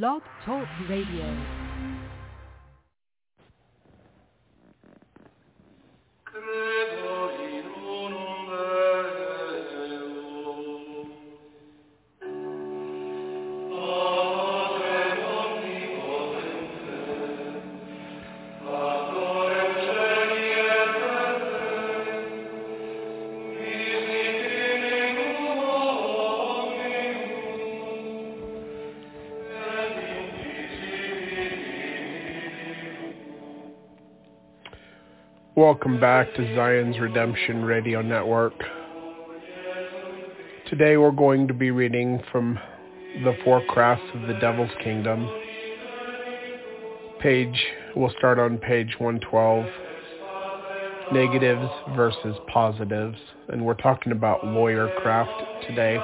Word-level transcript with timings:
Blog 0.00 0.22
Talk 0.46 0.66
Radio. 0.88 1.26
Welcome 35.72 35.98
back 35.98 36.34
to 36.34 36.54
Zion's 36.54 36.98
Redemption 36.98 37.64
Radio 37.64 38.02
Network. 38.02 38.52
Today 40.68 40.98
we're 40.98 41.10
going 41.12 41.48
to 41.48 41.54
be 41.54 41.70
reading 41.70 42.20
from 42.30 42.58
The 43.24 43.34
Four 43.42 43.64
Crafts 43.70 44.04
of 44.14 44.28
the 44.28 44.34
Devil's 44.34 44.70
Kingdom. 44.84 45.26
Page, 47.20 47.58
we'll 47.96 48.12
start 48.18 48.38
on 48.38 48.58
page 48.58 48.96
112, 48.98 49.64
negatives 51.10 51.70
versus 51.96 52.36
positives, 52.52 53.16
and 53.48 53.64
we're 53.64 53.72
talking 53.72 54.12
about 54.12 54.46
lawyer 54.46 54.90
craft 54.98 55.66
today. 55.66 55.98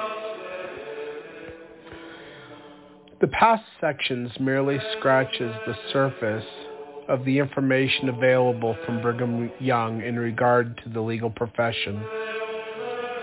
The 3.21 3.27
past 3.27 3.65
sections 3.79 4.31
merely 4.39 4.79
scratches 4.97 5.53
the 5.67 5.75
surface 5.93 6.45
of 7.09 7.25
the 7.25 7.39
information 7.39 8.09
available 8.09 8.77
from 8.85 9.01
Brigham 9.01 9.51
Young 9.59 10.01
in 10.01 10.17
regard 10.17 10.79
to 10.83 10.89
the 10.89 11.01
legal 11.01 11.29
profession. 11.29 12.01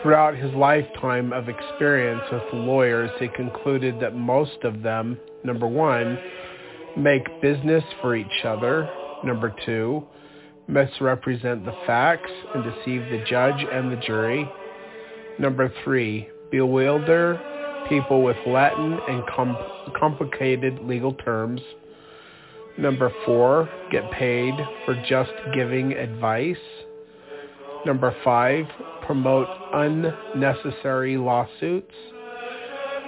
Throughout 0.02 0.36
his 0.36 0.52
lifetime 0.54 1.32
of 1.32 1.48
experience 1.48 2.22
with 2.30 2.42
lawyers, 2.52 3.10
he 3.18 3.28
concluded 3.28 3.98
that 4.00 4.14
most 4.14 4.58
of 4.62 4.82
them, 4.82 5.18
number 5.44 5.66
one, 5.66 6.18
make 6.96 7.22
business 7.40 7.84
for 8.02 8.14
each 8.14 8.44
other, 8.44 8.88
number 9.24 9.54
two, 9.64 10.04
misrepresent 10.68 11.64
the 11.64 11.74
facts 11.86 12.30
and 12.54 12.64
deceive 12.64 13.02
the 13.10 13.24
judge 13.28 13.64
and 13.72 13.90
the 13.90 13.96
jury, 13.96 14.50
number 15.38 15.72
three, 15.84 16.28
bewilder 16.50 17.40
people 17.88 18.22
with 18.22 18.36
Latin 18.46 18.98
and 19.08 19.22
com- 19.28 19.56
complicated 19.98 20.80
legal 20.82 21.14
terms, 21.14 21.60
Number 22.78 23.10
four, 23.24 23.68
get 23.90 24.10
paid 24.12 24.54
for 24.84 24.94
just 25.08 25.32
giving 25.54 25.92
advice. 25.92 26.56
Number 27.86 28.14
five, 28.22 28.66
promote 29.06 29.48
unnecessary 29.72 31.16
lawsuits. 31.16 31.94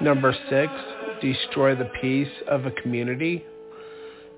Number 0.00 0.34
six, 0.48 0.72
destroy 1.20 1.74
the 1.74 1.90
peace 2.00 2.32
of 2.48 2.64
a 2.64 2.70
community. 2.70 3.44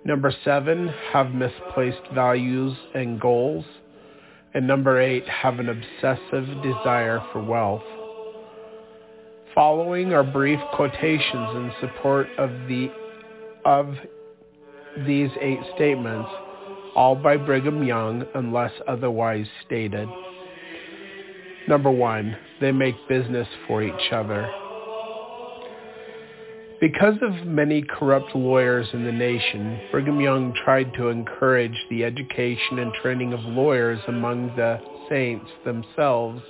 Number 0.04 0.34
seven, 0.44 0.88
have 1.12 1.32
misplaced 1.32 2.10
values 2.14 2.76
and 2.94 3.20
goals. 3.20 3.64
And 4.54 4.66
number 4.66 5.00
eight, 5.00 5.28
have 5.28 5.60
an 5.60 5.68
obsessive 5.68 6.62
desire 6.62 7.22
for 7.32 7.42
wealth. 7.42 7.82
Following 9.54 10.12
are 10.12 10.24
brief 10.24 10.58
quotations 10.74 11.56
in 11.56 11.72
support 11.80 12.26
of 12.38 12.50
the 12.66 12.90
of 13.64 13.94
these 15.06 15.30
eight 15.40 15.60
statements, 15.74 16.28
all 16.94 17.14
by 17.14 17.36
Brigham 17.36 17.82
Young 17.82 18.24
unless 18.34 18.72
otherwise 18.88 19.46
stated. 19.64 20.08
Number 21.68 21.90
one, 21.90 22.36
they 22.60 22.72
make 22.72 22.96
business 23.08 23.48
for 23.66 23.82
each 23.82 24.12
other. 24.12 24.50
Because 26.80 27.16
of 27.20 27.46
many 27.46 27.82
corrupt 27.82 28.34
lawyers 28.34 28.88
in 28.94 29.04
the 29.04 29.12
nation, 29.12 29.78
Brigham 29.92 30.18
Young 30.18 30.54
tried 30.64 30.94
to 30.94 31.08
encourage 31.08 31.76
the 31.90 32.04
education 32.04 32.78
and 32.78 32.92
training 32.94 33.34
of 33.34 33.40
lawyers 33.40 34.00
among 34.08 34.56
the 34.56 34.80
saints 35.08 35.50
themselves 35.64 36.42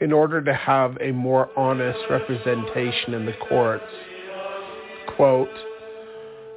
in 0.00 0.12
order 0.12 0.42
to 0.42 0.54
have 0.54 0.96
a 1.00 1.12
more 1.12 1.50
honest 1.56 1.98
representation 2.08 3.14
in 3.14 3.26
the 3.26 3.34
courts. 3.48 3.84
Quote, 5.16 5.48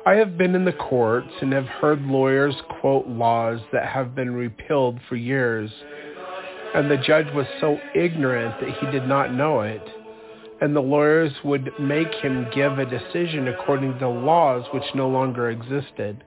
I 0.05 0.15
have 0.15 0.37
been 0.37 0.55
in 0.55 0.63
the 0.63 0.71
courts 0.71 1.29
and 1.41 1.51
have 1.51 1.65
heard 1.65 2.01
lawyers 2.01 2.55
quote 2.79 3.05
laws 3.07 3.59
that 3.73 3.85
have 3.85 4.15
been 4.15 4.33
repealed 4.33 4.97
for 5.09 5.17
years, 5.17 5.69
and 6.73 6.89
the 6.89 6.97
judge 6.97 7.27
was 7.33 7.45
so 7.59 7.77
ignorant 7.93 8.61
that 8.61 8.77
he 8.77 8.85
did 8.91 9.07
not 9.07 9.33
know 9.33 9.59
it, 9.59 9.81
and 10.61 10.73
the 10.73 10.81
lawyers 10.81 11.33
would 11.43 11.73
make 11.79 12.13
him 12.15 12.47
give 12.55 12.79
a 12.79 12.85
decision 12.85 13.49
according 13.49 13.99
to 13.99 14.07
laws 14.07 14.63
which 14.73 14.83
no 14.95 15.09
longer 15.09 15.49
existed. 15.49 16.23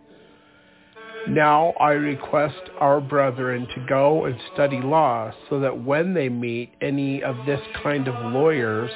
Now 1.28 1.72
I 1.81 1.93
request 1.93 2.61
our 2.78 3.00
brethren 3.00 3.66
to 3.75 3.87
go 3.88 4.27
and 4.27 4.37
study 4.53 4.81
law 4.82 5.32
so 5.49 5.61
that 5.61 5.82
when 5.82 6.12
they 6.12 6.28
meet 6.28 6.75
any 6.82 7.22
of 7.22 7.37
this 7.47 7.61
kind 7.82 8.06
of 8.06 8.32
lawyers, 8.32 8.91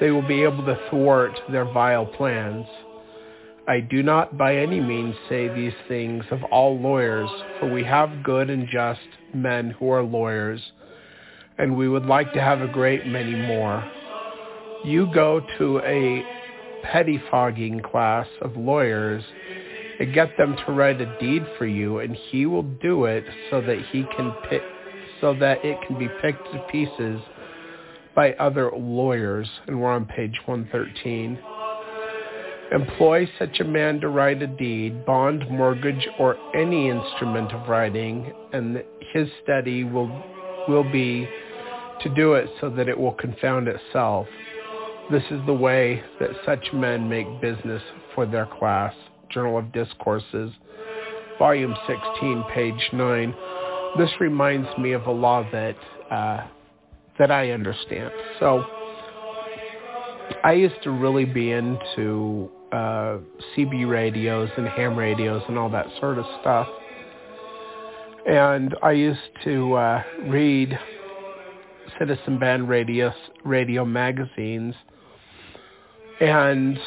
they 0.00 0.10
will 0.10 0.26
be 0.26 0.42
able 0.42 0.64
to 0.66 0.78
thwart 0.90 1.38
their 1.52 1.66
vile 1.66 2.06
plans. 2.06 2.66
I 3.68 3.80
do 3.80 4.02
not 4.04 4.38
by 4.38 4.56
any 4.56 4.80
means 4.80 5.16
say 5.28 5.48
these 5.48 5.72
things 5.88 6.24
of 6.30 6.44
all 6.44 6.78
lawyers, 6.78 7.28
for 7.58 7.68
we 7.68 7.82
have 7.82 8.22
good 8.22 8.48
and 8.48 8.68
just 8.68 9.00
men 9.34 9.70
who 9.70 9.90
are 9.90 10.04
lawyers, 10.04 10.60
and 11.58 11.76
we 11.76 11.88
would 11.88 12.06
like 12.06 12.32
to 12.34 12.40
have 12.40 12.60
a 12.60 12.68
great 12.68 13.08
many 13.08 13.34
more. 13.34 13.84
You 14.84 15.12
go 15.12 15.44
to 15.58 15.80
a 15.80 16.24
pettifogging 16.84 17.82
class 17.90 18.28
of 18.40 18.56
lawyers 18.56 19.24
and 19.98 20.14
get 20.14 20.36
them 20.36 20.56
to 20.64 20.72
write 20.72 21.00
a 21.00 21.18
deed 21.18 21.44
for 21.58 21.66
you, 21.66 21.98
and 21.98 22.14
he 22.14 22.46
will 22.46 22.62
do 22.62 23.06
it 23.06 23.24
so 23.50 23.60
that 23.62 23.84
he 23.90 24.04
can 24.16 24.32
pick, 24.48 24.62
so 25.20 25.34
that 25.34 25.64
it 25.64 25.76
can 25.88 25.98
be 25.98 26.08
picked 26.22 26.44
to 26.52 26.64
pieces 26.70 27.20
by 28.14 28.32
other 28.34 28.70
lawyers. 28.76 29.48
And 29.66 29.80
we're 29.80 29.90
on 29.90 30.04
page 30.04 30.38
113. 30.44 31.36
Employ 32.72 33.28
such 33.38 33.60
a 33.60 33.64
man 33.64 34.00
to 34.00 34.08
write 34.08 34.42
a 34.42 34.46
deed, 34.46 35.06
bond, 35.06 35.48
mortgage, 35.50 36.08
or 36.18 36.36
any 36.54 36.88
instrument 36.88 37.52
of 37.52 37.68
writing, 37.68 38.32
and 38.52 38.82
his 39.12 39.28
study 39.42 39.84
will, 39.84 40.10
will 40.68 40.90
be 40.90 41.28
to 42.02 42.14
do 42.14 42.34
it 42.34 42.48
so 42.60 42.68
that 42.70 42.88
it 42.88 42.98
will 42.98 43.12
confound 43.12 43.68
itself. 43.68 44.26
This 45.10 45.22
is 45.30 45.40
the 45.46 45.54
way 45.54 46.02
that 46.18 46.30
such 46.44 46.72
men 46.72 47.08
make 47.08 47.26
business 47.40 47.82
for 48.14 48.26
their 48.26 48.46
class. 48.46 48.92
Journal 49.30 49.58
of 49.58 49.72
Discourses, 49.72 50.50
Volume 51.38 51.74
16, 51.86 52.44
page 52.52 52.90
9. 52.92 53.34
This 53.98 54.10
reminds 54.18 54.68
me 54.78 54.92
of 54.92 55.06
a 55.06 55.12
law 55.12 55.48
that 55.52 55.76
uh, 56.10 56.46
that 57.18 57.30
I 57.30 57.50
understand. 57.50 58.10
So 58.40 58.64
I 60.44 60.52
used 60.52 60.82
to 60.82 60.90
really 60.90 61.24
be 61.24 61.52
into 61.52 62.50
uh, 62.72 63.18
CB 63.56 63.88
radios 63.88 64.50
and 64.56 64.66
ham 64.68 64.96
radios 64.96 65.42
and 65.48 65.58
all 65.58 65.70
that 65.70 65.86
sort 66.00 66.18
of 66.18 66.24
stuff. 66.40 66.68
And 68.26 68.74
I 68.82 68.92
used 68.92 69.20
to 69.44 69.74
uh, 69.74 70.02
read 70.24 70.78
Citizen 71.98 72.38
Band 72.38 72.68
radio, 72.68 73.12
radio 73.44 73.84
magazines. 73.84 74.74
And 76.20 76.78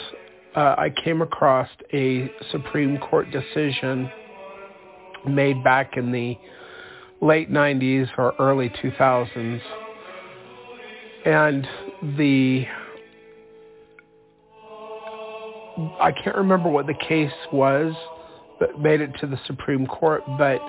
uh, 0.55 0.75
I 0.77 0.93
came 1.03 1.21
across 1.21 1.69
a 1.93 2.31
Supreme 2.51 2.97
Court 2.97 3.27
decision 3.31 4.09
made 5.27 5.63
back 5.63 5.97
in 5.97 6.11
the 6.11 6.37
late 7.21 7.51
90s 7.51 8.09
or 8.17 8.33
early 8.39 8.69
2000s. 8.81 9.61
And 11.25 11.67
the 12.17 12.65
I 15.99 16.11
can't 16.11 16.35
remember 16.35 16.69
what 16.69 16.87
the 16.87 16.93
case 16.93 17.31
was 17.51 17.93
that 18.59 18.79
made 18.79 19.01
it 19.01 19.11
to 19.21 19.27
the 19.27 19.39
Supreme 19.47 19.87
Court, 19.87 20.23
but 20.37 20.59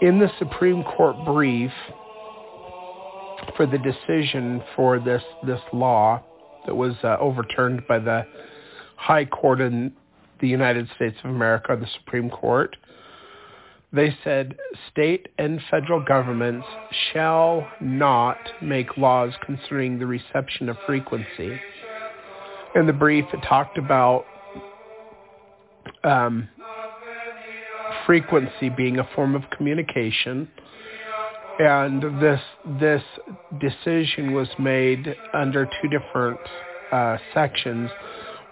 in 0.00 0.18
the 0.18 0.30
Supreme 0.38 0.82
Court 0.82 1.16
brief 1.26 1.72
for 3.56 3.66
the 3.66 3.78
decision 3.78 4.62
for 4.74 4.98
this 4.98 5.22
this 5.46 5.60
law 5.72 6.22
that 6.66 6.74
was 6.74 6.94
uh, 7.02 7.16
overturned 7.20 7.86
by 7.86 7.98
the 7.98 8.26
High 8.96 9.24
Court 9.24 9.60
in 9.60 9.92
the 10.40 10.48
United 10.48 10.88
States 10.96 11.16
of 11.24 11.30
America, 11.30 11.76
the 11.78 11.88
Supreme 11.98 12.30
Court, 12.30 12.76
they 13.92 14.16
said 14.22 14.56
state 14.90 15.28
and 15.38 15.60
federal 15.70 16.04
governments 16.04 16.66
shall 17.12 17.66
not 17.80 18.38
make 18.62 18.96
laws 18.96 19.32
concerning 19.44 19.98
the 19.98 20.06
reception 20.06 20.68
of 20.68 20.76
frequency 20.86 21.58
in 22.74 22.86
the 22.86 22.92
brief, 22.92 23.24
it 23.32 23.40
talked 23.48 23.78
about 23.78 24.24
um, 26.04 26.48
frequency 28.06 28.68
being 28.68 28.98
a 28.98 29.08
form 29.14 29.34
of 29.34 29.42
communication. 29.56 30.48
And 31.58 32.22
this 32.22 32.40
this 32.80 33.02
decision 33.60 34.32
was 34.32 34.48
made 34.58 35.16
under 35.34 35.66
two 35.66 35.88
different 35.88 36.38
uh, 36.92 37.18
sections. 37.34 37.90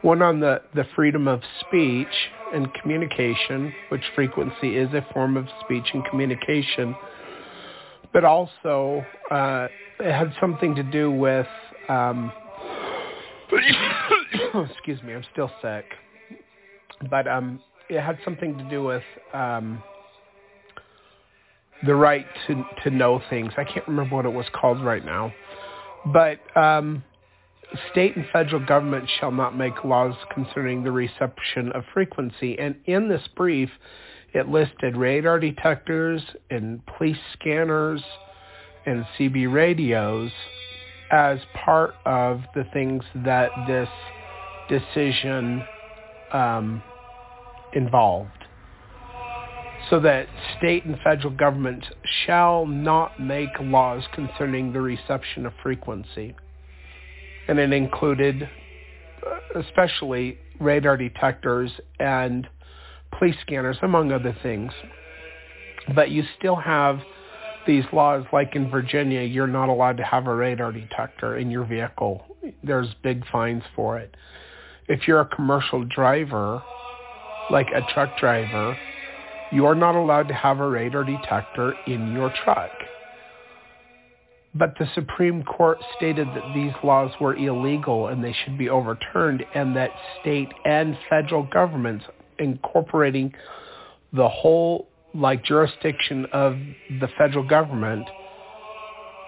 One 0.03 0.23
on 0.23 0.41
the, 0.41 0.61
the 0.75 0.85
freedom 0.95 1.29
of 1.29 1.41
speech 1.61 2.07
and 2.53 2.73
communication, 2.75 3.73
which 3.91 4.03
frequency 4.15 4.77
is 4.77 4.93
a 4.93 5.07
form 5.13 5.37
of 5.37 5.47
speech 5.65 5.85
and 5.95 6.05
communication, 6.07 6.95
but 8.13 8.25
also 8.25 9.05
uh, 9.31 9.69
it 10.01 10.13
had 10.13 10.33
something 10.41 10.75
to 10.75 10.83
do 10.83 11.11
with. 11.11 11.47
Um, 11.89 12.33
excuse 14.71 15.03
me, 15.03 15.15
I'm 15.15 15.25
still 15.33 15.51
sick, 15.63 15.85
but 17.11 17.29
um, 17.29 17.61
it 17.89 18.01
had 18.01 18.19
something 18.25 18.57
to 18.59 18.65
do 18.69 18.83
with 18.83 19.03
um, 19.33 19.83
the 21.85 21.95
right 21.95 22.27
to 22.47 22.65
to 22.85 22.91
know 22.91 23.21
things. 23.31 23.53
I 23.57 23.65
can't 23.65 23.87
remember 23.87 24.17
what 24.17 24.25
it 24.25 24.33
was 24.33 24.47
called 24.53 24.83
right 24.83 25.05
now, 25.05 25.33
but 26.13 26.39
um, 26.57 27.05
state 27.93 28.17
and 28.17 28.27
federal 28.33 28.65
government 28.65 29.09
shall 29.21 29.31
not 29.31 29.57
make 29.57 29.85
laws 29.85 30.15
concerning 30.33 30.85
the 30.85 30.93
reception 30.93 31.73
of 31.73 31.85
frequency. 31.93 32.59
And 32.59 32.77
in 32.87 33.09
this 33.09 33.23
brief, 33.37 33.71
it 34.33 34.49
listed 34.49 34.97
radar 34.97 35.39
detectors 35.41 36.23
and 36.51 36.81
police 36.87 37.17
scanners 37.33 38.03
and 38.85 39.05
CB 39.19 39.53
radios 39.53 40.31
as 41.11 41.39
part 41.65 41.95
of 42.05 42.41
the 42.55 42.65
things 42.73 43.03
that 43.25 43.51
this 43.67 43.89
decision 44.69 45.65
um, 46.33 46.83
involved. 47.73 48.31
So 49.91 50.01
that 50.01 50.27
state 50.59 50.85
and 50.85 50.97
federal 51.05 51.33
governments 51.33 51.87
shall 52.25 52.67
not 52.67 53.21
make 53.21 53.51
laws 53.61 54.03
concerning 54.13 54.73
the 54.73 54.81
reception 54.81 55.47
of 55.47 55.53
frequency. 55.63 56.35
And 57.47 57.59
it 57.61 57.73
included 57.73 58.43
uh, 58.43 59.61
especially 59.61 60.39
radar 60.61 60.97
detectors 60.97 61.71
and 62.01 62.49
police 63.17 63.37
scanners, 63.43 63.77
among 63.83 64.11
other 64.11 64.37
things. 64.43 64.73
But 65.95 66.11
you 66.11 66.25
still 66.39 66.57
have 66.57 66.99
these 67.67 67.85
laws, 67.93 68.25
like 68.33 68.57
in 68.57 68.71
Virginia, 68.71 69.23
you're 69.23 69.47
not 69.47 69.69
allowed 69.69 69.97
to 69.99 70.05
have 70.05 70.27
a 70.27 70.35
radar 70.35 70.73
detector 70.73 71.39
in 71.39 71.51
your 71.51 71.65
vehicle. 71.65 72.25
There's 72.63 72.89
big 73.03 73.25
fines 73.31 73.63
for 73.75 73.99
it. 73.99 74.17
If 74.89 75.07
you're 75.09 75.21
a 75.21 75.27
commercial 75.27 75.85
driver, 75.85 76.63
like 77.51 77.67
a 77.75 77.83
truck 77.93 78.19
driver, 78.19 78.77
you 79.53 79.67
are 79.67 79.75
not 79.75 79.95
allowed 79.95 80.29
to 80.29 80.35
have 80.35 80.61
a 80.61 80.69
radar 80.69 81.05
detector 81.05 81.75
in 81.87 82.13
your 82.13 82.33
truck. 82.45 82.71
But 84.55 84.75
the 84.79 84.87
Supreme 84.95 85.43
Court 85.43 85.79
stated 85.97 86.29
that 86.29 86.55
these 86.55 86.73
laws 86.83 87.11
were 87.21 87.37
illegal 87.37 88.09
and 88.09 88.25
they 88.25 88.35
should 88.45 88.57
be 88.57 88.71
overturned 88.71 89.45
and 89.55 89.77
that 89.77 89.91
state 90.21 90.49
and 90.65 90.97
federal 91.11 91.43
governments 91.43 92.07
incorporating 92.39 93.35
the 94.13 94.29
whole 94.29 94.89
like 95.17 95.45
jurisdiction 95.45 96.27
of 96.33 96.57
the 97.01 97.09
federal 97.19 97.47
government, 97.47 98.07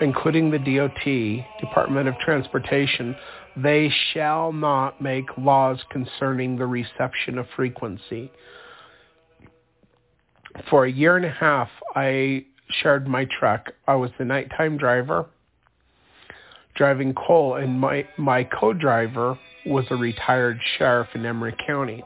including 0.00 0.50
the 0.50 0.58
DOT, 0.58 1.60
Department 1.60 2.08
of 2.08 2.14
Transportation, 2.18 3.16
they 3.56 3.92
shall 4.12 4.52
not 4.52 5.00
make 5.00 5.26
laws 5.36 5.78
concerning 5.90 6.56
the 6.56 6.66
reception 6.66 7.38
of 7.38 7.46
frequency. 7.56 8.30
For 10.70 10.84
a 10.84 10.90
year 10.90 11.16
and 11.16 11.24
a 11.24 11.30
half, 11.30 11.68
I 11.96 12.44
shared 12.82 13.08
my 13.08 13.26
truck. 13.38 13.72
I 13.86 13.94
was 13.94 14.10
the 14.18 14.24
nighttime 14.24 14.76
driver 14.76 15.26
driving 16.74 17.12
coal, 17.14 17.56
and 17.56 17.80
my, 17.80 18.06
my 18.16 18.44
co-driver 18.44 19.36
was 19.66 19.84
a 19.90 19.96
retired 19.96 20.60
sheriff 20.76 21.08
in 21.14 21.26
Emery 21.26 21.56
County. 21.66 22.04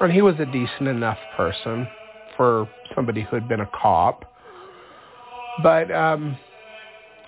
And 0.00 0.12
he 0.12 0.22
was 0.22 0.36
a 0.38 0.46
decent 0.46 0.88
enough 0.88 1.18
person 1.36 1.88
for 2.42 2.68
somebody 2.96 3.22
who 3.22 3.36
had 3.36 3.48
been 3.48 3.60
a 3.60 3.70
cop. 3.80 4.24
But 5.62 5.92
um, 5.92 6.36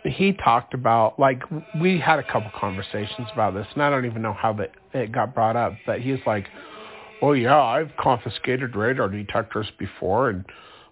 he 0.02 0.32
talked 0.32 0.74
about, 0.74 1.20
like, 1.20 1.40
we 1.80 2.00
had 2.00 2.18
a 2.18 2.24
couple 2.24 2.50
conversations 2.58 3.28
about 3.32 3.54
this, 3.54 3.66
and 3.74 3.82
I 3.84 3.90
don't 3.90 4.06
even 4.06 4.22
know 4.22 4.32
how 4.32 4.52
that 4.54 4.72
it 4.92 5.12
got 5.12 5.32
brought 5.32 5.54
up, 5.54 5.74
but 5.86 6.00
he 6.00 6.10
was 6.10 6.20
like, 6.26 6.46
well, 7.22 7.36
yeah, 7.36 7.62
I've 7.62 7.92
confiscated 7.96 8.74
radar 8.74 9.08
detectors 9.08 9.68
before 9.78 10.30
and, 10.30 10.44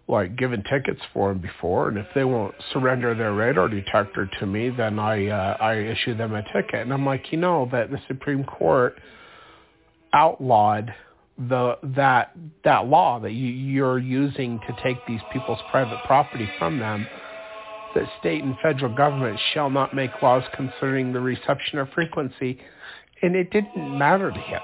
like, 0.06 0.36
given 0.36 0.62
tickets 0.62 1.00
for 1.12 1.30
them 1.30 1.42
before, 1.42 1.88
and 1.88 1.98
if 1.98 2.06
they 2.14 2.22
won't 2.22 2.54
surrender 2.72 3.12
their 3.16 3.32
radar 3.34 3.68
detector 3.68 4.30
to 4.38 4.46
me, 4.46 4.70
then 4.70 5.00
I, 5.00 5.26
uh, 5.26 5.56
I 5.58 5.74
issue 5.78 6.16
them 6.16 6.32
a 6.32 6.44
ticket. 6.52 6.82
And 6.82 6.92
I'm 6.92 7.04
like, 7.04 7.32
you 7.32 7.38
know 7.38 7.68
that 7.72 7.90
the 7.90 7.98
Supreme 8.06 8.44
Court 8.44 9.00
outlawed 10.12 10.94
the 11.38 11.78
that 11.96 12.36
that 12.64 12.86
law 12.86 13.18
that 13.18 13.32
you, 13.32 13.48
you're 13.48 13.98
using 13.98 14.60
to 14.60 14.76
take 14.82 14.98
these 15.06 15.20
people's 15.32 15.58
private 15.70 15.98
property 16.04 16.48
from 16.58 16.78
them 16.78 17.06
that 17.94 18.04
state 18.20 18.42
and 18.42 18.54
federal 18.62 18.94
government 18.94 19.38
shall 19.52 19.68
not 19.68 19.94
make 19.94 20.10
laws 20.22 20.42
concerning 20.54 21.12
the 21.12 21.20
reception 21.20 21.78
of 21.78 21.88
frequency. 21.90 22.58
And 23.22 23.36
it 23.36 23.50
didn't 23.50 23.98
matter 23.98 24.30
to 24.30 24.38
him. 24.38 24.60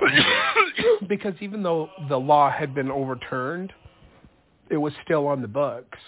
Because 1.08 1.34
even 1.40 1.62
though 1.62 1.90
the 2.08 2.16
law 2.16 2.50
had 2.50 2.74
been 2.74 2.90
overturned 2.90 3.72
it 4.70 4.76
was 4.76 4.92
still 5.04 5.26
on 5.26 5.42
the 5.42 5.48
books. 5.48 5.98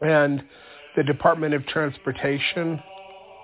And 0.00 0.42
the 0.96 1.04
Department 1.04 1.54
of 1.54 1.64
Transportation 1.66 2.82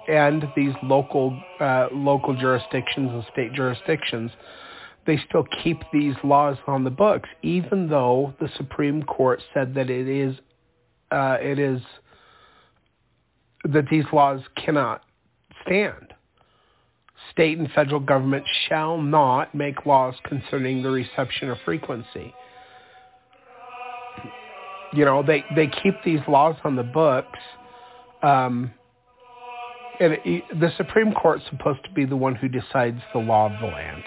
and 0.09 0.45
these 0.57 0.73
local 0.83 1.39
uh, 1.61 1.89
local 1.93 2.35
jurisdictions 2.35 3.11
and 3.13 3.25
state 3.33 3.53
jurisdictions 3.53 4.31
they 5.07 5.19
still 5.29 5.47
keep 5.63 5.83
these 5.93 6.15
laws 6.23 6.57
on 6.67 6.85
the 6.85 6.91
books, 6.91 7.29
even 7.43 7.89
though 7.89 8.35
the 8.41 8.49
Supreme 8.57 9.03
Court 9.03 9.41
said 9.55 9.75
that 9.75 9.91
it 9.91 10.09
is 10.09 10.37
uh, 11.11 11.39
it 11.41 11.59
is 11.59 11.81
that 13.65 13.85
these 13.91 14.05
laws 14.13 14.41
cannot 14.57 15.03
stand. 15.65 16.15
State 17.33 17.59
and 17.59 17.71
federal 17.73 18.01
government 18.01 18.45
shall 18.69 18.97
not 18.97 19.55
make 19.55 19.87
laws 19.87 20.15
concerning 20.25 20.83
the 20.83 20.91
reception 20.91 21.51
of 21.51 21.59
frequency. 21.65 22.35
You 24.93 25.05
know, 25.05 25.23
they, 25.23 25.45
they 25.55 25.69
keep 25.69 25.95
these 26.05 26.21
laws 26.27 26.57
on 26.65 26.75
the 26.77 26.83
books. 26.83 27.39
Um, 28.23 28.73
and 30.01 30.15
it, 30.25 30.45
the 30.59 30.73
Supreme 30.77 31.13
Court 31.13 31.41
is 31.41 31.47
supposed 31.51 31.85
to 31.85 31.91
be 31.91 32.05
the 32.05 32.17
one 32.17 32.35
who 32.35 32.49
decides 32.49 33.01
the 33.13 33.21
law 33.21 33.47
of 33.47 33.61
the 33.61 33.67
land 33.67 34.03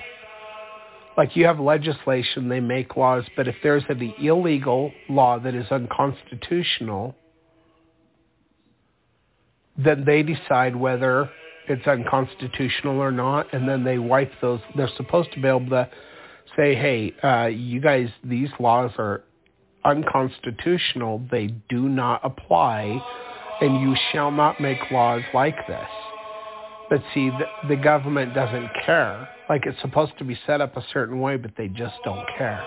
like 1.17 1.35
you 1.35 1.45
have 1.45 1.59
legislation, 1.59 2.49
they 2.49 2.59
make 2.59 2.95
laws, 2.95 3.23
but 3.35 3.47
if 3.47 3.55
there's 3.61 3.83
an 3.89 4.13
illegal 4.19 4.91
law 5.09 5.39
that 5.39 5.53
is 5.53 5.67
unconstitutional, 5.71 7.15
then 9.77 10.03
they 10.05 10.23
decide 10.23 10.75
whether 10.75 11.29
it's 11.67 11.85
unconstitutional 11.87 12.99
or 12.99 13.11
not, 13.11 13.53
and 13.53 13.67
then 13.67 13.83
they 13.83 13.97
wipe 13.97 14.31
those. 14.41 14.59
They're 14.75 14.89
supposed 14.97 15.31
to 15.33 15.41
be 15.41 15.47
able 15.47 15.69
to 15.69 15.89
say, 16.57 16.75
hey, 16.75 17.13
uh, 17.23 17.47
you 17.47 17.79
guys, 17.79 18.09
these 18.23 18.49
laws 18.59 18.91
are 18.97 19.23
unconstitutional. 19.85 21.21
They 21.31 21.47
do 21.69 21.89
not 21.89 22.21
apply, 22.23 23.01
and 23.61 23.81
you 23.81 23.95
shall 24.11 24.31
not 24.31 24.59
make 24.59 24.79
laws 24.91 25.21
like 25.33 25.55
this. 25.67 25.87
But 26.89 27.01
see, 27.13 27.29
the, 27.29 27.45
the 27.69 27.75
government 27.75 28.33
doesn't 28.33 28.69
care. 28.85 29.27
Like 29.49 29.65
it's 29.65 29.79
supposed 29.81 30.17
to 30.19 30.23
be 30.23 30.37
set 30.45 30.61
up 30.61 30.77
a 30.77 30.85
certain 30.93 31.19
way, 31.19 31.37
but 31.37 31.51
they 31.57 31.67
just 31.67 31.95
don't 32.03 32.25
care. 32.37 32.63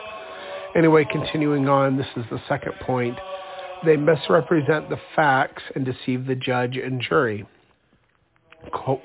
Anyway, 0.76 1.06
continuing 1.10 1.68
on, 1.68 1.96
this 1.96 2.06
is 2.16 2.24
the 2.30 2.40
second 2.48 2.72
point. 2.82 3.16
They 3.84 3.96
misrepresent 3.96 4.88
the 4.90 4.98
facts 5.14 5.62
and 5.74 5.84
deceive 5.84 6.26
the 6.26 6.34
judge 6.34 6.76
and 6.76 7.00
jury. 7.00 7.46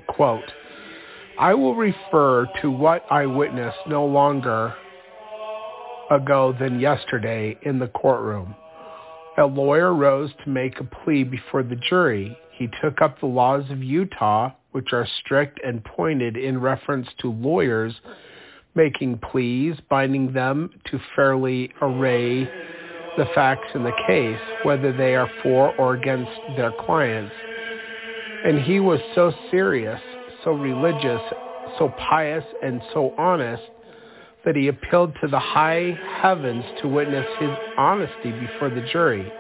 Quote, 0.08 0.44
I 1.40 1.54
will 1.54 1.76
refer 1.76 2.48
to 2.62 2.72
what 2.72 3.06
I 3.10 3.26
witnessed 3.26 3.78
no 3.88 4.06
longer 4.06 4.74
ago 6.10 6.54
than 6.60 6.80
yesterday 6.80 7.58
in 7.64 7.80
the 7.80 7.88
courtroom. 7.88 8.56
A 9.38 9.46
lawyer 9.46 9.94
rose 9.94 10.32
to 10.44 10.50
make 10.50 10.80
a 10.80 10.84
plea 10.84 11.24
before 11.24 11.64
the 11.64 11.78
jury. 11.90 12.38
He 12.52 12.70
took 12.82 13.02
up 13.02 13.20
the 13.20 13.28
laws 13.28 13.64
of 13.70 13.82
Utah 13.82 14.52
which 14.72 14.94
are 14.94 15.08
strict 15.20 15.60
and 15.66 15.84
pointed 15.84 16.38
in 16.38 16.60
reference 16.60 17.08
to 17.20 17.32
lawyers 17.32 17.94
making 18.76 19.18
pleas, 19.18 19.76
binding 19.90 20.34
them 20.34 20.70
to 20.90 21.00
fairly 21.16 21.72
array 21.82 22.46
the 23.18 23.26
facts 23.36 23.68
in 23.76 23.84
the 23.84 23.92
case, 24.08 24.40
whether 24.64 24.96
they 24.96 25.16
are 25.16 25.30
for 25.44 25.76
or 25.76 25.96
against 25.96 26.32
their 26.56 26.72
clients. 26.72 27.34
And 28.46 28.60
he 28.60 28.80
was 28.80 29.00
so 29.14 29.34
serious, 29.52 30.00
so 30.44 30.52
religious, 30.52 31.22
so 31.78 31.94
pious, 32.10 32.46
and 32.64 32.82
so 32.94 33.14
honest 33.18 33.64
that 34.46 34.56
he 34.56 34.70
appealed 34.70 35.14
to 35.22 35.28
the 35.28 35.40
high 35.40 35.98
heavens 36.22 36.64
to 36.82 36.88
witness 36.88 37.28
his 37.40 37.52
honesty 37.78 38.32
before 38.32 38.70
the 38.70 38.82
jury. 38.92 39.32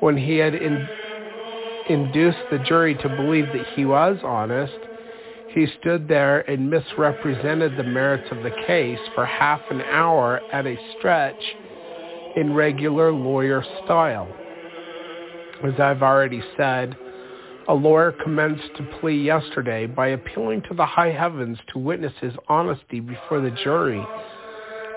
When 0.00 0.16
he 0.16 0.36
had 0.36 0.54
in, 0.54 0.88
induced 1.88 2.38
the 2.50 2.58
jury 2.58 2.94
to 2.96 3.08
believe 3.08 3.46
that 3.46 3.66
he 3.74 3.84
was 3.84 4.18
honest, 4.22 4.78
he 5.54 5.66
stood 5.80 6.08
there 6.08 6.40
and 6.50 6.70
misrepresented 6.70 7.76
the 7.76 7.84
merits 7.84 8.28
of 8.30 8.42
the 8.42 8.52
case 8.66 8.98
for 9.14 9.24
half 9.24 9.60
an 9.70 9.80
hour 9.80 10.40
at 10.52 10.66
a 10.66 10.76
stretch 10.98 11.42
in 12.36 12.54
regular 12.54 13.12
lawyer 13.12 13.64
style. 13.84 14.28
As 15.64 15.80
I've 15.80 16.02
already 16.02 16.42
said, 16.56 16.96
a 17.68 17.74
lawyer 17.74 18.12
commenced 18.22 18.76
to 18.76 18.98
plea 19.00 19.22
yesterday 19.22 19.86
by 19.86 20.08
appealing 20.08 20.62
to 20.68 20.74
the 20.74 20.86
high 20.86 21.10
heavens 21.10 21.58
to 21.72 21.78
witness 21.78 22.12
his 22.20 22.32
honesty 22.48 23.00
before 23.00 23.40
the 23.40 23.50
jury. 23.62 24.02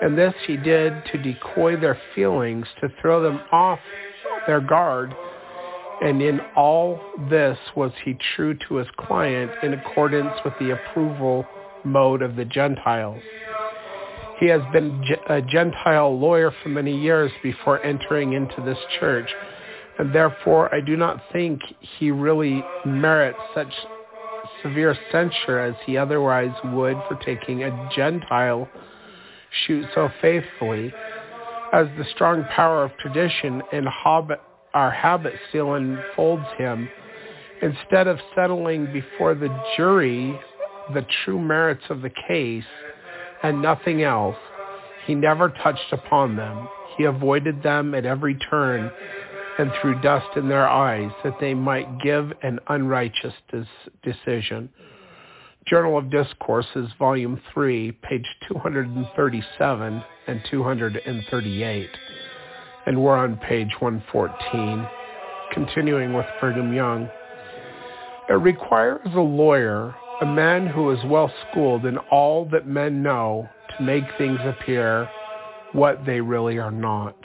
And 0.00 0.16
this 0.16 0.34
he 0.46 0.56
did 0.56 0.92
to 1.12 1.22
decoy 1.22 1.76
their 1.78 1.98
feelings, 2.14 2.66
to 2.80 2.88
throw 3.00 3.22
them 3.22 3.40
off 3.52 3.78
their 4.46 4.60
guard. 4.60 5.14
And 6.02 6.20
in 6.20 6.40
all 6.56 7.00
this 7.30 7.58
was 7.76 7.92
he 8.04 8.18
true 8.34 8.56
to 8.68 8.76
his 8.76 8.88
client 8.98 9.50
in 9.62 9.72
accordance 9.74 10.32
with 10.44 10.54
the 10.58 10.70
approval 10.70 11.46
mode 11.84 12.22
of 12.22 12.36
the 12.36 12.44
Gentiles. 12.44 13.22
He 14.40 14.46
has 14.48 14.62
been 14.72 15.04
a 15.28 15.40
Gentile 15.40 16.18
lawyer 16.18 16.52
for 16.62 16.68
many 16.68 17.00
years 17.00 17.30
before 17.42 17.84
entering 17.84 18.32
into 18.32 18.60
this 18.62 18.78
church 18.98 19.28
and 19.98 20.14
therefore 20.14 20.74
I 20.74 20.80
do 20.80 20.96
not 20.96 21.22
think 21.32 21.60
he 21.98 22.10
really 22.10 22.64
merits 22.84 23.38
such 23.54 23.72
severe 24.62 24.96
censure 25.10 25.58
as 25.58 25.74
he 25.84 25.96
otherwise 25.96 26.54
would 26.64 26.96
for 27.08 27.18
taking 27.24 27.62
a 27.62 27.90
Gentile 27.94 28.68
shoot 29.66 29.84
so 29.94 30.08
faithfully, 30.20 30.92
as 31.72 31.86
the 31.98 32.04
strong 32.14 32.44
power 32.44 32.84
of 32.84 32.90
tradition 32.98 33.62
and 33.72 33.86
habit, 33.86 34.40
our 34.74 34.90
habit 34.90 35.34
still 35.48 35.74
enfolds 35.74 36.46
him. 36.58 36.88
Instead 37.60 38.08
of 38.08 38.18
settling 38.34 38.92
before 38.92 39.34
the 39.34 39.48
jury 39.76 40.38
the 40.92 41.06
true 41.24 41.38
merits 41.38 41.84
of 41.90 42.02
the 42.02 42.10
case 42.28 42.64
and 43.42 43.62
nothing 43.62 44.02
else, 44.02 44.36
he 45.06 45.14
never 45.14 45.48
touched 45.48 45.92
upon 45.92 46.36
them. 46.36 46.68
He 46.96 47.04
avoided 47.04 47.62
them 47.62 47.94
at 47.94 48.04
every 48.04 48.34
turn 48.50 48.90
and 49.58 49.70
threw 49.80 50.00
dust 50.00 50.36
in 50.36 50.48
their 50.48 50.68
eyes 50.68 51.10
that 51.24 51.38
they 51.40 51.54
might 51.54 52.00
give 52.00 52.32
an 52.42 52.58
unrighteous 52.68 53.34
decision. 54.02 54.68
Journal 55.66 55.96
of 55.96 56.10
Discourses, 56.10 56.88
Volume 56.98 57.40
3, 57.54 57.92
page 57.92 58.26
237 58.48 60.02
and 60.26 60.40
238. 60.50 61.88
And 62.86 63.02
we're 63.02 63.16
on 63.16 63.36
page 63.36 63.72
114, 63.78 64.88
continuing 65.52 66.14
with 66.14 66.26
Brigham 66.40 66.72
Young. 66.72 67.08
It 68.28 68.34
requires 68.34 69.06
a 69.14 69.20
lawyer, 69.20 69.94
a 70.20 70.26
man 70.26 70.66
who 70.66 70.90
is 70.90 70.98
well 71.04 71.32
schooled 71.50 71.86
in 71.86 71.98
all 72.10 72.48
that 72.50 72.66
men 72.66 73.02
know, 73.02 73.48
to 73.76 73.84
make 73.84 74.04
things 74.18 74.40
appear 74.44 75.08
what 75.72 76.04
they 76.04 76.20
really 76.20 76.58
are 76.58 76.70
not. 76.70 77.16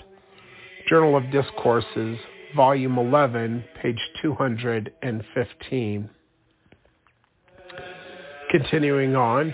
Journal 0.88 1.18
of 1.18 1.30
Discourses, 1.32 2.18
Volume 2.56 2.98
11, 2.98 3.64
page 3.82 4.00
215. 4.22 6.10
Continuing 8.50 9.16
on, 9.16 9.54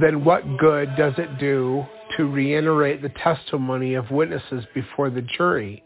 then 0.00 0.24
what 0.24 0.42
good 0.58 0.88
does 0.96 1.12
it 1.18 1.38
do 1.38 1.84
to 2.16 2.30
reiterate 2.30 3.02
the 3.02 3.08
testimony 3.08 3.94
of 3.94 4.10
witnesses 4.10 4.64
before 4.74 5.10
the 5.10 5.22
jury? 5.22 5.82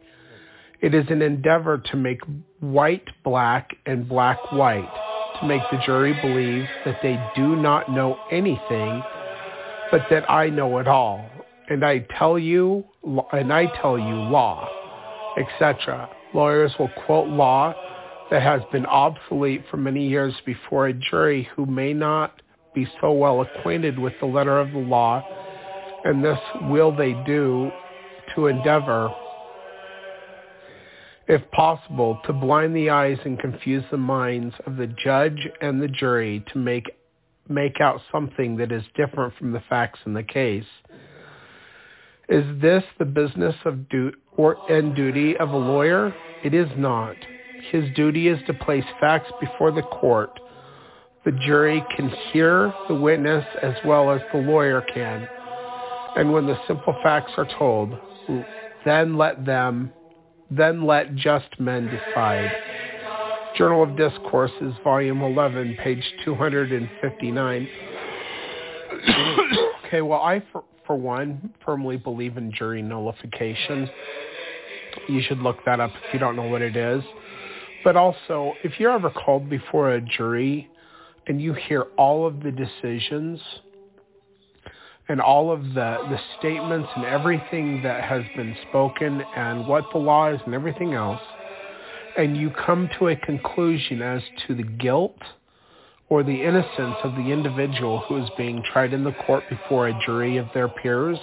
It 0.81 0.95
is 0.95 1.07
an 1.09 1.23
endeavor 1.23 1.79
to 1.79 1.97
make 1.97 2.21
white 2.61 3.09
black 3.25 3.71
and 3.87 4.09
black 4.09 4.53
white, 4.53 4.91
to 5.41 5.47
make 5.47 5.63
the 5.71 5.79
jury 5.85 6.13
believe 6.21 6.67
that 6.85 6.99
they 7.03 7.19
do 7.35 7.57
not 7.57 7.91
know 7.91 8.19
anything, 8.31 9.03
but 9.91 10.03
that 10.11 10.31
I 10.31 10.51
know 10.51 10.79
it 10.79 10.89
all. 10.89 11.29
And 11.69 11.85
I 11.85 12.07
tell 12.19 12.39
you, 12.39 12.85
and 13.33 13.53
I 13.53 13.67
tell 13.81 13.99
you 13.99 14.15
law 14.15 14.69
etc. 15.37 16.09
Lawyers 16.35 16.73
will 16.79 16.91
quote 17.07 17.29
law 17.29 17.75
that 18.31 18.43
has 18.43 18.61
been 18.73 18.87
obsolete 18.87 19.65
for 19.71 19.77
many 19.77 20.09
years 20.09 20.35
before 20.45 20.89
a 20.89 20.93
jury 20.93 21.49
who 21.55 21.67
may 21.67 21.93
not 21.93 22.43
be 22.75 22.87
so 23.01 23.13
well 23.13 23.41
acquainted 23.43 23.99
with 23.99 24.13
the 24.21 24.27
letter 24.27 24.59
of 24.59 24.73
the 24.73 24.79
law, 24.79 25.23
and 26.07 26.25
this 26.25 26.39
will 26.63 26.95
they 26.95 27.15
do 27.27 27.69
to 28.33 28.47
endeavor, 28.47 29.13
if 31.27 31.43
possible, 31.51 32.21
to 32.25 32.33
blind 32.33 32.77
the 32.77 32.91
eyes 32.91 33.19
and 33.25 33.41
confuse 33.41 33.83
the 33.91 33.97
minds 33.97 34.55
of 34.67 34.77
the 34.77 34.87
judge 34.87 35.49
and 35.61 35.83
the 35.83 35.89
jury 35.89 36.45
to 36.53 36.59
make 36.59 36.85
make 37.49 37.81
out 37.81 38.01
something 38.13 38.57
that 38.57 38.71
is 38.71 38.85
different 38.95 39.35
from 39.37 39.51
the 39.53 39.63
facts 39.69 39.99
in 40.07 40.15
the 40.15 40.23
case. 40.23 40.65
Is 42.29 42.45
this 42.61 42.85
the 42.99 43.05
business 43.05 43.55
of 43.65 43.89
du- 43.89 44.13
or 44.37 44.57
and 44.71 44.95
duty 44.95 45.37
of 45.37 45.51
a 45.51 45.57
lawyer? 45.57 46.15
It 46.45 46.55
is 46.55 46.69
not. 46.77 47.17
His 47.71 47.85
duty 47.95 48.29
is 48.29 48.39
to 48.47 48.55
place 48.55 48.85
facts 49.01 49.31
before 49.41 49.73
the 49.73 49.83
court. 49.83 50.39
The 51.25 51.33
jury 51.33 51.85
can 51.97 52.11
hear 52.33 52.73
the 52.87 52.95
witness 52.95 53.45
as 53.61 53.75
well 53.85 54.13
as 54.13 54.21
the 54.33 54.39
lawyer 54.39 54.83
can. 54.83 55.29
And 56.17 56.33
when 56.33 56.47
the 56.47 56.59
simple 56.67 56.97
facts 57.03 57.33
are 57.37 57.47
told, 57.59 57.95
then 58.87 59.19
let 59.19 59.45
them, 59.45 59.93
then 60.51 60.87
let 60.87 61.15
just 61.15 61.49
men 61.59 61.87
decide. 61.87 62.51
Journal 63.57 63.83
of 63.83 63.97
Discourses, 63.97 64.75
Volume 64.83 65.23
11, 65.23 65.77
page 65.83 66.03
259. 66.25 67.69
okay, 69.87 70.01
well, 70.01 70.21
I, 70.21 70.43
for, 70.53 70.65
for 70.87 70.97
one, 70.97 71.53
firmly 71.65 71.97
believe 71.97 72.37
in 72.37 72.53
jury 72.53 72.83
nullification. 72.83 73.89
You 75.09 75.23
should 75.23 75.39
look 75.39 75.59
that 75.67 75.81
up 75.81 75.91
if 76.07 76.15
you 76.15 76.19
don't 76.19 76.37
know 76.37 76.49
what 76.49 76.63
it 76.63 76.77
is. 76.77 77.03
But 77.85 77.97
also, 77.97 78.55
if 78.65 78.81
you're 78.81 78.93
ever 78.93 79.11
called 79.11 79.51
before 79.51 79.93
a 79.93 80.01
jury 80.01 80.71
and 81.27 81.41
you 81.41 81.53
hear 81.53 81.83
all 81.97 82.27
of 82.27 82.43
the 82.43 82.51
decisions 82.51 83.41
and 85.09 85.21
all 85.21 85.53
of 85.53 85.63
the, 85.75 85.99
the 86.09 86.19
statements 86.39 86.89
and 86.97 87.05
everything 87.05 87.83
that 87.83 88.03
has 88.03 88.25
been 88.35 88.57
spoken 88.63 89.23
and 89.37 89.67
what 89.67 89.85
the 89.93 89.99
law 89.99 90.33
is 90.33 90.41
and 90.47 90.55
everything 90.55 90.95
else, 90.95 91.21
and 92.17 92.37
you 92.37 92.51
come 92.51 92.89
to 92.99 93.09
a 93.09 93.17
conclusion 93.17 94.03
as 94.03 94.23
to 94.47 94.55
the 94.55 94.63
guilt 94.63 95.19
or 96.09 96.23
the 96.23 96.43
innocence 96.43 96.97
of 97.05 97.15
the 97.17 97.33
individual 97.33 98.01
who 98.09 98.23
is 98.23 98.29
being 98.37 98.63
tried 98.73 98.93
in 98.93 99.05
the 99.05 99.13
court 99.13 99.49
before 99.49 99.89
a 99.89 100.01
jury 100.05 100.37
of 100.37 100.47
their 100.55 100.69
peers, 100.69 101.19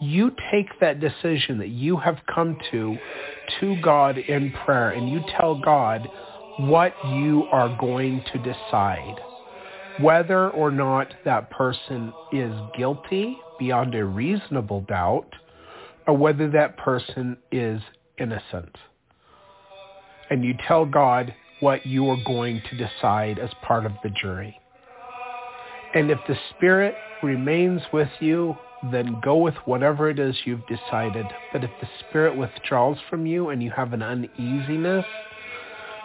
you 0.00 0.32
take 0.50 0.66
that 0.80 0.98
decision 1.00 1.58
that 1.58 1.68
you 1.68 1.96
have 1.96 2.18
come 2.32 2.56
to 2.70 2.96
to 3.60 3.76
God 3.82 4.18
in 4.18 4.52
prayer 4.64 4.90
and 4.90 5.08
you 5.08 5.20
tell 5.38 5.60
God 5.60 6.08
what 6.58 6.94
you 7.14 7.44
are 7.52 7.76
going 7.80 8.22
to 8.32 8.38
decide. 8.38 9.16
Whether 10.00 10.50
or 10.50 10.70
not 10.70 11.08
that 11.24 11.50
person 11.50 12.12
is 12.32 12.52
guilty 12.76 13.38
beyond 13.58 13.94
a 13.94 14.04
reasonable 14.04 14.82
doubt 14.82 15.34
or 16.06 16.16
whether 16.16 16.50
that 16.50 16.76
person 16.76 17.36
is 17.50 17.80
innocent. 18.18 18.76
And 20.30 20.44
you 20.44 20.54
tell 20.66 20.86
God 20.86 21.34
what 21.60 21.84
you 21.84 22.08
are 22.08 22.22
going 22.24 22.62
to 22.70 22.76
decide 22.76 23.38
as 23.38 23.50
part 23.62 23.84
of 23.84 23.92
the 24.02 24.10
jury. 24.10 24.58
And 25.94 26.10
if 26.10 26.18
the 26.28 26.36
Spirit 26.56 26.94
remains 27.22 27.82
with 27.92 28.08
you 28.20 28.56
then 28.90 29.20
go 29.22 29.36
with 29.36 29.54
whatever 29.64 30.08
it 30.08 30.18
is 30.18 30.34
you've 30.44 30.66
decided. 30.66 31.26
But 31.52 31.64
if 31.64 31.70
the 31.80 31.88
Spirit 32.08 32.36
withdraws 32.36 32.96
from 33.08 33.26
you 33.26 33.50
and 33.50 33.62
you 33.62 33.70
have 33.70 33.92
an 33.92 34.02
uneasiness, 34.02 35.04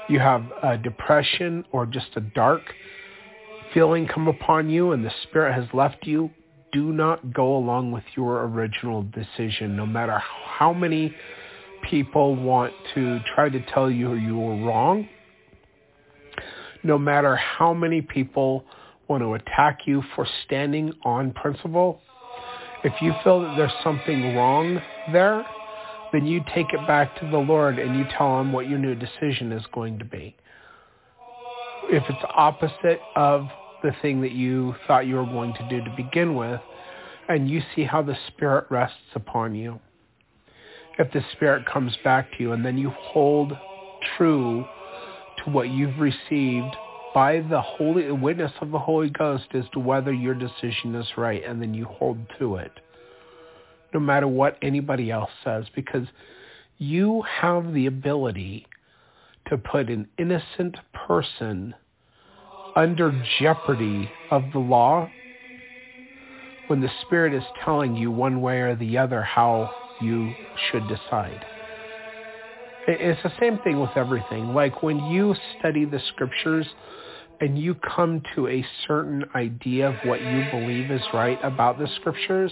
you 0.09 0.19
have 0.19 0.43
a 0.61 0.77
depression 0.77 1.65
or 1.71 1.85
just 1.85 2.07
a 2.15 2.21
dark 2.21 2.61
feeling 3.75 4.07
come 4.07 4.29
upon 4.29 4.69
you 4.69 4.93
and 4.93 5.05
the 5.05 5.11
Spirit 5.23 5.53
has 5.53 5.65
left 5.73 6.07
you, 6.07 6.31
do 6.71 6.93
not 6.93 7.33
go 7.33 7.57
along 7.57 7.91
with 7.91 8.05
your 8.15 8.45
original 8.45 9.03
decision, 9.03 9.75
no 9.75 9.85
matter 9.85 10.17
how 10.17 10.73
many 10.73 11.13
people 11.89 12.35
want 12.35 12.73
to 12.95 13.19
try 13.35 13.49
to 13.49 13.63
tell 13.73 13.91
you 13.91 14.13
you 14.13 14.37
were 14.37 14.65
wrong, 14.65 15.07
no 16.83 16.97
matter 16.97 17.35
how 17.35 17.73
many 17.73 18.01
people 18.01 18.63
want 19.09 19.21
to 19.21 19.33
attack 19.33 19.79
you 19.85 20.01
for 20.15 20.25
standing 20.45 20.93
on 21.03 21.31
principle, 21.33 21.99
if 22.85 22.93
you 23.01 23.13
feel 23.23 23.41
that 23.41 23.55
there's 23.57 23.73
something 23.83 24.35
wrong 24.35 24.81
there, 25.11 25.45
then 26.13 26.25
you 26.25 26.41
take 26.53 26.67
it 26.71 26.87
back 26.87 27.19
to 27.19 27.29
the 27.29 27.37
Lord 27.37 27.77
and 27.77 27.97
you 27.97 28.05
tell 28.17 28.39
him 28.39 28.53
what 28.53 28.69
your 28.69 28.79
new 28.79 28.95
decision 28.95 29.51
is 29.51 29.63
going 29.73 29.99
to 29.99 30.05
be. 30.05 30.33
If 31.89 32.03
it's 32.09 32.25
opposite 32.35 32.99
of 33.15 33.47
the 33.85 33.95
thing 34.01 34.21
that 34.21 34.31
you 34.31 34.75
thought 34.87 35.05
you 35.05 35.15
were 35.15 35.25
going 35.25 35.53
to 35.53 35.69
do 35.69 35.83
to 35.83 35.89
begin 35.95 36.35
with, 36.35 36.59
and 37.29 37.49
you 37.49 37.61
see 37.75 37.83
how 37.83 38.01
the 38.01 38.17
Spirit 38.27 38.65
rests 38.69 38.97
upon 39.13 39.55
you. 39.55 39.79
If 40.97 41.11
the 41.11 41.21
Spirit 41.33 41.65
comes 41.71 41.95
back 42.03 42.31
to 42.31 42.43
you 42.43 42.51
and 42.53 42.65
then 42.65 42.77
you 42.77 42.89
hold 42.89 43.55
true 44.17 44.65
to 45.43 45.51
what 45.51 45.69
you've 45.69 45.99
received 45.99 46.75
by 47.13 47.41
the 47.41 47.61
holy 47.61 48.11
witness 48.11 48.51
of 48.61 48.71
the 48.71 48.79
Holy 48.79 49.09
Ghost 49.09 49.45
as 49.53 49.65
to 49.73 49.79
whether 49.79 50.13
your 50.13 50.33
decision 50.33 50.95
is 50.95 51.07
right 51.17 51.43
and 51.45 51.61
then 51.61 51.73
you 51.73 51.85
hold 51.85 52.17
to 52.39 52.55
it 52.55 52.71
no 53.95 53.99
matter 54.01 54.27
what 54.27 54.57
anybody 54.61 55.09
else 55.09 55.29
says 55.43 55.63
because 55.73 56.05
you 56.77 57.23
have 57.41 57.73
the 57.73 57.85
ability 57.85 58.67
to 59.47 59.57
put 59.57 59.89
an 59.89 60.05
innocent 60.17 60.75
person 61.07 61.73
under 62.75 63.23
jeopardy 63.39 64.09
of 64.29 64.51
the 64.51 64.59
law 64.59 65.09
when 66.67 66.81
the 66.81 66.89
Spirit 67.01 67.33
is 67.33 67.43
telling 67.63 67.95
you 67.95 68.11
one 68.11 68.41
way 68.41 68.59
or 68.59 68.75
the 68.75 68.97
other 68.97 69.21
how 69.21 69.69
you 70.01 70.35
should 70.69 70.87
decide. 70.87 71.45
It's 72.87 73.21
the 73.23 73.31
same 73.39 73.57
thing 73.59 73.79
with 73.79 73.95
everything. 73.95 74.53
Like 74.53 74.83
when 74.83 74.99
you 75.11 75.35
study 75.57 75.85
the 75.85 76.01
scriptures 76.09 76.67
and 77.41 77.57
you 77.57 77.75
come 77.75 78.21
to 78.35 78.47
a 78.47 78.65
certain 78.87 79.25
idea 79.35 79.89
of 79.89 79.95
what 80.05 80.21
you 80.21 80.43
believe 80.51 80.91
is 80.91 81.01
right 81.13 81.39
about 81.43 81.79
the 81.79 81.87
scriptures, 81.95 82.51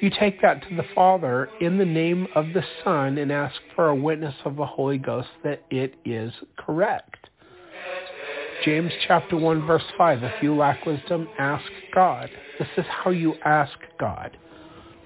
you 0.00 0.10
take 0.18 0.40
that 0.42 0.62
to 0.68 0.74
the 0.76 0.84
Father 0.94 1.50
in 1.60 1.76
the 1.76 1.84
name 1.84 2.26
of 2.34 2.52
the 2.52 2.64
Son 2.84 3.18
and 3.18 3.30
ask 3.30 3.56
for 3.74 3.88
a 3.88 3.94
witness 3.94 4.34
of 4.44 4.56
the 4.56 4.66
Holy 4.66 4.98
Ghost 4.98 5.28
that 5.44 5.62
it 5.70 5.94
is 6.04 6.32
correct. 6.56 7.28
James 8.64 8.92
chapter 9.06 9.36
1 9.36 9.66
verse 9.66 9.82
5, 9.96 10.22
if 10.22 10.42
you 10.42 10.54
lack 10.54 10.84
wisdom, 10.84 11.28
ask 11.38 11.64
God. 11.94 12.30
This 12.58 12.68
is 12.76 12.84
how 12.88 13.10
you 13.10 13.34
ask 13.44 13.72
God. 13.98 14.36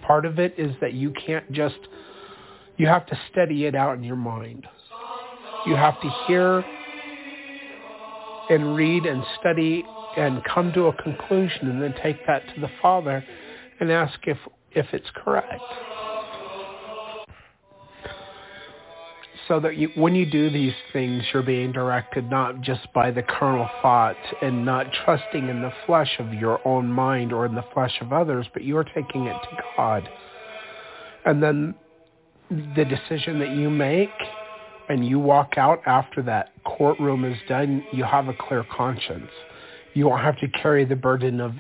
Part 0.03 0.27
of 0.27 0.39
it 0.41 0.55
is 0.59 0.75
that 0.81 0.93
you 0.93 1.13
can't 1.13 1.51
just, 1.53 1.79
you 2.77 2.87
have 2.89 3.07
to 3.07 3.19
study 3.31 3.67
it 3.67 3.77
out 3.77 3.97
in 3.97 4.03
your 4.03 4.17
mind. 4.17 4.67
You 5.67 5.77
have 5.77 6.01
to 6.01 6.11
hear 6.27 6.65
and 8.51 8.75
read 8.75 9.07
and 9.07 9.25
study 9.41 9.85
and 10.17 10.43
come 10.45 10.73
to 10.73 10.87
a 10.87 11.03
conclusion 11.03 11.71
and 11.71 11.81
then 11.81 11.95
take 12.03 12.27
that 12.27 12.43
to 12.55 12.61
the 12.61 12.71
Father 12.83 13.25
and 13.81 13.91
ask 13.91 14.19
if, 14.27 14.39
if 14.73 14.87
it's 14.93 15.09
correct. 15.15 15.63
So 19.49 19.61
that 19.61 19.77
you, 19.77 19.91
when 19.95 20.15
you 20.15 20.25
do 20.25 20.51
these 20.51 20.75
things, 20.93 21.23
you're 21.33 21.43
being 21.43 21.73
directed 21.73 22.31
not 22.31 22.61
just 22.61 22.91
by 22.93 23.11
the 23.11 23.23
carnal 23.23 23.69
thought 23.83 24.17
and 24.43 24.65
not 24.65 24.87
trusting 25.05 25.49
in 25.49 25.61
the 25.61 25.73
flesh 25.87 26.11
of 26.19 26.33
your 26.33 26.67
own 26.67 26.87
mind 26.87 27.33
or 27.33 27.47
in 27.47 27.55
the 27.55 27.65
flesh 27.75 27.93
of 28.01 28.13
others, 28.13 28.47
but 28.53 28.65
you're 28.65 28.85
taking 28.85 29.27
it 29.27 29.37
to 29.43 29.57
God. 29.77 30.09
And 31.25 31.43
then 31.43 31.75
the 32.51 32.85
decision 32.85 33.39
that 33.41 33.51
you 33.51 33.71
make 33.71 34.11
and 34.89 35.07
you 35.07 35.19
walk 35.19 35.57
out 35.57 35.81
after 35.87 36.23
that 36.23 36.53
courtroom 36.65 37.25
is 37.25 37.39
done, 37.49 37.85
you 37.93 38.05
have 38.05 38.29
a 38.29 38.35
clear 38.35 38.65
conscience. 38.71 39.31
You 39.95 40.09
won't 40.09 40.23
have 40.23 40.39
to 40.41 40.49
carry 40.49 40.85
the 40.85 40.97
burden 40.97 41.41
of, 41.41 41.53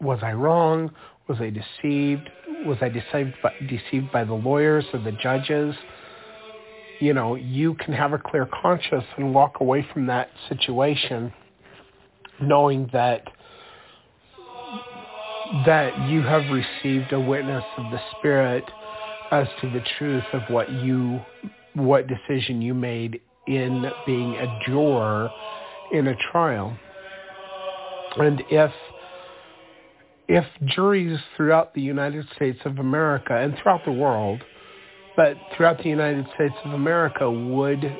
was 0.00 0.20
I 0.22 0.32
wrong? 0.32 0.90
Was 1.28 1.38
I 1.40 1.50
deceived? 1.50 2.30
Was 2.64 2.78
I 2.80 2.88
deceived 2.88 3.34
by, 3.42 3.52
deceived 3.68 4.12
by 4.12 4.24
the 4.24 4.34
lawyers 4.34 4.84
or 4.92 5.00
the 5.00 5.12
judges? 5.12 5.74
You 7.02 7.12
know, 7.12 7.34
you 7.34 7.74
can 7.74 7.92
have 7.94 8.12
a 8.12 8.18
clear 8.18 8.46
conscience 8.62 9.04
and 9.16 9.34
walk 9.34 9.58
away 9.60 9.84
from 9.92 10.06
that 10.06 10.30
situation 10.48 11.32
knowing 12.40 12.88
that 12.92 13.24
that 15.66 16.08
you 16.08 16.22
have 16.22 16.44
received 16.52 17.12
a 17.12 17.18
witness 17.18 17.64
of 17.76 17.90
the 17.90 18.00
spirit 18.16 18.64
as 19.32 19.48
to 19.60 19.68
the 19.70 19.82
truth 19.98 20.22
of 20.32 20.42
what 20.48 20.70
you 20.84 21.20
what 21.74 22.06
decision 22.06 22.62
you 22.62 22.72
made 22.72 23.20
in 23.48 23.84
being 24.06 24.36
a 24.36 24.60
juror 24.64 25.28
in 25.92 26.06
a 26.06 26.14
trial. 26.30 26.78
And 28.16 28.44
if 28.48 28.70
if 30.28 30.44
juries 30.66 31.18
throughout 31.36 31.74
the 31.74 31.80
United 31.80 32.26
States 32.36 32.60
of 32.64 32.78
America 32.78 33.36
and 33.36 33.56
throughout 33.60 33.84
the 33.84 33.92
world 33.92 34.40
but 35.16 35.36
throughout 35.56 35.78
the 35.78 35.88
United 35.88 36.26
States 36.34 36.54
of 36.64 36.72
America 36.72 37.30
would 37.30 37.96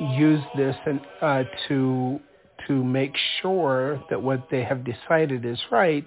use 0.00 0.42
this 0.56 0.76
and, 0.86 1.00
uh, 1.20 1.44
to 1.68 2.20
to 2.66 2.82
make 2.82 3.14
sure 3.42 4.02
that 4.08 4.22
what 4.22 4.48
they 4.50 4.62
have 4.62 4.84
decided 4.84 5.44
is 5.44 5.58
right, 5.70 6.06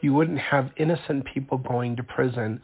you 0.00 0.12
wouldn't 0.12 0.38
have 0.38 0.70
innocent 0.76 1.24
people 1.32 1.56
going 1.56 1.96
to 1.96 2.02
prison. 2.02 2.60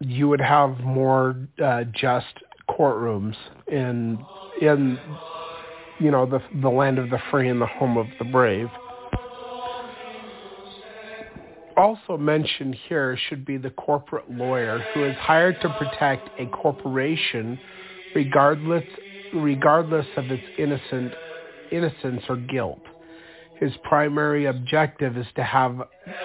You 0.00 0.28
would 0.28 0.40
have 0.40 0.78
more 0.80 1.36
uh, 1.62 1.84
just 1.92 2.26
courtrooms 2.70 3.34
in 3.66 4.24
in 4.60 4.98
you 5.98 6.10
know 6.10 6.26
the 6.26 6.40
the 6.60 6.68
land 6.68 6.98
of 6.98 7.10
the 7.10 7.18
free 7.30 7.48
and 7.48 7.60
the 7.60 7.66
home 7.66 7.96
of 7.96 8.06
the 8.18 8.24
brave 8.24 8.68
also 11.76 12.16
mentioned 12.16 12.76
here 12.88 13.16
should 13.28 13.44
be 13.44 13.56
the 13.56 13.70
corporate 13.70 14.30
lawyer 14.30 14.84
who 14.92 15.04
is 15.04 15.16
hired 15.16 15.60
to 15.62 15.68
protect 15.78 16.28
a 16.38 16.46
corporation 16.46 17.58
regardless 18.14 18.84
regardless 19.34 20.06
of 20.16 20.26
its 20.26 20.42
innocent 20.58 21.12
innocence 21.72 22.22
or 22.28 22.36
guilt. 22.36 22.80
His 23.58 23.72
primary 23.84 24.46
objective 24.46 25.16
is 25.16 25.26
to 25.36 25.42
have 25.42 25.76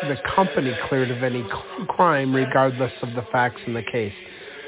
the 0.03 0.17
company 0.35 0.75
cleared 0.88 1.12
of 1.12 1.23
any 1.23 1.45
crime 1.88 2.35
regardless 2.35 2.91
of 3.01 3.13
the 3.13 3.23
facts 3.31 3.62
in 3.65 3.73
the 3.73 3.83
case. 3.83 4.13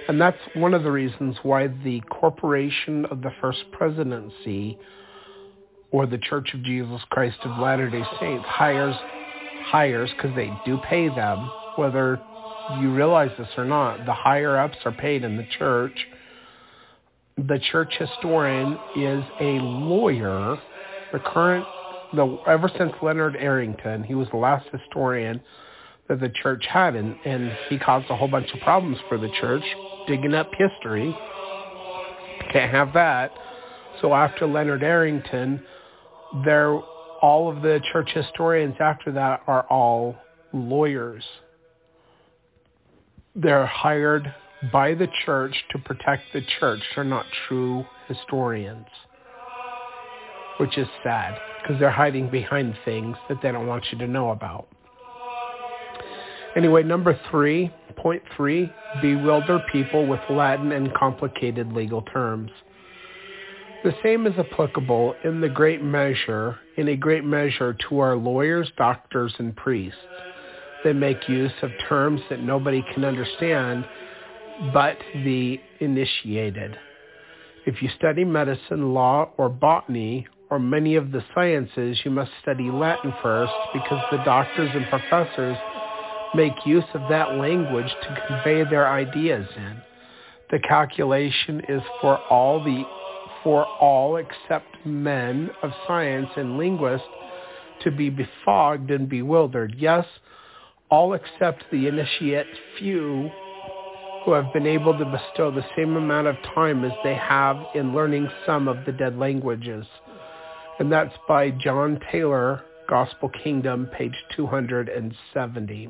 And 0.07 0.19
that's 0.19 0.37
one 0.55 0.73
of 0.73 0.83
the 0.83 0.91
reasons 0.91 1.37
why 1.43 1.67
the 1.67 2.01
corporation 2.09 3.05
of 3.05 3.21
the 3.21 3.31
First 3.39 3.63
Presidency 3.71 4.77
or 5.91 6.05
the 6.05 6.17
Church 6.17 6.53
of 6.53 6.63
Jesus 6.63 7.01
Christ 7.09 7.37
of 7.43 7.59
Latter-day 7.59 8.03
Saints 8.19 8.45
hires 8.47 8.95
hires 9.61 10.09
because 10.15 10.35
they 10.35 10.51
do 10.65 10.77
pay 10.89 11.09
them, 11.09 11.49
whether 11.75 12.19
you 12.79 12.93
realize 12.93 13.31
this 13.37 13.47
or 13.57 13.65
not. 13.65 14.05
The 14.05 14.13
higher 14.13 14.57
ups 14.57 14.77
are 14.85 14.91
paid 14.91 15.23
in 15.23 15.37
the 15.37 15.45
church. 15.57 15.97
The 17.37 17.59
church 17.71 17.93
historian 17.97 18.77
is 18.95 19.23
a 19.39 19.59
lawyer. 19.59 20.57
The 21.11 21.19
current, 21.19 21.65
the 22.13 22.37
ever 22.47 22.69
since 22.77 22.93
Leonard 23.01 23.35
Arrington, 23.35 24.03
he 24.03 24.15
was 24.15 24.27
the 24.31 24.37
last 24.37 24.67
historian 24.71 25.41
that 26.07 26.19
the 26.19 26.29
church 26.29 26.65
had, 26.67 26.95
and, 26.95 27.15
and 27.25 27.51
he 27.69 27.77
caused 27.77 28.09
a 28.09 28.15
whole 28.15 28.27
bunch 28.27 28.51
of 28.53 28.59
problems 28.61 28.97
for 29.07 29.17
the 29.17 29.29
church, 29.39 29.63
digging 30.07 30.33
up 30.33 30.49
history. 30.57 31.15
Can't 32.51 32.71
have 32.71 32.93
that. 32.93 33.31
So 34.01 34.13
after 34.13 34.45
Leonard 34.45 34.83
Arrington, 34.83 35.63
there 36.45 36.79
all 37.21 37.49
of 37.49 37.61
the 37.61 37.79
church 37.91 38.09
historians 38.13 38.75
after 38.79 39.11
that 39.11 39.41
are 39.47 39.65
all 39.69 40.15
lawyers. 40.53 41.23
They're 43.35 43.65
hired 43.65 44.33
by 44.71 44.93
the 44.93 45.07
church 45.25 45.55
to 45.71 45.79
protect 45.79 46.23
the 46.33 46.41
church. 46.59 46.81
They're 46.95 47.03
not 47.03 47.25
true 47.47 47.85
historians, 48.07 48.87
which 50.59 50.77
is 50.77 50.87
sad 51.03 51.37
because 51.61 51.79
they're 51.79 51.91
hiding 51.91 52.29
behind 52.29 52.75
things 52.85 53.15
that 53.29 53.37
they 53.41 53.51
don't 53.51 53.67
want 53.67 53.85
you 53.91 53.97
to 53.99 54.07
know 54.07 54.31
about. 54.31 54.67
Anyway, 56.55 56.83
number 56.83 57.17
three, 57.29 57.71
point 57.95 58.21
three, 58.35 58.69
bewilder 59.01 59.61
people 59.71 60.05
with 60.05 60.19
Latin 60.29 60.73
and 60.73 60.93
complicated 60.93 61.71
legal 61.71 62.01
terms. 62.01 62.51
The 63.83 63.95
same 64.03 64.27
is 64.27 64.33
applicable 64.37 65.15
in 65.23 65.41
the 65.41 65.49
great 65.49 65.81
measure, 65.81 66.59
in 66.77 66.87
a 66.87 66.95
great 66.95 67.23
measure 67.23 67.75
to 67.89 67.99
our 67.99 68.15
lawyers, 68.15 68.71
doctors, 68.77 69.33
and 69.39 69.55
priests. 69.55 69.97
They 70.83 70.93
make 70.93 71.27
use 71.27 71.51
of 71.63 71.71
terms 71.89 72.21
that 72.29 72.41
nobody 72.41 72.83
can 72.93 73.03
understand 73.03 73.85
but 74.71 74.97
the 75.13 75.59
initiated. 75.79 76.77
If 77.65 77.81
you 77.81 77.89
study 77.97 78.23
medicine, 78.23 78.93
law, 78.93 79.31
or 79.37 79.49
botany, 79.49 80.27
or 80.51 80.59
many 80.59 80.95
of 80.95 81.11
the 81.11 81.23
sciences, 81.33 81.99
you 82.05 82.11
must 82.11 82.31
study 82.41 82.69
Latin 82.69 83.13
first 83.23 83.53
because 83.73 84.03
the 84.11 84.17
doctors 84.17 84.69
and 84.75 84.85
professors 84.89 85.57
make 86.35 86.53
use 86.65 86.83
of 86.93 87.01
that 87.09 87.35
language 87.35 87.89
to 88.03 88.23
convey 88.27 88.69
their 88.69 88.87
ideas 88.87 89.47
in. 89.55 89.81
The 90.51 90.59
calculation 90.59 91.61
is 91.67 91.81
for 91.99 92.19
all 92.29 92.63
the 92.63 92.83
for 93.43 93.65
all 93.65 94.17
except 94.17 94.85
men 94.85 95.49
of 95.63 95.71
science 95.87 96.29
and 96.35 96.57
linguists 96.57 97.07
to 97.83 97.91
be 97.91 98.09
befogged 98.09 98.91
and 98.91 99.09
bewildered. 99.09 99.75
Yes, 99.77 100.05
all 100.89 101.13
except 101.13 101.63
the 101.71 101.87
initiate 101.87 102.47
few 102.77 103.29
who 104.23 104.33
have 104.33 104.53
been 104.53 104.67
able 104.67 104.97
to 104.97 105.05
bestow 105.05 105.49
the 105.49 105.65
same 105.75 105.95
amount 105.95 106.27
of 106.27 106.35
time 106.53 106.83
as 106.83 106.91
they 107.03 107.15
have 107.15 107.57
in 107.73 107.93
learning 107.93 108.29
some 108.45 108.67
of 108.67 108.85
the 108.85 108.91
dead 108.91 109.17
languages. 109.17 109.85
And 110.79 110.91
that's 110.91 111.13
by 111.27 111.51
John 111.51 111.99
Taylor, 112.11 112.63
Gospel 112.87 113.29
Kingdom, 113.43 113.87
page 113.97 114.15
270, 114.35 115.89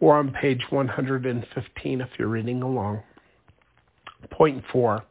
or 0.00 0.16
on 0.16 0.32
page 0.40 0.62
115 0.70 2.00
if 2.00 2.08
you're 2.18 2.28
reading 2.28 2.62
along. 2.62 3.02
Point 4.30 4.64
four, 4.72 5.04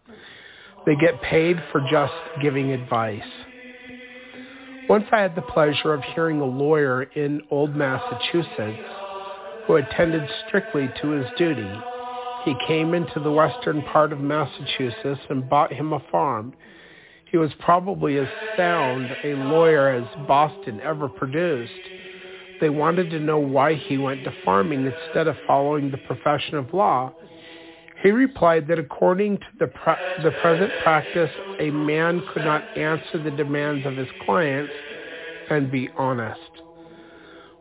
they 0.88 0.96
get 0.96 1.22
paid 1.22 1.62
for 1.72 1.82
just 1.92 2.14
giving 2.42 2.72
advice. 2.72 3.22
Once 4.90 5.04
I 5.12 5.20
had 5.20 5.36
the 5.36 5.42
pleasure 5.42 5.94
of 5.94 6.02
hearing 6.16 6.40
a 6.40 6.46
lawyer 6.46 7.04
in 7.04 7.42
Old 7.52 7.76
Massachusetts 7.76 8.80
who 9.68 9.76
attended 9.76 10.24
strictly 10.48 10.90
to 11.02 11.10
his 11.10 11.26
duty. 11.38 11.70
He 12.46 12.56
came 12.66 12.94
into 12.94 13.20
the 13.20 13.32
western 13.32 13.82
part 13.82 14.14
of 14.14 14.22
Massachusetts 14.22 15.20
and 15.30 15.50
bought 15.50 15.74
him 15.74 15.92
a 15.92 16.02
farm. 16.10 16.54
He 17.30 17.36
was 17.36 17.52
probably 17.60 18.18
as 18.18 18.30
sound 18.56 19.10
a 19.26 19.34
lawyer 19.34 19.90
as 19.90 20.06
Boston 20.26 20.80
ever 20.80 21.10
produced. 21.10 21.74
They 22.62 22.70
wanted 22.70 23.10
to 23.10 23.20
know 23.20 23.40
why 23.40 23.74
he 23.76 23.98
went 23.98 24.24
to 24.24 24.34
farming 24.46 24.86
instead 24.86 25.28
of 25.28 25.36
following 25.46 25.92
the 25.92 25.98
profession 25.98 26.56
of 26.56 26.74
law. 26.74 27.12
He 28.02 28.12
replied 28.12 28.68
that 28.68 28.78
according 28.78 29.38
to 29.40 29.46
the, 29.60 29.72
the 30.24 30.32
present 30.32 30.72
practice, 30.84 31.32
a 31.60 31.72
man 31.72 32.22
could 32.34 32.44
not 32.44 32.78
answer 32.78 33.18
the 33.18 33.32
demands 33.32 33.86
of 33.86 33.98
his 33.98 34.08
clients 34.22 34.74
and 35.50 35.72
be 35.72 35.90
honest. 35.98 36.40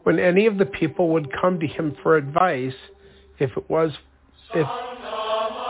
When 0.03 0.19
any 0.19 0.47
of 0.47 0.59
the 0.59 0.67
people 0.67 1.09
would 1.11 1.33
come 1.41 1.59
to 1.61 1.67
him 1.67 1.97
for 2.03 2.17
advice, 2.17 2.75
if 3.39 3.57
it 3.57 3.69
was 3.69 3.93
if 4.55 4.67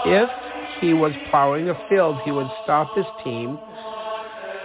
if 0.09 0.31
he 0.81 0.92
was 0.92 1.12
plowing 1.31 1.68
a 1.70 1.88
field, 1.88 2.16
he 2.24 2.31
would 2.31 2.50
stop 2.64 2.94
his 2.94 3.07
team 3.24 3.59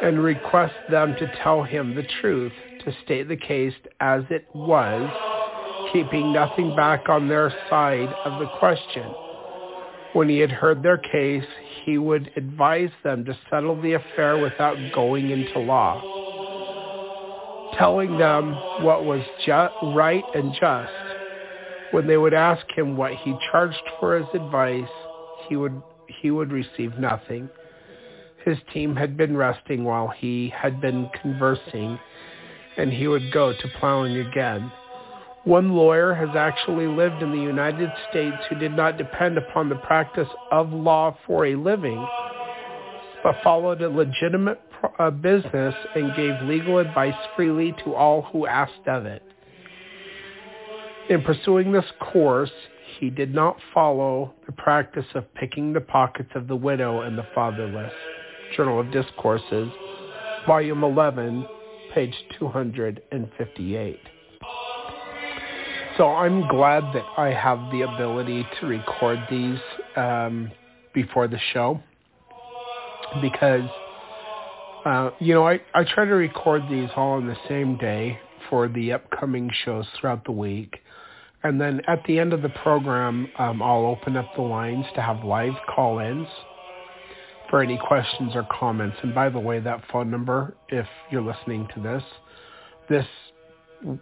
and 0.01 0.21
request 0.21 0.73
them 0.89 1.15
to 1.19 1.31
tell 1.41 1.63
him 1.63 1.95
the 1.95 2.03
truth, 2.21 2.51
to 2.83 2.93
state 3.05 3.27
the 3.27 3.37
case 3.37 3.73
as 3.99 4.23
it 4.29 4.45
was, 4.53 5.09
keeping 5.93 6.33
nothing 6.33 6.75
back 6.75 7.07
on 7.07 7.27
their 7.27 7.53
side 7.69 8.09
of 8.25 8.39
the 8.39 8.47
question. 8.59 9.05
When 10.13 10.27
he 10.27 10.39
had 10.39 10.51
heard 10.51 10.83
their 10.83 10.97
case, 10.97 11.45
he 11.85 11.97
would 11.97 12.31
advise 12.35 12.89
them 13.03 13.23
to 13.25 13.37
settle 13.49 13.81
the 13.81 13.93
affair 13.93 14.37
without 14.37 14.77
going 14.93 15.29
into 15.29 15.59
law, 15.59 16.01
telling 17.77 18.17
them 18.17 18.53
what 18.83 19.05
was 19.05 19.23
ju- 19.45 19.93
right 19.95 20.23
and 20.35 20.53
just. 20.59 20.91
When 21.91 22.07
they 22.07 22.17
would 22.17 22.33
ask 22.33 22.65
him 22.75 22.97
what 22.97 23.13
he 23.13 23.37
charged 23.51 23.81
for 23.99 24.17
his 24.17 24.27
advice, 24.33 24.89
he 25.47 25.55
would 25.55 25.81
he 26.21 26.29
would 26.29 26.51
receive 26.51 26.97
nothing. 26.99 27.49
His 28.43 28.57
team 28.73 28.95
had 28.95 29.15
been 29.15 29.37
resting 29.37 29.85
while 29.85 30.09
he 30.09 30.49
had 30.49 30.81
been 30.81 31.09
conversing, 31.21 31.97
and 32.77 32.91
he 32.91 33.07
would 33.07 33.31
go 33.31 33.53
to 33.53 33.67
plowing 33.79 34.17
again. 34.17 34.71
One 35.43 35.73
lawyer 35.73 36.13
has 36.13 36.29
actually 36.35 36.85
lived 36.85 37.23
in 37.23 37.31
the 37.31 37.41
United 37.41 37.89
States 38.09 38.37
who 38.47 38.55
did 38.55 38.73
not 38.73 38.99
depend 38.99 39.39
upon 39.39 39.69
the 39.69 39.75
practice 39.75 40.27
of 40.51 40.71
law 40.71 41.17
for 41.25 41.47
a 41.47 41.55
living, 41.55 42.07
but 43.23 43.35
followed 43.43 43.81
a 43.81 43.89
legitimate 43.89 44.61
uh, 44.99 45.09
business 45.09 45.73
and 45.95 46.15
gave 46.15 46.33
legal 46.43 46.77
advice 46.77 47.15
freely 47.35 47.73
to 47.83 47.95
all 47.95 48.21
who 48.21 48.45
asked 48.45 48.87
of 48.87 49.07
it. 49.07 49.23
In 51.09 51.23
pursuing 51.23 51.71
this 51.71 51.85
course, 51.99 52.51
he 52.99 53.09
did 53.09 53.33
not 53.33 53.57
follow 53.73 54.35
the 54.45 54.51
practice 54.51 55.07
of 55.15 55.33
picking 55.33 55.73
the 55.73 55.81
pockets 55.81 56.29
of 56.35 56.47
the 56.47 56.55
widow 56.55 57.01
and 57.01 57.17
the 57.17 57.25
fatherless. 57.33 57.93
Journal 58.55 58.79
of 58.79 58.91
Discourses, 58.91 59.69
Volume 60.45 60.83
11, 60.83 61.47
page 61.95 62.13
258. 62.37 64.10
So 65.97 66.07
I'm 66.07 66.47
glad 66.47 66.83
that 66.93 67.05
I 67.17 67.29
have 67.33 67.59
the 67.71 67.81
ability 67.81 68.47
to 68.59 68.65
record 68.65 69.19
these 69.29 69.59
um, 69.95 70.51
before 70.93 71.27
the 71.27 71.39
show 71.53 71.81
because, 73.21 73.69
uh, 74.85 75.11
you 75.19 75.33
know, 75.33 75.45
I, 75.45 75.59
I 75.73 75.83
try 75.83 76.05
to 76.05 76.13
record 76.13 76.63
these 76.69 76.89
all 76.95 77.13
on 77.13 77.27
the 77.27 77.35
same 77.49 77.77
day 77.77 78.17
for 78.49 78.69
the 78.69 78.93
upcoming 78.93 79.51
shows 79.65 79.85
throughout 79.99 80.23
the 80.25 80.31
week. 80.31 80.77
And 81.43 81.59
then 81.59 81.81
at 81.87 82.03
the 82.05 82.19
end 82.19 82.33
of 82.33 82.41
the 82.41 82.49
program, 82.49 83.27
um, 83.37 83.61
I'll 83.61 83.85
open 83.85 84.15
up 84.15 84.33
the 84.35 84.43
lines 84.43 84.85
to 84.95 85.01
have 85.01 85.23
live 85.25 85.53
call-ins 85.73 86.27
for 87.49 87.61
any 87.61 87.77
questions 87.77 88.31
or 88.33 88.47
comments. 88.51 88.97
And 89.03 89.13
by 89.13 89.29
the 89.29 89.39
way, 89.39 89.59
that 89.59 89.83
phone 89.91 90.09
number, 90.09 90.55
if 90.69 90.87
you're 91.09 91.21
listening 91.21 91.67
to 91.75 91.81
this, 91.81 92.03
this 92.89 93.05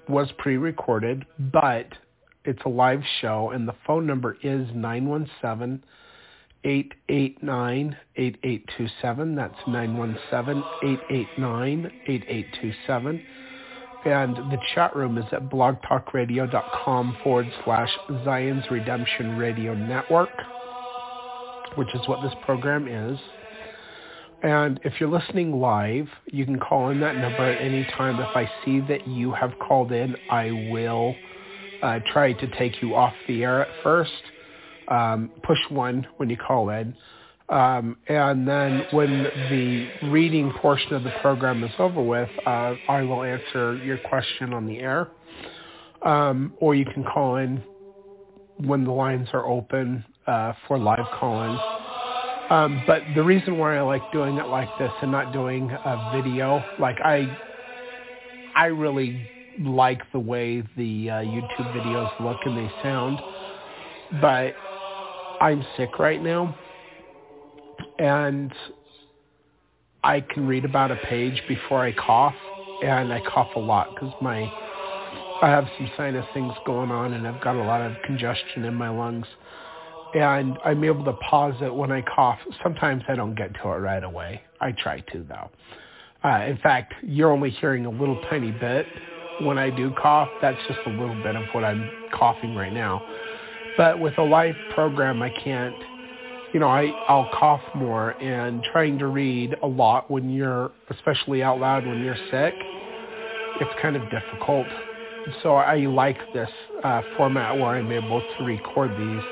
was 0.08 0.30
pre-recorded, 0.38 1.26
but 1.52 1.88
it's 2.46 2.62
a 2.66 2.70
live 2.70 3.02
show, 3.22 3.52
and 3.52 3.68
the 3.68 3.76
phone 3.86 4.06
number 4.06 4.38
is 4.44 4.68
917 4.74 5.84
889 6.64 7.98
8827. 8.16 9.36
That's 9.36 9.54
917 9.68 10.64
889 10.84 11.92
8827. 12.08 13.22
And 14.06 14.36
the 14.36 14.58
chat 14.74 14.96
room 14.96 15.18
is 15.18 15.26
at 15.32 15.50
blogtalkradio.com 15.50 17.18
forward 17.24 17.52
slash 17.66 17.90
Zion's 18.24 18.64
Redemption 18.72 19.38
Radio 19.38 19.74
Network, 19.74 20.30
which 21.76 21.94
is 21.94 22.08
what 22.08 22.22
this 22.22 22.34
program 22.46 22.88
is. 22.88 23.20
And 24.42 24.80
if 24.84 24.94
you're 25.00 25.10
listening 25.10 25.60
live, 25.60 26.08
you 26.28 26.46
can 26.46 26.60
call 26.60 26.90
in 26.90 27.00
that 27.02 27.16
number 27.16 27.44
at 27.44 27.62
any 27.62 27.84
time. 27.98 28.20
If 28.20 28.36
I 28.36 28.50
see 28.64 28.80
that 28.82 29.06
you 29.08 29.34
have 29.34 29.52
called 29.60 29.92
in, 29.92 30.16
I 30.32 30.70
will 30.72 31.14
uh, 31.84 32.00
try 32.12 32.34
to 32.34 32.48
take 32.58 32.82
you 32.82 32.96
off 32.96 33.14
the 33.28 33.44
air 33.44 33.62
at 33.62 33.84
first. 33.84 34.12
Um, 34.88 35.30
push 35.44 35.60
one 35.70 36.08
when 36.18 36.30
you 36.30 36.38
call 36.38 36.70
in. 36.70 36.96
Um, 37.50 37.98
and 38.08 38.48
then 38.48 38.86
when 38.92 39.24
the 39.24 40.08
reading 40.10 40.52
portion 40.62 40.94
of 40.94 41.04
the 41.04 41.12
program 41.22 41.64
is 41.64 41.72
over 41.78 42.02
with, 42.02 42.30
uh, 42.46 42.76
I 42.88 43.02
will 43.02 43.24
answer 43.24 43.76
your 43.78 43.98
question 43.98 44.54
on 44.54 44.68
the 44.68 44.80
air. 44.80 45.10
Um, 46.04 46.54
or 46.60 46.76
you 46.76 46.86
can 46.86 47.04
call 47.04 47.36
in 47.38 47.62
when 48.58 48.86
the 48.86 48.92
lines 48.92 49.28
are 49.34 49.46
open 49.46 50.06
uh, 50.28 50.54
for 50.68 50.78
live 50.78 51.06
call-ins. 51.20 51.79
Um, 52.50 52.84
but 52.88 53.04
the 53.16 53.24
reason 53.24 53.58
why 53.58 53.78
I 53.78 53.82
like 53.82 54.02
doing 54.12 54.38
it 54.38 54.48
like 54.48 54.70
this 54.80 54.92
and 55.02 55.12
not 55.12 55.32
doing 55.32 55.70
a 55.70 56.12
video, 56.16 56.64
like 56.80 56.98
I, 57.04 57.38
I 58.56 58.66
really 58.68 59.30
like 59.60 60.02
the 60.12 60.20
way 60.20 60.62
the 60.76 61.10
uh, 61.10 61.14
YouTube 61.22 61.74
videos 61.76 62.10
look 62.20 62.38
and 62.46 62.58
they 62.58 62.72
sound, 62.82 63.20
but 64.20 64.56
I'm 65.42 65.64
sick 65.78 66.00
right 66.00 66.22
now, 66.22 66.56
and 68.00 68.52
I 70.04 70.22
can 70.22 70.48
read 70.48 70.66
about 70.66 70.92
a 70.92 70.96
page 70.96 71.42
before 71.48 71.84
I 71.84 71.92
cough, 71.92 72.36
and 72.84 73.14
I 73.14 73.22
cough 73.22 73.50
a 73.56 73.60
lot 73.60 73.94
because 73.94 74.14
my 74.22 74.52
I 75.42 75.48
have 75.48 75.68
some 75.78 75.90
sinus 75.96 76.26
things 76.34 76.54
going 76.66 76.90
on, 76.90 77.14
and 77.14 77.28
I've 77.28 77.42
got 77.42 77.56
a 77.56 77.64
lot 77.64 77.82
of 77.82 77.96
congestion 78.06 78.66
in 78.66 78.74
my 78.74 78.90
lungs 78.90 79.28
and 80.16 80.58
I'm 80.64 80.84
able 80.84 81.06
to 81.06 81.14
pause 81.14 81.56
it 81.62 81.74
when 81.74 81.92
I 81.92 82.02
cough. 82.02 82.40
Sometimes 82.64 83.04
I 83.08 83.16
don't 83.16 83.36
get 83.36 83.54
to 83.56 83.70
it 83.70 83.78
right 83.78 84.04
away. 84.04 84.42
I 84.60 84.72
try 84.72 85.02
to 85.12 85.26
though. 85.28 85.50
Uh, 86.24 86.44
in 86.46 86.58
fact, 86.58 86.94
you're 87.02 87.32
only 87.32 87.50
hearing 87.50 87.86
a 87.86 87.90
little 87.90 88.20
tiny 88.30 88.52
bit 88.52 88.86
when 89.42 89.58
I 89.58 89.70
do 89.70 89.92
cough. 89.92 90.30
That's 90.42 90.58
just 90.68 90.80
a 90.86 90.90
little 90.90 91.22
bit 91.24 91.36
of 91.36 91.44
what 91.54 91.64
I'm 91.64 91.90
coughing 92.14 92.56
right 92.56 92.74
now. 92.74 93.02
But 93.78 94.00
with 94.00 94.18
a 94.18 94.24
live 94.24 94.56
program, 94.74 95.22
I 95.22 95.30
can't. 95.30 95.76
You 96.54 96.60
know, 96.60 96.68
I 96.68 96.88
I'll 97.08 97.30
cough 97.32 97.62
more, 97.76 98.12
and 98.22 98.64
trying 98.72 98.98
to 99.00 99.08
read 99.08 99.56
a 99.62 99.68
lot 99.68 100.10
when 100.10 100.32
you're, 100.32 100.72
especially 100.90 101.44
out 101.44 101.60
loud 101.60 101.86
when 101.86 102.04
you're 102.04 102.18
sick, 102.32 102.56
it's 103.62 103.82
kind 103.82 103.96
of 103.96 104.02
difficult. 104.10 104.66
So 105.44 105.56
I 105.56 105.76
like 105.78 106.18
this 106.34 106.50
uh, 106.84 107.04
format 107.16 107.56
where 107.56 107.68
I'm 107.68 107.92
able 107.92 108.22
to 108.22 108.44
record 108.44 108.90
these 108.92 109.24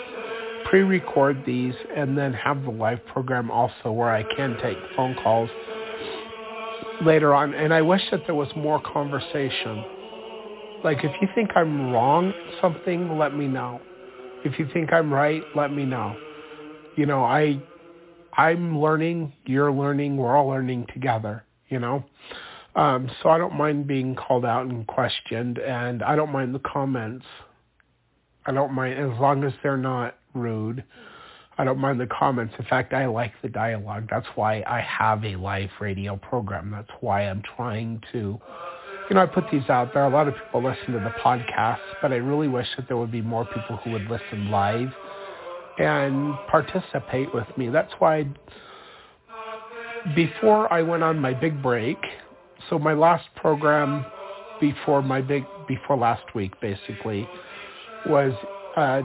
pre-record 0.69 1.43
these 1.45 1.73
and 1.95 2.17
then 2.17 2.33
have 2.33 2.63
the 2.63 2.69
live 2.69 3.05
program 3.07 3.49
also 3.49 3.91
where 3.91 4.09
I 4.09 4.23
can 4.35 4.57
take 4.61 4.77
phone 4.95 5.15
calls 5.23 5.49
later 7.05 7.33
on. 7.33 7.53
And 7.53 7.73
I 7.73 7.81
wish 7.81 8.01
that 8.11 8.21
there 8.25 8.35
was 8.35 8.49
more 8.55 8.81
conversation. 8.81 9.83
Like 10.83 11.03
if 11.03 11.11
you 11.21 11.27
think 11.33 11.51
I'm 11.55 11.91
wrong 11.91 12.33
something, 12.61 13.17
let 13.17 13.35
me 13.35 13.47
know. 13.47 13.81
If 14.43 14.59
you 14.59 14.67
think 14.73 14.93
I'm 14.93 15.11
right, 15.11 15.41
let 15.55 15.71
me 15.71 15.85
know. 15.85 16.15
You 16.95 17.05
know, 17.05 17.23
I 17.23 17.61
I'm 18.33 18.79
learning, 18.79 19.33
you're 19.45 19.71
learning, 19.71 20.17
we're 20.17 20.35
all 20.35 20.47
learning 20.47 20.87
together, 20.93 21.43
you 21.69 21.79
know. 21.79 22.03
Um, 22.75 23.09
so 23.23 23.29
I 23.29 23.39
don't 23.39 23.55
mind 23.55 23.87
being 23.87 24.15
called 24.15 24.45
out 24.45 24.67
and 24.67 24.85
questioned 24.85 25.57
and 25.57 26.03
I 26.03 26.15
don't 26.15 26.31
mind 26.31 26.53
the 26.53 26.59
comments. 26.59 27.25
I 28.45 28.51
don't 28.51 28.73
mind 28.73 28.99
as 28.99 29.19
long 29.19 29.43
as 29.43 29.53
they're 29.63 29.77
not 29.77 30.15
rude. 30.33 30.83
I 31.57 31.63
don't 31.63 31.79
mind 31.79 31.99
the 31.99 32.07
comments. 32.07 32.53
In 32.59 32.65
fact, 32.65 32.93
I 32.93 33.07
like 33.07 33.33
the 33.41 33.49
dialogue. 33.49 34.07
That's 34.09 34.27
why 34.35 34.63
I 34.67 34.81
have 34.81 35.23
a 35.23 35.35
live 35.35 35.69
radio 35.79 36.15
program. 36.17 36.71
That's 36.71 36.91
why 37.01 37.23
I'm 37.23 37.41
trying 37.55 38.01
to 38.11 38.39
you 39.09 39.15
know, 39.15 39.21
I 39.21 39.25
put 39.25 39.45
these 39.51 39.69
out 39.69 39.93
there. 39.93 40.03
A 40.03 40.09
lot 40.09 40.27
of 40.27 40.33
people 40.35 40.63
listen 40.63 40.93
to 40.93 40.99
the 40.99 41.13
podcasts, 41.23 41.77
but 42.01 42.11
I 42.11 42.17
really 42.17 42.47
wish 42.49 42.67
that 42.75 42.87
there 42.87 42.97
would 42.97 43.11
be 43.11 43.21
more 43.21 43.45
people 43.45 43.77
who 43.77 43.91
would 43.91 44.09
listen 44.09 44.51
live 44.51 44.89
and 45.77 46.35
participate 46.49 47.33
with 47.33 47.47
me. 47.57 47.69
That's 47.69 47.93
why 47.99 48.27
before 50.15 50.71
I 50.71 50.81
went 50.81 51.03
on 51.03 51.19
my 51.19 51.33
big 51.33 51.61
break, 51.61 51.97
so 52.69 52.77
my 52.77 52.93
last 52.93 53.25
program 53.35 54.05
before 54.59 55.01
my 55.01 55.21
big 55.21 55.45
before 55.67 55.97
last 55.97 56.23
week 56.35 56.59
basically 56.59 57.27
was 58.07 58.33
uh, 58.75 59.03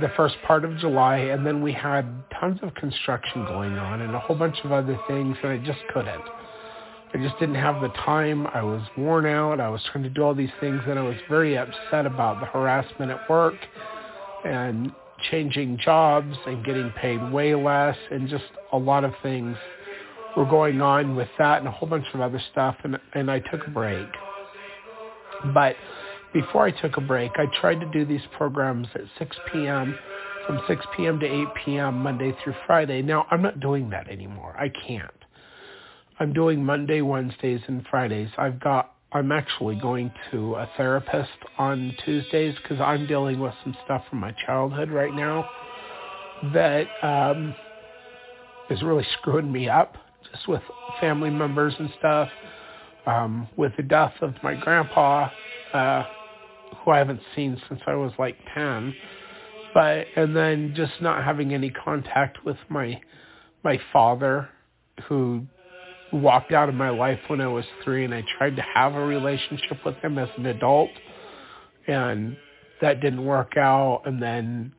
the 0.00 0.10
first 0.16 0.36
part 0.46 0.64
of 0.64 0.76
July, 0.78 1.16
and 1.16 1.46
then 1.46 1.62
we 1.62 1.72
had 1.72 2.06
tons 2.40 2.58
of 2.62 2.74
construction 2.74 3.44
going 3.44 3.72
on 3.78 4.00
and 4.00 4.14
a 4.14 4.18
whole 4.18 4.36
bunch 4.36 4.56
of 4.64 4.72
other 4.72 4.98
things, 5.06 5.36
and 5.42 5.52
I 5.52 5.58
just 5.58 5.80
couldn't. 5.92 6.22
I 7.14 7.18
just 7.18 7.38
didn't 7.38 7.54
have 7.54 7.80
the 7.80 7.88
time. 7.88 8.46
I 8.48 8.62
was 8.62 8.82
worn 8.96 9.26
out. 9.26 9.60
I 9.60 9.68
was 9.68 9.80
trying 9.92 10.02
to 10.02 10.10
do 10.10 10.22
all 10.22 10.34
these 10.34 10.50
things, 10.60 10.80
and 10.88 10.98
I 10.98 11.02
was 11.02 11.16
very 11.28 11.56
upset 11.56 12.06
about 12.06 12.40
the 12.40 12.46
harassment 12.46 13.12
at 13.12 13.30
work 13.30 13.54
and 14.44 14.90
changing 15.30 15.78
jobs 15.78 16.36
and 16.46 16.64
getting 16.64 16.90
paid 17.00 17.32
way 17.32 17.54
less, 17.54 17.96
and 18.10 18.28
just 18.28 18.44
a 18.72 18.78
lot 18.78 19.04
of 19.04 19.12
things 19.22 19.56
were 20.36 20.44
going 20.44 20.82
on 20.82 21.14
with 21.14 21.28
that 21.38 21.58
and 21.58 21.68
a 21.68 21.70
whole 21.70 21.88
bunch 21.88 22.06
of 22.14 22.20
other 22.20 22.42
stuff, 22.50 22.76
and 22.82 22.98
and 23.14 23.30
I 23.30 23.38
took 23.38 23.66
a 23.66 23.70
break. 23.70 24.08
But 25.52 25.76
before 26.34 26.66
I 26.66 26.72
took 26.72 26.98
a 26.98 27.00
break, 27.00 27.30
I 27.36 27.46
tried 27.60 27.80
to 27.80 27.86
do 27.86 28.04
these 28.04 28.20
programs 28.36 28.88
at 28.94 29.02
6 29.18 29.36
p.m. 29.52 29.96
from 30.46 30.60
6 30.68 30.84
p.m. 30.94 31.18
to 31.20 31.26
8 31.26 31.46
p.m. 31.64 32.02
Monday 32.02 32.36
through 32.42 32.54
Friday. 32.66 33.00
Now, 33.00 33.26
I'm 33.30 33.40
not 33.40 33.60
doing 33.60 33.88
that 33.90 34.08
anymore. 34.08 34.54
I 34.58 34.68
can't. 34.68 35.10
I'm 36.20 36.32
doing 36.32 36.64
Monday, 36.64 37.00
Wednesdays, 37.00 37.60
and 37.68 37.86
Fridays. 37.90 38.28
I've 38.36 38.60
got 38.60 38.90
I'm 39.12 39.30
actually 39.30 39.76
going 39.76 40.12
to 40.32 40.56
a 40.56 40.68
therapist 40.76 41.30
on 41.56 41.96
Tuesdays 42.04 42.56
because 42.60 42.80
I'm 42.80 43.06
dealing 43.06 43.38
with 43.38 43.54
some 43.62 43.76
stuff 43.84 44.02
from 44.10 44.18
my 44.18 44.34
childhood 44.44 44.90
right 44.90 45.14
now 45.14 45.48
that 46.52 46.86
um, 47.00 47.54
is 48.70 48.82
really 48.82 49.06
screwing 49.20 49.50
me 49.50 49.68
up, 49.68 49.94
just 50.32 50.48
with 50.48 50.62
family 51.00 51.30
members 51.30 51.74
and 51.78 51.90
stuff. 51.98 52.28
Um, 53.06 53.48
with 53.56 53.72
the 53.76 53.82
death 53.82 54.14
of 54.22 54.34
my 54.42 54.54
grandpa, 54.54 55.28
uh, 55.74 56.04
who 56.84 56.90
I 56.90 56.98
haven't 56.98 57.20
seen 57.34 57.60
since 57.68 57.80
I 57.86 57.94
was 57.94 58.12
like 58.18 58.36
10. 58.54 58.94
But, 59.72 60.06
and 60.16 60.36
then 60.36 60.72
just 60.76 60.92
not 61.00 61.24
having 61.24 61.52
any 61.52 61.70
contact 61.70 62.44
with 62.44 62.56
my, 62.68 63.00
my 63.64 63.80
father 63.92 64.48
who 65.08 65.46
walked 66.12 66.52
out 66.52 66.68
of 66.68 66.74
my 66.76 66.90
life 66.90 67.18
when 67.26 67.40
I 67.40 67.48
was 67.48 67.64
three 67.82 68.04
and 68.04 68.14
I 68.14 68.22
tried 68.38 68.54
to 68.56 68.62
have 68.62 68.94
a 68.94 69.04
relationship 69.04 69.84
with 69.84 69.96
him 69.96 70.16
as 70.18 70.28
an 70.36 70.46
adult 70.46 70.90
and 71.88 72.36
that 72.80 73.00
didn't 73.00 73.24
work 73.24 73.56
out 73.56 74.02
and 74.04 74.22
then, 74.22 74.72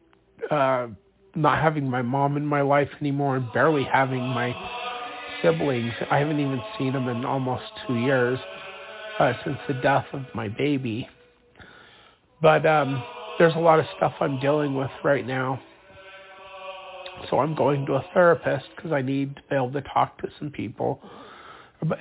uh, 0.49 0.87
not 1.35 1.61
having 1.61 1.89
my 1.89 2.01
mom 2.01 2.37
in 2.37 2.45
my 2.45 2.61
life 2.61 2.89
anymore 3.01 3.35
and 3.35 3.51
barely 3.53 3.83
having 3.83 4.21
my 4.21 4.55
siblings. 5.41 5.93
I 6.09 6.19
haven't 6.19 6.39
even 6.39 6.61
seen 6.77 6.93
them 6.93 7.09
in 7.09 7.25
almost 7.25 7.63
two 7.85 7.95
years 7.95 8.39
uh, 9.19 9.33
since 9.43 9.57
the 9.67 9.73
death 9.75 10.05
of 10.13 10.23
my 10.33 10.47
baby. 10.47 11.07
But 12.41 12.65
um, 12.65 13.03
there's 13.39 13.55
a 13.55 13.59
lot 13.59 13.79
of 13.79 13.85
stuff 13.97 14.13
I'm 14.19 14.39
dealing 14.39 14.75
with 14.75 14.91
right 15.03 15.25
now. 15.25 15.59
So 17.29 17.39
I'm 17.39 17.55
going 17.55 17.85
to 17.85 17.93
a 17.95 18.05
therapist 18.13 18.65
because 18.75 18.91
I 18.91 19.01
need 19.01 19.35
to 19.37 19.41
be 19.49 19.55
able 19.55 19.71
to 19.71 19.81
talk 19.81 20.17
to 20.21 20.27
some 20.37 20.51
people. 20.51 21.01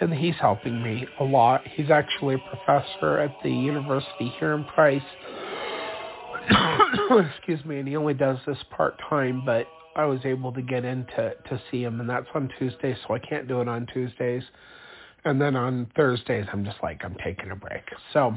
And 0.01 0.13
he's 0.13 0.35
helping 0.41 0.83
me 0.83 1.07
a 1.21 1.25
lot. 1.25 1.67
He's 1.67 1.91
actually 1.91 2.37
a 2.37 2.39
professor 2.39 3.19
at 3.19 3.35
the 3.43 3.51
university 3.51 4.33
here 4.39 4.55
in 4.55 4.65
Price. 4.65 5.03
Excuse 7.37 7.65
me, 7.65 7.79
and 7.79 7.89
he 7.89 7.97
only 7.97 8.15
does 8.15 8.39
this 8.47 8.59
part-time, 8.71 9.43
but 9.45 9.67
I 9.97 10.05
was 10.05 10.21
able 10.25 10.53
to 10.53 10.63
get 10.63 10.85
in 10.85 11.05
to, 11.17 11.35
to 11.49 11.63
see 11.71 11.83
him, 11.83 12.01
and 12.01 12.09
that's 12.09 12.27
on 12.35 12.51
Tuesdays, 12.59 12.97
so 13.07 13.15
I 13.15 13.19
can't 13.19 13.47
do 13.47 13.61
it 13.61 13.69
on 13.69 13.87
Tuesdays. 13.93 14.43
And 15.25 15.41
then 15.41 15.57
on 15.57 15.87
Thursdays, 15.97 16.47
I'm 16.53 16.65
just 16.65 16.77
like, 16.83 17.03
I'm 17.05 17.17
taking 17.25 17.51
a 17.51 17.57
break. 17.57 17.83
So 18.13 18.35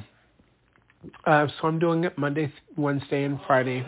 uh, 1.25 1.47
so 1.47 1.67
I'm 1.67 1.79
doing 1.79 2.03
it 2.03 2.17
Monday, 2.17 2.51
Wednesday, 2.75 3.23
and 3.23 3.39
Friday 3.47 3.83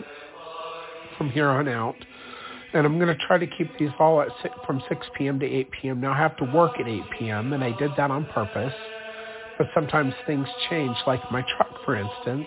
from 1.16 1.30
here 1.30 1.48
on 1.48 1.68
out. 1.68 1.96
And 2.72 2.86
I'm 2.86 2.98
going 2.98 3.16
to 3.16 3.26
try 3.26 3.36
to 3.38 3.46
keep 3.46 3.76
these 3.78 3.90
all 3.98 4.20
at 4.20 4.28
six, 4.42 4.54
from 4.64 4.82
6 4.88 5.06
p.m. 5.16 5.40
to 5.40 5.46
8 5.46 5.70
p.m. 5.82 6.00
Now 6.00 6.12
I 6.12 6.18
have 6.18 6.36
to 6.36 6.44
work 6.44 6.78
at 6.78 6.86
8 6.86 7.02
p.m. 7.18 7.52
and 7.52 7.64
I 7.64 7.72
did 7.72 7.90
that 7.96 8.10
on 8.10 8.24
purpose. 8.26 8.72
But 9.58 9.68
sometimes 9.74 10.14
things 10.26 10.48
change, 10.70 10.96
like 11.06 11.30
my 11.30 11.44
truck, 11.56 11.84
for 11.84 11.96
instance, 11.96 12.46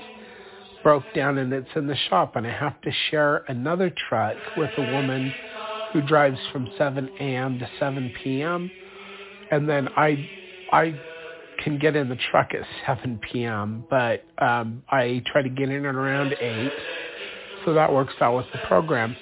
broke 0.82 1.04
down 1.14 1.38
and 1.38 1.54
it's 1.54 1.70
in 1.76 1.88
the 1.88 1.96
shop, 2.10 2.36
and 2.36 2.48
I 2.48 2.52
have 2.52 2.82
to 2.82 2.92
share 3.12 3.44
another 3.48 3.94
truck 4.10 4.36
with 4.58 4.72
a 4.78 4.82
woman 4.82 5.32
who 5.92 6.02
drives 6.02 6.40
from 6.52 6.68
7 6.78 7.10
a.m. 7.20 7.60
to 7.60 7.70
7 7.80 8.12
p.m. 8.24 8.72
And 9.52 9.70
then 9.70 9.90
I, 9.96 10.26
I 10.72 10.96
can 11.64 11.80
get 11.80 11.96
in 11.96 12.10
the 12.10 12.18
truck 12.32 12.50
at 12.54 12.66
7 12.86 13.20
p.m., 13.32 13.86
but 13.90 14.24
um, 14.38 14.84
I 14.90 15.24
try 15.32 15.42
to 15.42 15.50
get 15.50 15.70
in 15.70 15.86
at 15.86 15.96
around 15.96 16.36
8, 16.40 16.72
so 17.66 17.74
that 17.74 17.92
works 17.92 18.14
out 18.22 18.36
with 18.36 18.46
the 18.52 18.60
program. 18.68 19.16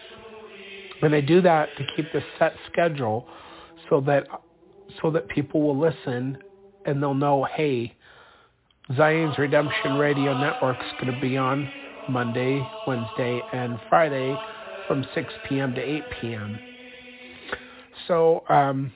And 1.02 1.16
I 1.16 1.22
do 1.22 1.42
that 1.42 1.70
to 1.78 1.86
keep 1.96 2.12
the 2.14 2.22
set 2.38 2.54
schedule 2.72 3.28
so 3.90 4.02
that 4.02 4.28
so 5.02 5.10
that 5.12 5.28
people 5.30 5.62
will 5.62 5.80
listen 5.80 6.38
and 6.86 7.02
they'll 7.02 7.14
know, 7.14 7.46
hey, 7.56 7.96
Zion's 8.96 9.38
Redemption 9.38 9.94
Radio 9.94 10.38
Network 10.38 10.78
is 10.80 10.92
going 11.00 11.14
to 11.14 11.22
be 11.22 11.38
on 11.38 11.70
Monday, 12.10 12.68
Wednesday, 12.86 13.42
and 13.54 13.80
Friday 13.90 14.36
from 14.88 15.06
6 15.16 15.34
p.m. 15.48 15.74
to 15.76 15.82
8 15.82 16.04
p.m. 16.20 16.60
So 18.08 18.44
um, 18.50 18.92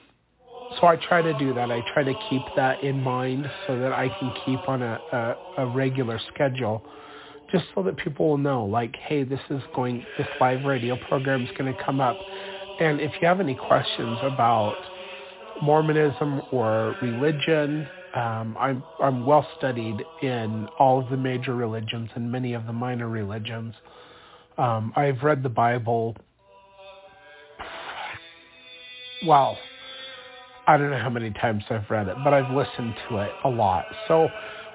so 0.80 0.88
I 0.88 0.96
try 1.08 1.22
to 1.22 1.38
do 1.38 1.54
that. 1.54 1.72
I 1.72 1.82
try 1.94 2.04
to 2.04 2.14
keep 2.30 2.42
that 2.56 2.84
in 2.84 3.02
mind 3.02 3.50
so 3.68 3.80
that 3.80 3.94
I 3.94 4.10
can 4.20 4.34
keep 4.46 4.68
on 4.68 4.82
a, 4.82 5.00
a, 5.12 5.36
a 5.60 5.68
regular 5.68 6.20
schedule 6.34 6.84
just 7.52 7.66
so 7.74 7.84
that 7.84 7.98
people 7.98 8.30
will 8.30 8.38
know, 8.38 8.66
like, 8.66 8.96
hey, 8.96 9.24
this 9.24 9.40
is 9.50 9.62
going, 9.76 10.06
this 10.18 10.28
live 10.42 10.66
radio 10.66 10.98
program 11.08 11.44
is 11.44 11.50
going 11.58 11.74
to 11.74 11.84
come 11.84 12.02
up. 12.02 12.18
And 12.80 13.00
if 13.00 13.12
you 13.22 13.28
have 13.28 13.40
any 13.40 13.56
questions 13.56 14.18
about 14.24 14.76
Mormonism 15.62 16.42
or 16.52 16.96
religion, 17.02 17.88
um, 18.16 18.58
I'm, 18.60 18.84
I'm 19.02 19.26
well 19.26 19.48
studied 19.58 20.04
in 20.22 20.68
all 20.80 21.00
of 21.00 21.10
the 21.10 21.18
major 21.18 21.56
religions 21.56 22.10
and 22.16 22.32
many 22.32 22.54
of 22.54 22.66
the 22.66 22.74
minor 22.74 23.08
religions. 23.08 23.74
Um, 24.58 24.94
I've 24.96 25.22
read 25.22 25.44
the 25.44 25.50
Bible, 25.50 26.16
wow, 29.24 29.58
I 30.68 30.78
don't 30.78 30.90
know 30.90 30.98
how 30.98 31.10
many 31.10 31.32
times 31.32 31.64
I've 31.70 31.90
read 31.90 32.08
it, 32.08 32.16
but 32.24 32.34
I've 32.34 32.52
listened 32.52 32.96
to 33.10 33.18
it 33.20 33.32
a 33.44 33.50
lot. 33.50 33.86
So 34.08 34.30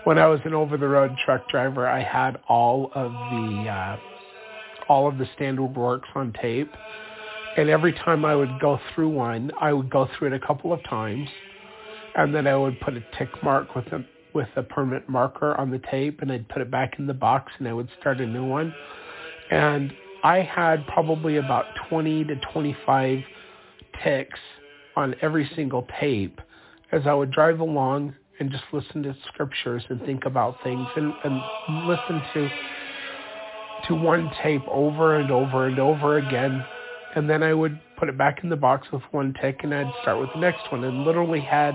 when 0.04 0.18
I 0.18 0.26
was 0.26 0.40
an 0.44 0.54
over-the-road 0.54 1.16
truck 1.24 1.48
driver, 1.48 1.86
I 1.86 2.02
had 2.02 2.38
all 2.48 2.92
of 2.94 3.10
the 3.10 3.68
uh, 3.68 3.96
all 4.88 5.08
of 5.08 5.18
the 5.18 5.26
standard 5.34 5.74
works 5.76 6.08
on 6.14 6.32
tape, 6.40 6.70
and 7.56 7.68
every 7.68 7.92
time 7.92 8.24
I 8.24 8.36
would 8.36 8.60
go 8.60 8.78
through 8.94 9.10
one, 9.10 9.50
I 9.60 9.72
would 9.72 9.90
go 9.90 10.08
through 10.16 10.28
it 10.28 10.34
a 10.34 10.46
couple 10.46 10.72
of 10.72 10.82
times, 10.84 11.28
and 12.14 12.34
then 12.34 12.46
I 12.46 12.56
would 12.56 12.80
put 12.80 12.94
a 12.94 13.04
tick 13.18 13.28
mark 13.42 13.74
with 13.74 13.86
a 13.88 14.04
with 14.32 14.48
a 14.54 14.62
permanent 14.62 15.08
marker 15.08 15.56
on 15.56 15.70
the 15.70 15.80
tape, 15.90 16.22
and 16.22 16.30
I'd 16.30 16.48
put 16.48 16.62
it 16.62 16.70
back 16.70 17.00
in 17.00 17.06
the 17.08 17.14
box, 17.14 17.52
and 17.58 17.66
I 17.66 17.72
would 17.72 17.88
start 17.98 18.20
a 18.20 18.26
new 18.26 18.46
one. 18.46 18.72
And 19.50 19.92
I 20.22 20.38
had 20.38 20.86
probably 20.86 21.38
about 21.38 21.64
20 21.88 22.24
to 22.24 22.36
25 22.52 23.18
ticks 24.04 24.38
on 24.96 25.14
every 25.22 25.50
single 25.54 25.86
tape 26.00 26.40
as 26.92 27.02
I 27.06 27.14
would 27.14 27.30
drive 27.30 27.60
along 27.60 28.14
and 28.38 28.50
just 28.50 28.64
listen 28.72 29.02
to 29.02 29.14
scriptures 29.28 29.82
and 29.88 30.00
think 30.02 30.24
about 30.24 30.56
things 30.64 30.86
and, 30.96 31.12
and 31.24 31.40
listen 31.86 32.22
to 32.34 32.48
to 33.88 33.94
one 33.94 34.30
tape 34.42 34.62
over 34.68 35.16
and 35.16 35.30
over 35.30 35.66
and 35.66 35.78
over 35.78 36.18
again. 36.18 36.64
And 37.14 37.28
then 37.28 37.42
I 37.42 37.54
would 37.54 37.78
put 37.98 38.08
it 38.08 38.18
back 38.18 38.40
in 38.42 38.50
the 38.50 38.56
box 38.56 38.86
with 38.92 39.02
one 39.10 39.34
tick 39.40 39.60
and 39.62 39.74
I'd 39.74 39.92
start 40.02 40.20
with 40.20 40.30
the 40.34 40.40
next 40.40 40.70
one 40.70 40.84
and 40.84 41.04
literally 41.04 41.40
had 41.40 41.74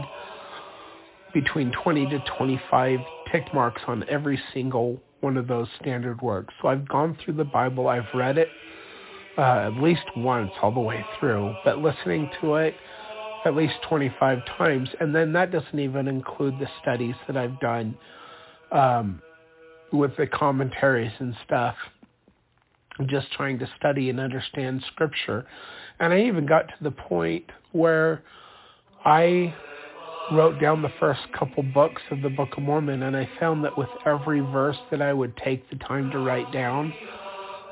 between 1.33 1.71
20 1.83 2.05
to 2.07 2.23
25 2.37 2.99
tick 3.31 3.43
marks 3.53 3.81
on 3.87 4.05
every 4.09 4.39
single 4.53 4.99
one 5.21 5.37
of 5.37 5.47
those 5.47 5.67
standard 5.81 6.21
works. 6.21 6.53
So 6.61 6.67
I've 6.67 6.87
gone 6.87 7.17
through 7.23 7.35
the 7.35 7.43
Bible, 7.43 7.87
I've 7.87 8.13
read 8.13 8.37
it 8.37 8.49
uh, 9.37 9.71
at 9.73 9.81
least 9.81 10.05
once 10.15 10.51
all 10.61 10.71
the 10.71 10.79
way 10.79 11.05
through, 11.19 11.53
but 11.65 11.79
listening 11.79 12.29
to 12.41 12.55
it 12.55 12.73
at 13.45 13.55
least 13.55 13.75
25 13.87 14.39
times. 14.57 14.89
And 14.99 15.15
then 15.15 15.33
that 15.33 15.51
doesn't 15.51 15.79
even 15.79 16.07
include 16.07 16.59
the 16.59 16.67
studies 16.81 17.15
that 17.27 17.37
I've 17.37 17.59
done 17.59 17.97
um, 18.71 19.21
with 19.91 20.15
the 20.17 20.27
commentaries 20.27 21.11
and 21.19 21.35
stuff. 21.45 21.75
I'm 22.97 23.07
just 23.07 23.31
trying 23.33 23.59
to 23.59 23.69
study 23.77 24.09
and 24.09 24.19
understand 24.19 24.83
scripture. 24.93 25.45
And 25.99 26.13
I 26.13 26.21
even 26.23 26.45
got 26.45 26.67
to 26.67 26.75
the 26.81 26.91
point 26.91 27.45
where 27.71 28.23
I 29.03 29.53
wrote 30.31 30.59
down 30.59 30.81
the 30.81 30.91
first 30.99 31.21
couple 31.37 31.61
books 31.61 32.01
of 32.09 32.21
the 32.21 32.29
Book 32.29 32.49
of 32.57 32.63
Mormon, 32.63 33.03
and 33.03 33.15
I 33.15 33.29
found 33.39 33.63
that 33.63 33.77
with 33.77 33.89
every 34.05 34.39
verse 34.39 34.77
that 34.91 35.01
I 35.01 35.13
would 35.13 35.35
take 35.37 35.69
the 35.69 35.75
time 35.75 36.09
to 36.11 36.19
write 36.19 36.51
down, 36.51 36.93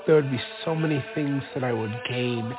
there 0.06 0.16
would 0.16 0.30
be 0.30 0.40
so 0.64 0.76
many 0.76 1.04
things 1.16 1.42
that 1.56 1.64
I 1.64 1.74
would 1.74 1.94
gain 2.08 2.54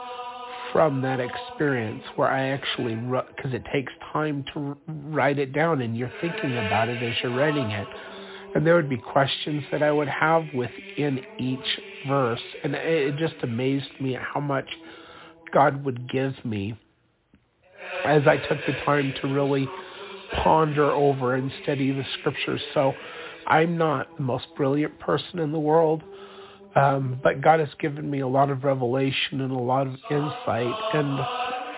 from 0.75 1.01
that 1.03 1.21
experience 1.21 2.03
where 2.17 2.29
I 2.29 2.49
actually, 2.49 2.97
because 2.97 3.55
it 3.55 3.63
takes 3.73 3.93
time 4.13 4.45
to 4.53 4.77
write 4.89 5.39
it 5.39 5.53
down 5.53 5.81
and 5.83 5.97
you're 5.97 6.11
thinking 6.21 6.57
about 6.57 6.89
it 6.89 7.01
as 7.01 7.15
you're 7.23 7.33
writing 7.35 7.71
it. 7.71 7.87
And 8.57 8.67
there 8.67 8.75
would 8.75 8.91
be 8.91 8.97
questions 8.97 9.63
that 9.71 9.85
I 9.85 9.93
would 9.93 10.09
have 10.09 10.43
within 10.53 11.21
each 11.39 11.81
verse. 12.09 12.41
And 12.65 12.75
it 12.75 13.17
just 13.19 13.37
amazed 13.45 13.87
me 14.01 14.17
at 14.17 14.23
how 14.23 14.41
much 14.41 14.69
God 15.53 15.85
would 15.85 16.11
give 16.11 16.35
me 16.45 16.77
as 18.05 18.23
I 18.27 18.39
took 18.39 18.59
the 18.67 18.73
time 18.85 19.15
to 19.23 19.29
really 19.33 19.69
ponder 20.43 20.91
over 20.91 21.37
and 21.37 21.53
study 21.63 21.93
the 21.93 22.05
scriptures. 22.19 22.61
So 22.75 22.95
I'm 23.47 23.79
not 23.79 24.09
the 24.17 24.25
most 24.25 24.47
brilliant 24.57 24.99
person 24.99 25.39
in 25.39 25.53
the 25.53 25.59
world, 25.61 26.03
um, 26.77 27.21
but 27.23 27.41
God 27.41 27.61
has 27.61 27.69
given 27.79 28.11
me 28.11 28.21
a 28.21 28.29
lot 28.29 28.51
of 28.51 28.65
revelation 28.65 29.41
and 29.41 29.53
a 29.53 29.59
lot 29.59 29.87
of 29.87 29.95
insight, 30.11 30.73
and 30.93 31.21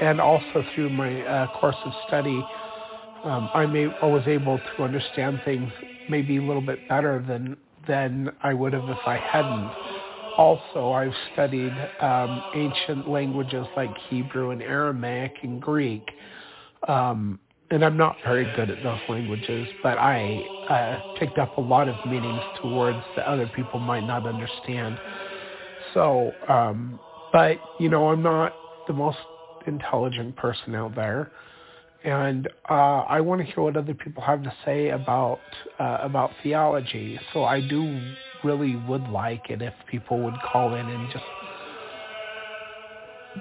and 0.01 0.21
also 0.21 0.65
through 0.75 0.91
my 0.91 1.23
uh, 1.25 1.47
course 1.49 1.77
of 1.85 1.93
study, 2.07 2.41
um, 3.25 3.51
I 3.55 3.67
may 3.67 3.89
I 4.03 4.07
was 4.07 4.27
able 4.27 4.61
to 4.77 4.85
understand 4.85 5.41
things 5.45 5.71
maybe 6.09 6.37
a 6.39 6.43
little 6.43 6.63
bit 6.63 6.87
better 6.89 7.25
than 7.27 7.57
than 7.87 8.31
I 8.43 8.55
would 8.55 8.73
have 8.73 8.89
if 8.89 9.07
I 9.07 9.17
hadn't. 9.17 9.71
Also, 10.39 10.93
I've 10.93 11.15
studied 11.33 11.73
um, 12.01 12.43
ancient 12.55 13.09
languages 13.09 13.67
like 13.75 13.97
Hebrew 14.11 14.51
and 14.51 14.63
Aramaic 14.63 15.37
and 15.43 15.63
Greek. 15.63 16.11
Um, 16.89 17.41
and 17.71 17.85
I'm 17.85 17.97
not 17.97 18.19
very 18.25 18.45
good 18.55 18.71
at 18.71 18.83
those 18.83 19.01
languages, 19.09 19.67
but 19.83 19.99
I 19.99 20.45
uh, 20.69 21.01
picked 21.15 21.39
up 21.39 21.57
a 21.59 21.61
lot 21.61 21.89
of 21.89 21.97
meanings 22.07 22.43
to 22.61 22.67
words 22.67 23.03
that 23.17 23.27
other 23.27 23.47
people 23.47 23.81
might 23.81 24.05
not 24.05 24.27
understand. 24.27 25.01
So, 25.95 26.37
um, 26.49 27.01
but 27.33 27.59
you 27.79 27.89
know, 27.89 28.09
I'm 28.09 28.23
not 28.23 28.57
the 28.87 28.93
most 28.93 29.19
intelligent 29.67 30.37
person 30.37 30.75
out 30.75 30.95
there, 30.95 31.33
and 32.05 32.49
uh, 32.71 33.05
I 33.09 33.21
want 33.21 33.41
to 33.41 33.47
hear 33.47 33.65
what 33.65 33.77
other 33.77 33.95
people 33.95 34.23
have 34.23 34.43
to 34.45 34.53
say 34.65 34.91
about 34.91 35.43
uh, 35.81 35.99
about 36.03 36.33
theology. 36.43 37.19
So 37.33 37.45
I 37.45 37.61
do 37.61 38.01
really 38.45 38.77
would 38.77 39.09
like 39.09 39.51
it 39.51 39.61
if 39.61 39.75
people 39.91 40.21
would 40.21 40.41
call 40.41 40.75
in 40.75 40.89
and 40.89 41.11
just 41.11 41.25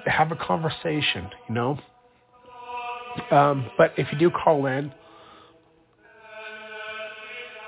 have 0.06 0.32
a 0.32 0.36
conversation. 0.36 1.30
You 1.48 1.54
know. 1.54 1.78
Um, 3.30 3.70
but 3.76 3.92
if 3.96 4.06
you 4.12 4.18
do 4.18 4.30
call 4.30 4.66
in, 4.66 4.92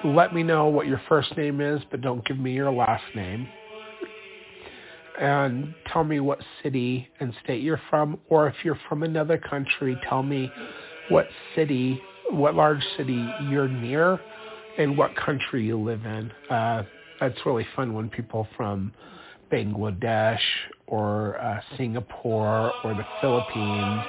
let 0.05 0.35
me 0.35 0.43
know 0.43 0.67
what 0.67 0.87
your 0.87 1.01
first 1.09 1.37
name 1.37 1.61
is, 1.61 1.81
but 1.91 2.01
don't 2.01 2.25
give 2.25 2.39
me 2.39 2.53
your 2.53 2.71
last 2.71 3.05
name. 3.15 3.49
And 5.21 5.75
tell 5.93 6.05
me 6.05 6.21
what 6.21 6.39
city 6.63 7.09
and 7.19 7.35
state 7.43 7.63
you're 7.63 7.81
from, 7.91 8.21
or 8.29 8.47
if 8.47 8.55
you're 8.63 8.79
from 8.89 9.03
another 9.03 9.37
country, 9.37 9.99
tell 10.09 10.23
me 10.23 10.53
what 11.09 11.27
city, 11.57 12.01
what 12.31 12.55
large 12.55 12.83
city 12.97 13.29
you're 13.49 13.69
near, 13.69 14.21
and 14.79 14.97
what 14.97 15.17
country 15.17 15.65
you 15.65 15.77
live 15.77 16.05
in. 16.05 16.31
Uh, 16.49 16.85
that's 17.19 17.39
really 17.45 17.67
fun 17.75 17.95
when 17.95 18.09
people 18.09 18.47
from 18.57 18.93
Bangladesh 19.51 20.39
or 20.87 21.41
uh, 21.41 21.61
Singapore 21.77 22.73
or 22.85 22.95
the 22.95 23.07
Philippines 23.21 24.05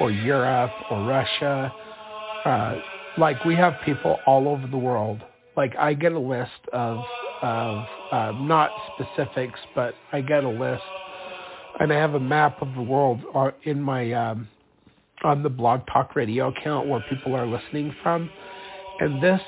or 0.00 0.10
Europe 0.10 0.72
or 0.90 1.04
Russia. 1.04 1.72
Uh, 2.44 2.76
like 3.18 3.44
we 3.44 3.54
have 3.54 3.74
people 3.84 4.18
all 4.26 4.48
over 4.48 4.66
the 4.66 4.78
world. 4.78 5.20
Like 5.56 5.74
I 5.76 5.94
get 5.94 6.12
a 6.12 6.18
list 6.18 6.50
of 6.72 7.04
of 7.42 7.84
uh, 8.12 8.32
not 8.40 8.70
specifics, 8.94 9.58
but 9.74 9.94
I 10.12 10.20
get 10.20 10.44
a 10.44 10.48
list, 10.48 10.82
and 11.80 11.92
I 11.92 11.96
have 11.96 12.14
a 12.14 12.20
map 12.20 12.60
of 12.62 12.74
the 12.74 12.82
world 12.82 13.20
uh, 13.34 13.50
in 13.64 13.80
my 13.80 14.12
um, 14.12 14.48
on 15.24 15.42
the 15.42 15.48
Blog 15.48 15.80
Talk 15.92 16.14
Radio 16.14 16.48
account 16.48 16.88
where 16.88 17.04
people 17.10 17.34
are 17.34 17.46
listening 17.46 17.94
from, 18.02 18.30
and 19.00 19.22
this 19.22 19.40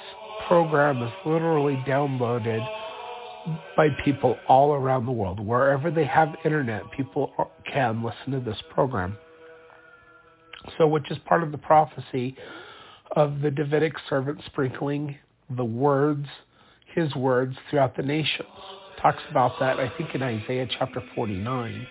program 0.49 1.03
is 1.03 1.13
literally 1.25 1.77
downloaded 1.87 2.67
by 3.77 3.89
people 4.05 4.37
all 4.49 4.75
around 4.75 5.07
the 5.07 5.13
world. 5.13 5.41
Wherever 5.41 5.91
they 5.91 6.05
have 6.05 6.35
internet, 6.45 6.83
people 6.97 7.33
can 7.73 8.03
listen 8.03 8.33
to 8.33 8.41
this 8.41 8.61
program. 8.71 9.17
So 10.79 10.87
which 10.87 11.11
is 11.11 11.19
part 11.27 11.43
of 11.43 11.53
the 11.53 11.59
prophecy 11.59 12.37
of 13.17 13.41
the 13.41 13.51
Davidic 13.51 13.95
servant 14.09 14.41
sprinkling 14.47 15.17
the 15.57 15.65
words, 15.65 16.27
his 16.95 17.15
words 17.15 17.57
throughout 17.69 17.97
the 17.97 18.03
nations. 18.03 18.49
Talks 19.01 19.23
about 19.31 19.59
that, 19.59 19.81
I 19.81 19.89
think, 19.89 20.15
in 20.15 20.23
Isaiah 20.23 20.67
chapter 20.79 21.03
49. 21.15 21.87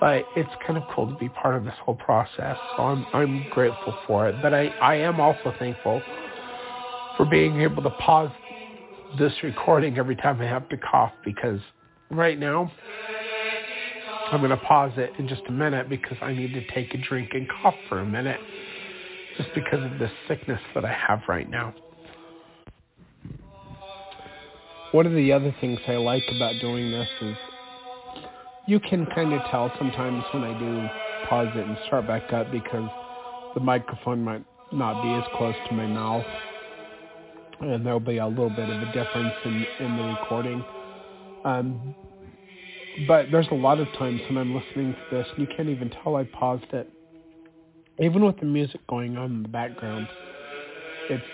But 0.00 0.28
it's 0.34 0.50
kind 0.66 0.76
of 0.76 0.84
cool 0.88 1.06
to 1.06 1.14
be 1.14 1.28
part 1.28 1.54
of 1.54 1.64
this 1.64 1.74
whole 1.84 1.94
process. 1.94 2.58
So 2.76 2.82
I'm, 2.82 3.06
I'm 3.12 3.46
grateful 3.48 3.94
for 4.06 4.28
it. 4.28 4.42
But 4.42 4.52
I, 4.52 4.74
I 4.80 4.96
am 4.96 5.20
also 5.20 5.54
thankful 5.58 6.04
for 7.16 7.24
being 7.24 7.60
able 7.60 7.82
to 7.84 7.90
pause 7.90 8.30
this 9.16 9.32
recording 9.42 9.98
every 9.98 10.16
time 10.16 10.40
I 10.40 10.46
have 10.46 10.68
to 10.70 10.76
cough 10.76 11.12
because 11.24 11.60
right 12.10 12.38
now 12.38 12.72
I'm 14.32 14.40
going 14.40 14.50
to 14.50 14.56
pause 14.56 14.92
it 14.96 15.12
in 15.18 15.28
just 15.28 15.42
a 15.48 15.52
minute 15.52 15.90
because 15.90 16.16
I 16.22 16.32
need 16.32 16.54
to 16.54 16.64
take 16.74 16.94
a 16.94 16.98
drink 16.98 17.28
and 17.34 17.46
cough 17.60 17.74
for 17.90 17.98
a 17.98 18.06
minute 18.06 18.40
just 19.36 19.50
because 19.54 19.84
of 19.84 19.98
the 19.98 20.10
sickness 20.26 20.60
that 20.74 20.86
I 20.86 20.92
have 20.92 21.20
right 21.28 21.48
now. 21.48 21.74
One 24.92 25.06
of 25.06 25.12
the 25.12 25.32
other 25.32 25.54
things 25.60 25.78
I 25.86 25.96
like 25.96 26.24
about 26.30 26.58
doing 26.62 26.90
this 26.90 27.08
is 27.20 27.36
you 28.66 28.80
can 28.80 29.04
kind 29.14 29.34
of 29.34 29.42
tell 29.50 29.70
sometimes 29.78 30.24
when 30.32 30.44
I 30.44 30.58
do 30.58 31.28
pause 31.28 31.48
it 31.54 31.66
and 31.66 31.76
start 31.86 32.06
back 32.06 32.32
up 32.32 32.50
because 32.50 32.88
the 33.54 33.60
microphone 33.60 34.22
might 34.22 34.46
not 34.72 35.02
be 35.02 35.12
as 35.12 35.24
close 35.36 35.54
to 35.68 35.74
my 35.74 35.86
mouth 35.86 36.24
and 37.60 37.84
there'll 37.84 38.00
be 38.00 38.16
a 38.16 38.26
little 38.26 38.48
bit 38.48 38.70
of 38.70 38.82
a 38.82 38.86
difference 38.86 39.34
in, 39.44 39.66
in 39.78 39.96
the 39.96 40.02
recording. 40.04 40.64
Um, 41.44 41.94
but 43.06 43.30
there's 43.30 43.48
a 43.50 43.54
lot 43.54 43.80
of 43.80 43.88
times 43.98 44.20
when 44.28 44.36
I'm 44.36 44.54
listening 44.54 44.94
to 44.94 45.16
this, 45.16 45.26
and 45.30 45.38
you 45.38 45.46
can't 45.56 45.68
even 45.68 45.90
tell 45.90 46.16
I 46.16 46.24
paused 46.24 46.72
it. 46.72 46.88
Even 48.00 48.24
with 48.24 48.38
the 48.38 48.46
music 48.46 48.80
going 48.86 49.16
on 49.16 49.30
in 49.30 49.42
the 49.42 49.48
background, 49.48 50.08
it's 51.10 51.24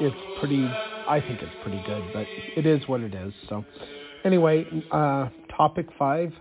it's 0.00 0.16
pretty. 0.38 0.64
I 1.06 1.20
think 1.20 1.42
it's 1.42 1.52
pretty 1.62 1.82
good, 1.86 2.02
but 2.12 2.26
it 2.56 2.66
is 2.66 2.86
what 2.88 3.00
it 3.00 3.14
is. 3.14 3.32
So, 3.48 3.64
anyway, 4.24 4.66
uh, 4.90 5.28
topic 5.56 5.86
five: 5.98 6.32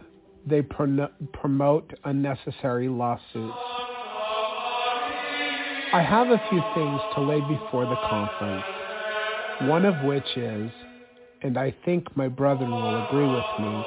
they 0.45 0.61
pro- 0.61 1.09
promote 1.33 1.93
unnecessary 2.03 2.89
lawsuits. 2.89 3.57
I 5.93 6.01
have 6.01 6.29
a 6.29 6.41
few 6.49 6.61
things 6.73 7.01
to 7.13 7.21
lay 7.21 7.39
before 7.41 7.85
the 7.85 7.95
conference. 8.09 8.63
One 9.69 9.85
of 9.85 10.03
which 10.03 10.25
is 10.35 10.71
and 11.43 11.57
I 11.57 11.73
think 11.85 12.15
my 12.15 12.27
brethren 12.27 12.71
will 12.71 13.05
agree 13.05 13.27
with 13.27 13.45
me 13.59 13.83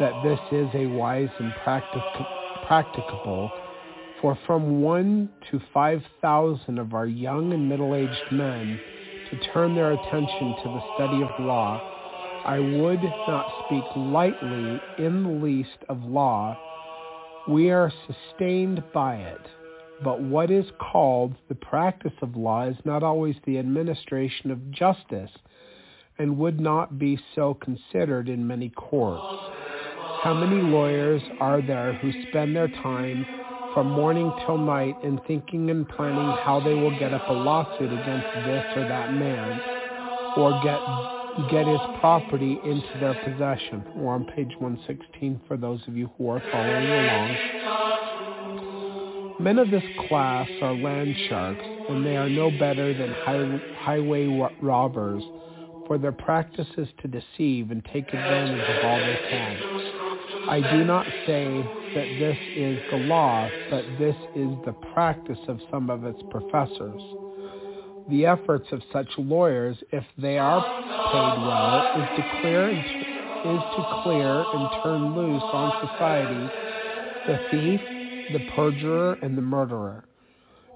that 0.00 0.22
this 0.22 0.40
is 0.50 0.68
a 0.74 0.86
wise 0.86 1.28
and 1.38 1.52
practic- 1.62 2.26
practicable, 2.66 3.50
for 4.20 4.38
from 4.46 4.80
one 4.80 5.28
to 5.50 5.60
five 5.72 6.02
thousand 6.20 6.78
of 6.78 6.94
our 6.94 7.06
young 7.06 7.52
and 7.52 7.68
middle-aged 7.68 8.32
men 8.32 8.80
to 9.30 9.52
turn 9.52 9.74
their 9.74 9.92
attention 9.92 10.56
to 10.62 10.68
the 10.68 10.82
study 10.94 11.22
of 11.22 11.30
law, 11.40 11.80
I 12.44 12.58
would 12.58 13.02
not 13.28 13.46
speak 13.66 13.84
lightly 13.96 14.80
in 14.98 15.22
the 15.22 15.44
least 15.44 15.84
of 15.88 16.02
law. 16.02 16.56
We 17.48 17.70
are 17.70 17.92
sustained 18.06 18.82
by 18.92 19.16
it. 19.16 19.40
But 20.02 20.22
what 20.22 20.50
is 20.50 20.64
called 20.78 21.34
the 21.48 21.54
practice 21.54 22.14
of 22.22 22.36
law 22.36 22.66
is 22.66 22.76
not 22.84 23.02
always 23.02 23.36
the 23.44 23.58
administration 23.58 24.50
of 24.50 24.70
justice, 24.70 25.30
and 26.20 26.36
would 26.36 26.60
not 26.60 26.98
be 26.98 27.18
so 27.34 27.54
considered 27.54 28.28
in 28.28 28.46
many 28.46 28.68
courts. 28.68 29.24
How 30.22 30.34
many 30.34 30.60
lawyers 30.60 31.22
are 31.40 31.62
there 31.62 31.94
who 31.94 32.12
spend 32.28 32.54
their 32.54 32.68
time 32.68 33.24
from 33.72 33.86
morning 33.86 34.30
till 34.44 34.58
night 34.58 34.94
in 35.02 35.18
thinking 35.26 35.70
and 35.70 35.88
planning 35.88 36.30
how 36.44 36.60
they 36.62 36.74
will 36.74 36.90
get 36.98 37.14
up 37.14 37.26
a 37.26 37.32
lawsuit 37.32 37.90
against 37.90 38.26
this 38.44 38.64
or 38.76 38.86
that 38.86 39.14
man, 39.14 39.58
or 40.36 40.60
get 40.62 40.78
get 41.50 41.66
his 41.66 41.80
property 42.00 42.58
into 42.66 42.98
their 43.00 43.14
possession. 43.14 43.82
Or 43.96 44.12
on 44.12 44.26
page 44.36 44.54
116 44.58 45.40
for 45.48 45.56
those 45.56 45.80
of 45.88 45.96
you 45.96 46.10
who 46.18 46.28
are 46.28 46.42
following 46.52 46.86
along. 46.86 47.36
Men 49.40 49.58
of 49.58 49.70
this 49.70 49.84
class 50.06 50.50
are 50.60 50.74
land 50.74 51.16
sharks, 51.30 51.64
and 51.88 52.04
they 52.04 52.18
are 52.18 52.28
no 52.28 52.50
better 52.50 52.92
than 52.92 53.08
high, 53.08 53.58
highway 53.78 54.26
robbers 54.60 55.24
for 55.90 55.98
their 55.98 56.12
practice 56.12 56.68
is 56.78 56.86
to 57.02 57.08
deceive 57.08 57.72
and 57.72 57.84
take 57.86 58.06
advantage 58.06 58.60
of 58.60 58.84
all 58.84 58.96
they 58.96 59.18
can. 59.28 59.56
I 60.48 60.60
do 60.72 60.84
not 60.84 61.04
say 61.26 61.46
that 61.96 62.06
this 62.20 62.38
is 62.54 62.78
the 62.92 62.96
law, 62.98 63.50
but 63.70 63.82
this 63.98 64.14
is 64.36 64.50
the 64.64 64.72
practice 64.94 65.40
of 65.48 65.58
some 65.68 65.90
of 65.90 66.04
its 66.04 66.22
professors. 66.30 67.02
The 68.08 68.24
efforts 68.24 68.66
of 68.70 68.82
such 68.92 69.08
lawyers, 69.18 69.78
if 69.90 70.04
they 70.16 70.38
are 70.38 70.60
paid 70.62 71.42
well, 71.42 72.02
is 72.04 72.08
to 72.18 72.40
clear 72.40 72.68
and, 72.68 72.78
is 72.78 73.62
to 73.74 74.00
clear 74.04 74.44
and 74.46 74.70
turn 74.84 75.16
loose 75.16 75.42
on 75.42 75.88
society 75.88 76.54
the 77.26 77.36
thief, 77.50 77.80
the 78.32 78.48
perjurer, 78.54 79.14
and 79.22 79.36
the 79.36 79.42
murderer. 79.42 80.04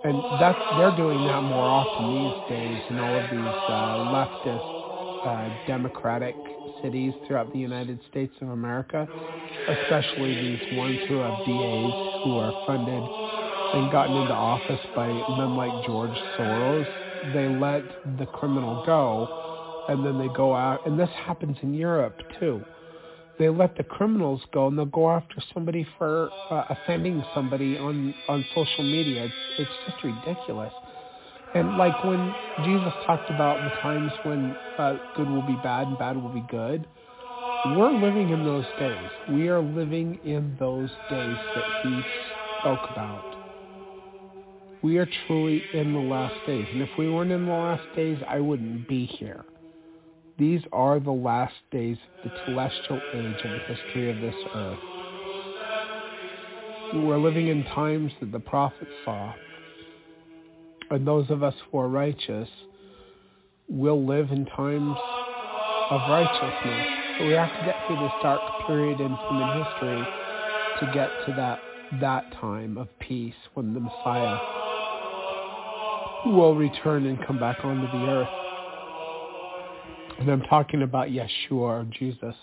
And 0.03 0.21
that's 0.41 0.59
they're 0.77 0.97
doing 0.97 1.25
that 1.29 1.41
more 1.41 1.65
often 1.65 2.13
these 2.13 2.51
days 2.51 2.83
in 2.91 2.99
all 2.99 3.15
of 3.15 3.31
these 3.31 3.57
uh, 3.71 4.11
leftist, 4.13 4.74
uh, 5.25 5.67
democratic 5.67 6.35
cities 6.83 7.13
throughout 7.27 7.53
the 7.53 7.59
United 7.59 7.99
States 8.11 8.35
of 8.41 8.51
America, 8.51 9.09
especially 9.69 10.35
these 10.35 10.79
ones 10.79 10.99
who 11.09 11.17
have 11.19 11.39
DAs 11.47 11.93
who 12.25 12.37
are 12.39 12.67
funded 12.67 13.03
and 13.75 13.91
gotten 13.91 14.17
into 14.17 14.33
office 14.33 14.81
by 14.95 15.09
men 15.09 15.57
like 15.57 15.87
George 15.87 16.17
Soros. 16.39 16.87
They 17.33 17.49
let 17.49 17.83
the 18.19 18.27
criminal 18.27 18.85
go, 18.85 19.87
and 19.89 20.05
then 20.05 20.19
they 20.19 20.33
go 20.35 20.55
out, 20.55 20.87
and 20.87 20.99
this 20.99 21.11
happens 21.25 21.57
in 21.63 21.75
Europe 21.75 22.17
too. 22.39 22.63
They 23.39 23.49
let 23.49 23.77
the 23.77 23.83
criminals 23.83 24.43
go, 24.53 24.69
and 24.69 24.79
they'll 24.79 24.85
go 24.87 25.11
after 25.11 25.43
somebody 25.53 25.87
for 25.99 26.31
uh, 26.51 26.65
offending 26.69 27.25
somebody 27.35 27.77
on 27.79 28.15
on 28.29 28.45
social 28.55 28.85
media. 28.85 29.25
It's 29.25 29.35
it's 29.59 29.71
just 29.87 30.05
ridiculous. 30.05 30.73
And 31.55 31.77
like 31.77 32.03
when 32.05 32.35
Jesus 32.65 32.93
talked 33.07 33.31
about 33.31 33.63
the 33.63 33.71
times 33.81 34.11
when 34.25 34.57
uh, 34.77 34.99
good 35.17 35.29
will 35.29 35.47
be 35.47 35.57
bad 35.63 35.87
and 35.87 35.97
bad 35.99 36.17
will 36.17 36.33
be 36.33 36.45
good, 36.51 36.85
we're 37.67 37.93
living 37.93 38.31
in 38.31 38.45
those 38.45 38.67
days. 38.79 39.11
We 39.31 39.49
are 39.49 39.63
living 39.63 40.19
in 40.25 40.57
those 40.59 40.91
days 41.09 41.37
that 41.55 41.65
he 41.83 42.03
spoke 42.61 42.91
about. 42.91 43.37
We 44.83 44.99
are 44.99 45.09
truly 45.27 45.63
in 45.73 45.95
the 45.95 46.01
last 46.01 46.35
days. 46.47 46.67
And 46.73 46.83
if 46.83 46.91
we 46.99 47.11
weren't 47.11 47.31
in 47.31 47.47
the 47.47 47.53
last 47.53 47.85
days, 47.97 48.19
I 48.29 48.41
wouldn't 48.41 48.87
be 48.89 49.07
here. 49.07 49.45
These 50.39 50.63
are 50.73 50.99
the 50.99 51.13
last 51.13 51.55
days 51.71 51.97
the 52.25 52.31
celestial 52.45 53.01
age 53.15 53.45
of 53.45 53.51
the 53.51 53.75
history 53.75 54.11
of 54.11 54.21
this 54.21 54.35
earth. 54.55 54.79
We're 56.95 57.19
living 57.19 57.49
in 57.49 57.65
times 57.65 58.13
that 58.21 58.33
the 58.33 58.41
prophets 58.41 58.91
saw 59.05 59.33
and 60.91 61.07
those 61.07 61.31
of 61.31 61.43
us 61.43 61.55
who 61.71 61.79
are 61.79 61.89
righteous 61.89 62.49
will 63.69 64.05
live 64.05 64.31
in 64.31 64.45
times 64.47 64.97
of 65.91 66.01
righteousness. 66.11 66.87
But 67.19 67.27
we 67.27 67.33
have 67.35 67.51
to 67.51 67.65
get 67.65 67.77
through 67.87 67.97
this 67.97 68.13
dark 68.23 68.41
period 68.67 69.01
in 69.01 69.15
human 69.15 69.65
history 69.65 70.05
to 70.81 70.91
get 70.93 71.09
to 71.27 71.35
that 71.37 71.61
that 72.01 72.33
time 72.41 72.77
of 72.77 72.89
peace 72.99 73.35
when 73.55 73.73
the 73.73 73.81
Messiah 73.81 74.39
will 76.27 76.55
return 76.57 77.07
and 77.07 77.25
come 77.27 77.39
back 77.39 77.65
onto 77.65 77.87
the 77.87 78.07
earth. 78.07 78.29
And 80.19 80.29
I'm 80.29 80.43
talking 80.43 80.83
about 80.83 81.09
Yeshua 81.09 81.29
or 81.51 81.87
Jesus. 81.97 82.35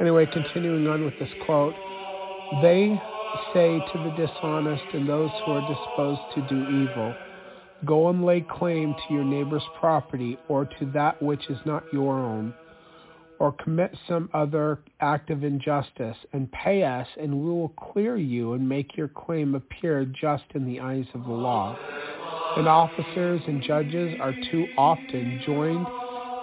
Anyway, 0.00 0.26
continuing 0.32 0.86
on 0.86 1.04
with 1.04 1.18
this 1.18 1.28
quote, 1.44 1.74
they 2.62 3.00
say 3.52 3.78
to 3.78 3.98
the 4.04 4.26
dishonest 4.26 4.84
and 4.92 5.08
those 5.08 5.30
who 5.44 5.52
are 5.52 5.60
disposed 5.60 6.20
to 6.34 6.46
do 6.48 6.62
evil, 6.68 7.14
Go 7.84 8.08
and 8.08 8.24
lay 8.24 8.40
claim 8.40 8.94
to 8.94 9.14
your 9.14 9.24
neighbor's 9.24 9.62
property 9.78 10.38
or 10.48 10.64
to 10.64 10.86
that 10.94 11.22
which 11.22 11.50
is 11.50 11.58
not 11.66 11.84
your 11.92 12.18
own, 12.18 12.54
or 13.38 13.52
commit 13.52 13.94
some 14.08 14.30
other 14.32 14.78
act 15.00 15.28
of 15.28 15.44
injustice, 15.44 16.16
and 16.32 16.50
pay 16.52 16.82
us, 16.84 17.06
and 17.20 17.34
we 17.34 17.50
will 17.50 17.68
clear 17.68 18.16
you 18.16 18.54
and 18.54 18.66
make 18.66 18.96
your 18.96 19.08
claim 19.08 19.54
appear 19.54 20.06
just 20.06 20.44
in 20.54 20.64
the 20.64 20.80
eyes 20.80 21.04
of 21.14 21.22
the 21.24 21.32
law. 21.32 21.76
And 22.56 22.66
officers 22.66 23.42
and 23.46 23.62
judges 23.62 24.16
are 24.20 24.34
too 24.50 24.66
often 24.78 25.42
joined 25.44 25.86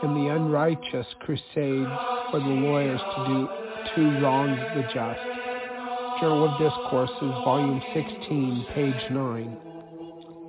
in 0.03 0.13
the 0.13 0.35
unrighteous 0.35 1.07
crusade 1.21 1.87
for 2.29 2.39
the 2.39 2.45
lawyers 2.45 3.01
to 3.01 3.25
do 3.25 3.47
to 3.95 4.21
wrong 4.21 4.55
the 4.75 4.83
just. 4.93 5.42
Of 6.23 6.57
Discourses, 6.57 7.19
Volume 7.43 7.81
16, 7.93 8.65
page 8.73 9.11
9. 9.11 9.57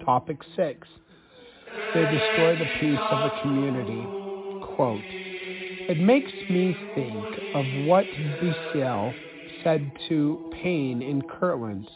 Topic 0.04 0.38
6. 0.54 0.88
They 1.92 2.00
destroy 2.02 2.56
the 2.56 2.70
peace 2.78 3.00
of 3.10 3.18
a 3.18 3.40
community. 3.42 4.06
Quote, 4.76 5.02
It 5.02 5.98
makes 5.98 6.30
me 6.48 6.76
think 6.94 7.24
of 7.54 7.66
what 7.86 8.06
Bissell 8.40 9.14
said 9.64 9.90
to 10.08 10.52
Paine 10.62 11.02
in 11.02 11.22
Kirtland. 11.22 11.88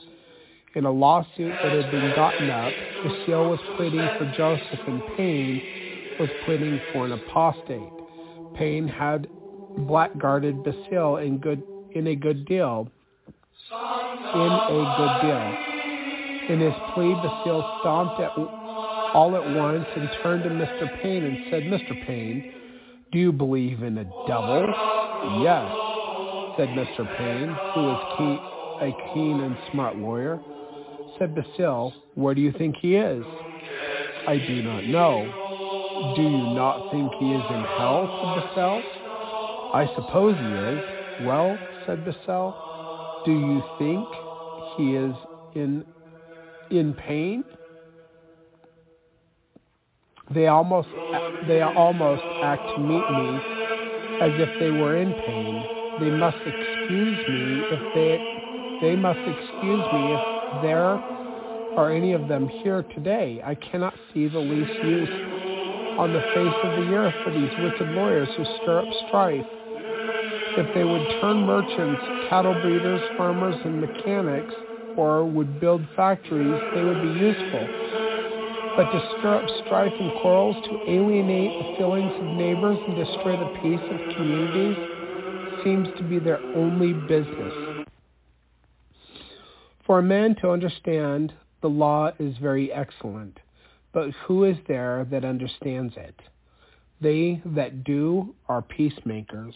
In 0.74 0.84
a 0.84 0.90
lawsuit 0.90 1.54
that 1.62 1.72
had 1.72 1.88
been 1.92 2.12
gotten 2.16 2.50
up, 2.50 2.72
Bissell 3.04 3.48
was 3.48 3.60
pleading 3.76 4.08
for 4.18 4.28
Joseph 4.36 4.88
and 4.88 5.00
Paine 5.16 5.62
was 6.18 6.30
pleading 6.44 6.80
for 6.92 7.06
an 7.06 7.12
apostate. 7.12 7.92
Paine 8.56 8.88
had 8.88 9.28
blackguarded 9.78 10.64
Bissell 10.64 11.18
in 11.18 11.38
good 11.38 11.62
in 11.94 12.08
a 12.08 12.16
good 12.16 12.44
deal 12.44 12.90
in 13.70 14.52
a 14.52 14.94
good 14.96 15.14
deal. 15.22 16.54
In 16.54 16.60
his 16.60 16.74
plea, 16.94 17.14
Bissell 17.14 17.78
stomped 17.80 18.20
at 18.20 18.32
all 19.14 19.36
at 19.36 19.56
once 19.56 19.86
and 19.96 20.08
turned 20.22 20.44
to 20.44 20.50
Mr. 20.50 21.02
Paine 21.02 21.24
and 21.24 21.38
said, 21.50 21.62
Mr. 21.64 22.06
Paine, 22.06 22.52
do 23.12 23.18
you 23.18 23.32
believe 23.32 23.82
in 23.82 23.98
a 23.98 24.04
devil? 24.26 24.66
Yes, 25.42 25.68
said 26.56 26.68
Mr. 26.68 27.16
Paine, 27.16 27.48
who 27.74 27.82
was 27.82 28.78
a 28.80 29.12
keen 29.12 29.40
and 29.40 29.56
smart 29.72 29.96
lawyer. 29.96 30.40
Said 31.18 31.34
Bissell, 31.34 31.92
where 32.14 32.34
do 32.34 32.40
you 32.40 32.52
think 32.52 32.76
he 32.76 32.96
is? 32.96 33.24
I 34.26 34.38
do 34.46 34.62
not 34.62 34.84
know. 34.84 36.14
Do 36.16 36.22
you 36.22 36.54
not 36.54 36.90
think 36.92 37.12
he 37.18 37.32
is 37.32 37.42
in 37.50 37.64
hell? 37.76 38.34
said 38.36 38.48
Bissell. 38.48 38.82
I 39.74 39.90
suppose 39.96 40.36
he 40.36 40.46
is. 40.46 41.26
Well, 41.26 41.58
said 41.86 42.04
Bissell, 42.04 42.67
do 43.28 43.34
you 43.34 43.62
think 43.78 44.08
he 44.78 44.96
is 44.96 45.14
in 45.54 45.84
in 46.70 46.94
pain? 46.94 47.44
They 50.32 50.46
almost 50.46 50.88
they 51.46 51.60
almost 51.60 52.22
act 52.42 52.62
to 52.74 52.78
meet 52.80 53.04
me 53.20 53.28
as 54.24 54.32
if 54.32 54.48
they 54.58 54.70
were 54.70 54.96
in 54.96 55.12
pain. 55.12 55.62
They 56.00 56.10
must 56.10 56.38
excuse 56.38 57.18
me 57.28 57.64
if 57.68 57.82
they 57.94 58.88
they 58.88 58.96
must 58.96 59.20
excuse 59.20 59.84
me 59.92 60.14
if 60.16 60.62
there 60.62 60.96
are 61.76 61.92
any 61.92 62.14
of 62.14 62.28
them 62.28 62.48
here 62.48 62.82
today. 62.94 63.42
I 63.44 63.54
cannot 63.56 63.92
see 64.14 64.28
the 64.28 64.38
least 64.38 64.72
use 64.82 65.10
on 65.98 66.14
the 66.14 66.22
face 66.32 66.58
of 66.64 66.80
the 66.80 66.94
earth 66.94 67.14
for 67.24 67.30
these 67.30 67.50
wicked 67.58 67.88
lawyers 67.94 68.28
who 68.38 68.44
stir 68.62 68.78
up 68.78 68.94
strife 69.08 69.57
if 70.58 70.74
they 70.74 70.84
would 70.84 71.06
turn 71.20 71.38
merchants, 71.46 72.02
cattle 72.28 72.54
breeders, 72.60 73.00
farmers, 73.16 73.54
and 73.64 73.80
mechanics, 73.80 74.54
or 74.96 75.24
would 75.24 75.60
build 75.60 75.86
factories, 75.94 76.60
they 76.74 76.82
would 76.82 77.00
be 77.00 77.20
useful. 77.20 77.64
But 78.76 78.90
to 78.90 79.14
stir 79.18 79.36
up 79.36 79.48
strife 79.64 79.92
and 79.98 80.12
quarrels, 80.20 80.56
to 80.66 80.90
alienate 80.90 81.50
the 81.50 81.76
feelings 81.78 82.12
of 82.16 82.36
neighbors 82.36 82.78
and 82.86 82.96
destroy 82.96 83.36
the 83.36 83.52
peace 83.62 83.80
of 83.90 84.16
communities 84.16 84.98
seems 85.64 85.88
to 85.96 86.04
be 86.04 86.18
their 86.18 86.38
only 86.54 86.92
business. 86.92 87.86
For 89.86 90.00
a 90.00 90.02
man 90.02 90.34
to 90.42 90.50
understand 90.50 91.32
the 91.62 91.68
law 91.68 92.12
is 92.18 92.36
very 92.38 92.72
excellent, 92.72 93.40
but 93.92 94.10
who 94.26 94.44
is 94.44 94.56
there 94.66 95.06
that 95.10 95.24
understands 95.24 95.94
it? 95.96 96.14
They 97.00 97.40
that 97.44 97.84
do 97.84 98.34
are 98.48 98.62
peacemakers. 98.62 99.54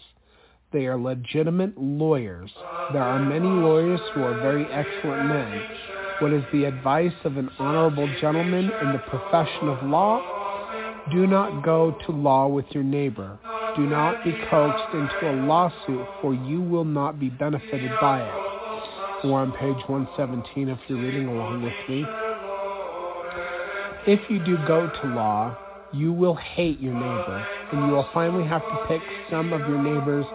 They 0.73 0.87
are 0.87 0.97
legitimate 0.97 1.77
lawyers. 1.77 2.49
There 2.93 3.03
are 3.03 3.19
many 3.19 3.47
lawyers 3.47 3.99
who 4.13 4.23
are 4.23 4.41
very 4.41 4.65
excellent 4.65 5.27
men. 5.27 5.63
What 6.17 6.33
is 6.33 6.43
the 6.51 6.65
advice 6.65 7.13
of 7.25 7.37
an 7.37 7.49
honorable 7.59 8.09
gentleman 8.19 8.71
in 8.81 8.91
the 8.91 9.03
profession 9.07 9.69
of 9.69 9.87
law? 9.87 10.19
Do 11.11 11.27
not 11.27 11.63
go 11.63 11.95
to 12.07 12.11
law 12.11 12.47
with 12.47 12.65
your 12.71 12.83
neighbor. 12.83 13.37
Do 13.75 13.85
not 13.85 14.23
be 14.23 14.31
coaxed 14.49 14.95
into 14.95 15.31
a 15.31 15.45
lawsuit, 15.45 16.07
for 16.21 16.33
you 16.33 16.59
will 16.61 16.85
not 16.85 17.19
be 17.19 17.29
benefited 17.29 17.91
by 18.01 18.21
it. 18.21 19.25
Or 19.25 19.41
on 19.41 19.51
page 19.51 19.77
117 19.87 20.69
if 20.69 20.79
you're 20.87 20.99
reading 20.99 21.27
along 21.27 21.61
with 21.61 21.73
me. 21.87 22.03
If 24.07 24.27
you 24.27 24.43
do 24.43 24.57
go 24.65 24.89
to 24.89 25.07
law, 25.07 25.55
you 25.93 26.11
will 26.11 26.35
hate 26.35 26.79
your 26.79 26.93
neighbor, 26.93 27.47
and 27.71 27.85
you 27.85 27.93
will 27.93 28.09
finally 28.11 28.43
have 28.47 28.63
to 28.63 28.85
pick 28.87 29.01
some 29.29 29.53
of 29.53 29.61
your 29.61 29.77
neighbor's 29.77 30.25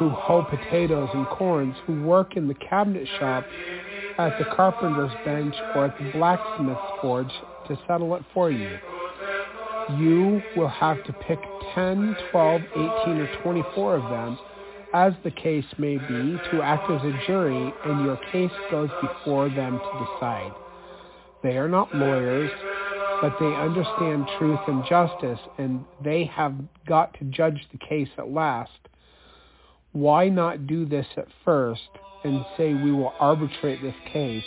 who 0.00 0.08
hoe 0.08 0.42
potatoes 0.42 1.10
and 1.12 1.26
corns, 1.26 1.76
who 1.86 2.02
work 2.02 2.34
in 2.34 2.48
the 2.48 2.54
cabinet 2.54 3.06
shop, 3.18 3.44
at 4.16 4.36
the 4.38 4.46
carpenter's 4.56 5.12
bench, 5.26 5.54
or 5.74 5.84
at 5.84 5.98
the 5.98 6.10
blacksmith's 6.10 6.80
forge 7.02 7.30
to 7.68 7.78
settle 7.86 8.14
it 8.16 8.22
for 8.32 8.50
you. 8.50 8.78
You 9.98 10.40
will 10.56 10.68
have 10.68 11.04
to 11.04 11.12
pick 11.12 11.38
10, 11.74 12.16
12, 12.30 12.62
18, 12.70 12.80
or 13.18 13.42
24 13.42 13.96
of 13.96 14.10
them, 14.10 14.38
as 14.94 15.12
the 15.22 15.30
case 15.30 15.66
may 15.76 15.98
be, 15.98 16.38
to 16.50 16.62
act 16.62 16.90
as 16.90 17.02
a 17.02 17.20
jury, 17.26 17.72
and 17.84 18.02
your 18.02 18.18
case 18.32 18.50
goes 18.70 18.88
before 19.02 19.50
them 19.50 19.78
to 19.78 20.06
decide. 20.06 20.52
They 21.42 21.58
are 21.58 21.68
not 21.68 21.94
lawyers, 21.94 22.50
but 23.20 23.36
they 23.38 23.54
understand 23.54 24.26
truth 24.38 24.60
and 24.66 24.82
justice, 24.88 25.40
and 25.58 25.84
they 26.02 26.24
have 26.24 26.54
got 26.86 27.12
to 27.18 27.24
judge 27.26 27.68
the 27.70 27.78
case 27.78 28.08
at 28.16 28.30
last. 28.30 28.70
Why 29.92 30.28
not 30.28 30.68
do 30.68 30.86
this 30.86 31.06
at 31.16 31.26
first 31.44 31.88
and 32.22 32.44
say 32.56 32.74
we 32.74 32.92
will 32.92 33.12
arbitrate 33.18 33.82
this 33.82 33.94
case 34.12 34.44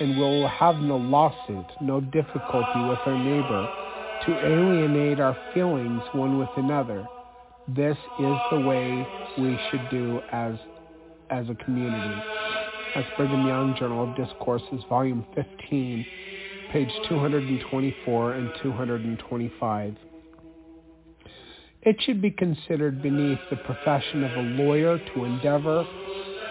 and 0.00 0.10
we 0.10 0.22
will 0.22 0.48
have 0.48 0.76
no 0.76 0.98
lawsuit, 0.98 1.66
no 1.80 2.00
difficulty 2.00 2.84
with 2.86 2.98
our 3.06 3.16
neighbor 3.16 3.68
to 4.26 4.46
alienate 4.46 5.18
our 5.18 5.36
feelings 5.54 6.02
one 6.12 6.38
with 6.38 6.50
another? 6.56 7.06
This 7.68 7.96
is 8.18 8.36
the 8.52 8.60
way 8.60 9.06
we 9.38 9.58
should 9.70 9.88
do 9.90 10.20
as 10.30 10.54
as 11.30 11.48
a 11.48 11.54
community. 11.64 12.22
That's 12.94 13.08
Brigham 13.16 13.46
Young 13.46 13.74
Journal 13.78 14.10
of 14.10 14.16
Discourses, 14.16 14.84
Volume 14.88 15.26
15, 15.34 16.06
page 16.70 16.90
224 17.08 18.32
and 18.34 18.50
225. 18.62 19.96
It 21.86 22.02
should 22.02 22.20
be 22.20 22.32
considered 22.32 23.00
beneath 23.00 23.38
the 23.48 23.54
profession 23.58 24.24
of 24.24 24.32
a 24.32 24.42
lawyer 24.42 24.98
to 24.98 25.24
endeavor 25.24 25.86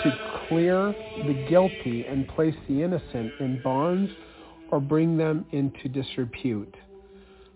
to 0.04 0.46
clear 0.48 0.96
the 1.28 1.46
guilty 1.50 2.06
and 2.08 2.26
place 2.30 2.56
the 2.70 2.82
innocent 2.82 3.34
in 3.42 3.62
bonds 3.62 4.10
or 4.72 4.80
bring 4.80 5.18
them 5.18 5.46
into 5.52 5.90
disrepute. 5.90 6.74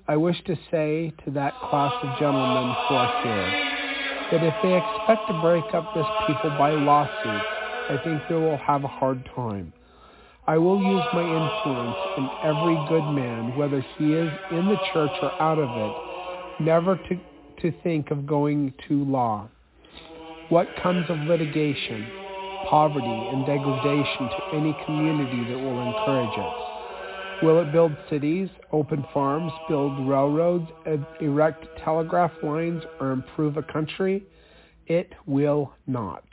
I 0.10 0.18
wish 0.18 0.36
to 0.48 0.58
say 0.70 1.14
to 1.24 1.32
that 1.32 1.54
class 1.70 1.94
of 2.04 2.20
gentlemen 2.20 2.76
here 3.24 3.48
that 4.32 4.44
if 4.44 4.56
they 4.62 4.76
expect 4.76 5.30
to 5.30 5.40
break 5.40 5.64
up 5.74 5.94
this 5.96 6.06
people 6.28 6.50
by 6.58 6.72
lawsuits, 6.72 7.48
I 7.90 7.98
think 8.04 8.22
they 8.28 8.36
will 8.36 8.58
have 8.58 8.84
a 8.84 8.88
hard 8.88 9.24
time. 9.34 9.72
I 10.48 10.58
will 10.58 10.82
use 10.82 11.06
my 11.14 11.24
influence 11.24 11.98
in 12.18 12.30
every 12.44 12.76
good 12.90 13.10
man, 13.14 13.56
whether 13.56 13.80
he 13.98 14.16
is 14.16 14.30
in 14.52 14.68
the 14.68 14.78
church 14.92 15.12
or 15.22 15.32
out 15.42 15.60
of 15.60 15.70
it, 15.70 16.64
never 16.66 16.98
to, 16.98 17.20
to 17.62 17.72
think 17.84 18.12
of 18.12 18.26
going 18.26 18.74
to 18.88 19.04
law. 19.06 19.50
What 20.50 20.68
comes 20.82 21.06
of 21.10 21.18
litigation, 21.20 22.08
poverty, 22.70 23.06
and 23.06 23.46
degradation 23.46 24.30
to 24.30 24.58
any 24.58 24.76
community 24.86 25.52
that 25.52 25.60
will 25.60 25.82
encourage 25.82 26.38
it? 26.38 27.46
Will 27.46 27.62
it 27.62 27.72
build 27.72 27.96
cities, 28.10 28.50
open 28.72 29.06
farms, 29.14 29.52
build 29.70 30.08
railroads, 30.08 30.70
erect 31.22 31.66
telegraph 31.84 32.32
lines, 32.44 32.84
or 33.00 33.12
improve 33.12 33.58
a 33.58 33.64
country? 33.64 34.24
It 34.88 35.14
will 35.26 35.74
not. 35.88 36.26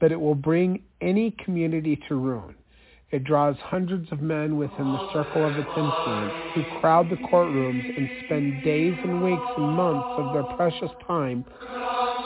But 0.00 0.10
it 0.10 0.20
will 0.20 0.34
bring 0.34 0.82
any 1.00 1.30
community 1.44 2.00
to 2.08 2.16
ruin. 2.16 2.56
It 3.14 3.22
draws 3.22 3.54
hundreds 3.58 4.10
of 4.10 4.22
men 4.22 4.58
within 4.58 4.90
the 4.90 5.12
circle 5.12 5.46
of 5.46 5.56
its 5.56 5.70
influence 5.70 6.34
who 6.52 6.80
crowd 6.80 7.08
the 7.08 7.14
courtrooms 7.14 7.86
and 7.96 8.10
spend 8.24 8.60
days 8.64 8.92
and 9.04 9.22
weeks 9.22 9.50
and 9.56 9.70
months 9.76 10.08
of 10.18 10.32
their 10.32 10.42
precious 10.56 10.90
time 11.06 11.44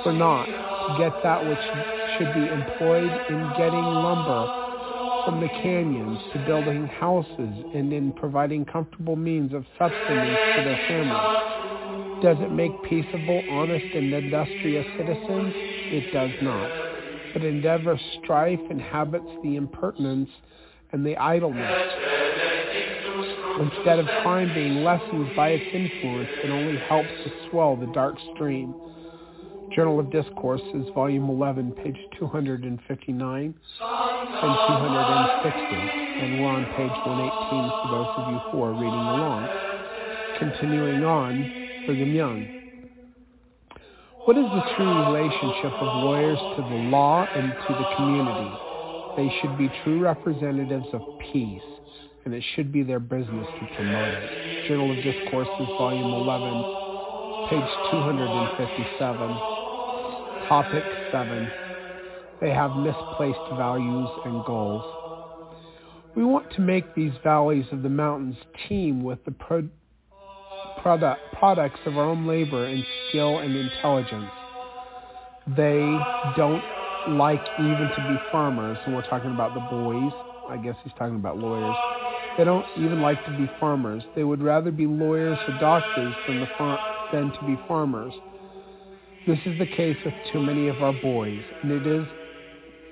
for 0.03 0.14
naught 0.16 0.49
to 0.49 0.97
get 0.97 1.12
that 1.22 1.45
which 1.45 1.61
should 2.16 2.32
be 2.32 2.49
employed 2.49 3.12
in 3.28 3.53
getting 3.61 3.84
lumber 3.84 4.49
from 5.26 5.41
the 5.45 5.49
canyons 5.61 6.18
to 6.32 6.39
building 6.47 6.86
houses 6.86 7.53
and 7.74 7.93
in 7.93 8.11
providing 8.12 8.64
comfortable 8.64 9.14
means 9.14 9.53
of 9.53 9.66
sustenance 9.76 10.41
to 10.57 10.62
their 10.64 10.80
families. 10.89 12.24
Does 12.24 12.39
it 12.41 12.51
make 12.51 12.72
peaceable, 12.89 13.45
honest, 13.47 13.84
and 13.93 14.14
industrious 14.14 14.86
citizens? 14.97 15.53
It 15.93 16.11
does 16.14 16.32
not. 16.41 16.72
But 17.34 17.45
endeavor 17.45 18.01
strife 18.22 18.64
inhabits 18.70 19.28
the 19.45 19.57
impertinence 19.57 20.30
and 20.93 21.05
the 21.05 21.16
idleness. 21.16 21.93
Instead 23.61 23.99
of 23.99 24.07
crime 24.22 24.55
being 24.55 24.84
lessened 24.84 25.34
by 25.34 25.49
its 25.49 25.64
influence, 25.74 26.28
it 26.45 26.51
only 26.51 26.78
helps 26.89 27.09
to 27.24 27.51
swell 27.51 27.74
the 27.76 27.86
dark 27.86 28.14
stream. 28.34 28.74
Journal 29.74 29.99
of 30.01 30.11
Discourses, 30.11 30.86
Volume 30.95 31.28
11, 31.28 31.72
page 31.72 31.97
259 32.18 33.43
and 33.45 33.55
260. 34.34 35.76
And 36.18 36.41
we're 36.41 36.49
on 36.49 36.64
page 36.76 36.95
118 37.05 37.70
for 37.82 37.89
those 37.91 38.11
of 38.16 38.32
you 38.32 38.39
who 38.51 38.62
are 38.62 38.72
reading 38.72 38.89
along. 38.89 39.49
Continuing 40.39 41.05
on, 41.05 41.34
Brigham 41.86 42.14
Young. 42.14 42.47
What 44.24 44.36
is 44.39 44.45
the 44.45 44.62
true 44.76 44.93
relationship 45.07 45.72
of 45.72 46.05
lawyers 46.05 46.39
to 46.39 46.62
the 46.62 46.80
law 46.91 47.26
and 47.34 47.53
to 47.53 47.72
the 47.74 47.97
community? 47.97 48.68
They 49.19 49.29
should 49.41 49.59
be 49.59 49.69
true 49.83 49.99
representatives 49.99 50.87
of 50.93 51.03
peace, 51.33 51.61
and 52.25 52.33
it 52.33 52.45
should 52.55 52.71
be 52.71 52.85
their 52.85 53.01
business 53.01 53.49
to 53.49 53.66
promote 53.75 54.14
it. 54.14 54.69
Journal 54.69 54.97
of 54.97 55.03
Discourses, 55.03 55.66
Volume 55.77 56.14
11, 56.14 57.51
page 57.51 57.69
257. 57.91 59.19
Topic 60.47 60.85
7. 61.11 61.51
They 62.41 62.51
have 62.51 62.77
misplaced 62.77 63.41
values 63.57 64.09
and 64.25 64.45
goals. 64.45 64.85
We 66.14 66.25
want 66.25 66.53
to 66.53 66.61
make 66.61 66.95
these 66.95 67.12
valleys 67.25 67.66
of 67.73 67.83
the 67.83 67.89
mountains 67.89 68.37
teem 68.69 69.03
with 69.03 69.25
the 69.25 69.33
pro- 69.33 69.69
product, 70.81 71.21
products 71.37 71.81
of 71.87 71.99
our 71.99 72.05
own 72.05 72.29
labor 72.29 72.66
and 72.66 72.85
skill 73.09 73.41
and 73.41 73.57
intelligence. 73.57 74.31
They 75.57 75.81
don't 76.37 76.78
like 77.09 77.43
even 77.59 77.91
to 77.97 78.09
be 78.09 78.17
farmers, 78.31 78.77
and 78.85 78.95
we're 78.95 79.09
talking 79.09 79.31
about 79.31 79.55
the 79.55 79.61
boys. 79.61 80.13
I 80.49 80.57
guess 80.57 80.77
he's 80.83 80.93
talking 80.99 81.17
about 81.17 81.39
lawyers. 81.39 81.77
They 82.37 82.45
don't 82.45 82.67
even 82.79 83.01
like 83.01 83.23
to 83.27 83.31
be 83.37 83.51
farmers. 83.59 84.03
They 84.15 84.25
would 84.25 84.43
rather 84.43 84.71
be 84.71 84.87
lawyers 84.87 85.39
or 85.47 85.59
doctors 85.59 86.15
than, 86.27 86.41
the 86.41 86.49
far- 86.57 86.81
than 87.13 87.33
to 87.33 87.47
be 87.47 87.59
farmers. 87.67 88.13
This 89.27 89.39
is 89.45 89.59
the 89.59 89.67
case 89.67 89.97
with 90.05 90.15
too 90.33 90.41
many 90.41 90.69
of 90.69 90.83
our 90.83 90.95
boys, 91.03 91.43
and 91.63 91.73
it 91.73 91.87
is 91.87 92.07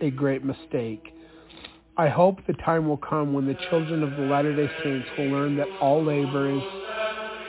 a 0.01 0.11
great 0.11 0.45
mistake. 0.45 1.03
I 1.97 2.09
hope 2.09 2.41
the 2.47 2.53
time 2.55 2.89
will 2.89 2.99
come 2.99 3.33
when 3.33 3.47
the 3.47 3.57
children 3.71 4.03
of 4.03 4.11
the 4.11 4.23
Latter-day 4.23 4.71
Saints 4.83 5.09
will 5.17 5.31
learn 5.31 5.57
that 5.57 5.69
all 5.81 6.05
labor 6.05 6.51
is 6.55 6.63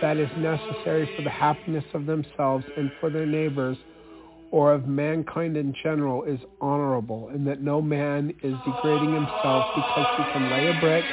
that 0.01 0.18
is 0.18 0.30
necessary 0.38 1.09
for 1.15 1.24
the 1.24 1.30
happiness 1.30 1.84
of 1.93 2.05
themselves 2.05 2.63
and 2.78 2.91
for 2.99 3.09
their 3.09 3.26
neighbors 3.26 3.78
or 4.51 4.73
of 4.73 4.87
mankind 4.87 5.57
in 5.57 5.73
general 5.83 6.23
is 6.23 6.39
honorable, 6.61 7.29
and 7.29 7.45
that 7.47 7.61
no 7.61 7.81
man 7.81 8.33
is 8.43 8.53
degrading 8.65 9.13
himself 9.13 9.63
because 9.75 10.07
he 10.17 10.23
can 10.31 10.49
lay 10.49 10.67
a 10.67 10.73
brick 10.79 11.03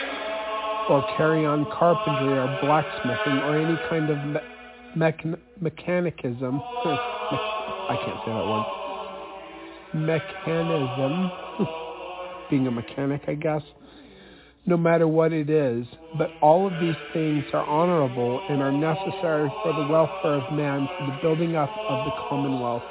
or 0.88 1.04
carry 1.16 1.44
on 1.44 1.64
carpentry 1.72 2.36
or 2.36 2.46
blacksmithing 2.62 3.40
or 3.42 3.56
any 3.56 3.76
kind 3.88 4.10
of 4.10 4.18
me- 4.18 4.40
mechan- 4.96 5.40
mechanicism. 5.60 6.60
I 6.84 7.96
can't 8.04 8.18
say 8.24 8.32
that 8.32 8.46
word. 8.46 8.64
Mechanism, 9.94 11.30
being 12.50 12.66
a 12.66 12.70
mechanic, 12.70 13.22
I 13.28 13.34
guess, 13.34 13.62
no 14.66 14.76
matter 14.76 15.08
what 15.08 15.32
it 15.32 15.50
is. 15.50 15.86
But 16.18 16.32
all 16.40 16.66
of 16.66 16.72
these 16.80 16.96
things 17.12 17.44
are 17.52 17.64
honorable 17.66 18.40
and 18.48 18.62
are 18.62 18.72
necessary 18.72 19.50
for 19.62 19.72
the 19.72 19.88
welfare 19.90 20.34
of 20.34 20.52
man, 20.52 20.88
for 20.98 21.06
the 21.06 21.18
building 21.20 21.56
up 21.56 21.70
of 21.88 22.04
the 22.04 22.12
commonwealth. 22.28 22.82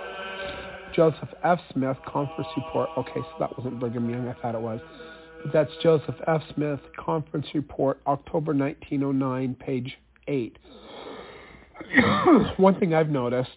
Joseph 0.96 1.30
F. 1.44 1.60
Smith, 1.74 1.98
Conference 2.06 2.48
Report. 2.58 2.90
Okay, 2.98 3.16
so 3.16 3.36
that 3.40 3.58
wasn't 3.58 3.80
Brigham 3.80 4.10
Young. 4.10 4.28
I 4.28 4.34
thought 4.42 4.56
it 4.56 4.62
was. 4.62 4.80
But 5.44 5.54
that's 5.54 5.72
Joseph 5.82 6.16
F. 6.28 6.42
Smith, 6.56 6.80
Conference 6.98 7.48
Report, 7.54 8.00
October 8.08 8.54
1909, 8.54 9.56
page 9.56 9.98
8. 10.28 10.58
One 12.58 12.80
thing 12.80 12.94
I've 12.94 13.10
noticed 13.10 13.50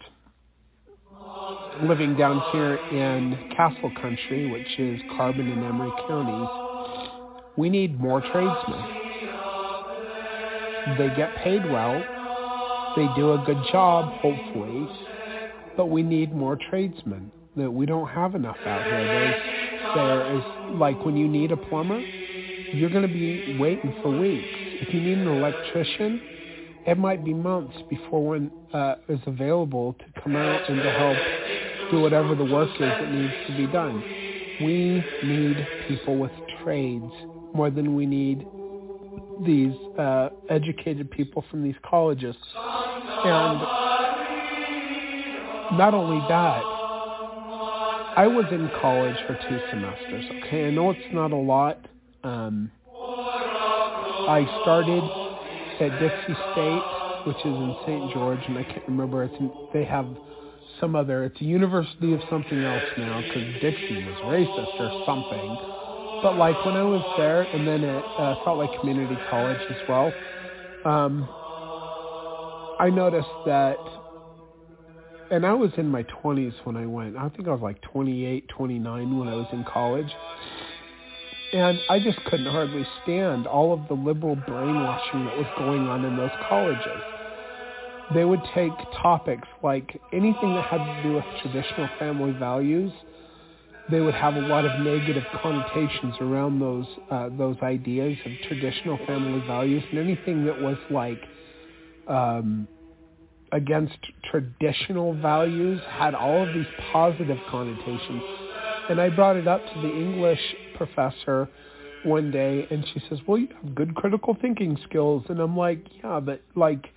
living 1.82 2.16
down 2.16 2.42
here 2.52 2.76
in 2.76 3.50
Castle 3.54 3.92
Country, 4.00 4.50
which 4.50 4.78
is 4.78 5.00
Carbon 5.16 5.50
and 5.50 5.62
Emery 5.62 5.92
counties, 6.08 6.48
we 7.56 7.68
need 7.68 8.00
more 8.00 8.20
tradesmen. 8.20 9.02
They 10.98 11.08
get 11.16 11.36
paid 11.36 11.64
well. 11.70 12.02
They 12.96 13.06
do 13.14 13.32
a 13.34 13.42
good 13.44 13.58
job, 13.70 14.12
hopefully, 14.20 14.88
but 15.76 15.86
we 15.86 16.02
need 16.02 16.34
more 16.34 16.58
tradesmen. 16.70 17.30
That 17.56 17.70
we 17.70 17.86
don't 17.86 18.08
have 18.08 18.34
enough 18.34 18.58
out 18.66 18.84
here. 18.84 19.04
There's, 19.04 19.94
there 19.94 20.36
is 20.36 20.42
like 20.78 21.02
when 21.04 21.16
you 21.16 21.26
need 21.26 21.52
a 21.52 21.56
plumber, 21.56 21.98
you're 21.98 22.90
going 22.90 23.06
to 23.06 23.12
be 23.12 23.56
waiting 23.58 23.94
for 24.02 24.10
weeks. 24.10 24.46
If 24.82 24.92
you 24.92 25.00
need 25.00 25.18
an 25.18 25.28
electrician, 25.28 26.20
it 26.86 26.98
might 26.98 27.24
be 27.24 27.32
months 27.32 27.76
before 27.88 28.26
one 28.26 28.50
uh, 28.74 28.96
is 29.08 29.20
available 29.26 29.94
to 29.94 30.20
come 30.22 30.36
out 30.36 30.68
and 30.68 30.82
to 30.82 30.90
help 30.90 31.16
do 31.90 32.00
whatever 32.00 32.34
the 32.34 32.44
work 32.44 32.68
is 32.74 32.80
that 32.80 33.10
needs 33.10 33.32
to 33.48 33.56
be 33.56 33.66
done. 33.72 34.02
We 34.60 35.02
need 35.24 35.66
people 35.88 36.18
with 36.18 36.32
trades 36.62 37.12
more 37.54 37.70
than 37.70 37.94
we 37.94 38.06
need 38.06 38.46
these 39.44 39.74
uh, 39.98 40.30
educated 40.50 41.10
people 41.10 41.44
from 41.50 41.62
these 41.62 41.74
colleges. 41.88 42.36
And 42.54 43.85
not 45.72 45.94
only 45.94 46.20
that, 46.28 46.62
I 48.16 48.26
was 48.26 48.46
in 48.50 48.70
college 48.80 49.16
for 49.26 49.34
two 49.48 49.60
semesters. 49.70 50.24
Okay, 50.44 50.68
I 50.68 50.70
know 50.70 50.90
it's 50.90 51.12
not 51.12 51.32
a 51.32 51.36
lot. 51.36 51.78
Um, 52.24 52.70
I 52.94 54.46
started 54.62 55.02
at 55.80 56.00
Dixie 56.00 56.38
State, 56.52 56.82
which 57.26 57.36
is 57.36 57.54
in 57.54 57.76
St. 57.86 58.12
George, 58.14 58.40
and 58.48 58.58
I 58.58 58.64
can't 58.64 58.88
remember. 58.88 59.24
It's 59.24 59.34
they 59.72 59.84
have 59.84 60.06
some 60.80 60.96
other. 60.96 61.24
It's 61.24 61.40
a 61.40 61.44
university 61.44 62.14
of 62.14 62.20
something 62.30 62.62
else 62.62 62.84
now 62.96 63.20
because 63.20 63.60
Dixie 63.60 64.04
was 64.04 64.16
racist 64.24 64.80
or 64.80 65.04
something. 65.04 65.56
But 66.22 66.36
like 66.36 66.56
when 66.64 66.74
I 66.76 66.82
was 66.82 67.04
there, 67.18 67.42
and 67.42 67.68
then 67.68 67.84
at 67.84 68.02
uh, 68.02 68.42
Salt 68.44 68.58
Lake 68.58 68.80
Community 68.80 69.16
College 69.28 69.60
as 69.70 69.88
well, 69.88 70.12
um, 70.84 71.28
I 72.78 72.90
noticed 72.90 73.28
that, 73.46 73.76
and 75.30 75.46
I 75.46 75.54
was 75.54 75.70
in 75.76 75.88
my 75.88 76.04
20s 76.04 76.54
when 76.64 76.76
I 76.76 76.86
went. 76.86 77.16
I 77.16 77.28
think 77.30 77.48
I 77.48 77.52
was 77.52 77.60
like 77.60 77.80
28, 77.82 78.48
29 78.48 79.18
when 79.18 79.28
I 79.28 79.34
was 79.34 79.46
in 79.52 79.64
college. 79.64 80.10
And 81.52 81.80
I 81.88 81.98
just 81.98 82.18
couldn't 82.24 82.46
hardly 82.46 82.86
stand 83.02 83.46
all 83.46 83.72
of 83.72 83.86
the 83.88 83.94
liberal 83.94 84.36
brainwashing 84.36 85.24
that 85.24 85.36
was 85.36 85.46
going 85.56 85.86
on 85.88 86.04
in 86.04 86.16
those 86.16 86.32
colleges. 86.48 87.00
They 88.14 88.24
would 88.24 88.42
take 88.54 88.72
topics 89.02 89.48
like 89.62 90.00
anything 90.12 90.54
that 90.54 90.64
had 90.64 90.78
to 90.78 91.02
do 91.02 91.14
with 91.14 91.24
traditional 91.42 91.88
family 91.98 92.32
values– 92.32 92.92
they 93.88 94.00
would 94.00 94.14
have 94.14 94.34
a 94.34 94.40
lot 94.40 94.64
of 94.64 94.80
negative 94.80 95.22
connotations 95.40 96.14
around 96.20 96.58
those 96.58 96.86
uh, 97.10 97.28
those 97.38 97.56
ideas 97.62 98.16
of 98.24 98.32
traditional 98.48 98.98
family 99.06 99.42
values 99.46 99.82
and 99.90 99.98
anything 100.00 100.44
that 100.44 100.60
was 100.60 100.76
like 100.90 101.22
um, 102.08 102.66
against 103.56 103.96
traditional 104.30 105.14
values 105.14 105.80
had 105.88 106.14
all 106.14 106.46
of 106.46 106.54
these 106.54 106.66
positive 106.92 107.38
connotations. 107.50 108.22
And 108.90 109.00
I 109.00 109.08
brought 109.08 109.36
it 109.36 109.48
up 109.48 109.62
to 109.64 109.80
the 109.80 109.88
English 109.90 110.40
professor 110.76 111.48
one 112.04 112.30
day, 112.30 112.66
and 112.70 112.86
she 112.92 113.00
says, 113.08 113.18
"Well, 113.26 113.38
you 113.38 113.48
have 113.62 113.74
good 113.74 113.94
critical 113.94 114.34
thinking 114.34 114.76
skills," 114.88 115.24
and 115.30 115.40
I'm 115.40 115.56
like, 115.56 115.80
"Yeah, 116.02 116.20
but 116.20 116.40
like." 116.54 116.92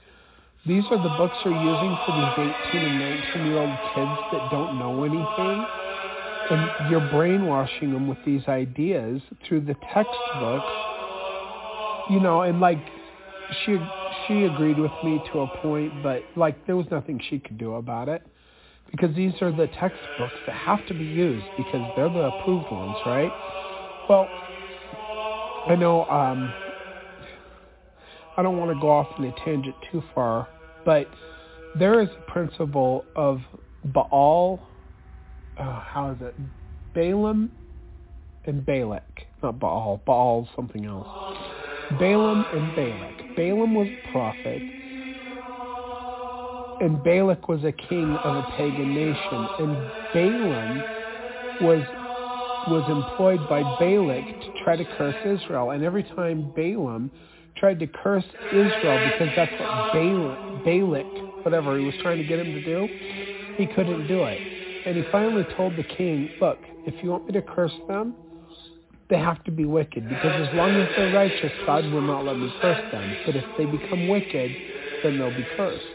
These 0.66 0.84
are 0.92 1.02
the 1.02 1.16
books 1.18 1.38
you're 1.46 1.54
using 1.54 1.98
for 2.06 2.12
these 2.12 2.54
18 2.70 2.82
and 2.84 3.00
19 3.00 3.46
year 3.48 3.60
old 3.60 3.80
kids 3.96 4.20
that 4.34 4.52
don't 4.52 4.78
know 4.78 5.06
anything 5.06 5.66
and 6.52 6.92
you're 6.92 7.08
brainwashing 7.12 7.94
them 7.94 8.10
with 8.10 8.18
these 8.26 8.46
ideas 8.50 9.22
through 9.48 9.62
the 9.62 9.76
textbooks 9.94 10.74
you 12.10 12.20
know 12.20 12.42
and 12.42 12.60
like 12.60 12.80
she 13.64 13.78
she 14.30 14.46
agreed 14.46 14.80
with 14.80 14.92
me 15.04 15.22
to 15.34 15.42
a 15.42 15.48
point 15.58 15.92
but 16.02 16.24
like 16.38 16.66
there 16.66 16.78
was 16.78 16.86
nothing 16.90 17.20
she 17.30 17.40
could 17.40 17.58
do 17.58 17.74
about 17.76 18.08
it 18.08 18.26
because 18.90 19.14
these 19.16 19.34
are 19.42 19.52
the 19.52 19.68
textbooks 19.68 20.40
that 20.48 20.56
have 20.56 20.86
to 20.88 20.94
be 20.94 21.04
used 21.04 21.46
because 21.58 21.86
they're 21.98 22.10
the 22.10 22.32
approved 22.40 22.72
ones 22.72 22.96
right 23.06 23.32
well 24.08 24.30
i 25.68 25.76
know 25.76 26.06
um 26.06 26.54
i 28.38 28.42
don't 28.42 28.58
want 28.58 28.72
to 28.72 28.80
go 28.80 28.90
off 28.90 29.08
on 29.18 29.26
a 29.26 29.34
tangent 29.44 29.76
too 29.92 30.02
far 30.16 30.48
but 30.86 31.08
there 31.78 32.02
is 32.02 32.10
a 32.18 32.32
principle 32.32 33.06
of 33.16 33.42
baal 33.84 34.70
uh, 35.60 35.82
how 35.82 36.12
is 36.12 36.18
it? 36.22 36.36
Balaam 36.94 37.52
and 38.46 38.66
Balak. 38.66 39.26
Not 39.44 39.60
Baal. 39.60 40.02
Baal 40.06 40.48
something 40.56 40.86
else. 40.86 41.08
Balaam 42.00 42.46
and 42.54 42.76
Balak. 42.76 43.29
Balaam 43.40 43.74
was 43.74 43.88
a 43.88 44.12
prophet, 44.12 44.62
and 46.82 47.02
Balak 47.06 47.48
was 47.48 47.64
a 47.64 47.72
king 47.72 48.14
of 48.26 48.36
a 48.36 48.44
pagan 48.58 48.94
nation. 48.94 49.48
And 49.60 49.78
Balaam 50.14 50.84
was 51.62 51.82
was 52.68 52.84
employed 52.90 53.40
by 53.48 53.64
Balak 53.80 54.26
to 54.26 54.64
try 54.66 54.76
to 54.76 54.84
curse 54.98 55.16
Israel. 55.24 55.72
And 55.72 55.86
every 55.86 56.04
time 56.04 56.52
Balaam 56.54 57.10
tried 57.56 57.80
to 57.80 57.88
curse 57.88 58.26
Israel 58.52 59.10
because 59.10 59.34
that's 59.38 59.52
what 59.54 59.94
Balak, 59.94 60.66
Balak, 60.66 61.46
whatever 61.46 61.80
he 61.80 61.86
was 61.86 61.96
trying 62.02 62.18
to 62.18 62.26
get 62.26 62.40
him 62.40 62.54
to 62.54 62.62
do, 62.66 62.90
he 63.56 63.68
couldn't 63.68 64.06
do 64.10 64.26
it. 64.26 64.42
And 64.86 64.98
he 64.98 65.04
finally 65.14 65.46
told 65.56 65.78
the 65.78 65.84
king, 65.84 66.30
look, 66.42 66.60
if 66.86 67.02
you 67.02 67.12
want 67.12 67.28
me 67.28 67.32
to 67.32 67.42
curse 67.42 67.72
them, 67.88 68.16
they 69.10 69.18
have 69.18 69.44
to 69.46 69.52
be 69.52 69.66
wicked 69.66 70.08
because 70.08 70.48
as 70.48 70.56
long 70.56 70.70
as 70.76 70.88
they're 70.96 71.14
righteous, 71.14 71.52
God 71.66 71.84
will 71.86 72.02
not 72.02 72.26
let 72.26 72.38
me 72.38 72.54
curse 72.62 72.92
them. 72.92 73.18
But 73.26 73.36
if 73.36 73.46
they 73.58 73.66
become 73.66 74.08
wicked, 74.08 74.56
then 75.04 75.18
they'll 75.18 75.36
be 75.36 75.46
cursed. 75.58 75.86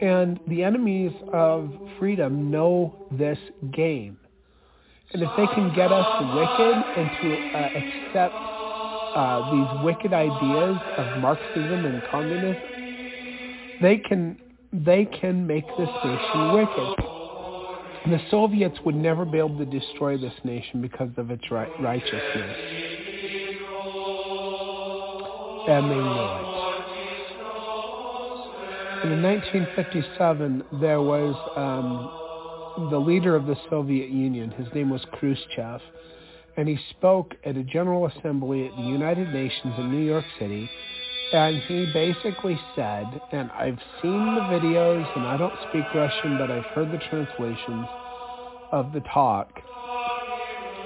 And 0.00 0.38
the 0.46 0.62
enemies 0.62 1.12
of 1.32 1.72
freedom 1.98 2.52
know 2.52 2.94
this 3.10 3.38
game. 3.72 4.16
And 5.12 5.22
if 5.22 5.30
they 5.36 5.46
can 5.46 5.74
get 5.74 5.90
us 5.90 6.06
wicked 6.34 6.76
and 6.96 7.10
to 7.22 7.58
uh, 7.58 7.70
accept 7.74 8.34
uh, 9.16 9.50
these 9.50 9.84
wicked 9.84 10.12
ideas 10.12 10.76
of 10.98 11.20
Marxism 11.20 11.84
and 11.84 12.02
communism, 12.10 12.62
they 13.82 13.96
can 13.96 14.38
they 14.72 15.06
can 15.06 15.46
make 15.46 15.64
this 15.78 15.88
nation 16.04 16.52
wicked. 16.52 17.17
The 18.08 18.20
Soviets 18.30 18.78
would 18.86 18.94
never 18.94 19.26
be 19.26 19.36
able 19.36 19.58
to 19.58 19.66
destroy 19.66 20.16
this 20.16 20.32
nation 20.42 20.80
because 20.80 21.10
of 21.18 21.30
its 21.30 21.50
right, 21.50 21.68
righteousness. 21.78 22.56
And 25.68 25.90
they 25.90 25.94
knew 25.94 26.24
it. 26.24 26.48
In 29.04 29.22
1957, 29.22 30.64
there 30.80 31.02
was 31.02 31.34
um, 31.54 32.90
the 32.90 32.98
leader 32.98 33.36
of 33.36 33.44
the 33.44 33.56
Soviet 33.68 34.08
Union. 34.08 34.52
His 34.52 34.68
name 34.74 34.88
was 34.88 35.04
Khrushchev. 35.12 35.82
And 36.56 36.66
he 36.66 36.78
spoke 36.88 37.34
at 37.44 37.58
a 37.58 37.62
General 37.62 38.06
Assembly 38.06 38.68
at 38.68 38.74
the 38.74 38.84
United 38.84 39.34
Nations 39.34 39.74
in 39.76 39.92
New 39.92 40.06
York 40.06 40.24
City 40.38 40.70
and 41.32 41.56
he 41.64 41.84
basically 41.92 42.58
said, 42.74 43.04
and 43.32 43.50
I've 43.50 43.78
seen 44.00 44.34
the 44.34 44.40
videos, 44.48 45.06
and 45.14 45.26
I 45.26 45.36
don't 45.36 45.52
speak 45.68 45.84
Russian, 45.94 46.38
but 46.38 46.50
I've 46.50 46.64
heard 46.66 46.90
the 46.90 46.98
translations 47.10 47.86
of 48.72 48.92
the 48.92 49.00
talk. 49.00 49.48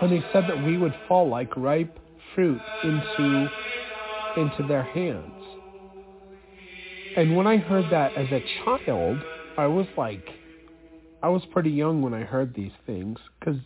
And 0.01 0.11
he 0.11 0.21
said 0.33 0.45
that 0.49 0.65
we 0.65 0.79
would 0.79 0.95
fall 1.09 1.29
like 1.29 1.57
ripe 1.57 1.99
fruit 2.35 2.61
into, 2.83 3.49
into 4.37 4.67
their 4.67 4.83
hands. 4.83 5.33
And 7.17 7.37
when 7.37 7.47
I 7.47 7.59
heard 7.59 7.85
that 7.91 8.17
as 8.17 8.27
a 8.33 8.43
child, 8.65 9.19
I 9.59 9.67
was 9.67 9.87
like, 9.97 10.27
I 11.23 11.29
was 11.29 11.43
pretty 11.53 11.71
young 11.71 12.03
when 12.03 12.15
I 12.15 12.23
heard 12.23 12.55
these 12.55 12.73
things. 12.87 13.19
Because, 13.39 13.61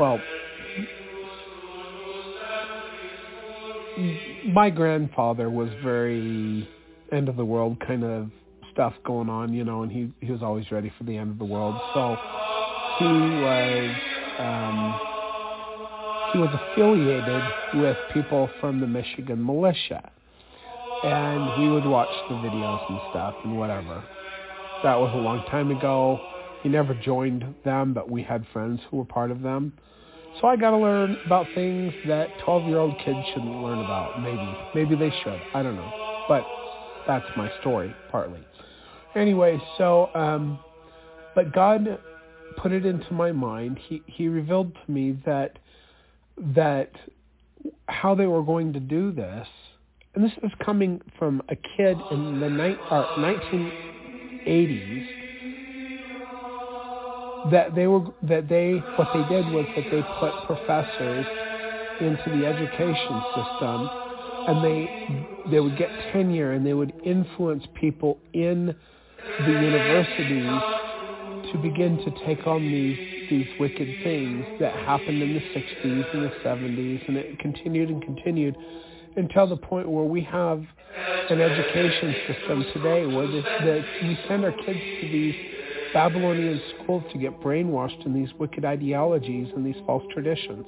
well, 0.00 0.18
my 4.46 4.70
grandfather 4.70 5.50
was 5.50 5.68
very 5.84 6.68
end 7.12 7.28
of 7.28 7.36
the 7.36 7.44
world 7.44 7.78
kind 7.86 8.02
of 8.02 8.30
stuff 8.72 8.94
going 9.04 9.28
on, 9.28 9.52
you 9.52 9.64
know, 9.64 9.82
and 9.82 9.92
he 9.92 10.10
he 10.20 10.32
was 10.32 10.42
always 10.42 10.70
ready 10.72 10.90
for 10.96 11.04
the 11.04 11.16
end 11.16 11.30
of 11.30 11.38
the 11.38 11.44
world. 11.44 11.78
So 11.94 12.16
he 12.98 13.04
was 13.04 13.96
um, 14.38 15.00
he 16.32 16.38
was 16.38 16.48
affiliated 16.54 17.42
with 17.82 17.96
people 18.12 18.48
from 18.60 18.80
the 18.80 18.86
Michigan 18.86 19.44
militia, 19.44 20.10
and 21.04 21.62
we 21.62 21.70
would 21.70 21.84
watch 21.84 22.08
the 22.28 22.34
videos 22.36 22.90
and 22.90 23.00
stuff 23.10 23.34
and 23.44 23.58
whatever. 23.58 24.02
That 24.82 24.98
was 24.98 25.12
a 25.14 25.18
long 25.18 25.44
time 25.50 25.70
ago. 25.70 26.20
He 26.62 26.68
never 26.68 26.94
joined 26.94 27.44
them, 27.64 27.92
but 27.92 28.10
we 28.10 28.22
had 28.22 28.46
friends 28.52 28.80
who 28.90 28.98
were 28.98 29.04
part 29.04 29.30
of 29.30 29.42
them. 29.42 29.72
So 30.40 30.46
I 30.46 30.56
got 30.56 30.70
to 30.70 30.78
learn 30.78 31.18
about 31.26 31.46
things 31.54 31.92
that 32.06 32.28
12-year-old 32.46 32.96
kids 33.04 33.18
shouldn't 33.34 33.62
learn 33.62 33.80
about. 33.80 34.22
Maybe. 34.22 34.58
Maybe 34.74 34.96
they 34.96 35.14
should. 35.22 35.40
I 35.54 35.62
don't 35.62 35.76
know. 35.76 36.24
But 36.28 36.44
that's 37.06 37.26
my 37.36 37.50
story, 37.60 37.94
partly. 38.10 38.40
Anyway, 39.14 39.60
so, 39.76 40.08
um, 40.14 40.58
but 41.34 41.52
God 41.52 41.98
put 42.56 42.72
it 42.72 42.86
into 42.86 43.12
my 43.12 43.32
mind. 43.32 43.78
He, 43.78 44.02
he 44.06 44.28
revealed 44.28 44.74
to 44.74 44.92
me 44.92 45.18
that, 45.26 45.58
that 46.54 46.92
how 47.88 48.14
they 48.14 48.26
were 48.26 48.42
going 48.42 48.72
to 48.72 48.80
do 48.80 49.12
this, 49.12 49.46
and 50.14 50.24
this 50.24 50.32
is 50.42 50.50
coming 50.64 51.00
from 51.18 51.42
a 51.48 51.56
kid 51.76 52.04
in 52.10 52.38
the 52.38 52.50
ni- 52.50 52.82
uh, 52.90 53.06
1980s 53.16 55.04
that 57.44 57.74
they 57.74 57.86
were 57.86 58.02
that 58.22 58.48
they 58.48 58.84
what 58.96 59.08
they 59.12 59.22
did 59.22 59.48
was 59.48 59.66
that 59.74 59.90
they 59.90 60.02
put 60.02 60.42
professors 60.42 61.26
into 61.98 62.30
the 62.30 62.46
education 62.46 63.24
system 63.34 63.90
and 64.46 64.62
they 64.62 64.90
they 65.44 65.60
would 65.60 65.76
get 65.76 65.98
tenure 66.12 66.52
and 66.52 66.64
they 66.64 66.74
would 66.74 66.92
influence 67.04 67.64
people 67.74 68.18
in 68.32 68.74
the 69.38 69.52
universities 69.52 70.62
to 71.52 71.58
begin 71.58 71.98
to 71.98 72.10
take 72.26 72.46
on 72.46 72.70
these 72.70 72.98
these 73.30 73.46
wicked 73.58 73.88
things 74.02 74.44
that 74.58 74.74
happened 74.74 75.22
in 75.22 75.34
the 75.34 75.40
60s 75.40 76.14
and 76.14 76.24
the 76.24 76.34
70s 76.44 77.08
and 77.08 77.16
it 77.16 77.38
continued 77.38 77.88
and 77.88 78.02
continued 78.02 78.56
until 79.16 79.46
the 79.46 79.56
point 79.56 79.88
where 79.88 80.04
we 80.04 80.22
have 80.22 80.62
an 81.30 81.40
education 81.40 82.14
system 82.26 82.64
today 82.74 83.06
where 83.06 83.26
this, 83.26 83.44
that 83.44 83.84
we 84.02 84.18
send 84.28 84.44
our 84.44 84.52
kids 84.52 84.78
to 85.00 85.08
these 85.10 85.34
Babylonian 85.94 86.60
schools 86.74 87.04
to 87.12 87.18
get 87.18 87.40
brainwashed 87.40 88.04
in 88.04 88.14
these 88.14 88.28
wicked 88.38 88.64
ideologies 88.64 89.48
and 89.54 89.64
these 89.64 89.80
false 89.86 90.04
traditions. 90.12 90.66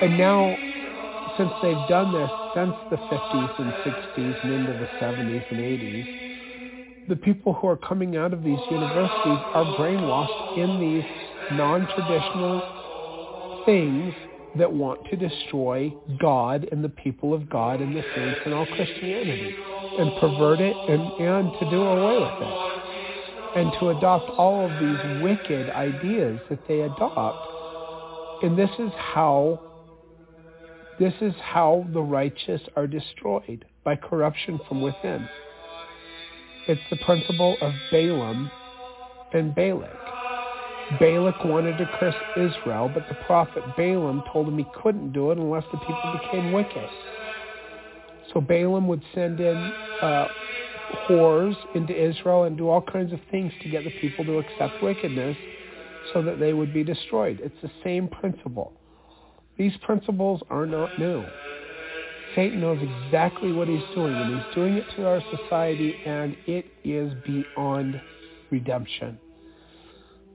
And 0.00 0.16
now, 0.16 0.56
since 1.36 1.50
they've 1.62 1.88
done 1.88 2.12
this 2.12 2.30
since 2.54 2.74
the 2.90 2.96
50s 2.96 3.60
and 3.60 3.72
60s 3.72 4.44
and 4.44 4.52
into 4.52 4.72
the 4.72 4.86
70s 5.00 5.50
and 5.50 5.60
80s, 5.60 6.27
the 7.08 7.16
people 7.16 7.54
who 7.54 7.66
are 7.66 7.76
coming 7.76 8.16
out 8.16 8.32
of 8.32 8.44
these 8.44 8.60
universities 8.70 9.38
are 9.54 9.64
brainwashed 9.78 10.58
in 10.58 10.78
these 10.80 11.04
non-traditional 11.52 13.62
things 13.64 14.12
that 14.56 14.72
want 14.72 15.04
to 15.10 15.16
destroy 15.16 15.92
God 16.20 16.68
and 16.70 16.84
the 16.84 16.88
people 16.88 17.34
of 17.34 17.48
God 17.48 17.80
and 17.80 17.96
the 17.96 18.02
saints 18.14 18.40
and 18.44 18.54
all 18.54 18.66
Christianity 18.66 19.56
and 19.98 20.12
pervert 20.20 20.60
it 20.60 20.76
and, 20.76 21.02
and 21.20 21.52
to 21.58 21.68
do 21.70 21.82
away 21.82 22.18
with 22.18 22.42
it 22.42 22.54
and 23.56 23.72
to 23.80 23.88
adopt 23.90 24.30
all 24.38 24.66
of 24.66 24.72
these 24.78 24.98
wicked 25.22 25.70
ideas 25.70 26.38
that 26.50 26.60
they 26.68 26.80
adopt. 26.80 27.38
And 28.42 28.58
this 28.58 28.70
is 28.78 28.90
how 28.96 29.60
this 30.98 31.14
is 31.20 31.34
how 31.40 31.86
the 31.92 32.02
righteous 32.02 32.60
are 32.74 32.88
destroyed 32.88 33.64
by 33.84 33.94
corruption 33.94 34.58
from 34.68 34.82
within. 34.82 35.28
It's 36.68 36.82
the 36.90 36.96
principle 36.96 37.56
of 37.62 37.72
Balaam 37.90 38.50
and 39.32 39.54
Balak. 39.54 39.96
Balak 41.00 41.42
wanted 41.44 41.78
to 41.78 41.90
curse 41.98 42.14
Israel, 42.36 42.90
but 42.92 43.08
the 43.08 43.14
prophet 43.26 43.62
Balaam 43.74 44.22
told 44.30 44.48
him 44.48 44.58
he 44.58 44.66
couldn't 44.82 45.12
do 45.12 45.30
it 45.30 45.38
unless 45.38 45.64
the 45.72 45.78
people 45.78 46.20
became 46.20 46.52
wicked. 46.52 46.90
So 48.34 48.42
Balaam 48.42 48.86
would 48.86 49.02
send 49.14 49.40
in 49.40 49.56
uh, 49.56 50.28
whores 51.08 51.56
into 51.74 51.94
Israel 51.94 52.44
and 52.44 52.56
do 52.58 52.68
all 52.68 52.82
kinds 52.82 53.14
of 53.14 53.20
things 53.30 53.50
to 53.62 53.70
get 53.70 53.84
the 53.84 53.92
people 54.02 54.26
to 54.26 54.38
accept 54.38 54.82
wickedness 54.82 55.38
so 56.12 56.22
that 56.22 56.38
they 56.38 56.52
would 56.52 56.74
be 56.74 56.84
destroyed. 56.84 57.40
It's 57.42 57.56
the 57.62 57.70
same 57.82 58.08
principle. 58.08 58.74
These 59.56 59.72
principles 59.78 60.42
are 60.50 60.66
not 60.66 60.98
new. 60.98 61.24
Satan 62.38 62.60
knows 62.60 62.78
exactly 62.80 63.50
what 63.50 63.66
he's 63.66 63.82
doing, 63.96 64.14
and 64.14 64.36
he's 64.36 64.54
doing 64.54 64.74
it 64.74 64.84
to 64.94 65.04
our 65.08 65.20
society, 65.36 65.96
and 66.06 66.36
it 66.46 66.66
is 66.84 67.12
beyond 67.26 68.00
redemption. 68.52 69.18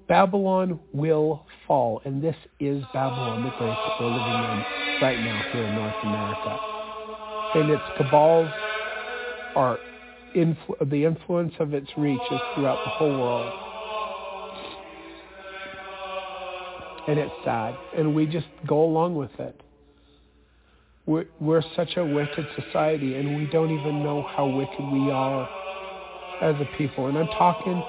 Babylon 0.10 0.82
will 0.92 1.46
fall, 1.66 2.02
and 2.04 2.22
this 2.22 2.36
is 2.60 2.84
Babylon 2.94 3.44
the 3.44 3.52
Great 3.52 3.70
that 3.70 3.98
we're 4.02 4.08
living 4.08 4.20
in 4.20 4.66
right 5.02 5.18
now 5.18 5.50
here 5.54 5.64
in 5.64 5.76
North 5.76 5.96
America. 6.04 6.60
And 7.56 7.70
its 7.70 7.84
cabals 7.98 8.50
are 9.56 9.80
influ- 10.36 10.90
the 10.90 11.06
influence 11.06 11.54
of 11.62 11.74
its 11.74 11.88
reach 11.96 12.20
is 12.20 12.40
throughout 12.54 12.84
the 12.84 12.90
whole 12.90 13.18
world. 13.18 13.54
And 17.08 17.18
it's 17.18 17.32
sad, 17.46 17.78
and 17.96 18.14
we 18.14 18.26
just 18.26 18.48
go 18.68 18.84
along 18.84 19.16
with 19.16 19.40
it. 19.40 19.63
We're, 21.06 21.26
we're 21.40 21.64
such 21.76 21.98
a 21.98 22.06
wicked 22.06 22.48
society, 22.56 23.16
and 23.16 23.36
we 23.36 23.46
don't 23.48 23.72
even 23.72 24.04
know 24.04 24.24
how 24.24 24.48
wicked 24.48 24.92
we 24.92 25.12
are 25.12 25.50
as 26.42 26.56
a 26.62 26.78
people. 26.78 27.08
And 27.08 27.18
I'm 27.18 27.28
talking 27.28 27.84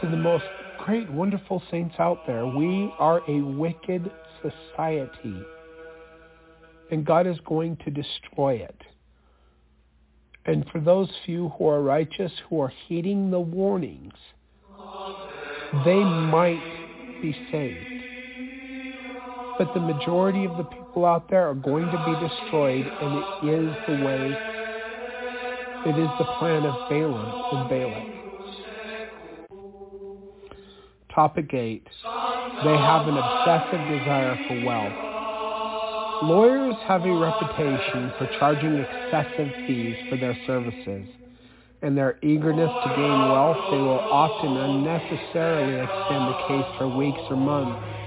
to 0.00 0.08
the 0.08 0.16
most 0.16 0.44
great, 0.78 1.10
wonderful 1.10 1.62
saints 1.70 1.96
out 1.98 2.26
there. 2.26 2.46
We 2.46 2.92
are 2.98 3.22
a 3.28 3.40
wicked 3.42 4.10
society. 4.40 5.42
And 6.90 7.04
God 7.04 7.26
is 7.26 7.38
going 7.44 7.76
to 7.84 7.90
destroy 7.90 8.54
it. 8.54 8.80
And 10.46 10.64
for 10.72 10.80
those 10.80 11.10
few 11.26 11.50
who 11.50 11.68
are 11.68 11.82
righteous, 11.82 12.32
who 12.48 12.60
are 12.60 12.72
heeding 12.86 13.30
the 13.30 13.40
warnings, 13.40 14.14
they 15.84 16.02
might 16.02 16.62
be 17.20 17.36
saved. 17.52 17.99
But 19.60 19.74
the 19.74 19.80
majority 19.80 20.46
of 20.46 20.56
the 20.56 20.64
people 20.64 21.04
out 21.04 21.28
there 21.28 21.46
are 21.46 21.54
going 21.54 21.84
to 21.84 21.98
be 22.08 22.16
destroyed, 22.26 22.80
and 22.80 23.18
it 23.18 23.60
is 23.60 23.68
the 23.86 23.92
way, 24.02 24.32
it 25.84 25.98
is 26.00 26.08
the 26.16 26.24
plan 26.38 26.64
of 26.64 26.88
Balaam 26.88 27.28
and 27.52 27.68
Balak. 27.68 28.08
Topic 31.14 31.52
8. 31.52 31.84
They 31.84 32.78
have 32.80 33.06
an 33.06 33.18
obsessive 33.18 33.84
desire 34.00 34.40
for 34.48 34.64
wealth. 34.64 34.96
Lawyers 36.22 36.76
have 36.88 37.04
a 37.04 37.12
reputation 37.12 38.12
for 38.16 38.30
charging 38.38 38.78
excessive 38.78 39.52
fees 39.66 39.96
for 40.08 40.16
their 40.16 40.38
services. 40.46 41.06
In 41.82 41.94
their 41.94 42.16
eagerness 42.22 42.70
to 42.82 42.88
gain 42.96 43.28
wealth, 43.28 43.58
they 43.70 43.76
will 43.76 44.00
often 44.08 44.56
unnecessarily 44.56 45.74
extend 45.84 46.32
the 46.32 46.48
case 46.48 46.78
for 46.78 46.88
weeks 46.96 47.20
or 47.28 47.36
months 47.36 47.99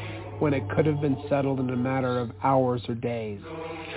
when 0.43 0.53
it 0.53 0.69
could 0.71 0.85
have 0.85 0.99
been 0.99 1.15
settled 1.29 1.61
in 1.61 1.69
a 1.69 1.75
matter 1.77 2.19
of 2.19 2.29
hours 2.43 2.81
or 2.89 2.95
days. 2.95 3.39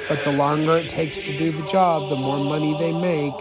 But 0.08 0.20
the 0.24 0.30
longer 0.30 0.78
it 0.78 0.94
takes 0.94 1.12
to 1.12 1.38
do 1.40 1.50
the 1.50 1.72
job, 1.72 2.08
the 2.08 2.14
more 2.14 2.38
money 2.38 2.72
they 2.78 2.92
make, 2.92 3.34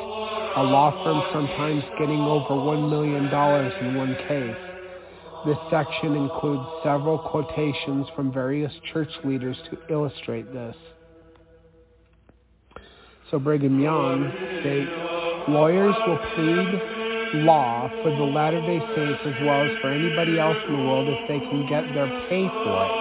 a 0.55 0.63
law 0.63 0.89
firm 1.03 1.21
sometimes 1.31 1.83
getting 1.99 2.21
over 2.21 2.49
$1 2.49 2.89
million 2.89 3.25
in 3.85 3.95
one 3.95 4.15
case. 4.27 4.57
This 5.45 5.57
section 5.69 6.15
includes 6.15 6.67
several 6.83 7.19
quotations 7.19 8.07
from 8.15 8.33
various 8.33 8.73
church 8.91 9.11
leaders 9.23 9.55
to 9.69 9.77
illustrate 9.93 10.51
this. 10.51 10.75
So 13.29 13.37
Brigham 13.37 13.79
Young 13.79 14.31
states, 14.61 14.89
lawyers 15.47 15.93
will 16.07 16.17
plead 16.33 17.04
law 17.33 17.89
for 18.03 18.11
the 18.11 18.23
Latter-day 18.23 18.79
Saints 18.95 19.21
as 19.25 19.35
well 19.43 19.65
as 19.65 19.71
for 19.81 19.89
anybody 19.89 20.39
else 20.39 20.57
in 20.67 20.73
the 20.77 20.83
world 20.83 21.09
if 21.09 21.27
they 21.27 21.39
can 21.39 21.67
get 21.67 21.83
their 21.93 22.07
pay 22.29 22.47
for 22.47 22.77
it. 22.85 22.93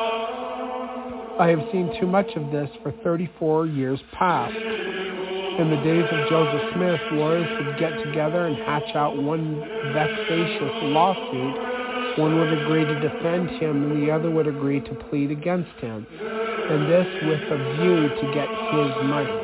I 1.40 1.48
have 1.48 1.60
seen 1.72 1.92
too 2.00 2.06
much 2.06 2.30
of 2.36 2.50
this 2.50 2.70
for 2.82 2.92
34 3.02 3.66
years 3.66 4.00
past. 4.12 4.54
In 4.54 5.70
the 5.70 5.82
days 5.82 6.04
of 6.10 6.28
Joseph 6.28 6.74
Smith, 6.74 7.00
lawyers 7.12 7.48
would 7.64 7.78
get 7.78 7.92
together 8.04 8.46
and 8.46 8.56
hatch 8.56 8.94
out 8.94 9.16
one 9.16 9.60
vexatious 9.92 10.74
lawsuit 10.94 11.74
one 12.18 12.38
would 12.38 12.52
agree 12.52 12.84
to 12.84 13.00
defend 13.00 13.50
him 13.50 13.90
and 13.90 14.02
the 14.06 14.10
other 14.12 14.30
would 14.30 14.46
agree 14.46 14.80
to 14.80 14.94
plead 15.10 15.32
against 15.32 15.72
him, 15.80 16.06
and 16.12 16.88
this 16.88 17.06
with 17.24 17.42
a 17.50 17.58
view 17.76 18.08
to 18.08 18.34
get 18.34 18.48
his 18.48 19.10
money. 19.10 19.43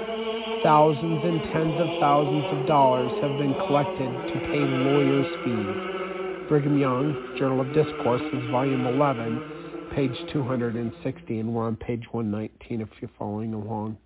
Thousands 0.62 1.20
and 1.24 1.40
tens 1.54 1.80
of 1.80 2.00
thousands 2.00 2.44
of 2.52 2.66
dollars 2.66 3.10
have 3.22 3.38
been 3.38 3.54
collected 3.66 4.10
to 4.28 4.40
pay 4.40 4.58
lawyers' 4.58 5.26
fees. 5.42 6.48
Brigham 6.50 6.78
Young, 6.78 7.34
Journal 7.38 7.62
of 7.62 7.72
Discourses, 7.72 8.50
Volume 8.50 8.84
11, 8.84 9.90
page 9.94 10.14
260, 10.30 11.38
and 11.40 11.54
we're 11.54 11.64
on 11.64 11.76
page 11.76 12.04
119 12.10 12.82
if 12.82 12.88
you're 13.00 13.10
following 13.18 13.54
along. 13.54 13.96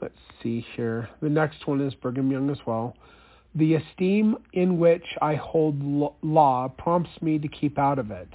Let's 0.00 0.14
see 0.42 0.64
here. 0.74 1.10
The 1.20 1.28
next 1.28 1.66
one 1.66 1.82
is 1.82 1.92
Brigham 1.94 2.30
Young 2.30 2.48
as 2.48 2.58
well. 2.66 2.96
The 3.54 3.74
esteem 3.74 4.36
in 4.54 4.78
which 4.78 5.04
I 5.20 5.34
hold 5.34 5.78
law 6.22 6.68
prompts 6.68 7.10
me 7.20 7.38
to 7.38 7.48
keep 7.48 7.78
out 7.78 7.98
of 7.98 8.10
it. 8.10 8.28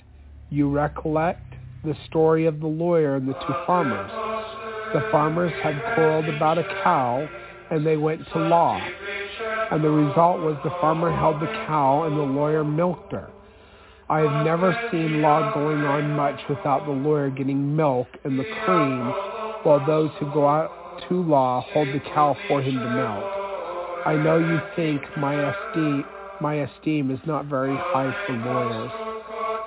You 0.52 0.70
recollect 0.70 1.56
the 1.84 1.96
story 2.06 2.46
of 2.46 2.60
the 2.60 2.68
lawyer 2.68 3.16
and 3.16 3.28
the 3.28 3.34
two 3.34 3.56
farmers. 3.66 4.33
The 4.94 5.08
farmers 5.12 5.52
had 5.64 5.82
quarreled 5.96 6.30
about 6.30 6.60
a 6.60 6.64
cow 6.84 7.28
and 7.72 7.86
they 7.86 7.98
went 7.98 8.28
to 8.32 8.38
law. 8.38 8.80
And 9.72 9.84
the 9.84 9.90
result 9.90 10.40
was 10.42 10.56
the 10.64 10.70
farmer 10.82 11.12
held 11.12 11.42
the 11.42 11.48
cow 11.66 12.04
and 12.04 12.16
the 12.16 12.22
lawyer 12.22 12.64
milked 12.64 13.12
her. 13.12 13.30
I 14.10 14.20
have 14.20 14.46
never 14.46 14.78
seen 14.92 15.22
law 15.22 15.52
going 15.54 15.82
on 15.84 16.12
much 16.12 16.40
without 16.48 16.86
the 16.86 16.92
lawyer 16.92 17.32
getting 17.32 17.76
milk 17.76 18.08
and 18.24 18.38
the 18.38 18.46
cream 18.66 19.00
while 19.64 19.84
those 19.88 20.12
who 20.20 20.32
go 20.32 20.48
out 20.48 21.02
to 21.10 21.16
law 21.24 21.66
hold 21.74 21.88
the 21.88 22.00
cow 22.14 22.38
for 22.48 22.62
him 22.62 22.76
to 22.76 22.90
milk. 22.90 23.44
I 24.06 24.16
know 24.22 24.38
you 24.38 24.60
think 24.76 25.02
my 25.18 25.34
esteem, 25.34 26.06
my 26.42 26.56
esteem 26.56 27.10
is 27.10 27.20
not 27.26 27.46
very 27.46 27.76
high 27.76 28.14
for 28.28 28.34
lawyers. 28.34 28.92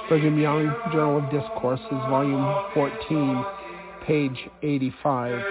Brigham 0.09 0.39
Young 0.39 0.73
Journal 0.93 1.19
of 1.19 1.31
Discourses, 1.33 1.87
Volume 1.91 2.55
14, 2.75 3.45
page 4.07 4.49
85. 4.63 5.43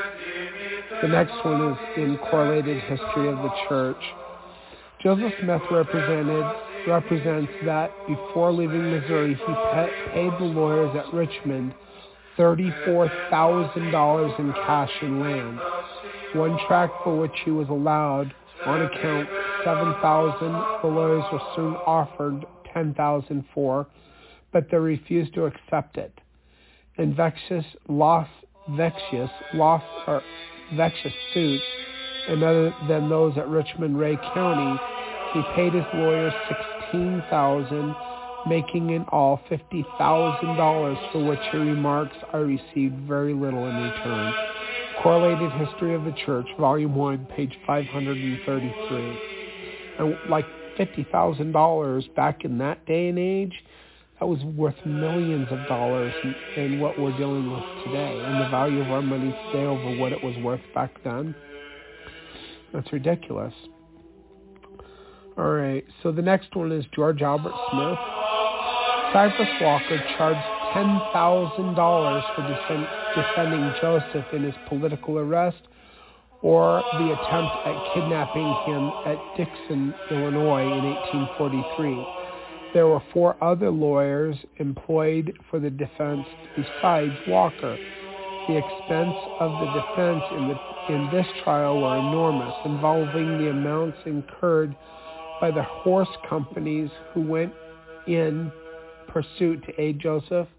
The 1.02 1.08
next 1.10 1.34
one 1.44 1.72
is 1.72 1.78
in 1.98 2.18
Correlated 2.30 2.78
History 2.84 3.28
of 3.28 3.38
the 3.38 3.50
Church. 3.68 4.02
Joseph 5.02 5.34
Smith 5.42 5.62
represented 5.70 6.46
represents 6.88 7.52
that 7.66 7.92
before 8.08 8.52
leaving 8.52 8.92
Missouri, 8.92 9.36
he 9.36 9.54
paid 10.14 10.32
the 10.40 10.46
lawyers 10.46 10.96
at 10.96 11.12
Richmond 11.14 11.74
$34,000 12.38 14.40
in 14.40 14.54
cash 14.54 14.92
and 15.02 15.20
land. 15.22 15.60
One 16.34 16.58
tract 16.68 16.94
for 17.04 17.20
which 17.20 17.36
he 17.44 17.52
was 17.52 17.68
allowed 17.70 18.34
on 18.66 18.84
account 18.84 19.28
7,000. 19.64 20.52
The 20.82 20.88
lawyers 20.88 21.24
were 21.32 21.42
soon 21.56 21.76
offered 21.86 22.46
10,000 22.74 23.46
for, 23.54 23.88
but 24.52 24.70
they 24.70 24.78
refused 24.78 25.34
to 25.34 25.46
accept 25.46 25.98
it. 25.98 26.12
In 26.98 27.14
vexatious 27.14 27.66
vexatious 28.70 29.30
loss, 29.54 29.84
or 30.08 30.22
vexatious 30.76 31.14
suits, 31.34 31.64
and 32.30 32.44
other 32.44 32.74
than 32.88 33.10
those 33.10 33.38
at 33.38 33.48
Richmond 33.48 34.00
Ray 34.00 34.18
County, 34.34 34.80
He 35.34 35.42
paid 35.56 35.74
his 35.74 35.86
lawyers 35.94 36.34
sixteen 36.48 37.22
thousand, 37.30 37.96
making 38.48 38.92
in 38.92 39.04
all 39.10 39.42
fifty 39.50 39.86
thousand 39.98 40.56
dollars, 40.56 40.98
for 41.12 41.26
which 41.26 41.40
he 41.52 41.58
remarks, 41.58 42.16
"I 42.34 42.38
received 42.38 42.96
very 43.08 43.34
little 43.34 43.68
in 43.68 43.76
return." 43.76 44.34
Correlated 45.04 45.52
History 45.52 45.94
of 45.94 46.04
the 46.04 46.14
Church, 46.26 46.48
Volume 46.58 46.96
1, 46.96 47.28
page 47.36 47.54
533. 47.68 49.20
And 50.00 50.16
like 50.30 50.46
$50,000 50.80 52.16
back 52.16 52.46
in 52.46 52.58
that 52.60 52.86
day 52.86 53.10
and 53.10 53.20
age, 53.20 53.54
that 54.20 54.26
was 54.26 54.40
worth 54.56 54.76
millions 54.86 55.48
of 55.52 55.68
dollars 55.68 56.14
in, 56.56 56.80
what 56.80 56.98
we're 56.98 57.16
dealing 57.18 57.52
with 57.52 57.64
today. 57.86 58.18
And 58.24 58.42
the 58.42 58.50
value 58.50 58.82
of 58.82 58.90
our 58.90 59.02
money 59.02 59.32
today 59.52 59.66
over 59.66 59.98
what 59.98 60.14
it 60.14 60.24
was 60.24 60.36
worth 60.44 60.62
back 60.74 60.92
then. 61.04 61.36
That's 62.74 62.92
ridiculous. 62.94 63.54
All 65.38 65.52
right, 65.52 65.84
so 66.02 66.14
the 66.14 66.22
next 66.22 66.56
one 66.56 66.72
is 66.72 66.86
George 66.96 67.22
Albert 67.22 67.54
Smith. 67.72 67.98
Cyrus 69.12 69.50
Walker 69.62 69.98
charged 70.18 70.40
$10,000 70.76 72.36
for 72.36 72.42
defending 73.16 73.74
Joseph 73.82 74.26
in 74.34 74.44
his 74.44 74.56
political 74.70 75.20
arrest 75.20 75.62
or 76.42 76.84
the 76.94 77.12
attempt 77.12 77.56
at 77.66 77.94
kidnapping 77.94 78.48
him 78.66 78.92
at 79.06 79.18
Dixon, 79.36 79.94
Illinois 80.12 80.64
in 80.64 80.84
1843. 80.84 82.25
There 82.76 82.88
were 82.88 83.02
four 83.14 83.42
other 83.42 83.70
lawyers 83.70 84.36
employed 84.58 85.40
for 85.50 85.60
the 85.60 85.70
defense 85.70 86.28
besides 86.58 87.14
Walker. 87.26 87.78
The 88.50 88.58
expense 88.58 89.16
of 89.40 89.52
the 89.52 89.80
defense 89.80 90.24
in, 90.32 90.48
the, 90.50 90.94
in 90.94 91.10
this 91.10 91.26
trial 91.46 91.82
were 91.82 91.98
enormous, 91.98 92.54
involving 92.66 93.38
the 93.38 93.50
amounts 93.50 93.98
incurred 94.06 94.76
by 95.40 95.52
the 95.52 95.64
horse 95.64 96.10
companies 96.28 96.90
who 97.14 97.22
went 97.22 97.54
in 98.08 98.52
pursuit 99.08 99.64
to 99.68 99.82
aid 99.82 99.98
Joseph, 99.98 100.50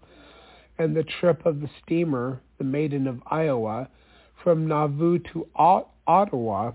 and 0.79 0.97
the 0.97 1.03
trip 1.03 1.45
of 1.45 1.61
the 1.61 1.69
steamer, 1.83 2.41
the 2.57 2.63
Maiden 2.63 3.05
of 3.05 3.21
Iowa, 3.27 3.89
from 4.43 4.67
Nauvoo 4.67 5.19
to 5.33 5.47
Ottawa, 5.55 6.71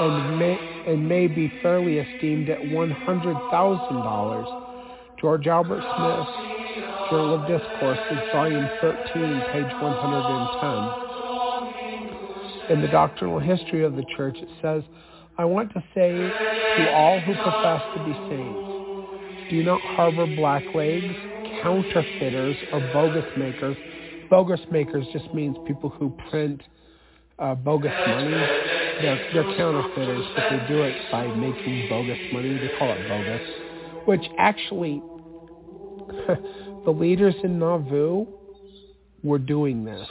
and 0.00 0.38
may, 0.38 0.73
and 0.86 1.08
may 1.08 1.26
be 1.26 1.50
fairly 1.62 1.96
esteemed 1.98 2.50
at 2.50 2.60
$100,000. 2.60 4.70
George 5.20 5.46
Albert 5.46 5.80
Smith, 5.80 6.26
Journal 7.10 7.40
of 7.40 7.46
Discourses, 7.48 8.18
Volume 8.32 8.68
13, 8.80 9.40
page 9.52 9.72
110. 9.80 12.76
In 12.76 12.82
the 12.82 12.88
Doctrinal 12.88 13.38
History 13.38 13.84
of 13.84 13.94
the 13.96 14.04
Church, 14.16 14.36
it 14.36 14.48
says, 14.60 14.82
I 15.38 15.44
want 15.44 15.72
to 15.72 15.82
say 15.94 16.12
to 16.12 16.90
all 16.92 17.20
who 17.20 17.32
profess 17.34 17.82
to 17.96 18.04
be 18.04 18.12
saints, 18.28 18.74
do 19.50 19.62
not 19.62 19.80
harbor 19.80 20.26
blacklegs, 20.26 21.14
counterfeiters, 21.62 22.56
or 22.72 22.80
bogus 22.92 23.24
makers. 23.36 23.76
Bogus 24.30 24.60
makers 24.70 25.06
just 25.12 25.32
means 25.34 25.56
people 25.66 25.90
who 25.90 26.16
print 26.30 26.62
uh, 27.38 27.54
bogus 27.54 27.92
money. 28.06 28.34
They're, 29.00 29.20
they're 29.32 29.56
counterfeiters, 29.56 30.24
but 30.36 30.50
they 30.50 30.60
do 30.68 30.82
it 30.82 30.94
by 31.10 31.26
making 31.26 31.88
bogus 31.88 32.18
money. 32.32 32.58
They 32.58 32.68
call 32.78 32.92
it 32.92 33.08
bogus, 33.08 33.42
which 34.06 34.24
actually 34.38 35.02
the 36.84 36.90
leaders 36.90 37.34
in 37.42 37.58
Nauvoo 37.58 38.26
were 39.22 39.38
doing 39.38 39.84
this. 39.84 40.06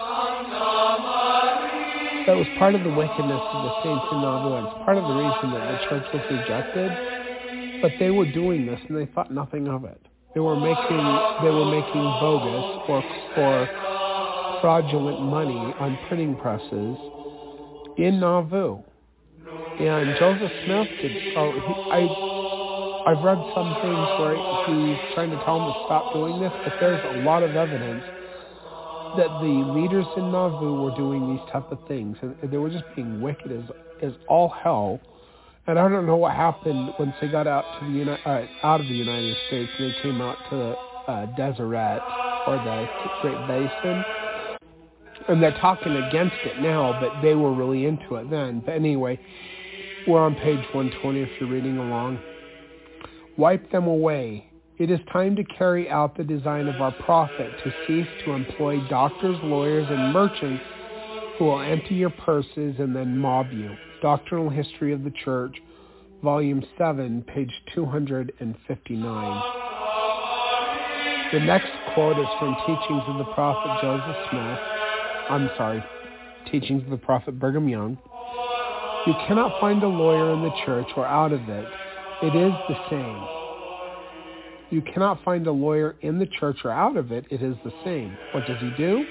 That 2.26 2.40
was 2.40 2.48
part 2.58 2.74
of 2.74 2.84
the 2.84 2.90
wickedness 2.90 3.42
of 3.42 3.64
the 3.64 3.84
saints 3.84 4.06
in 4.12 4.22
Nauvoo. 4.22 4.66
It's 4.66 4.86
part 4.86 4.98
of 4.98 5.04
the 5.04 5.14
reason 5.14 5.52
that 5.52 5.64
the 5.68 5.78
church 5.90 6.08
was 6.14 6.24
rejected 6.32 6.92
but 7.84 7.92
they 8.00 8.12
were 8.12 8.26
doing 8.26 8.66
this 8.66 8.80
and 8.88 8.98
they 8.98 9.06
thought 9.14 9.30
nothing 9.30 9.68
of 9.68 9.84
it. 9.84 10.00
They 10.34 10.40
were 10.40 10.56
making 10.56 11.04
they 11.44 11.52
were 11.52 11.70
making 11.70 12.02
bogus 12.24 12.88
or 12.88 13.04
or 13.36 13.68
fraudulent 14.62 15.20
money 15.22 15.52
on 15.54 16.00
printing 16.08 16.38
presses 16.38 16.98
in 17.98 18.20
Nauvoo. 18.20 18.82
And 19.80 20.16
Joseph 20.20 20.52
Smith 20.66 20.88
did. 21.02 21.12
Oh, 21.36 21.52
he, 21.52 21.74
I 21.92 23.12
I've 23.12 23.24
read 23.24 23.38
some 23.54 23.76
things 23.82 24.08
where 24.20 24.36
he's 24.66 25.14
trying 25.14 25.32
to 25.32 25.40
tell 25.44 25.60
them 25.60 25.74
to 25.74 25.82
stop 25.86 26.14
doing 26.14 26.40
this, 26.40 26.52
but 26.64 26.74
there's 26.80 27.04
a 27.04 27.20
lot 27.20 27.44
of 27.44 27.56
evidence 27.56 28.04
that 29.18 29.28
the 29.42 29.74
leaders 29.76 30.06
in 30.16 30.32
Nauvoo 30.32 30.82
were 30.82 30.96
doing 30.96 31.36
these 31.36 31.44
type 31.52 31.72
of 31.72 31.80
things, 31.88 32.18
and 32.22 32.36
they 32.50 32.58
were 32.58 32.70
just 32.70 32.86
being 32.96 33.22
wicked 33.22 33.52
as 33.52 33.64
as 34.02 34.14
all 34.28 34.50
hell 34.50 35.00
and 35.66 35.80
I 35.80 35.88
don't 35.88 36.06
know 36.06 36.18
what 36.18 36.36
happened 36.36 36.94
once 37.00 37.14
they 37.22 37.30
got 37.30 37.48
out 37.48 37.64
to 37.80 37.86
the 37.86 37.92
Uni- 37.92 38.18
uh, 38.26 38.46
out 38.64 38.82
of 38.82 38.88
the 38.88 38.94
United 38.94 39.38
States 39.48 39.72
and 39.80 39.92
they 39.94 40.02
came 40.02 40.20
out 40.20 40.38
to 40.50 40.76
uh, 41.08 41.26
Deseret 41.38 42.02
or 42.48 42.58
the 42.58 42.88
Great 43.22 43.40
Basin. 43.48 44.04
And 45.28 45.42
they're 45.42 45.58
talking 45.60 45.96
against 45.96 46.36
it 46.44 46.62
now, 46.62 47.00
but 47.00 47.22
they 47.22 47.36
were 47.36 47.54
really 47.54 47.86
into 47.86 48.16
it 48.16 48.30
then. 48.30 48.62
But 48.66 48.74
anyway, 48.74 49.20
we're 50.08 50.20
on 50.20 50.36
page 50.36 50.64
120 50.74 51.22
if 51.22 51.30
you're 51.40 51.50
reading 51.50 51.78
along. 51.78 52.20
Wipe 53.38 53.72
them 53.72 53.88
away. 53.88 54.50
It 54.78 54.92
is 54.92 55.00
time 55.12 55.36
to 55.38 55.44
carry 55.44 55.90
out 55.90 56.18
the 56.18 56.24
design 56.24 56.68
of 56.68 56.82
our 56.82 56.92
prophet 56.92 57.52
to 57.64 57.74
cease 57.88 58.08
to 58.26 58.32
employ 58.32 58.86
doctors, 58.90 59.38
lawyers, 59.44 59.88
and 59.90 60.12
merchants 60.12 60.64
who 61.38 61.46
will 61.46 61.62
empty 61.62 61.96
your 61.96 62.10
purses 62.10 62.76
and 62.80 62.96
then 62.96 63.18
mob 63.18 63.52
you. 63.52 63.76
Doctrinal 64.02 64.50
History 64.50 64.92
of 64.92 65.04
the 65.04 65.12
Church, 65.24 65.56
Volume 66.22 66.64
7, 66.78 67.24
page 67.34 67.52
259. 67.74 69.42
The 71.32 71.40
next 71.40 71.72
quote 71.94 72.18
is 72.20 72.28
from 72.40 72.56
Teachings 72.68 73.04
of 73.08 73.18
the 73.18 73.32
Prophet 73.34 73.82
Joseph 73.82 74.18
Smith. 74.30 74.73
I'm 75.30 75.50
sorry, 75.58 75.84
Teachings 76.52 76.84
of 76.84 76.90
the 76.90 76.98
Prophet 76.98 77.40
Brigham 77.40 77.68
Young. 77.68 77.98
You 79.06 79.14
cannot 79.28 79.60
find 79.60 79.84
a 79.84 79.88
lawyer 79.88 80.34
in 80.34 80.42
the 80.42 80.52
church 80.66 80.88
or 80.96 81.06
out 81.06 81.32
of 81.32 81.42
it. 81.50 81.66
It 82.22 82.36
is 82.36 82.54
the 82.70 82.76
same. 82.90 83.28
You 84.70 84.82
cannot 84.94 85.24
find 85.24 85.46
a 85.48 85.52
lawyer 85.52 85.96
in 86.02 86.20
the 86.20 86.28
church 86.40 86.58
or 86.64 86.72
out 86.72 86.98
of 86.98 87.12
it. 87.12 87.26
It 87.30 87.42
is 87.42 87.56
the 87.64 87.74
same. 87.84 88.18
What 88.34 88.46
does 88.48 88.60
he 88.60 88.72
do? 88.78 89.06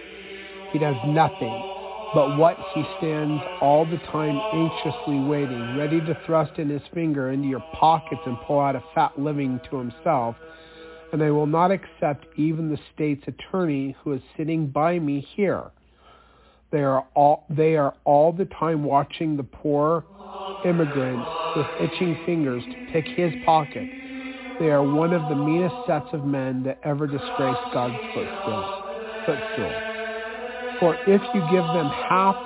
He 0.72 0.78
does 0.78 0.96
nothing 1.06 1.72
but 2.14 2.36
what 2.36 2.58
he 2.74 2.84
stands 2.98 3.42
all 3.60 3.86
the 3.86 3.96
time 4.10 4.38
anxiously 4.52 5.18
waiting, 5.20 5.78
ready 5.78 5.98
to 6.00 6.18
thrust 6.26 6.58
in 6.58 6.68
his 6.68 6.82
finger 6.92 7.30
into 7.30 7.48
your 7.48 7.64
pockets 7.80 8.20
and 8.26 8.36
pull 8.46 8.60
out 8.60 8.76
a 8.76 8.84
fat 8.94 9.18
living 9.18 9.58
to 9.70 9.78
himself. 9.78 10.36
And 11.12 11.22
I 11.22 11.30
will 11.30 11.46
not 11.46 11.70
accept 11.70 12.26
even 12.36 12.70
the 12.70 12.78
state's 12.94 13.26
attorney 13.26 13.96
who 14.02 14.12
is 14.12 14.20
sitting 14.36 14.66
by 14.66 14.98
me 14.98 15.26
here. 15.34 15.70
They 16.72 16.82
are 16.82 17.06
all, 17.14 17.44
they 17.50 17.76
are 17.76 17.94
all 18.04 18.32
the 18.32 18.46
time 18.46 18.82
watching 18.82 19.36
the 19.36 19.44
poor 19.44 20.04
immigrant 20.64 21.18
with 21.54 21.66
itching 21.78 22.18
fingers 22.24 22.64
to 22.70 22.76
pick 22.92 23.06
his 23.08 23.32
pocket. 23.44 23.86
They 24.58 24.70
are 24.70 24.82
one 24.82 25.12
of 25.12 25.28
the 25.28 25.34
meanest 25.34 25.74
sets 25.86 26.12
of 26.12 26.24
men 26.24 26.62
that 26.64 26.78
ever 26.82 27.06
disgraced 27.06 27.60
God's 27.72 27.98
footstool. 28.14 28.64
footstool. 29.26 29.74
For 30.80 30.98
if 31.06 31.22
you 31.34 31.42
give 31.50 31.64
them 31.74 31.90
half, 31.90 32.36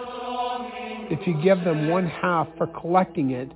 if 1.10 1.26
you 1.26 1.34
give 1.34 1.62
them 1.64 1.86
one 1.88 2.06
half 2.06 2.48
for 2.58 2.66
collecting 2.66 3.30
it, 3.30 3.52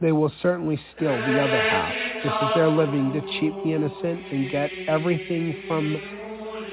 they 0.00 0.12
will 0.12 0.32
certainly 0.42 0.80
steal 0.94 1.22
the 1.22 1.38
other 1.38 1.60
half. 1.60 1.94
This 2.22 2.32
is 2.42 2.48
their 2.54 2.68
living 2.68 3.12
to 3.12 3.20
cheat 3.38 3.54
the 3.62 3.72
innocent 3.72 4.24
and 4.30 4.50
get 4.50 4.70
everything 4.88 5.56
from 5.66 6.00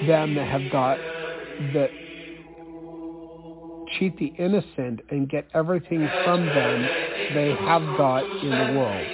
them 0.06 0.36
that 0.36 0.48
have 0.48 0.70
got 0.70 1.00
that 1.74 1.91
cheat 3.98 4.18
the 4.18 4.34
innocent 4.38 5.02
and 5.10 5.30
get 5.30 5.48
everything 5.54 6.08
from 6.24 6.46
them 6.46 6.82
they 7.34 7.56
have 7.60 7.82
got 7.98 8.24
in 8.24 8.50
the 8.50 8.80
world. 8.80 9.08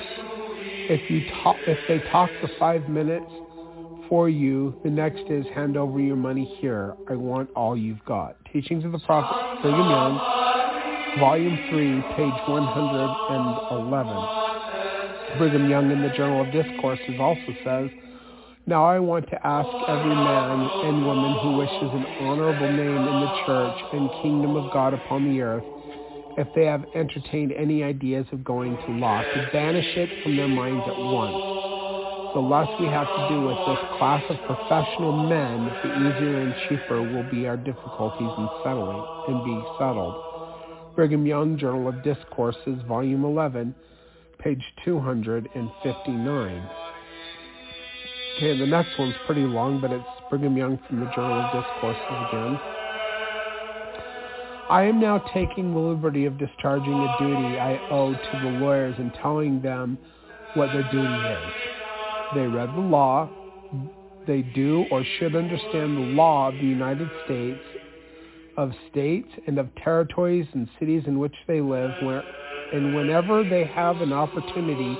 If 0.91 1.09
you 1.09 1.21
talk, 1.43 1.55
if 1.67 1.77
they 1.87 1.99
talk 2.09 2.29
for 2.41 2.49
five 2.59 2.89
minutes, 2.89 3.25
for 4.09 4.27
you. 4.27 4.75
The 4.83 4.89
next 4.89 5.21
is 5.29 5.45
hand 5.53 5.77
over 5.77 5.99
your 5.99 6.15
money 6.15 6.45
here. 6.59 6.95
I 7.09 7.13
want 7.13 7.51
all 7.55 7.77
you've 7.77 8.03
got. 8.05 8.35
Teachings 8.51 8.83
of 8.83 8.91
the 8.91 8.97
Prophet 8.99 9.61
Brigham 9.61 9.87
Young, 9.87 10.19
Volume 11.19 11.59
3, 11.69 12.01
page 12.17 12.33
111. 12.49 15.37
Brigham 15.37 15.69
Young 15.69 15.91
in 15.91 16.01
the 16.01 16.09
Journal 16.17 16.41
of 16.41 16.51
Discourses 16.51 17.19
also 17.19 17.53
says, 17.63 17.91
Now 18.69 18.85
I 18.85 18.99
want 18.99 19.27
to 19.31 19.47
ask 19.47 19.67
every 19.89 20.13
man 20.13 20.69
and 20.85 21.03
woman 21.03 21.33
who 21.41 21.57
wishes 21.57 21.89
an 21.89 22.05
honorable 22.21 22.69
name 22.69 23.01
in 23.01 23.19
the 23.19 23.31
church 23.47 23.73
and 23.93 24.11
kingdom 24.21 24.55
of 24.55 24.71
God 24.71 24.93
upon 24.93 25.25
the 25.25 25.41
earth, 25.41 25.63
if 26.37 26.47
they 26.53 26.65
have 26.65 26.85
entertained 26.93 27.51
any 27.51 27.81
ideas 27.81 28.27
of 28.31 28.43
going 28.43 28.77
to 28.77 28.91
law, 28.91 29.23
to 29.23 29.49
banish 29.51 29.97
it 29.97 30.21
from 30.21 30.37
their 30.37 30.47
minds 30.47 30.85
at 30.87 30.95
once 30.99 31.59
the 32.35 32.39
less 32.39 32.69
we 32.79 32.85
have 32.85 33.07
to 33.07 33.27
do 33.33 33.41
with 33.41 33.57
this 33.57 33.97
class 33.97 34.23
of 34.29 34.37
professional 34.45 35.27
men, 35.27 35.65
the 35.81 35.89
easier 35.89 36.37
and 36.37 36.53
cheaper 36.69 37.01
will 37.01 37.27
be 37.31 37.47
our 37.47 37.57
difficulties 37.57 38.29
in 38.37 38.49
settling 38.63 39.03
and 39.29 39.43
being 39.43 39.65
settled. 39.79 40.93
Brigham 40.95 41.25
Young, 41.25 41.57
Journal 41.57 41.87
of 41.87 42.03
Discourses, 42.03 42.79
Volume 42.87 43.25
11, 43.25 43.73
page 44.37 44.61
259. 44.85 46.69
Okay, 48.39 48.57
the 48.57 48.65
next 48.65 48.97
one's 48.97 49.15
pretty 49.25 49.41
long, 49.41 49.81
but 49.81 49.91
it's 49.91 50.05
Brigham 50.29 50.55
Young 50.55 50.79
from 50.87 51.01
the 51.01 51.11
Journal 51.13 51.43
of 51.43 51.51
Discourses 51.51 52.29
again. 52.29 52.57
I 54.69 54.83
am 54.83 55.01
now 55.01 55.17
taking 55.33 55.73
the 55.73 55.79
liberty 55.79 56.23
of 56.23 56.37
discharging 56.37 56.93
a 56.93 57.15
duty 57.19 57.59
I 57.59 57.85
owe 57.91 58.13
to 58.13 58.39
the 58.41 58.59
lawyers 58.59 58.95
and 58.97 59.13
telling 59.21 59.61
them 59.61 59.97
what 60.53 60.67
their 60.67 60.89
duty 60.89 61.13
is. 61.13 61.53
They 62.33 62.47
read 62.47 62.69
the 62.69 62.79
law. 62.79 63.29
They 64.25 64.43
do 64.55 64.85
or 64.89 65.03
should 65.19 65.35
understand 65.35 65.97
the 65.97 66.13
law 66.13 66.47
of 66.47 66.53
the 66.53 66.61
United 66.61 67.09
States, 67.25 67.59
of 68.55 68.71
states, 68.89 69.27
and 69.47 69.59
of 69.59 69.67
territories 69.83 70.47
and 70.53 70.69
cities 70.79 71.03
in 71.07 71.19
which 71.19 71.35
they 71.45 71.59
live, 71.59 71.91
where, 72.03 72.23
and 72.71 72.95
whenever 72.95 73.43
they 73.43 73.65
have 73.65 73.99
an 73.99 74.13
opportunity 74.13 74.97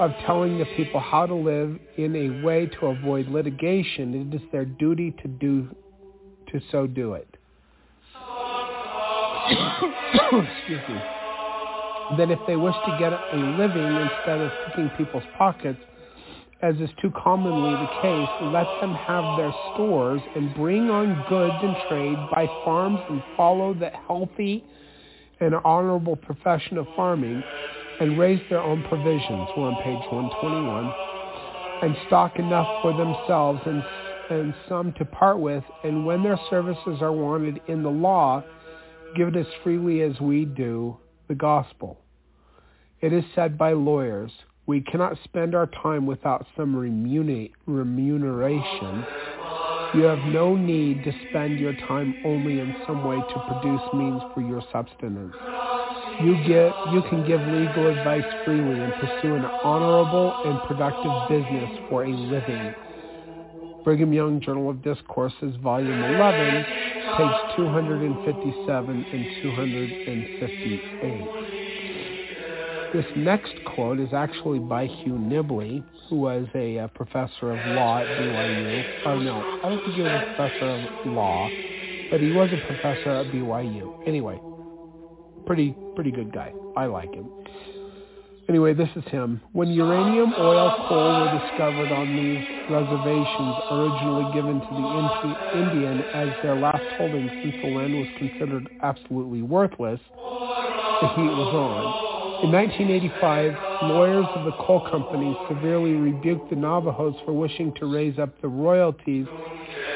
of 0.00 0.12
telling 0.24 0.58
the 0.58 0.64
people 0.76 0.98
how 0.98 1.26
to 1.26 1.34
live 1.34 1.78
in 1.98 2.16
a 2.16 2.42
way 2.42 2.66
to 2.66 2.86
avoid 2.86 3.28
litigation, 3.28 4.32
it 4.32 4.34
is 4.34 4.40
their 4.50 4.64
duty 4.64 5.14
to 5.22 5.28
do 5.28 5.68
to 6.50 6.60
so 6.72 6.86
do 6.86 7.12
it. 7.12 7.28
Excuse 10.32 10.80
me. 10.88 11.00
Then 12.16 12.30
if 12.30 12.38
they 12.46 12.56
wish 12.56 12.74
to 12.86 12.96
get 12.98 13.12
a 13.12 13.36
living 13.36 13.84
instead 13.84 14.40
of 14.40 14.50
picking 14.66 14.90
people's 14.96 15.22
pockets, 15.36 15.78
as 16.62 16.74
is 16.76 16.90
too 17.00 17.12
commonly 17.22 17.72
the 17.72 17.88
case, 18.02 18.28
let 18.52 18.66
them 18.80 18.94
have 18.94 19.36
their 19.36 19.52
stores 19.74 20.20
and 20.34 20.54
bring 20.54 20.90
on 20.90 21.24
goods 21.28 21.54
and 21.62 21.76
trade, 21.88 22.16
buy 22.32 22.46
farms 22.64 23.00
and 23.08 23.22
follow 23.36 23.74
the 23.74 23.90
healthy 24.06 24.64
and 25.40 25.54
honorable 25.64 26.16
profession 26.16 26.78
of 26.78 26.86
farming, 26.96 27.42
and 28.00 28.18
raise 28.18 28.40
their 28.48 28.60
own 28.60 28.82
provisions. 28.88 29.48
We're 29.56 29.68
on 29.68 29.76
page 29.82 30.02
121. 30.10 30.92
And 31.82 31.96
stock 32.06 32.38
enough 32.38 32.82
for 32.82 32.92
themselves 32.96 33.60
and, 33.66 33.82
and 34.30 34.54
some 34.68 34.92
to 34.94 35.04
part 35.04 35.38
with, 35.38 35.64
and 35.84 36.04
when 36.04 36.22
their 36.22 36.38
services 36.50 36.98
are 37.00 37.12
wanted 37.12 37.60
in 37.68 37.82
the 37.82 37.90
law, 37.90 38.42
give 39.16 39.28
it 39.28 39.36
as 39.36 39.46
freely 39.62 40.02
as 40.02 40.18
we 40.20 40.44
do 40.44 40.96
the 41.28 41.34
gospel. 41.34 41.98
It 43.00 43.12
is 43.12 43.24
said 43.34 43.56
by 43.56 43.72
lawyers, 43.72 44.30
we 44.66 44.80
cannot 44.82 45.16
spend 45.24 45.54
our 45.54 45.66
time 45.66 46.06
without 46.06 46.46
some 46.56 46.76
remuneration. 46.76 47.56
You 49.94 50.02
have 50.02 50.32
no 50.32 50.54
need 50.54 51.02
to 51.04 51.12
spend 51.28 51.58
your 51.58 51.74
time 51.88 52.14
only 52.24 52.60
in 52.60 52.76
some 52.86 53.04
way 53.04 53.16
to 53.16 53.44
produce 53.48 53.82
means 53.94 54.22
for 54.34 54.40
your 54.42 54.62
subsistence. 54.70 55.34
You, 56.22 56.36
get, 56.46 56.72
you 56.92 57.02
can 57.08 57.26
give 57.26 57.40
legal 57.40 57.88
advice 57.88 58.26
freely 58.44 58.78
and 58.78 58.92
pursue 58.94 59.34
an 59.36 59.44
honorable 59.44 60.34
and 60.44 60.60
productive 60.68 61.28
business 61.30 61.70
for 61.88 62.04
a 62.04 62.08
living. 62.08 62.74
Brigham 63.84 64.12
Young 64.12 64.40
Journal 64.42 64.68
of 64.68 64.82
Discourses, 64.82 65.56
Volume 65.62 66.02
11, 66.02 66.64
page 67.16 67.56
257 67.56 69.04
and 69.12 69.24
258. 69.42 71.50
This 72.92 73.06
next 73.16 73.54
quote 73.74 73.98
is 73.98 74.12
actually 74.12 74.58
by 74.58 74.86
Hugh 74.86 75.14
Nibley, 75.14 75.82
who 76.08 76.16
was 76.16 76.46
a, 76.54 76.76
a 76.76 76.84
uh, 76.84 76.88
professor 76.88 77.52
of 77.52 77.58
law 77.76 78.00
at 78.00 78.06
BYU. 78.06 78.84
Oh 79.06 79.18
no, 79.18 79.40
I 79.62 79.70
don't 79.70 79.82
think 79.84 79.94
he 79.94 80.02
was 80.02 80.10
a 80.10 80.34
professor 80.34 80.68
of 80.68 81.06
law, 81.06 81.48
but 82.10 82.20
he 82.20 82.32
was 82.32 82.50
a 82.52 82.58
professor 82.66 83.10
at 83.10 83.26
BYU. 83.26 84.06
Anyway, 84.06 84.38
pretty 85.46 85.74
pretty 85.94 86.10
good 86.10 86.32
guy. 86.32 86.52
I 86.76 86.86
like 86.86 87.12
him. 87.12 87.28
Anyway, 88.48 88.74
this 88.74 88.88
is 88.96 89.04
him. 89.12 89.40
When 89.52 89.68
uranium, 89.70 90.34
oil, 90.36 90.74
coal 90.88 91.20
were 91.20 91.38
discovered 91.38 91.92
on 91.94 92.16
these 92.16 92.42
reservations, 92.66 93.54
originally 93.70 94.26
given 94.34 94.58
to 94.58 94.70
the 94.74 94.90
Indian 95.54 96.02
as 96.14 96.34
their 96.42 96.56
last 96.56 96.82
holding 96.98 97.28
since 97.28 97.54
the 97.62 97.70
land 97.70 97.94
was 97.94 98.08
considered 98.18 98.68
absolutely 98.82 99.42
worthless, 99.42 100.00
the 100.10 101.08
heat 101.14 101.30
was 101.30 101.54
on. 101.54 102.10
In 102.42 102.50
1985, 102.50 103.52
lawyers 103.84 104.26
of 104.34 104.44
the 104.44 104.52
coal 104.66 104.80
companies 104.90 105.36
severely 105.46 105.92
rebuked 105.92 106.50
the 106.50 106.56
Navajos 106.56 107.14
for 107.24 107.32
wishing 107.32 107.72
to 107.74 107.86
raise 107.86 108.18
up 108.18 108.30
the 108.42 108.48
royalties 108.48 109.26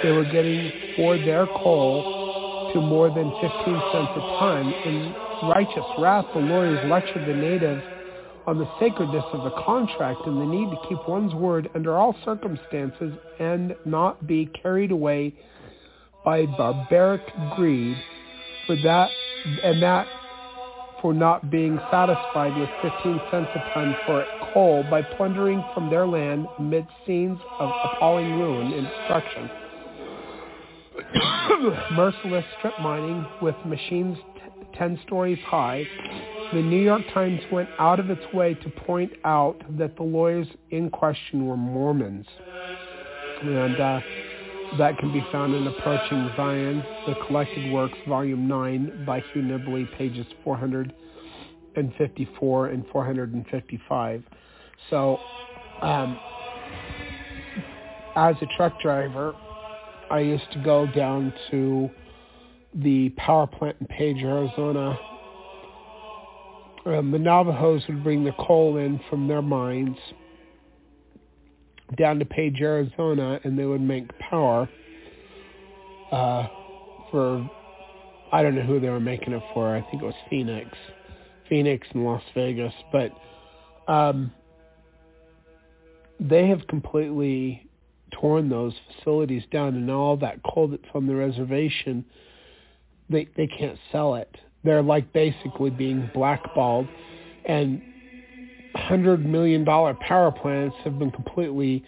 they 0.05 0.13
were 0.13 0.25
getting 0.31 0.95
for 0.95 1.19
their 1.19 1.47
coal 1.47 2.71
to 2.73 2.81
more 2.81 3.09
than 3.09 3.33
15 3.41 3.51
cents 3.51 4.13
a 4.15 4.23
ton. 4.39 4.73
In 4.85 5.15
righteous 5.49 5.85
wrath, 5.99 6.27
the 6.35 6.41
lawyers 6.41 6.85
lectured 6.89 7.27
the 7.27 7.35
natives 7.35 7.83
on 8.47 8.59
the 8.59 8.69
sacredness 8.79 9.25
of 9.33 9.45
the 9.45 9.63
contract 9.63 10.21
and 10.27 10.41
the 10.41 10.45
need 10.45 10.71
to 10.71 10.77
keep 10.89 10.99
one's 11.09 11.35
word 11.35 11.71
under 11.75 11.97
all 11.97 12.15
circumstances 12.25 13.13
and 13.39 13.75
not 13.85 14.27
be 14.27 14.47
carried 14.63 14.91
away 14.91 15.33
by 16.25 16.45
barbaric 16.47 17.23
greed 17.57 17.97
for 18.67 18.77
that 18.77 19.11
and 19.63 19.83
that 19.83 20.07
for 21.01 21.13
not 21.13 21.51
being 21.51 21.79
satisfied 21.91 22.57
with 22.57 22.71
15 22.81 23.21
cents 23.31 23.49
a 23.55 23.75
ton 23.75 23.95
for 24.07 24.25
coal 24.55 24.83
by 24.91 25.03
plundering 25.03 25.63
from 25.75 25.91
their 25.91 26.07
land 26.07 26.47
amid 26.59 26.87
scenes 27.07 27.39
of 27.59 27.71
appalling 27.85 28.39
ruin 28.39 28.73
and 28.73 28.87
destruction. 28.87 29.51
Merciless 31.93 32.45
strip 32.59 32.73
mining 32.81 33.27
with 33.43 33.55
machines 33.67 34.17
10 34.75 35.01
stories 35.07 35.39
high, 35.47 35.87
the 36.53 36.61
New 36.61 36.81
York 36.81 37.03
Times 37.13 37.41
went 37.51 37.69
out 37.79 37.99
of 37.99 38.11
its 38.11 38.23
way 38.33 38.55
to 38.55 38.71
point 38.71 39.13
out 39.25 39.61
that 39.79 39.97
the 39.97 40.03
lawyers 40.03 40.47
in 40.71 40.91
question 40.91 41.47
were 41.47 41.57
Mormons. 41.57 42.27
And 43.43 43.81
uh, 43.81 44.01
that 44.79 44.99
can 44.99 45.13
be 45.13 45.25
found 45.33 45.55
in 45.55 45.67
Approaching 45.67 46.31
Zion, 46.37 46.85
the 47.07 47.15
Collected 47.27 47.73
Works, 47.73 47.97
Volume 48.09 48.47
9 48.49 49.05
by 49.07 49.21
Hugh 49.33 49.43
Nibley, 49.43 49.87
pages 49.97 50.27
454 50.43 52.67
and 52.69 52.85
455. 52.93 54.23
So, 54.91 55.19
um, 55.83 56.19
as 58.17 58.35
a 58.41 58.47
truck 58.57 58.81
driver, 58.81 59.35
I 60.11 60.21
used 60.21 60.51
to 60.53 60.63
go 60.63 60.87
down 60.95 61.35
to 61.51 61.91
the 62.75 63.11
power 63.11 63.47
plant 63.47 63.77
in 63.81 63.87
Page, 63.87 64.23
Arizona. 64.23 64.99
Um, 66.87 67.11
the 67.11 67.19
Navajos 67.19 67.83
would 67.89 68.05
bring 68.05 68.25
the 68.25 68.33
coal 68.39 68.77
in 68.77 69.01
from 69.09 69.27
their 69.27 69.43
mines 69.43 69.97
down 71.97 72.19
to 72.19 72.25
Page, 72.25 72.61
Arizona, 72.61 73.41
and 73.45 73.59
they 73.59 73.65
would 73.65 73.81
make 73.81 74.07
power 74.19 74.69
uh, 76.13 76.47
for 77.11 77.49
I 78.33 78.43
don't 78.43 78.57
know 78.57 78.63
who 78.63 78.81
they 78.81 78.89
were 78.89 79.01
making 79.01 79.33
it 79.33 79.43
for. 79.53 79.77
I 79.77 79.81
think 79.91 80.03
it 80.03 80.07
was 80.07 80.15
Phoenix, 80.29 80.69
Phoenix 81.49 81.87
and 81.95 82.05
Las 82.05 82.23
Vegas, 82.35 82.73
but 82.91 83.13
um, 83.87 84.33
they 86.19 86.49
have 86.49 86.67
completely 86.67 87.69
torn 88.11 88.49
those 88.49 88.75
facilities 88.97 89.45
down, 89.53 89.75
and 89.77 89.91
all 89.91 90.17
that 90.17 90.41
coal 90.43 90.69
that's 90.69 90.83
on 90.95 91.07
the 91.07 91.15
reservation, 91.15 92.05
they 93.11 93.29
they 93.37 93.47
can't 93.47 93.79
sell 93.93 94.15
it. 94.15 94.35
They're 94.65 94.83
like 94.83 95.13
basically 95.13 95.71
being 95.71 96.11
blackballed, 96.15 96.89
and 97.45 97.83
hundred 98.77 99.25
million 99.25 99.65
dollar 99.65 99.95
power 99.95 100.33
plants 100.33 100.77
have 100.85 100.99
been 100.99 101.11
completely 101.11 101.85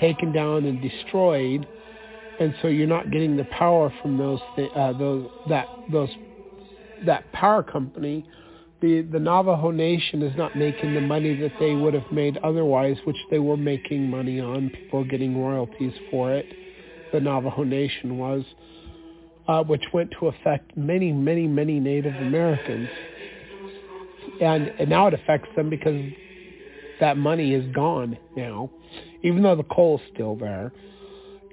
taken 0.00 0.32
down 0.32 0.64
and 0.64 0.80
destroyed, 0.80 1.66
and 2.38 2.54
so 2.62 2.68
you're 2.68 2.86
not 2.86 3.10
getting 3.10 3.36
the 3.36 3.44
power 3.44 3.92
from 4.00 4.16
those 4.16 4.40
th- 4.56 4.70
uh, 4.74 4.92
those 4.92 5.28
that 5.48 5.66
those 5.90 6.10
that 7.06 7.30
power 7.32 7.62
company. 7.62 8.26
The 8.80 9.02
the 9.02 9.20
Navajo 9.20 9.70
Nation 9.70 10.22
is 10.22 10.34
not 10.38 10.56
making 10.56 10.94
the 10.94 11.02
money 11.02 11.34
that 11.34 11.52
they 11.60 11.74
would 11.74 11.92
have 11.92 12.10
made 12.10 12.38
otherwise, 12.38 12.96
which 13.04 13.18
they 13.30 13.38
were 13.38 13.58
making 13.58 14.08
money 14.08 14.40
on. 14.40 14.70
People 14.70 15.04
getting 15.04 15.38
royalties 15.38 15.92
for 16.10 16.32
it. 16.32 16.46
The 17.12 17.20
Navajo 17.20 17.64
Nation 17.64 18.16
was, 18.16 18.42
uh, 19.50 19.64
which 19.64 19.82
went 19.92 20.12
to 20.20 20.28
affect 20.28 20.76
many, 20.76 21.10
many, 21.12 21.48
many 21.48 21.80
Native 21.80 22.14
Americans 22.14 22.88
and, 24.40 24.68
and 24.78 24.88
now 24.88 25.08
it 25.08 25.14
affects 25.14 25.48
them 25.56 25.68
because 25.68 26.00
that 27.00 27.16
money 27.16 27.52
is 27.54 27.64
gone 27.74 28.16
now, 28.36 28.70
even 29.22 29.42
though 29.42 29.56
the 29.56 29.64
coal 29.64 29.98
is 29.98 30.14
still 30.14 30.36
there. 30.36 30.72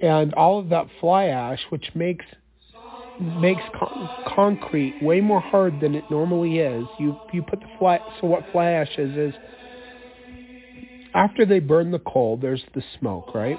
And 0.00 0.32
all 0.34 0.60
of 0.60 0.68
that 0.68 0.86
fly 1.00 1.26
ash, 1.26 1.58
which 1.70 1.90
makes 1.94 2.24
makes 3.20 3.62
con- 3.76 4.08
concrete 4.36 4.94
way 5.02 5.20
more 5.20 5.40
hard 5.40 5.80
than 5.80 5.96
it 5.96 6.04
normally 6.08 6.60
is. 6.60 6.86
You 7.00 7.16
you 7.32 7.42
put 7.42 7.58
the 7.58 7.66
fly. 7.80 7.98
So 8.20 8.28
what 8.28 8.44
fly 8.52 8.70
ash 8.70 8.96
is 8.96 9.16
is 9.16 9.34
after 11.14 11.44
they 11.44 11.58
burn 11.58 11.90
the 11.90 11.98
coal, 11.98 12.36
there's 12.36 12.62
the 12.76 12.82
smoke, 13.00 13.34
right? 13.34 13.58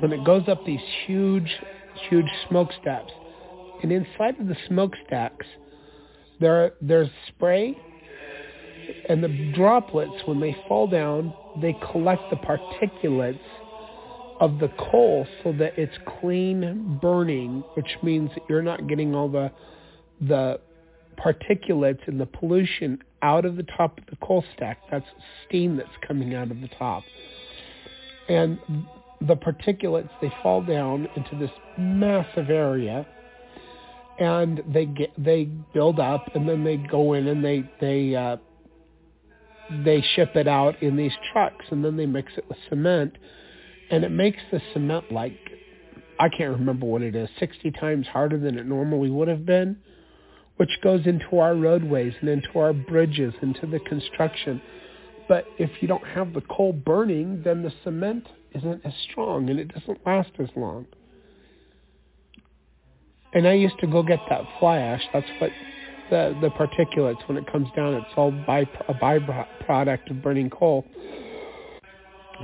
And 0.00 0.10
it 0.12 0.24
goes 0.24 0.48
up 0.48 0.64
these 0.64 0.80
huge, 1.06 1.50
huge 2.08 2.30
smoke 2.48 2.70
smokestacks. 2.72 3.12
And 3.82 3.92
inside 3.92 4.40
of 4.40 4.48
the 4.48 4.56
smokestacks, 4.68 5.46
there 6.40 6.72
there's 6.80 7.08
spray 7.28 7.76
and 9.08 9.22
the 9.22 9.52
droplets, 9.54 10.26
when 10.26 10.40
they 10.40 10.56
fall 10.68 10.86
down, 10.86 11.32
they 11.60 11.76
collect 11.92 12.22
the 12.30 12.36
particulates 12.36 13.40
of 14.40 14.58
the 14.58 14.68
coal 14.78 15.26
so 15.42 15.52
that 15.52 15.78
it's 15.78 15.96
clean 16.20 16.98
burning, 17.00 17.64
which 17.74 17.96
means 18.02 18.30
that 18.34 18.42
you're 18.48 18.62
not 18.62 18.86
getting 18.86 19.14
all 19.14 19.28
the 19.28 19.50
the 20.20 20.60
particulates 21.18 22.06
and 22.06 22.20
the 22.20 22.26
pollution 22.26 22.98
out 23.22 23.44
of 23.44 23.56
the 23.56 23.62
top 23.76 23.98
of 23.98 24.04
the 24.06 24.16
coal 24.16 24.44
stack. 24.54 24.78
That's 24.90 25.06
steam 25.46 25.76
that's 25.76 25.88
coming 26.06 26.34
out 26.34 26.50
of 26.50 26.60
the 26.60 26.68
top. 26.78 27.02
And 28.28 28.58
the 29.20 29.36
particulates, 29.36 30.10
they 30.20 30.32
fall 30.42 30.62
down 30.62 31.08
into 31.16 31.36
this 31.38 31.50
massive 31.78 32.50
area 32.50 33.06
and 34.18 34.62
they 34.72 34.86
get, 34.86 35.12
they 35.22 35.44
build 35.74 36.00
up 36.00 36.34
and 36.34 36.48
then 36.48 36.64
they 36.64 36.76
go 36.76 37.14
in 37.14 37.26
and 37.26 37.44
they, 37.44 37.70
they, 37.80 38.14
uh, 38.14 38.36
they 39.84 40.02
ship 40.14 40.36
it 40.36 40.48
out 40.48 40.82
in 40.82 40.96
these 40.96 41.12
trucks 41.32 41.64
and 41.70 41.84
then 41.84 41.96
they 41.96 42.06
mix 42.06 42.32
it 42.36 42.48
with 42.48 42.58
cement 42.68 43.16
and 43.90 44.04
it 44.04 44.10
makes 44.10 44.38
the 44.50 44.60
cement 44.72 45.10
like, 45.12 45.38
I 46.18 46.28
can't 46.28 46.58
remember 46.58 46.86
what 46.86 47.02
it 47.02 47.14
is, 47.14 47.28
60 47.38 47.70
times 47.72 48.06
harder 48.06 48.38
than 48.38 48.58
it 48.58 48.66
normally 48.66 49.10
would 49.10 49.28
have 49.28 49.44
been 49.44 49.76
which 50.56 50.70
goes 50.82 51.06
into 51.06 51.38
our 51.38 51.54
roadways 51.54 52.14
and 52.20 52.28
into 52.30 52.58
our 52.58 52.72
bridges, 52.72 53.34
into 53.42 53.66
the 53.66 53.78
construction. 53.80 54.60
But 55.28 55.44
if 55.58 55.70
you 55.80 55.88
don't 55.88 56.06
have 56.06 56.32
the 56.32 56.40
coal 56.42 56.72
burning, 56.72 57.42
then 57.44 57.62
the 57.62 57.72
cement 57.84 58.26
isn't 58.54 58.84
as 58.84 58.92
strong 59.10 59.50
and 59.50 59.58
it 59.58 59.72
doesn't 59.74 60.06
last 60.06 60.30
as 60.38 60.48
long. 60.56 60.86
And 63.36 63.46
I 63.46 63.52
used 63.52 63.78
to 63.80 63.86
go 63.86 64.02
get 64.02 64.18
that 64.28 64.42
fly 64.58 64.78
ash. 64.78 65.02
That's 65.12 65.26
what 65.38 65.50
the 66.10 66.36
the 66.40 66.48
particulates 66.48 67.28
when 67.28 67.38
it 67.38 67.50
comes 67.50 67.68
down. 67.76 67.94
It's 67.94 68.06
all 68.16 68.32
by 68.32 68.68
a 68.88 68.94
byproduct 68.94 70.10
of 70.10 70.22
burning 70.22 70.50
coal. 70.50 70.84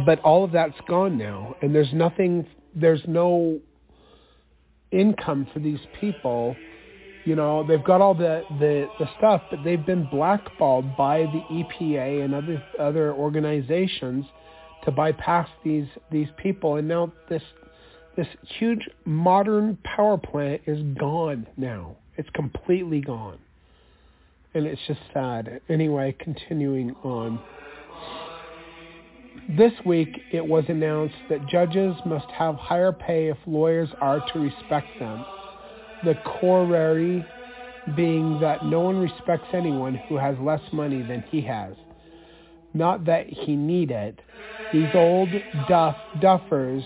But 0.07 0.21
all 0.21 0.45
of 0.45 0.53
that's 0.53 0.81
gone 0.87 1.19
now, 1.19 1.57
and 1.63 1.75
there's 1.75 1.93
nothing. 1.93 2.47
There's 2.77 3.03
no 3.09 3.59
income 4.93 5.49
for 5.53 5.59
these 5.59 5.81
people 6.01 6.57
you 7.25 7.37
know, 7.37 7.65
they've 7.67 7.83
got 7.85 8.01
all 8.01 8.15
the, 8.15 8.43
the, 8.59 8.89
the 8.99 9.09
stuff, 9.19 9.43
but 9.51 9.63
they've 9.63 9.85
been 9.85 10.09
blackballed 10.11 10.97
by 10.97 11.21
the 11.21 11.43
EPA 11.51 12.25
and 12.25 12.35
other 12.35 12.63
other 12.79 13.13
organizations 13.13 14.25
to 14.85 14.91
bypass 14.91 15.49
these 15.65 15.87
these 16.11 16.29
people. 16.37 16.77
And 16.77 16.89
now 16.89 17.13
this 17.29 17.43
this 18.17 18.27
huge 18.59 18.89
modern 19.05 19.79
power 19.85 20.19
plant 20.19 20.63
is 20.67 20.83
gone 20.99 21.47
now. 21.57 21.97
It's 22.17 22.29
completely 22.31 23.01
gone. 23.01 23.39
And 24.55 24.67
it's 24.67 24.81
just 24.87 25.01
sad. 25.15 25.61
Anyway, 25.69 26.15
continuing 26.19 26.95
on. 27.03 27.41
This 29.57 29.73
week 29.85 30.09
it 30.31 30.47
was 30.47 30.65
announced 30.69 31.15
that 31.31 31.47
judges 31.49 31.97
must 32.05 32.27
have 32.27 32.57
higher 32.57 32.93
pay 32.93 33.29
if 33.29 33.39
lawyers 33.47 33.89
are 34.01 34.21
to 34.33 34.39
respect 34.39 34.87
them 34.99 35.25
the 36.05 36.15
corollary 36.25 37.25
being 37.97 38.41
that 38.41 38.65
no 38.65 38.81
one 38.81 38.99
respects 38.99 39.49
anyone 39.53 39.95
who 40.09 40.17
has 40.17 40.37
less 40.41 40.61
money 40.73 41.03
than 41.03 41.23
he 41.31 41.41
has. 41.43 41.75
Not 42.75 43.05
that 43.07 43.27
he 43.27 43.57
need 43.57 43.91
it. 43.91 44.21
These 44.73 44.89
old 44.95 45.29
duff 45.69 45.97
duffers 46.21 46.85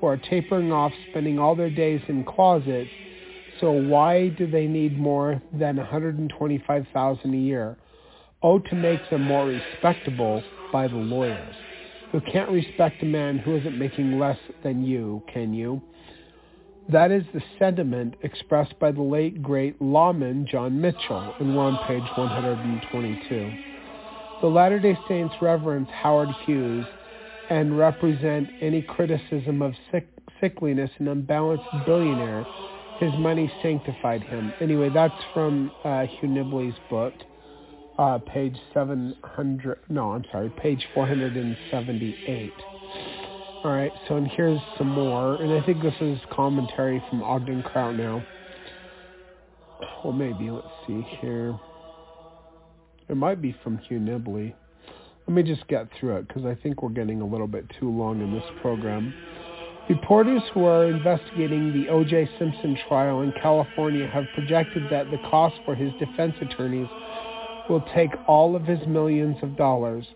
who 0.00 0.06
are 0.06 0.16
tapering 0.16 0.72
off, 0.72 0.92
spending 1.10 1.38
all 1.38 1.54
their 1.54 1.70
days 1.70 2.00
in 2.08 2.24
closets. 2.24 2.90
So 3.60 3.72
why 3.72 4.28
do 4.28 4.50
they 4.50 4.66
need 4.66 4.98
more 4.98 5.42
than 5.52 5.76
125,000 5.76 7.34
a 7.34 7.36
year? 7.36 7.76
Oh, 8.42 8.58
to 8.58 8.74
make 8.74 9.00
them 9.10 9.22
more 9.22 9.46
respectable 9.46 10.42
by 10.72 10.86
the 10.86 10.96
lawyers. 10.96 11.54
You 12.12 12.22
can't 12.32 12.50
respect 12.50 13.02
a 13.02 13.06
man 13.06 13.38
who 13.38 13.56
isn't 13.56 13.78
making 13.78 14.18
less 14.18 14.38
than 14.62 14.84
you, 14.84 15.22
can 15.32 15.52
you? 15.52 15.82
That 16.90 17.10
is 17.10 17.24
the 17.34 17.42
sentiment 17.58 18.14
expressed 18.22 18.78
by 18.78 18.92
the 18.92 19.02
late 19.02 19.42
great 19.42 19.82
lawman 19.82 20.46
John 20.50 20.80
Mitchell, 20.80 21.34
and 21.38 21.54
we're 21.54 21.64
on 21.64 21.76
page 21.86 22.08
122. 22.16 23.52
The 24.40 24.46
Latter-day 24.46 24.96
Saints 25.06 25.34
Reverend 25.42 25.88
Howard 25.88 26.30
Hughes 26.46 26.86
and 27.50 27.78
represent 27.78 28.48
any 28.60 28.82
criticism 28.82 29.62
of 29.62 29.74
sick, 29.90 30.06
sickliness 30.42 30.90
and 30.98 31.08
unbalanced 31.08 31.64
billionaire. 31.86 32.44
His 32.98 33.12
money 33.18 33.50
sanctified 33.62 34.22
him. 34.22 34.52
Anyway, 34.60 34.90
that's 34.92 35.14
from 35.32 35.70
uh, 35.84 36.06
Hugh 36.06 36.28
Nibley's 36.28 36.76
book, 36.90 37.14
uh, 37.98 38.18
page 38.18 38.56
700, 38.74 39.78
no, 39.88 40.12
I'm 40.12 40.24
sorry, 40.32 40.50
page 40.60 40.84
478. 40.94 42.52
All 43.64 43.72
right, 43.72 43.92
so 44.08 44.16
and 44.16 44.28
here's 44.28 44.60
some 44.76 44.88
more, 44.88 45.34
and 45.42 45.52
I 45.52 45.64
think 45.64 45.82
this 45.82 45.94
is 46.00 46.18
commentary 46.30 47.02
from 47.08 47.22
Ogden 47.22 47.62
Kraut 47.62 47.96
now. 47.96 48.24
Well, 50.04 50.12
maybe, 50.12 50.50
let's 50.50 50.66
see 50.86 51.02
here. 51.20 51.58
It 53.08 53.16
might 53.16 53.40
be 53.40 53.56
from 53.64 53.78
Hugh 53.78 53.98
Nibley. 53.98 54.54
Let 55.28 55.34
me 55.34 55.42
just 55.42 55.68
get 55.68 55.88
through 56.00 56.16
it 56.16 56.28
because 56.28 56.46
I 56.46 56.54
think 56.54 56.82
we're 56.82 56.88
getting 56.88 57.20
a 57.20 57.26
little 57.26 57.46
bit 57.46 57.66
too 57.78 57.90
long 57.90 58.22
in 58.22 58.32
this 58.32 58.44
program. 58.62 59.12
Reporters 59.86 60.40
who 60.54 60.64
are 60.64 60.86
investigating 60.86 61.70
the 61.70 61.90
O.J. 61.90 62.30
Simpson 62.38 62.78
trial 62.88 63.20
in 63.20 63.32
California 63.32 64.08
have 64.08 64.24
projected 64.32 64.84
that 64.90 65.10
the 65.10 65.18
cost 65.28 65.54
for 65.66 65.74
his 65.74 65.92
defense 65.98 66.34
attorneys 66.40 66.88
will 67.68 67.84
take 67.94 68.10
all 68.26 68.56
of 68.56 68.62
his 68.62 68.78
millions 68.86 69.36
of 69.42 69.54
dollars. 69.58 70.06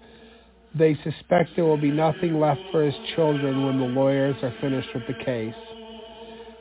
They 0.74 0.96
suspect 1.04 1.50
there 1.56 1.66
will 1.66 1.76
be 1.76 1.90
nothing 1.90 2.40
left 2.40 2.62
for 2.70 2.82
his 2.82 2.94
children 3.14 3.66
when 3.66 3.78
the 3.78 4.00
lawyers 4.00 4.36
are 4.42 4.54
finished 4.62 4.88
with 4.94 5.06
the 5.06 5.24
case. 5.24 5.54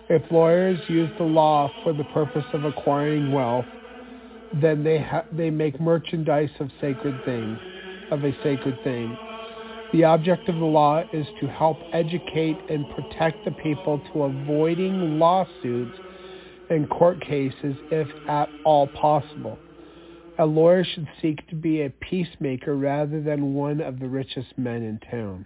If 0.10 0.30
lawyers 0.30 0.78
use 0.90 1.10
the 1.18 1.24
law 1.24 1.72
for 1.84 1.94
the 1.94 2.04
purpose 2.04 2.44
of 2.52 2.66
acquiring 2.66 3.32
wealth, 3.32 3.66
then 4.62 4.84
they 4.84 5.00
ha- 5.00 5.24
they 5.32 5.50
make 5.50 5.80
merchandise 5.80 6.50
of 6.60 6.70
sacred 6.82 7.16
things, 7.24 7.58
of 8.12 8.24
a 8.24 8.36
sacred 8.44 8.78
thing. 8.84 9.18
The 9.94 10.04
object 10.06 10.48
of 10.48 10.56
the 10.56 10.66
law 10.66 11.04
is 11.12 11.26
to 11.42 11.48
help 11.48 11.78
educate 11.92 12.58
and 12.70 12.86
protect 12.92 13.44
the 13.44 13.52
people 13.52 14.02
to 14.14 14.24
avoiding 14.24 15.20
lawsuits 15.20 15.98
and 16.70 16.90
court 16.90 17.20
cases 17.22 17.76
if 17.90 18.08
at 18.30 18.50
all 18.64 18.88
possible. 18.88 19.60
A 20.40 20.46
lawyer 20.46 20.86
should 20.86 21.08
seek 21.22 21.46
to 21.50 21.56
be 21.56 21.82
a 21.82 21.90
peacemaker 21.90 22.76
rather 22.76 23.22
than 23.22 23.54
one 23.54 23.82
of 23.82 24.00
the 24.00 24.08
richest 24.08 24.58
men 24.58 24.82
in 24.82 25.00
town. 25.12 25.46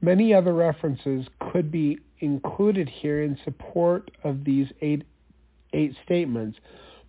Many 0.00 0.32
other 0.32 0.54
references 0.54 1.26
could 1.52 1.72
be 1.72 1.98
included 2.20 2.88
here 2.88 3.22
in 3.22 3.36
support 3.44 4.10
of 4.22 4.44
these 4.44 4.68
eight, 4.80 5.02
eight 5.72 5.94
statements, 6.04 6.58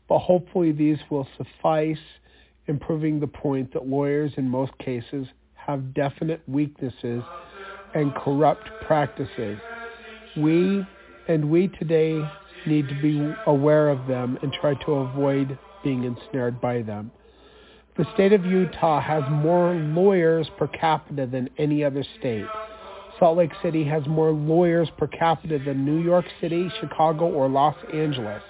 but 0.07 0.19
hopefully 0.19 0.71
these 0.71 0.97
will 1.11 1.27
suffice 1.37 1.99
in 2.69 2.79
proving 2.79 3.19
the 3.19 3.27
point 3.27 3.73
that 3.73 3.87
lawyers 3.87 4.31
in 4.37 4.47
most 4.47 4.71
cases 4.77 5.27
have 5.55 5.93
definite 5.93 6.39
weaknesses 6.47 7.23
and 7.95 8.13
corrupt 8.13 8.69
practices. 8.85 9.57
We 10.37 10.85
and 11.27 11.49
we 11.49 11.67
today 11.67 12.21
need 12.67 12.87
to 12.87 13.01
be 13.01 13.33
aware 13.47 13.89
of 13.89 14.07
them 14.07 14.37
and 14.43 14.53
try 14.53 14.75
to 14.85 14.91
avoid 14.93 15.57
being 15.83 16.03
ensnared 16.03 16.61
by 16.61 16.83
them. 16.83 17.11
The 17.97 18.05
state 18.13 18.33
of 18.33 18.45
Utah 18.45 19.01
has 19.01 19.23
more 19.29 19.73
lawyers 19.73 20.47
per 20.57 20.67
capita 20.67 21.25
than 21.25 21.49
any 21.57 21.83
other 21.83 22.05
state. 22.19 22.45
Salt 23.17 23.37
Lake 23.37 23.51
City 23.63 23.83
has 23.83 24.05
more 24.07 24.31
lawyers 24.31 24.89
per 24.97 25.07
capita 25.07 25.59
than 25.59 25.85
New 25.85 26.01
York 26.01 26.25
City, 26.39 26.71
Chicago, 26.79 27.25
or 27.25 27.49
Los 27.49 27.75
Angeles. 27.93 28.43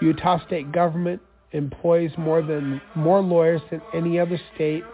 Utah 0.00 0.44
state 0.46 0.72
government 0.72 1.22
employs 1.52 2.10
more 2.18 2.42
than 2.42 2.80
more 2.94 3.20
lawyers 3.20 3.62
than 3.70 3.80
any 3.94 4.18
other 4.18 4.40
state. 4.54 4.84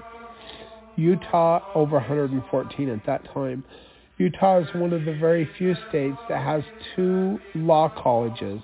Utah 0.96 1.60
over 1.74 1.96
114 1.96 2.88
at 2.88 3.06
that 3.06 3.24
time. 3.32 3.64
Utah 4.16 4.60
is 4.60 4.68
one 4.74 4.92
of 4.92 5.04
the 5.04 5.14
very 5.14 5.48
few 5.58 5.74
states 5.88 6.16
that 6.28 6.44
has 6.44 6.62
two 6.94 7.40
law 7.56 7.88
colleges. 7.88 8.60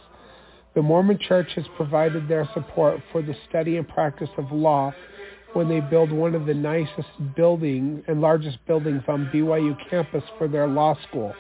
The 0.75 0.83
Mormon 0.83 1.19
Church 1.19 1.49
has 1.57 1.65
provided 1.77 2.29
their 2.29 2.49
support 2.55 3.01
for 3.11 3.21
the 3.23 3.35
study 3.49 3.77
and 3.77 3.89
practice 3.89 4.31
of 4.39 4.53
law 4.53 4.95
when 5.53 5.69
they 5.69 5.81
build 5.81 6.13
one 6.13 6.37
of 6.37 6.47
the 6.47 6.55
nicest 6.55 7.09
buildings 7.35 8.05
and 8.07 8.21
largest 8.21 8.59
buildings 8.69 9.03
on 9.09 9.29
BYU 9.35 9.77
campus 9.91 10.23
for 10.39 10.47
their 10.47 10.69
law 10.69 10.97
school. 11.09 11.35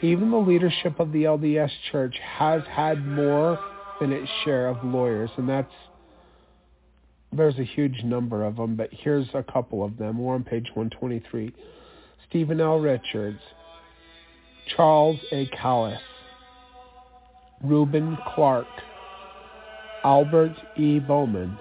Even 0.00 0.30
the 0.30 0.36
leadership 0.36 1.00
of 1.00 1.10
the 1.10 1.24
LDS 1.24 1.72
Church 1.90 2.16
has 2.22 2.62
had 2.70 3.04
more 3.04 3.58
than 4.00 4.12
its 4.12 4.30
share 4.44 4.68
of 4.68 4.82
lawyers, 4.84 5.30
and 5.36 5.48
that's 5.48 5.72
there's 7.32 7.58
a 7.58 7.64
huge 7.64 8.02
number 8.04 8.44
of 8.44 8.56
them, 8.56 8.74
but 8.74 8.88
here's 8.90 9.26
a 9.34 9.42
couple 9.42 9.84
of 9.84 9.98
them. 9.98 10.18
We're 10.18 10.34
on 10.34 10.44
page 10.44 10.66
123. 10.74 11.52
Stephen 12.28 12.60
L. 12.60 12.78
Richards, 12.78 13.40
Charles 14.76 15.18
A. 15.32 15.46
Callis, 15.46 16.00
Reuben 17.62 18.16
Clark, 18.34 18.66
Albert 20.04 20.54
E. 20.76 20.98
Bowman, 20.98 21.58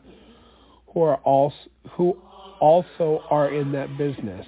who 0.88 1.01
are 1.01 1.18
also, 1.18 1.55
who 1.91 2.18
also 2.64 3.22
are 3.30 3.49
in 3.49 3.73
that 3.73 3.98
business. 3.98 4.45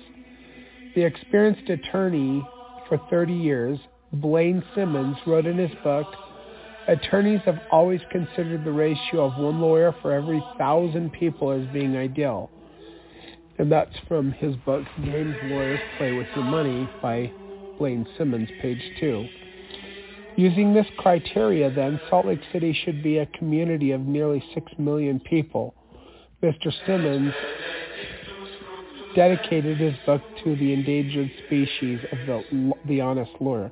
The 0.95 1.03
experienced 1.03 1.69
attorney 1.69 2.47
for 2.87 2.97
30 3.09 3.33
years, 3.33 3.77
Blaine 4.13 4.63
Simmons, 4.73 5.17
wrote 5.27 5.45
in 5.45 5.57
his 5.57 5.71
book, 5.83 6.07
Attorneys 6.87 7.41
have 7.45 7.59
always 7.71 7.99
considered 8.11 8.63
the 8.63 8.71
ratio 8.71 9.25
of 9.25 9.37
one 9.37 9.59
lawyer 9.59 9.93
for 10.01 10.13
every 10.13 10.41
thousand 10.57 11.11
people 11.11 11.51
as 11.51 11.67
being 11.73 11.97
ideal. 11.97 12.49
And 13.57 13.69
that's 13.69 13.95
from 14.07 14.31
his 14.31 14.55
book, 14.57 14.85
Games 15.03 15.35
Lawyers 15.45 15.79
Play 15.97 16.13
With 16.13 16.27
Your 16.35 16.45
Money 16.45 16.89
by 17.01 17.29
Blaine 17.77 18.07
Simmons, 18.17 18.47
page 18.61 18.81
2. 19.01 19.27
Using 20.37 20.73
this 20.73 20.87
criteria, 20.99 21.69
then, 21.69 21.99
Salt 22.09 22.27
Lake 22.27 22.41
City 22.53 22.77
should 22.85 23.03
be 23.03 23.17
a 23.17 23.25
community 23.25 23.91
of 23.91 24.01
nearly 24.01 24.41
6 24.53 24.71
million 24.77 25.19
people. 25.19 25.73
Mr. 26.43 26.71
Simmons 26.85 27.33
dedicated 29.15 29.77
his 29.77 29.93
book 30.05 30.21
to 30.43 30.55
the 30.57 30.73
endangered 30.73 31.31
species 31.45 31.99
of 32.11 32.17
the, 32.27 32.73
the 32.87 33.01
honest 33.01 33.31
lawyer. 33.39 33.71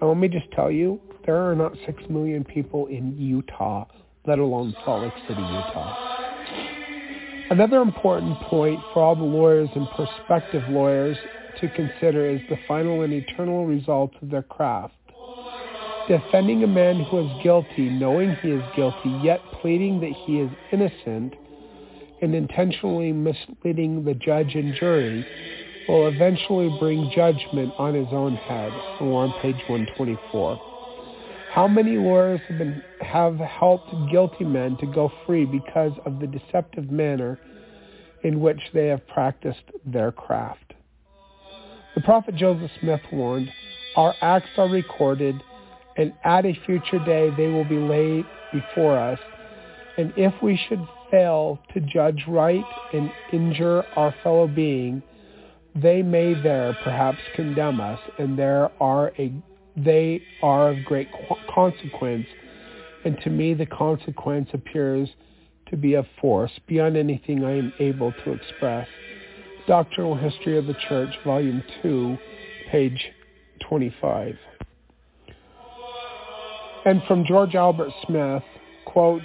And 0.00 0.08
let 0.08 0.16
me 0.16 0.28
just 0.28 0.50
tell 0.52 0.70
you, 0.70 1.00
there 1.26 1.36
are 1.36 1.54
not 1.54 1.72
6 1.84 2.02
million 2.08 2.44
people 2.44 2.86
in 2.86 3.16
Utah, 3.18 3.86
let 4.26 4.38
alone 4.38 4.74
Salt 4.84 5.02
Lake 5.02 5.12
City, 5.28 5.40
Utah. 5.40 6.16
Another 7.50 7.80
important 7.80 8.38
point 8.42 8.80
for 8.92 9.02
all 9.02 9.16
the 9.16 9.22
lawyers 9.22 9.68
and 9.74 9.88
prospective 9.90 10.62
lawyers 10.68 11.16
to 11.60 11.68
consider 11.70 12.28
is 12.28 12.40
the 12.48 12.58
final 12.68 13.02
and 13.02 13.12
eternal 13.12 13.66
result 13.66 14.12
of 14.20 14.30
their 14.30 14.42
craft. 14.42 14.94
Defending 16.08 16.62
a 16.62 16.66
man 16.66 17.04
who 17.04 17.26
is 17.26 17.42
guilty, 17.42 17.88
knowing 17.88 18.36
he 18.36 18.50
is 18.50 18.62
guilty, 18.76 19.10
yet 19.22 19.40
pleading 19.60 20.00
that 20.00 20.12
he 20.24 20.38
is 20.40 20.50
innocent, 20.72 21.34
and 22.22 22.34
intentionally 22.34 23.12
misleading 23.12 24.04
the 24.04 24.14
judge 24.14 24.54
and 24.54 24.74
jury 24.74 25.26
will 25.88 26.08
eventually 26.08 26.74
bring 26.78 27.10
judgment 27.14 27.72
on 27.78 27.94
his 27.94 28.08
own 28.10 28.34
head. 28.34 28.72
On 29.00 29.32
page 29.40 29.56
124. 29.68 30.60
How 31.52 31.68
many 31.68 31.96
lawyers 31.96 32.40
have, 32.48 32.58
been, 32.58 32.82
have 33.00 33.36
helped 33.36 33.90
guilty 34.10 34.44
men 34.44 34.76
to 34.78 34.86
go 34.86 35.10
free 35.26 35.46
because 35.46 35.92
of 36.04 36.20
the 36.20 36.26
deceptive 36.26 36.90
manner 36.90 37.38
in 38.22 38.40
which 38.40 38.60
they 38.74 38.88
have 38.88 39.06
practiced 39.08 39.62
their 39.84 40.12
craft? 40.12 40.74
The 41.94 42.02
prophet 42.02 42.36
Joseph 42.36 42.70
Smith 42.80 43.00
warned, 43.10 43.50
Our 43.96 44.14
acts 44.20 44.50
are 44.58 44.68
recorded, 44.68 45.42
and 45.96 46.12
at 46.24 46.44
a 46.44 46.58
future 46.66 47.02
day 47.06 47.30
they 47.36 47.46
will 47.46 47.64
be 47.64 47.78
laid 47.78 48.26
before 48.52 48.98
us. 48.98 49.18
And 49.96 50.12
if 50.16 50.34
we 50.42 50.60
should 50.68 50.86
fail 51.10 51.58
to 51.74 51.80
judge 51.80 52.24
right 52.28 52.64
and 52.92 53.10
injure 53.32 53.84
our 53.96 54.14
fellow 54.22 54.46
being, 54.46 55.02
they 55.74 56.02
may 56.02 56.34
there 56.40 56.76
perhaps 56.82 57.18
condemn 57.34 57.80
us, 57.80 58.00
and 58.18 58.38
there 58.38 58.70
are 58.80 59.12
a 59.18 59.32
they 59.76 60.22
are 60.42 60.70
of 60.70 60.84
great 60.86 61.08
consequence, 61.54 62.26
and 63.04 63.18
to 63.22 63.30
me 63.30 63.52
the 63.52 63.66
consequence 63.66 64.48
appears 64.54 65.08
to 65.68 65.76
be 65.76 65.94
of 65.94 66.06
force 66.20 66.52
beyond 66.66 66.96
anything 66.96 67.44
I 67.44 67.58
am 67.58 67.72
able 67.78 68.12
to 68.24 68.32
express. 68.32 68.88
Doctrinal 69.66 70.16
History 70.16 70.56
of 70.56 70.66
the 70.66 70.76
Church, 70.88 71.10
Volume 71.24 71.62
2, 71.82 72.16
page 72.70 73.10
25. 73.68 74.36
And 76.86 77.02
from 77.08 77.24
George 77.26 77.54
Albert 77.54 77.90
Smith, 78.06 78.44
quote, 78.86 79.22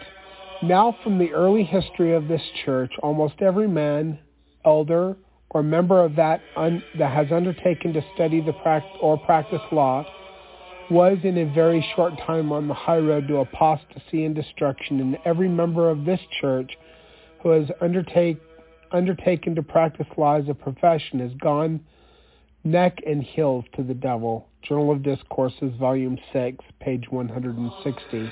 Now 0.64 0.96
from 1.04 1.18
the 1.18 1.32
early 1.34 1.64
history 1.64 2.14
of 2.14 2.28
this 2.28 2.42
church, 2.64 2.92
almost 3.02 3.42
every 3.42 3.68
man, 3.68 4.20
elder, 4.64 5.18
or 5.50 5.64
member 5.64 6.04
of 6.04 6.16
that 6.18 6.42
un- 6.56 6.84
that 7.00 7.12
has 7.12 7.32
undertaken 7.32 7.94
to 7.94 8.02
study 8.14 8.42
the 8.42 8.54
pract- 8.54 9.02
or 9.02 9.18
practice 9.18 9.62
law 9.72 10.06
was 10.92 11.18
in 11.24 11.38
a 11.40 11.46
very 11.46 11.82
short 11.96 12.14
time 12.28 12.52
on 12.52 12.68
the 12.68 12.74
high 12.74 13.00
road 13.00 13.28
to 13.30 13.38
apostasy 13.38 14.26
and 14.26 14.36
destruction, 14.36 15.00
and 15.00 15.18
every 15.26 15.50
member 15.50 15.90
of 15.90 16.06
this 16.06 16.20
church 16.40 16.78
who 17.42 17.50
has 17.50 17.72
undertake, 17.82 18.38
undertaken 18.92 19.56
to 19.56 19.64
practice 19.64 20.08
law 20.16 20.36
as 20.36 20.48
a 20.48 20.54
profession 20.54 21.20
has 21.20 21.32
gone 21.42 21.80
neck 22.64 23.00
and 23.08 23.24
heels 23.24 23.66
to 23.76 23.82
the 23.82 23.94
devil. 23.96 24.48
Journal 24.62 24.92
of 24.92 25.02
Discourses, 25.02 25.74
Volume 25.80 26.20
6, 26.32 26.64
page 26.80 27.10
160. 27.10 28.32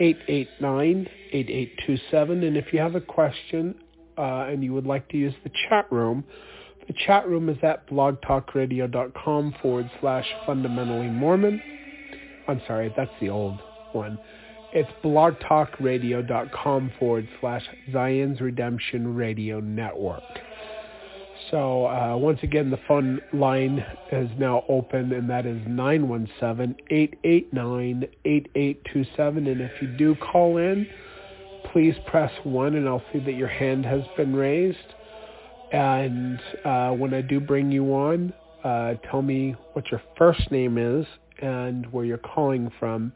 889-8827. 0.00 2.46
And 2.46 2.56
if 2.56 2.72
you 2.72 2.80
have 2.80 2.94
a 2.94 3.00
question 3.00 3.74
uh, 4.16 4.46
and 4.48 4.64
you 4.64 4.72
would 4.72 4.86
like 4.86 5.08
to 5.10 5.16
use 5.16 5.34
the 5.44 5.50
chat 5.68 5.90
room, 5.90 6.24
the 6.86 6.94
chat 7.06 7.28
room 7.28 7.48
is 7.48 7.58
at 7.62 7.88
blogtalkradio.com 7.88 9.54
forward 9.60 9.90
slash 10.00 10.26
fundamentally 10.46 11.08
Mormon. 11.08 11.60
I'm 12.48 12.62
sorry, 12.66 12.92
that's 12.96 13.10
the 13.20 13.28
old 13.28 13.60
one. 13.92 14.18
It's 14.72 14.90
blogtalkradio.com 15.02 16.92
forward 16.98 17.28
slash 17.40 17.64
Zion's 17.92 18.40
Redemption 18.40 19.14
Radio 19.14 19.60
Network. 19.60 20.22
So 21.50 21.86
uh, 21.86 22.16
once 22.16 22.40
again, 22.42 22.70
the 22.70 22.78
phone 22.86 23.20
line 23.32 23.84
is 24.12 24.30
now 24.38 24.64
open, 24.68 25.12
and 25.12 25.28
that 25.30 25.46
is 25.46 25.58
917-889-8827. 25.66 28.08
And 29.18 29.60
if 29.60 29.70
you 29.80 29.88
do 29.96 30.14
call 30.16 30.58
in, 30.58 30.86
please 31.72 31.94
press 32.06 32.30
1, 32.44 32.74
and 32.74 32.86
I'll 32.88 33.02
see 33.12 33.20
that 33.20 33.34
your 33.34 33.48
hand 33.48 33.86
has 33.86 34.02
been 34.16 34.36
raised. 34.36 34.78
And 35.72 36.40
uh, 36.64 36.90
when 36.90 37.14
I 37.14 37.22
do 37.22 37.40
bring 37.40 37.70
you 37.70 37.94
on, 37.94 38.32
uh, 38.64 38.94
tell 39.10 39.22
me 39.22 39.54
what 39.72 39.90
your 39.90 40.02
first 40.16 40.50
name 40.50 40.78
is 40.78 41.06
and 41.40 41.86
where 41.92 42.04
you're 42.04 42.18
calling 42.18 42.70
from, 42.78 43.12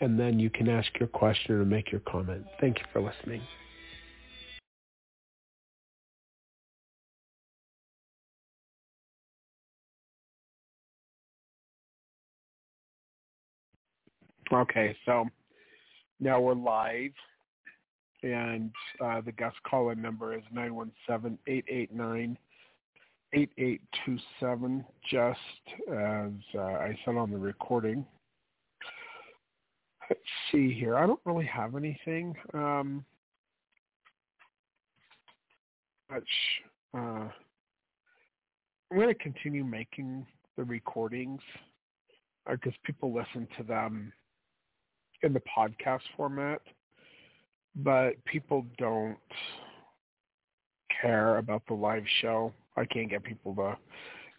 and 0.00 0.18
then 0.18 0.38
you 0.38 0.50
can 0.50 0.68
ask 0.68 0.88
your 0.98 1.08
question 1.08 1.54
or 1.54 1.64
make 1.64 1.90
your 1.92 2.00
comment. 2.00 2.44
Thank 2.60 2.78
you 2.78 2.84
for 2.92 3.00
listening. 3.00 3.40
Okay, 14.52 14.94
so 15.06 15.26
now 16.20 16.38
we're 16.38 16.52
live, 16.52 17.14
and 18.22 18.70
uh, 19.02 19.22
the 19.22 19.32
guest 19.32 19.56
call-in 19.66 20.02
number 20.02 20.36
is 20.36 20.42
917-889-8827, 20.54 22.36
just 25.10 25.38
as 25.90 26.32
uh, 26.54 26.58
I 26.58 26.98
said 27.02 27.16
on 27.16 27.30
the 27.30 27.38
recording. 27.38 28.04
Let's 30.10 30.20
see 30.50 30.70
here. 30.78 30.98
I 30.98 31.06
don't 31.06 31.20
really 31.24 31.46
have 31.46 31.74
anything 31.74 32.34
um, 32.52 33.06
much. 36.10 36.28
Uh, 36.92 37.30
I'm 38.90 38.96
going 38.96 39.08
to 39.08 39.14
continue 39.14 39.64
making 39.64 40.26
the 40.58 40.64
recordings 40.64 41.40
because 42.50 42.74
uh, 42.74 42.84
people 42.84 43.14
listen 43.14 43.48
to 43.56 43.62
them 43.62 44.12
in 45.22 45.32
the 45.32 45.42
podcast 45.56 46.00
format, 46.16 46.60
but 47.76 48.22
people 48.24 48.66
don't 48.78 49.16
care 51.00 51.38
about 51.38 51.62
the 51.66 51.74
live 51.74 52.04
show. 52.20 52.52
I 52.76 52.84
can't 52.84 53.10
get 53.10 53.22
people 53.24 53.54
to 53.56 53.76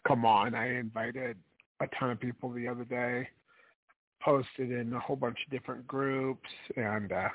come 0.07 0.25
on. 0.25 0.55
I 0.55 0.79
invited 0.79 1.37
a 1.81 1.87
ton 1.99 2.11
of 2.11 2.19
people 2.19 2.49
the 2.51 2.67
other 2.67 2.85
day, 2.85 3.27
posted 4.21 4.71
in 4.71 4.93
a 4.93 4.99
whole 4.99 5.15
bunch 5.15 5.37
of 5.45 5.51
different 5.51 5.87
groups, 5.87 6.49
and 6.75 7.11
uh, 7.11 7.29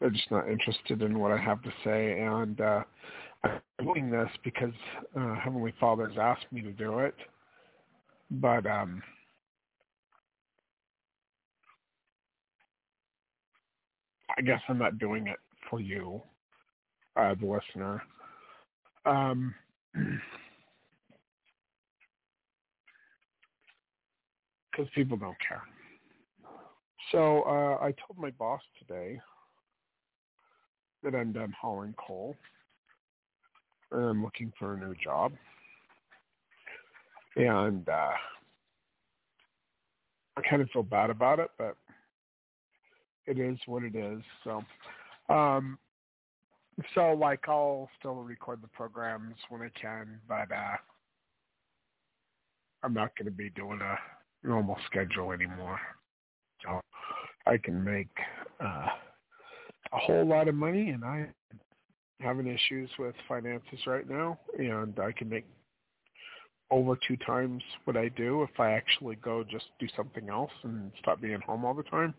they're 0.00 0.10
just 0.10 0.30
not 0.30 0.48
interested 0.48 1.02
in 1.02 1.18
what 1.18 1.32
I 1.32 1.38
have 1.38 1.62
to 1.62 1.72
say. 1.84 2.20
And 2.20 2.60
uh, 2.60 2.82
I'm 3.44 3.60
doing 3.82 4.10
this 4.10 4.28
because 4.42 4.72
uh, 5.18 5.34
Heavenly 5.36 5.74
Father's 5.78 6.16
asked 6.20 6.46
me 6.52 6.62
to 6.62 6.72
do 6.72 7.00
it. 7.00 7.14
But 8.30 8.66
um, 8.66 9.02
I 14.36 14.42
guess 14.42 14.60
I'm 14.68 14.78
not 14.78 14.98
doing 14.98 15.28
it 15.28 15.38
for 15.70 15.80
you, 15.80 16.20
uh, 17.16 17.34
the 17.40 17.46
listener. 17.46 18.02
Um, 19.06 19.54
because 24.70 24.90
people 24.94 25.16
don't 25.16 25.36
care. 25.46 25.62
So 27.12 27.42
uh, 27.42 27.78
I 27.80 27.92
told 28.06 28.18
my 28.18 28.30
boss 28.30 28.60
today 28.78 29.20
that 31.02 31.14
I'm 31.14 31.32
done 31.32 31.54
hauling 31.60 31.94
coal 31.98 32.34
and 33.92 34.04
I'm 34.04 34.24
looking 34.24 34.52
for 34.58 34.74
a 34.74 34.78
new 34.78 34.94
job. 35.02 35.32
And 37.36 37.88
uh, 37.88 38.12
I 40.36 40.40
kind 40.48 40.62
of 40.62 40.70
feel 40.70 40.82
bad 40.82 41.10
about 41.10 41.38
it, 41.38 41.50
but 41.58 41.76
it 43.26 43.38
is 43.38 43.58
what 43.66 43.82
it 43.82 43.94
is. 43.94 44.22
So, 44.42 44.62
um, 45.28 45.78
so 46.94 47.12
like 47.12 47.48
I'll 47.48 47.88
still 47.98 48.16
record 48.16 48.60
the 48.62 48.68
programs 48.68 49.36
when 49.48 49.62
I 49.62 49.70
can, 49.80 50.20
but 50.28 50.50
uh, 50.52 50.76
I'm 52.82 52.94
not 52.94 53.16
going 53.16 53.26
to 53.26 53.32
be 53.32 53.50
doing 53.50 53.80
a 53.80 54.46
normal 54.46 54.76
schedule 54.86 55.32
anymore. 55.32 55.80
So 56.62 56.80
I 57.46 57.56
can 57.58 57.82
make 57.82 58.10
uh, 58.60 58.86
a 59.92 59.98
whole 59.98 60.26
lot 60.26 60.48
of 60.48 60.54
money, 60.54 60.90
and 60.90 61.04
I 61.04 61.18
am 61.18 61.60
having 62.20 62.46
issues 62.46 62.90
with 62.98 63.14
finances 63.28 63.78
right 63.86 64.08
now, 64.08 64.38
and 64.58 64.98
I 64.98 65.12
can 65.12 65.28
make 65.28 65.46
over 66.70 66.98
two 67.06 67.16
times 67.18 67.62
what 67.84 67.96
I 67.96 68.08
do 68.08 68.42
if 68.42 68.58
I 68.58 68.72
actually 68.72 69.16
go 69.16 69.44
just 69.44 69.66
do 69.78 69.86
something 69.96 70.28
else 70.28 70.50
and 70.62 70.90
stop 71.00 71.20
being 71.20 71.40
home 71.40 71.64
all 71.64 71.74
the 71.74 71.82
time. 71.84 72.14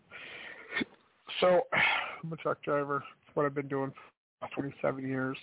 So 1.40 1.62
I'm 2.22 2.32
a 2.32 2.36
truck 2.36 2.62
driver. 2.62 3.02
That's 3.26 3.36
what 3.36 3.46
I've 3.46 3.54
been 3.54 3.68
doing 3.68 3.92
for 4.40 4.48
27 4.54 5.06
years. 5.06 5.36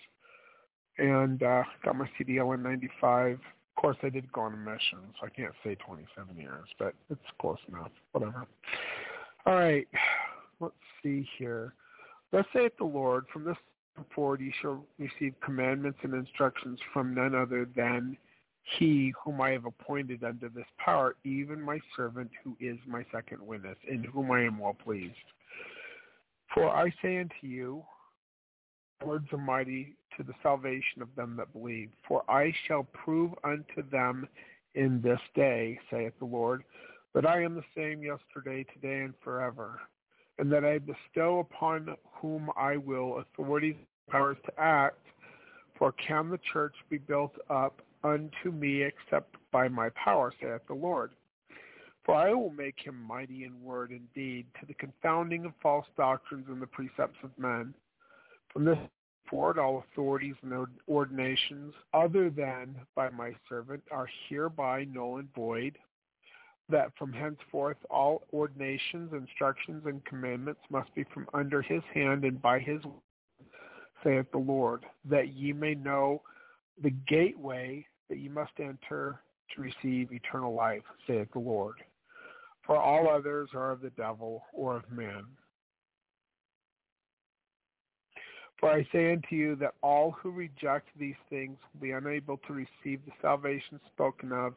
And 0.97 1.41
uh, 1.41 1.64
got 1.84 1.95
my 1.95 2.07
CDL 2.19 2.53
in 2.53 2.61
95. 2.61 3.34
Of 3.34 3.81
course, 3.81 3.97
I 4.03 4.10
did 4.10 4.31
go 4.31 4.41
on 4.41 4.53
a 4.53 4.57
mission, 4.57 4.99
so 5.19 5.26
I 5.26 5.30
can't 5.30 5.53
say 5.64 5.76
27 5.76 6.38
years, 6.38 6.68
but 6.77 6.93
it's 7.10 7.19
close 7.41 7.57
enough. 7.68 7.91
Whatever. 8.11 8.45
All 9.45 9.55
right. 9.55 9.88
Let's 10.60 10.76
see 11.01 11.27
here. 11.38 11.73
Thus 12.31 12.45
saith 12.53 12.73
the 12.77 12.85
Lord, 12.85 13.26
from 13.34 13.43
this 13.43 13.57
forward 14.15 14.41
ye 14.41 14.53
shall 14.61 14.84
receive 14.97 15.34
commandments 15.43 15.99
and 16.03 16.14
instructions 16.14 16.80
from 16.91 17.14
none 17.14 17.35
other 17.35 17.68
than 17.76 18.18
he 18.77 19.14
whom 19.23 19.41
I 19.41 19.51
have 19.51 19.65
appointed 19.65 20.23
unto 20.23 20.49
this 20.49 20.65
power, 20.77 21.15
even 21.23 21.61
my 21.61 21.80
servant 21.95 22.31
who 22.43 22.55
is 22.60 22.77
my 22.88 23.05
second 23.11 23.45
witness, 23.45 23.77
in 23.88 24.03
whom 24.03 24.31
I 24.31 24.43
am 24.43 24.60
well 24.60 24.76
pleased. 24.84 25.14
For 26.54 26.70
I 26.70 26.94
say 27.02 27.20
unto 27.20 27.34
you, 27.48 27.84
words 29.04 29.28
are 29.32 29.38
mighty 29.38 29.96
to 30.18 30.24
the 30.24 30.34
salvation 30.44 31.02
of 31.02 31.14
them 31.16 31.36
that 31.38 31.52
believe. 31.52 31.90
For 32.08 32.24
I 32.30 32.54
shall 32.68 32.84
prove 32.84 33.32
unto 33.44 33.90
them 33.92 34.28
in 34.76 35.02
this 35.02 35.20
day, 35.36 35.80
saith 35.90 36.14
the 36.20 36.26
Lord, 36.26 36.64
that 37.14 37.26
I 37.26 37.42
am 37.44 37.56
the 37.56 37.64
same 37.76 38.04
yesterday, 38.04 38.66
today, 38.74 39.02
and 39.02 39.14
forever, 39.24 39.82
and 40.40 40.52
that 40.52 40.66
I 40.66 40.80
bestow 40.80 41.40
upon 41.40 41.96
whom 42.22 42.50
I 42.56 42.78
will 42.78 43.20
authorities 43.20 43.76
and 43.78 44.12
powers 44.12 44.38
to 44.46 44.60
act. 44.60 44.98
For 45.78 45.92
can 45.94 46.30
the 46.30 46.40
church 46.52 46.76
be 46.90 46.98
built 46.98 47.36
up 47.50 47.82
unto 48.04 48.52
me 48.52 48.84
except 48.84 49.36
by 49.52 49.68
my 49.68 49.90
power, 49.90 50.34
saith 50.40 50.62
the 50.68 50.76
Lord? 50.76 51.12
For 52.06 52.16
I 52.16 52.34
will 52.34 52.50
make 52.50 52.80
him 52.84 53.02
mighty 53.02 53.46
in 53.46 53.64
word 53.64 53.92
and 53.92 54.14
deed 54.14 54.46
to 54.60 54.66
the 54.66 54.74
confounding 54.74 55.46
of 55.46 55.54
false 55.62 55.86
doctrines 55.96 56.46
and 56.50 56.62
the 56.62 56.68
precepts 56.68 57.18
of 57.24 57.38
men. 57.38 57.74
From 58.52 58.66
this 58.66 58.78
forward 59.30 59.58
all 59.58 59.86
authorities 59.92 60.36
and 60.44 60.68
ordinations 60.90 61.74
other 61.94 62.30
than 62.30 62.76
by 62.94 63.10
my 63.10 63.34
servant 63.48 63.82
are 63.90 64.10
hereby 64.28 64.84
null 64.84 65.18
and 65.18 65.34
void, 65.34 65.78
that 66.70 66.92
from 66.98 67.14
henceforth 67.14 67.78
all 67.90 68.28
ordinations, 68.34 69.14
instructions, 69.14 69.84
and 69.86 70.04
commandments 70.04 70.62
must 70.70 70.94
be 70.94 71.06
from 71.14 71.28
under 71.34 71.62
his 71.62 71.82
hand 71.94 72.26
and 72.26 72.42
by 72.42 72.60
his 72.60 72.82
saith 74.04 74.30
the 74.32 74.38
Lord, 74.38 74.86
that 75.06 75.30
ye 75.30 75.54
may 75.54 75.74
know 75.74 76.22
the 76.82 76.92
gateway 77.08 77.86
that 78.10 78.18
ye 78.18 78.28
must 78.28 78.52
enter 78.60 79.22
to 79.56 79.62
receive 79.62 80.12
eternal 80.12 80.54
life, 80.54 80.84
saith 81.08 81.32
the 81.32 81.40
Lord 81.40 81.76
for 82.65 82.77
all 82.77 83.10
others 83.10 83.49
are 83.53 83.72
of 83.72 83.81
the 83.81 83.90
devil 83.91 84.44
or 84.53 84.77
of 84.77 84.84
men. 84.91 85.23
For 88.60 88.72
I 88.72 88.88
say 88.94 89.11
unto 89.11 89.35
you 89.35 89.56
that 89.57 89.73
all 89.81 90.11
who 90.11 90.31
reject 90.31 90.88
these 90.98 91.15
things 91.30 91.57
will 91.73 91.81
be 91.81 91.91
unable 91.91 92.38
to 92.48 92.53
receive 92.53 93.02
the 93.06 93.11
salvation 93.22 93.80
spoken 93.94 94.31
of 94.31 94.53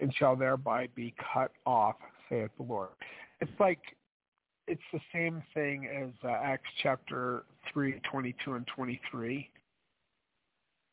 and 0.00 0.14
shall 0.14 0.36
thereby 0.36 0.88
be 0.94 1.14
cut 1.32 1.52
off, 1.64 1.96
saith 2.28 2.50
the 2.58 2.64
Lord. 2.64 2.90
It's 3.40 3.50
like, 3.58 3.80
it's 4.66 4.82
the 4.92 5.00
same 5.14 5.42
thing 5.54 5.86
as 5.86 6.10
uh, 6.22 6.28
Acts 6.28 6.68
chapter 6.82 7.44
3, 7.72 7.98
22 8.10 8.52
and 8.52 8.66
23, 8.66 9.48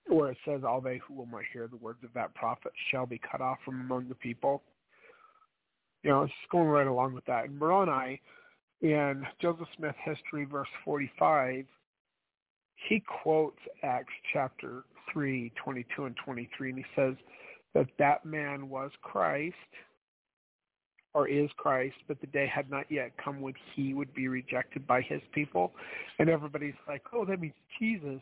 where 0.07 0.31
it 0.31 0.37
says, 0.45 0.61
all 0.65 0.79
they 0.79 1.01
who 1.05 1.13
will 1.13 1.27
not 1.29 1.41
hear 1.51 1.67
the 1.67 1.75
words 1.75 1.99
of 2.05 2.13
that 2.13 2.33
prophet 2.35 2.71
shall 2.89 3.05
be 3.05 3.19
cut 3.29 3.41
off 3.41 3.57
from 3.65 3.81
among 3.81 4.07
the 4.07 4.15
people 4.15 4.63
you 6.05 6.11
know, 6.11 6.21
it's 6.21 6.33
going 6.51 6.67
right 6.67 6.85
along 6.85 7.15
with 7.15 7.25
that. 7.25 7.45
And 7.45 7.57
Moroni, 7.57 8.21
in 8.81 9.25
Joseph 9.41 9.67
Smith 9.75 9.95
History, 10.03 10.45
verse 10.45 10.67
45, 10.85 11.65
he 12.87 13.03
quotes 13.23 13.57
Acts 13.81 14.13
chapter 14.31 14.83
3, 15.11 15.51
22 15.55 16.05
and 16.05 16.15
23, 16.23 16.69
and 16.69 16.77
he 16.77 16.85
says 16.95 17.15
that 17.73 17.87
that 17.97 18.23
man 18.23 18.69
was 18.69 18.91
Christ, 19.01 19.55
or 21.15 21.27
is 21.27 21.49
Christ, 21.57 21.95
but 22.07 22.21
the 22.21 22.27
day 22.27 22.45
had 22.53 22.69
not 22.69 22.85
yet 22.91 23.13
come 23.17 23.41
when 23.41 23.55
he 23.73 23.95
would 23.95 24.13
be 24.13 24.27
rejected 24.27 24.85
by 24.85 25.01
his 25.01 25.21
people. 25.33 25.71
And 26.19 26.29
everybody's 26.29 26.75
like, 26.87 27.01
oh, 27.13 27.25
that 27.25 27.41
means 27.41 27.55
Jesus. 27.79 28.21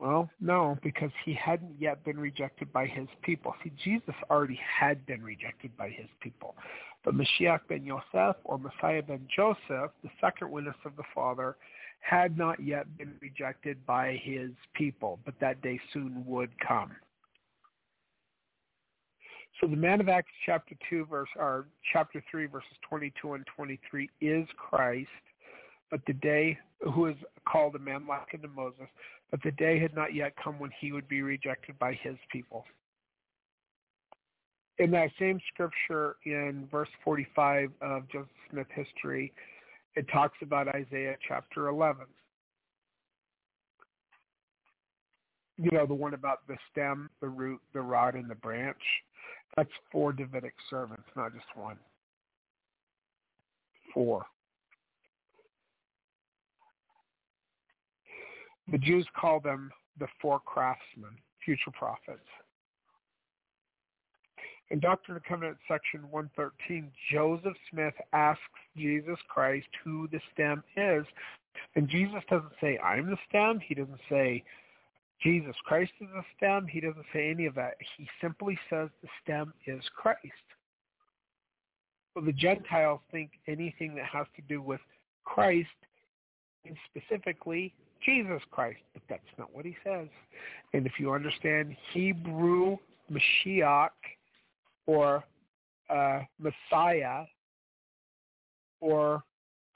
Well, 0.00 0.30
no, 0.40 0.78
because 0.82 1.10
he 1.26 1.34
hadn't 1.34 1.74
yet 1.78 2.02
been 2.04 2.18
rejected 2.18 2.72
by 2.72 2.86
his 2.86 3.06
people. 3.20 3.54
See, 3.62 3.70
Jesus 3.84 4.14
already 4.30 4.58
had 4.78 5.04
been 5.04 5.22
rejected 5.22 5.76
by 5.76 5.90
his 5.90 6.08
people. 6.20 6.56
But 7.04 7.14
Mashiach 7.14 7.60
ben 7.68 7.84
Yosef 7.84 8.36
or 8.44 8.58
Messiah 8.58 9.02
ben 9.02 9.28
Joseph, 9.34 9.90
the 10.02 10.10
second 10.18 10.50
witness 10.50 10.76
of 10.86 10.96
the 10.96 11.02
Father, 11.14 11.56
had 12.00 12.38
not 12.38 12.64
yet 12.64 12.86
been 12.96 13.12
rejected 13.20 13.84
by 13.84 14.18
his 14.22 14.52
people, 14.72 15.18
but 15.26 15.34
that 15.40 15.60
day 15.60 15.78
soon 15.92 16.24
would 16.26 16.50
come. 16.66 16.92
So 19.60 19.66
the 19.66 19.76
man 19.76 20.00
of 20.00 20.08
Acts 20.08 20.32
chapter 20.46 20.74
2 20.88 21.04
verse 21.04 21.28
or 21.36 21.66
chapter 21.92 22.24
3 22.30 22.46
verses 22.46 22.70
22 22.88 23.34
and 23.34 23.44
23 23.54 24.08
is 24.22 24.48
Christ, 24.56 25.08
but 25.90 26.00
the 26.06 26.12
day 26.12 26.58
who 26.94 27.06
is 27.06 27.16
called 27.46 27.74
a 27.74 27.78
man 27.78 28.06
like 28.06 28.28
unto 28.32 28.48
Moses, 28.48 28.86
but 29.30 29.40
the 29.42 29.50
day 29.52 29.78
had 29.78 29.94
not 29.94 30.14
yet 30.14 30.32
come 30.42 30.58
when 30.58 30.70
he 30.80 30.92
would 30.92 31.08
be 31.08 31.22
rejected 31.22 31.78
by 31.78 31.92
his 32.02 32.16
people. 32.30 32.64
In 34.78 34.90
that 34.92 35.10
same 35.18 35.40
scripture 35.52 36.16
in 36.24 36.66
verse 36.70 36.88
45 37.04 37.70
of 37.82 38.08
Joseph 38.10 38.28
Smith 38.50 38.66
history, 38.74 39.32
it 39.94 40.06
talks 40.12 40.38
about 40.40 40.68
Isaiah 40.68 41.16
chapter 41.26 41.68
11. 41.68 42.06
You 45.58 45.70
know, 45.72 45.84
the 45.84 45.94
one 45.94 46.14
about 46.14 46.46
the 46.48 46.56
stem, 46.70 47.10
the 47.20 47.28
root, 47.28 47.60
the 47.74 47.82
rod, 47.82 48.14
and 48.14 48.30
the 48.30 48.34
branch. 48.36 48.80
That's 49.56 49.68
four 49.92 50.12
Davidic 50.12 50.54
servants, 50.70 51.04
not 51.14 51.34
just 51.34 51.44
one. 51.54 51.76
Four. 53.92 54.24
The 58.70 58.78
Jews 58.78 59.06
call 59.18 59.40
them 59.40 59.70
the 59.98 60.06
four 60.20 60.40
craftsmen, 60.40 61.10
future 61.44 61.72
prophets. 61.72 62.20
In 64.70 64.78
Doctrine 64.78 65.16
and 65.16 65.24
Covenants, 65.24 65.60
section 65.66 66.08
113, 66.10 66.90
Joseph 67.12 67.56
Smith 67.70 67.94
asks 68.12 68.42
Jesus 68.76 69.18
Christ 69.28 69.66
who 69.82 70.06
the 70.08 70.20
stem 70.32 70.62
is. 70.76 71.04
And 71.74 71.88
Jesus 71.88 72.22
doesn't 72.30 72.52
say, 72.60 72.78
I'm 72.78 73.10
the 73.10 73.18
stem. 73.28 73.58
He 73.58 73.74
doesn't 73.74 74.00
say, 74.08 74.44
Jesus 75.20 75.56
Christ 75.64 75.90
is 76.00 76.06
the 76.14 76.22
stem. 76.36 76.68
He 76.68 76.80
doesn't 76.80 77.04
say 77.12 77.30
any 77.30 77.46
of 77.46 77.56
that. 77.56 77.74
He 77.98 78.08
simply 78.20 78.56
says 78.70 78.88
the 79.02 79.08
stem 79.22 79.52
is 79.66 79.82
Christ. 79.96 80.20
Well, 82.14 82.24
the 82.24 82.32
Gentiles 82.32 83.00
think 83.10 83.32
anything 83.48 83.96
that 83.96 84.06
has 84.06 84.26
to 84.36 84.42
do 84.48 84.62
with 84.62 84.80
Christ, 85.24 85.68
and 86.64 86.76
specifically 86.90 87.74
Jesus 88.04 88.40
Christ, 88.50 88.80
but 88.92 89.02
that's 89.08 89.22
not 89.38 89.54
what 89.54 89.64
he 89.64 89.76
says. 89.84 90.08
And 90.72 90.86
if 90.86 90.92
you 90.98 91.12
understand 91.12 91.76
Hebrew 91.92 92.76
Mashiach, 93.10 93.90
or 94.86 95.24
uh, 95.88 96.20
Messiah, 96.38 97.24
or 98.80 99.22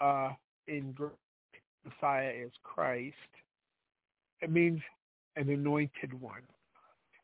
uh, 0.01 0.31
in 0.67 0.93
Greek, 0.93 1.13
Messiah 1.85 2.31
is 2.31 2.51
Christ. 2.63 3.15
It 4.41 4.51
means 4.51 4.81
an 5.37 5.49
anointed 5.51 6.21
one. 6.21 6.43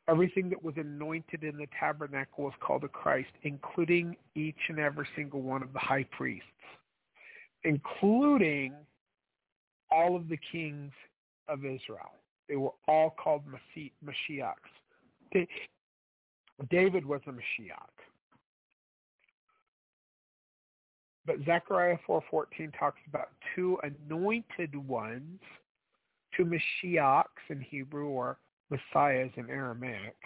Everything 0.08 0.50
that 0.50 0.62
was 0.62 0.74
anointed 0.76 1.44
in 1.44 1.56
the 1.56 1.66
tabernacle 1.78 2.44
was 2.44 2.54
called 2.60 2.84
a 2.84 2.88
Christ, 2.88 3.30
including 3.42 4.16
each 4.34 4.68
and 4.68 4.78
every 4.78 5.06
single 5.14 5.40
one 5.40 5.62
of 5.62 5.72
the 5.72 5.78
high 5.78 6.04
priests, 6.10 6.46
including 7.64 8.74
all 9.92 10.16
of 10.16 10.28
the 10.28 10.38
kings 10.52 10.92
of 11.48 11.64
Israel. 11.64 12.12
They 12.48 12.56
were 12.56 12.72
all 12.88 13.14
called 13.22 13.42
Mashiachs. 14.04 14.54
David 16.68 17.06
was 17.06 17.20
a 17.26 17.30
Mashiach. 17.30 18.00
But 21.26 21.36
Zechariah 21.44 21.98
4.14 22.08 22.76
talks 22.78 22.98
about 23.08 23.28
two 23.54 23.78
anointed 23.82 24.74
ones, 24.74 25.40
two 26.36 26.44
Mashiachs 26.44 27.24
in 27.50 27.60
Hebrew 27.60 28.08
or 28.08 28.38
Messiahs 28.70 29.30
in 29.36 29.48
Aramaic, 29.48 30.16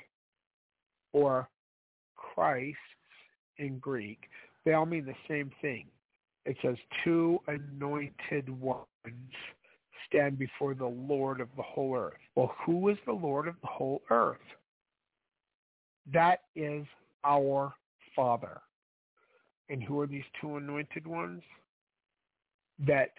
or 1.12 1.48
Christ 2.16 2.76
in 3.58 3.78
Greek. 3.78 4.30
They 4.64 4.72
all 4.72 4.86
mean 4.86 5.04
the 5.04 5.14
same 5.28 5.50
thing. 5.60 5.86
It 6.46 6.56
says 6.62 6.76
two 7.04 7.38
anointed 7.46 8.48
ones 8.60 8.86
stand 10.14 10.38
before 10.38 10.74
the 10.74 10.86
Lord 10.86 11.40
of 11.40 11.48
the 11.56 11.62
whole 11.62 11.96
earth. 11.96 12.18
Well, 12.34 12.54
who 12.64 12.88
is 12.88 12.98
the 13.06 13.12
Lord 13.12 13.48
of 13.48 13.54
the 13.60 13.66
whole 13.66 14.02
earth? 14.10 14.38
That 16.12 16.40
is 16.54 16.86
our 17.24 17.74
Father. 18.14 18.60
And 19.68 19.82
who 19.82 20.00
are 20.00 20.06
these 20.06 20.24
two 20.40 20.56
anointed 20.56 21.06
ones 21.06 21.42
that 22.86 23.10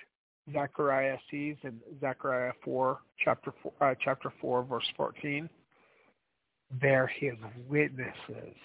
Zechariah 0.54 1.18
sees 1.32 1.56
in 1.64 1.80
Zechariah 2.00 2.54
4, 2.64 3.00
chapter 3.24 3.54
4, 3.64 3.72
uh, 3.82 3.96
chapter 4.04 4.32
4, 4.40 4.64
verse 4.64 4.86
14? 4.96 5.50
They're 6.82 7.12
his 7.20 7.36
witnesses. 7.68 8.56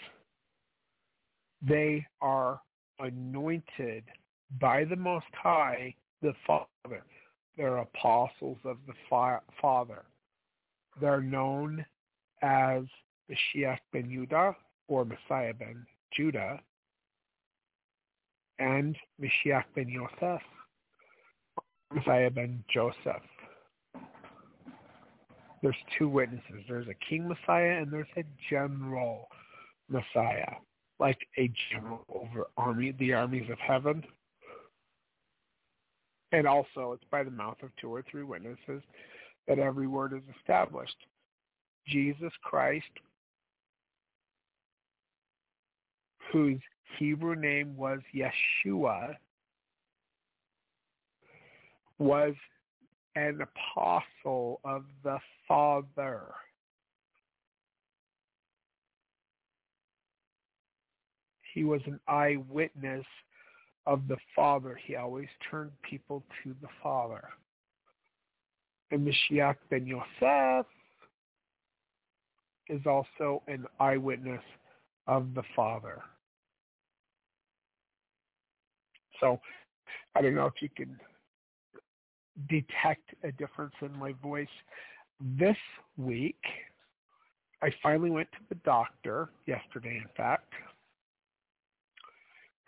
They 1.62 2.06
are 2.20 2.60
anointed 2.98 4.04
by 4.60 4.84
the 4.84 4.96
Most 4.96 5.26
High, 5.32 5.94
the 6.22 6.32
Father. 6.46 7.02
They're 7.56 7.78
apostles 7.78 8.58
of 8.64 8.78
the 8.86 8.94
Father. 9.60 10.02
They're 11.00 11.20
known 11.20 11.84
as 12.42 12.84
the 13.28 13.34
Mashiach 13.34 13.78
ben 13.92 14.10
Judah 14.10 14.56
or 14.88 15.04
Messiah 15.04 15.54
ben 15.54 15.86
Judah 16.16 16.60
and 18.58 18.96
Mashiach 19.20 19.64
ben 19.74 19.88
Yosef, 19.88 20.42
Messiah 21.92 22.30
ben 22.30 22.62
Joseph. 22.72 23.22
There's 25.62 25.76
two 25.98 26.08
witnesses. 26.08 26.64
There's 26.68 26.88
a 26.88 26.94
king 27.08 27.28
Messiah 27.28 27.82
and 27.82 27.92
there's 27.92 28.08
a 28.16 28.24
general 28.48 29.28
Messiah, 29.88 30.54
like 30.98 31.18
a 31.38 31.52
general 31.70 32.04
over 32.08 32.46
army, 32.56 32.94
the 32.98 33.12
armies 33.12 33.50
of 33.50 33.58
heaven. 33.58 34.02
And 36.32 36.46
also, 36.46 36.92
it's 36.92 37.04
by 37.10 37.24
the 37.24 37.30
mouth 37.30 37.56
of 37.62 37.70
two 37.80 37.92
or 37.92 38.04
three 38.08 38.22
witnesses 38.22 38.82
that 39.48 39.58
every 39.58 39.88
word 39.88 40.12
is 40.12 40.22
established. 40.38 40.96
Jesus 41.86 42.32
Christ 42.42 42.86
whose 46.32 46.60
Hebrew 46.98 47.34
name 47.34 47.76
was 47.76 48.00
Yeshua, 48.14 49.14
was 51.98 52.34
an 53.16 53.40
apostle 53.42 54.60
of 54.64 54.84
the 55.02 55.18
Father. 55.46 56.22
He 61.52 61.64
was 61.64 61.80
an 61.86 61.98
eyewitness 62.06 63.04
of 63.86 64.06
the 64.08 64.16
Father. 64.34 64.78
He 64.86 64.96
always 64.96 65.28
turned 65.50 65.70
people 65.82 66.22
to 66.42 66.54
the 66.60 66.68
Father. 66.82 67.22
And 68.90 69.06
Mashiach 69.06 69.56
ben 69.70 69.86
Yosef 69.86 70.66
is 72.68 72.80
also 72.86 73.42
an 73.48 73.66
eyewitness 73.78 74.42
of 75.06 75.34
the 75.34 75.42
Father. 75.54 76.02
So 79.20 79.40
I 80.14 80.22
don't 80.22 80.34
know 80.34 80.46
if 80.46 80.60
you 80.60 80.68
can 80.74 80.98
detect 82.48 83.14
a 83.22 83.32
difference 83.32 83.74
in 83.82 83.92
my 83.98 84.12
voice. 84.22 84.48
This 85.20 85.56
week, 85.96 86.40
I 87.62 87.70
finally 87.82 88.10
went 88.10 88.30
to 88.32 88.38
the 88.48 88.54
doctor 88.64 89.28
yesterday, 89.46 89.96
in 90.02 90.08
fact, 90.16 90.52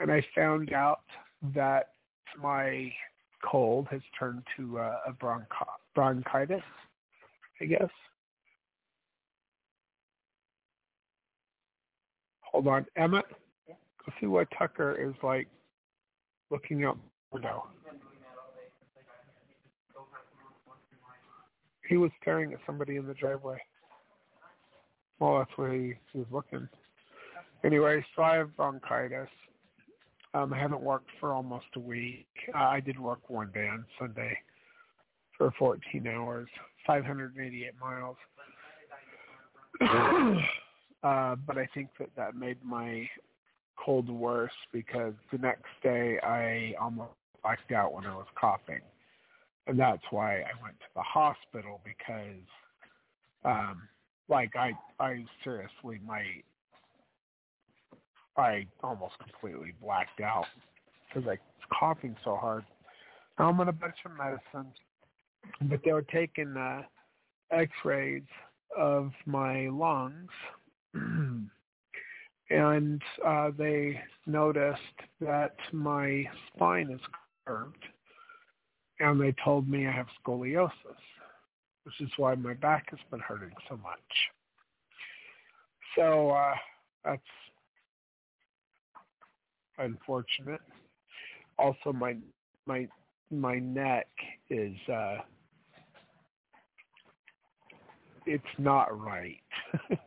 and 0.02 0.10
I 0.10 0.24
found 0.34 0.72
out 0.72 1.02
that 1.54 1.90
my 2.42 2.92
cold 3.48 3.86
has 3.90 4.00
turned 4.18 4.42
to 4.56 4.78
a, 4.78 5.00
a 5.06 5.12
bronchi- 5.12 5.46
bronchitis, 5.94 6.62
I 7.60 7.64
guess. 7.66 7.88
Hold 12.40 12.66
on. 12.66 12.84
Emmett, 12.96 13.24
go 13.68 14.12
see 14.20 14.26
what 14.26 14.48
Tucker 14.58 15.08
is 15.08 15.14
like 15.22 15.46
looking 16.50 16.84
out 16.84 16.98
the 17.30 17.36
window. 17.36 17.68
He 21.88 21.96
was 21.96 22.10
staring 22.20 22.52
at 22.52 22.58
somebody 22.66 22.96
in 22.96 23.06
the 23.06 23.14
driveway. 23.14 23.58
Well, 25.20 25.38
that's 25.38 25.56
where 25.56 25.72
he, 25.72 25.94
he 26.12 26.18
was 26.18 26.26
looking. 26.32 26.68
Anyway, 27.64 28.04
so 28.16 28.22
I 28.22 28.36
have 28.36 28.56
bronchitis. 28.56 29.28
Um, 30.34 30.52
I 30.52 30.58
haven't 30.58 30.80
worked 30.80 31.10
for 31.20 31.32
almost 31.32 31.66
a 31.76 31.80
week. 31.80 32.26
Uh, 32.54 32.58
I 32.58 32.80
did 32.80 32.98
work 32.98 33.28
one 33.28 33.50
day 33.52 33.68
on 33.68 33.84
Sunday 33.98 34.38
for 35.36 35.52
14 35.58 36.06
hours, 36.06 36.48
588 36.86 37.72
miles. 37.80 38.16
uh, 41.02 41.36
but 41.46 41.58
I 41.58 41.68
think 41.74 41.88
that 41.98 42.08
that 42.16 42.34
made 42.34 42.58
my 42.64 43.08
cold 43.76 44.08
worse 44.08 44.52
because 44.72 45.14
the 45.32 45.38
next 45.38 45.64
day 45.82 46.18
I 46.22 46.74
almost 46.80 47.12
blacked 47.42 47.72
out 47.72 47.92
when 47.92 48.06
I 48.06 48.14
was 48.14 48.26
coughing. 48.38 48.80
And 49.66 49.78
that's 49.78 50.02
why 50.10 50.36
I 50.40 50.50
went 50.62 50.78
to 50.80 50.86
the 50.94 51.02
hospital 51.02 51.80
because 51.84 52.42
um 53.44 53.82
like 54.28 54.54
I 54.56 54.72
I 55.00 55.24
seriously 55.42 56.00
might 56.06 56.44
I 58.36 58.66
almost 58.82 59.14
completely 59.18 59.74
blacked 59.80 60.20
out 60.20 60.46
because 61.08 61.28
I 61.28 61.32
was 61.32 61.78
coughing 61.78 62.16
so 62.24 62.36
hard. 62.36 62.64
Now 63.38 63.48
I'm 63.48 63.60
on 63.60 63.68
a 63.68 63.72
bunch 63.72 63.96
of 64.04 64.12
medicine, 64.12 64.72
but 65.62 65.80
they 65.84 65.92
were 65.92 66.02
taking 66.02 66.56
uh, 66.56 66.82
X-rays 67.50 68.22
of 68.76 69.12
my 69.26 69.68
lungs 69.68 70.30
and 72.52 73.02
uh, 73.26 73.50
they 73.56 73.98
noticed 74.26 74.80
that 75.20 75.56
my 75.72 76.24
spine 76.48 76.90
is 76.90 77.00
curved, 77.46 77.84
and 79.00 79.20
they 79.20 79.34
told 79.44 79.68
me 79.68 79.86
I 79.86 79.92
have 79.92 80.06
scoliosis, 80.24 80.70
which 81.84 82.00
is 82.00 82.10
why 82.16 82.34
my 82.34 82.54
back 82.54 82.90
has 82.90 82.98
been 83.10 83.20
hurting 83.20 83.52
so 83.68 83.76
much. 83.76 83.98
So 85.96 86.30
uh, 86.30 86.54
that's 87.04 87.22
unfortunate. 89.82 90.60
Also, 91.58 91.92
my 91.92 92.16
my 92.66 92.88
my 93.30 93.58
neck 93.58 94.08
is 94.50 94.74
uh, 94.92 95.18
it's 98.26 98.44
not 98.58 98.98
right. 98.98 99.40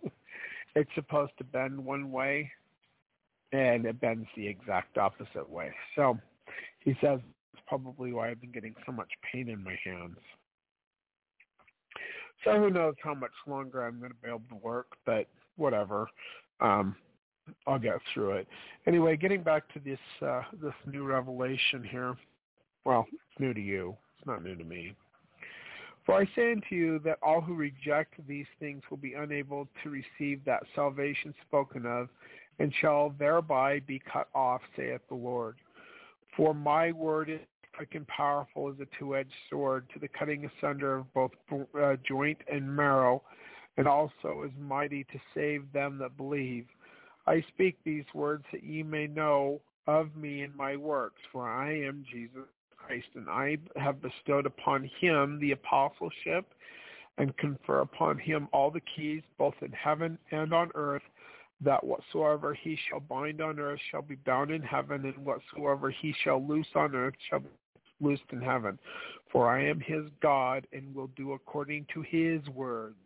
it's 0.75 0.89
supposed 0.95 1.31
to 1.37 1.43
bend 1.43 1.83
one 1.83 2.11
way, 2.11 2.51
and 3.51 3.85
it 3.85 3.99
bends 3.99 4.27
the 4.35 4.47
exact 4.47 4.97
opposite 4.97 5.49
way. 5.49 5.71
So 5.95 6.17
he 6.79 6.95
says 7.01 7.19
it's 7.53 7.63
probably 7.67 8.13
why 8.13 8.29
I've 8.29 8.41
been 8.41 8.51
getting 8.51 8.75
so 8.85 8.91
much 8.91 9.09
pain 9.31 9.49
in 9.49 9.63
my 9.63 9.77
hands. 9.83 10.17
So 12.43 12.59
who 12.59 12.69
knows 12.69 12.95
how 13.03 13.15
much 13.15 13.31
longer 13.47 13.85
I'm 13.85 13.99
going 13.99 14.11
to 14.11 14.17
be 14.21 14.29
able 14.29 14.43
to 14.49 14.55
work, 14.55 14.87
but 15.05 15.27
whatever. 15.55 16.07
Um, 16.59 16.95
I'll 17.67 17.79
get 17.79 17.95
through 18.13 18.31
it. 18.31 18.47
Anyway, 18.87 19.17
getting 19.17 19.43
back 19.43 19.71
to 19.73 19.79
this 19.79 19.99
uh, 20.21 20.41
this 20.61 20.73
new 20.85 21.03
revelation 21.03 21.83
here. 21.83 22.15
Well, 22.85 23.07
it's 23.11 23.39
new 23.39 23.53
to 23.53 23.61
you. 23.61 23.95
It's 24.17 24.27
not 24.27 24.43
new 24.43 24.55
to 24.55 24.63
me. 24.63 24.95
For 26.05 26.15
I 26.15 26.25
say 26.35 26.51
unto 26.51 26.75
you 26.75 26.99
that 26.99 27.17
all 27.23 27.41
who 27.41 27.55
reject 27.55 28.13
these 28.27 28.45
things 28.59 28.83
will 28.89 28.97
be 28.97 29.13
unable 29.13 29.67
to 29.83 29.89
receive 29.89 30.45
that 30.45 30.63
salvation 30.75 31.33
spoken 31.47 31.87
of, 31.87 32.09
and 32.59 32.71
shall 32.79 33.15
thereby 33.17 33.79
be 33.79 33.99
cut 34.11 34.27
off, 34.35 34.61
saith 34.77 35.01
the 35.09 35.15
Lord. 35.15 35.55
For 36.37 36.53
my 36.53 36.91
word 36.91 37.29
is 37.29 37.39
quick 37.75 37.95
and 37.95 38.07
powerful 38.07 38.69
as 38.69 38.75
a 38.79 38.87
two-edged 38.99 39.33
sword, 39.49 39.87
to 39.93 39.99
the 39.99 40.07
cutting 40.07 40.49
asunder 40.57 40.97
of 40.97 41.13
both 41.13 41.31
uh, 41.81 41.95
joint 42.07 42.37
and 42.51 42.73
marrow, 42.73 43.23
and 43.77 43.87
also 43.87 44.43
is 44.45 44.51
mighty 44.59 45.03
to 45.05 45.19
save 45.33 45.63
them 45.73 45.97
that 45.97 46.15
believe. 46.17 46.67
I 47.27 47.43
speak 47.53 47.77
these 47.83 48.05
words 48.13 48.45
that 48.51 48.63
ye 48.63 48.83
may 48.83 49.07
know 49.07 49.61
of 49.87 50.15
me 50.15 50.41
and 50.41 50.55
my 50.55 50.75
works, 50.75 51.21
for 51.31 51.47
I 51.49 51.71
am 51.71 52.05
Jesus 52.11 52.47
Christ, 52.77 53.07
and 53.15 53.29
I 53.29 53.57
have 53.75 54.01
bestowed 54.01 54.45
upon 54.45 54.89
him 54.99 55.39
the 55.39 55.51
apostleship 55.51 56.53
and 57.17 57.35
confer 57.37 57.79
upon 57.79 58.19
him 58.19 58.47
all 58.51 58.69
the 58.69 58.81
keys, 58.95 59.23
both 59.37 59.55
in 59.61 59.71
heaven 59.71 60.17
and 60.31 60.53
on 60.53 60.71
earth, 60.75 61.01
that 61.61 61.83
whatsoever 61.83 62.53
he 62.53 62.77
shall 62.89 62.99
bind 62.99 63.41
on 63.41 63.59
earth 63.59 63.79
shall 63.89 64.01
be 64.01 64.15
bound 64.15 64.51
in 64.51 64.61
heaven, 64.61 65.05
and 65.05 65.17
whatsoever 65.25 65.89
he 65.89 66.13
shall 66.23 66.45
loose 66.45 66.67
on 66.75 66.93
earth 66.93 67.15
shall 67.29 67.39
be 67.39 67.49
loosed 68.01 68.23
in 68.31 68.41
heaven. 68.41 68.77
For 69.31 69.49
I 69.49 69.65
am 69.65 69.79
his 69.79 70.03
God, 70.21 70.67
and 70.73 70.93
will 70.93 71.09
do 71.15 71.33
according 71.33 71.87
to 71.93 72.01
his 72.01 72.47
words. 72.49 72.97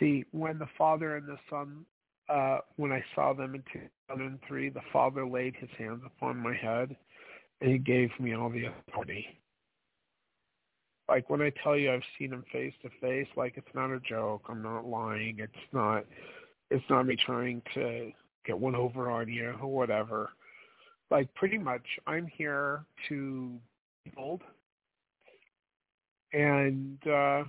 See, 0.00 0.24
when 0.32 0.58
the 0.58 0.68
Father 0.76 1.16
and 1.16 1.28
the 1.28 1.38
Son, 1.48 1.84
uh, 2.28 2.58
when 2.76 2.92
I 2.92 3.04
saw 3.14 3.32
them 3.32 3.54
in 3.54 3.62
2003, 3.72 4.68
the 4.70 4.80
Father 4.92 5.26
laid 5.26 5.56
his 5.56 5.70
hands 5.76 6.02
upon 6.04 6.38
my 6.38 6.54
head 6.54 6.96
and 7.60 7.70
he 7.70 7.78
gave 7.78 8.10
me 8.18 8.34
all 8.34 8.50
the 8.50 8.66
authority. 8.66 9.26
Like 11.08 11.28
when 11.28 11.42
I 11.42 11.52
tell 11.62 11.76
you 11.76 11.92
I've 11.92 12.02
seen 12.18 12.32
him 12.32 12.44
face 12.50 12.72
to 12.82 12.90
face, 13.00 13.28
like 13.36 13.54
it's 13.56 13.74
not 13.74 13.90
a 13.90 14.00
joke. 14.00 14.42
I'm 14.48 14.62
not 14.62 14.86
lying. 14.86 15.36
It's 15.38 15.52
not. 15.72 16.04
It's 16.70 16.84
not 16.88 17.06
me 17.06 17.16
trying 17.16 17.60
to 17.74 18.10
get 18.46 18.58
one 18.58 18.74
over 18.74 19.10
on 19.10 19.28
you 19.28 19.54
or 19.60 19.68
whatever. 19.68 20.30
Like 21.10 21.32
pretty 21.34 21.58
much, 21.58 21.84
I'm 22.06 22.26
here 22.26 22.86
to 23.08 23.58
build 24.16 24.40
and 26.34 26.98
uh, 27.06 27.44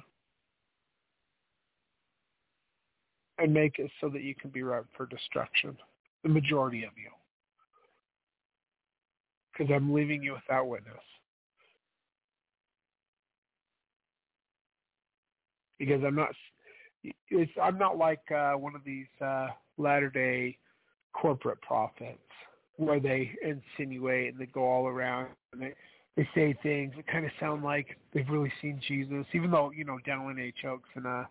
and 3.37 3.53
make 3.53 3.79
it 3.79 3.91
so 4.01 4.09
that 4.09 4.21
you 4.21 4.33
can 4.35 4.49
be 4.49 4.63
ripe 4.63 4.85
for 4.95 5.05
destruction. 5.05 5.77
The 6.23 6.29
majority 6.29 6.83
of 6.83 6.91
you 6.95 7.09
because 9.55 9.73
I'm 9.73 9.93
leaving 9.93 10.23
you 10.23 10.33
without 10.33 10.67
witness. 10.67 10.93
Because 15.79 16.01
I'm 16.05 16.15
not, 16.15 16.29
it's, 17.29 17.51
I'm 17.61 17.77
not 17.77 17.97
like 17.97 18.21
uh, 18.31 18.53
one 18.53 18.75
of 18.75 18.83
these 18.85 19.07
uh, 19.21 19.47
latter 19.77 20.09
day 20.09 20.57
corporate 21.13 21.61
prophets 21.61 22.19
where 22.77 22.99
they 22.99 23.31
insinuate 23.41 24.33
and 24.33 24.41
they 24.41 24.47
go 24.47 24.63
all 24.63 24.87
around 24.87 25.29
and 25.53 25.61
they, 25.61 25.73
they 26.15 26.27
say 26.33 26.55
things 26.63 26.93
that 26.95 27.07
kind 27.07 27.25
of 27.25 27.31
sound 27.39 27.63
like 27.63 27.97
they've 28.13 28.29
really 28.29 28.51
seen 28.61 28.81
Jesus, 28.87 29.25
even 29.33 29.51
though, 29.51 29.71
you 29.71 29.83
know, 29.83 29.97
Dallin 30.07 30.39
H. 30.39 30.65
Oaks 30.65 30.89
in, 30.95 31.05
uh, 31.05 31.09
I 31.09 31.25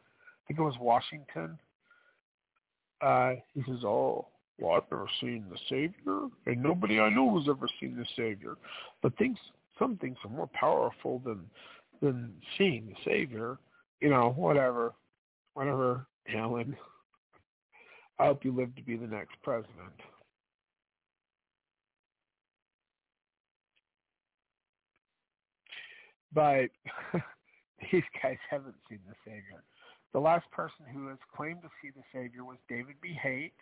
think 0.46 0.60
it 0.60 0.62
was 0.62 0.74
Washington, 0.78 1.58
uh, 3.00 3.32
he 3.54 3.62
says, 3.66 3.84
oh, 3.84 4.26
well, 4.58 4.74
I've 4.74 4.90
never 4.90 5.08
seen 5.20 5.46
the 5.50 5.58
Savior, 5.68 6.28
and 6.46 6.62
nobody 6.62 7.00
I 7.00 7.08
know 7.10 7.36
has 7.38 7.48
ever 7.48 7.66
seen 7.80 7.96
the 7.96 8.06
Savior. 8.16 8.54
But 9.02 9.16
things, 9.18 9.38
some 9.78 9.96
things 9.96 10.16
are 10.24 10.30
more 10.30 10.50
powerful 10.52 11.20
than 11.24 11.40
than 12.00 12.34
seeing 12.56 12.86
the 12.86 13.10
Savior. 13.10 13.58
You 14.00 14.10
know, 14.10 14.32
whatever, 14.36 14.92
whatever, 15.54 16.06
Dallin. 16.32 16.74
I 18.18 18.26
hope 18.26 18.44
you 18.44 18.54
live 18.54 18.74
to 18.76 18.82
be 18.82 18.96
the 18.96 19.06
next 19.06 19.34
president. 19.42 19.74
But 26.32 26.66
these 27.92 28.02
guys 28.22 28.36
haven't 28.50 28.74
seen 28.88 29.00
the 29.08 29.14
Savior. 29.24 29.62
The 30.14 30.20
last 30.20 30.48
person 30.52 30.86
who 30.94 31.08
has 31.08 31.18
claimed 31.36 31.62
to 31.62 31.68
see 31.82 31.90
the 31.90 32.04
Savior 32.12 32.44
was 32.44 32.56
David 32.68 32.94
B. 33.02 33.18
Haight 33.20 33.52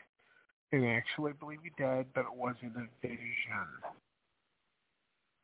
and 0.71 0.87
actually 0.87 1.33
believe 1.33 1.61
he 1.65 1.71
did, 1.83 2.07
but 2.15 2.21
it 2.21 2.35
wasn't 2.37 2.77
a 2.77 2.87
vision. 3.01 3.19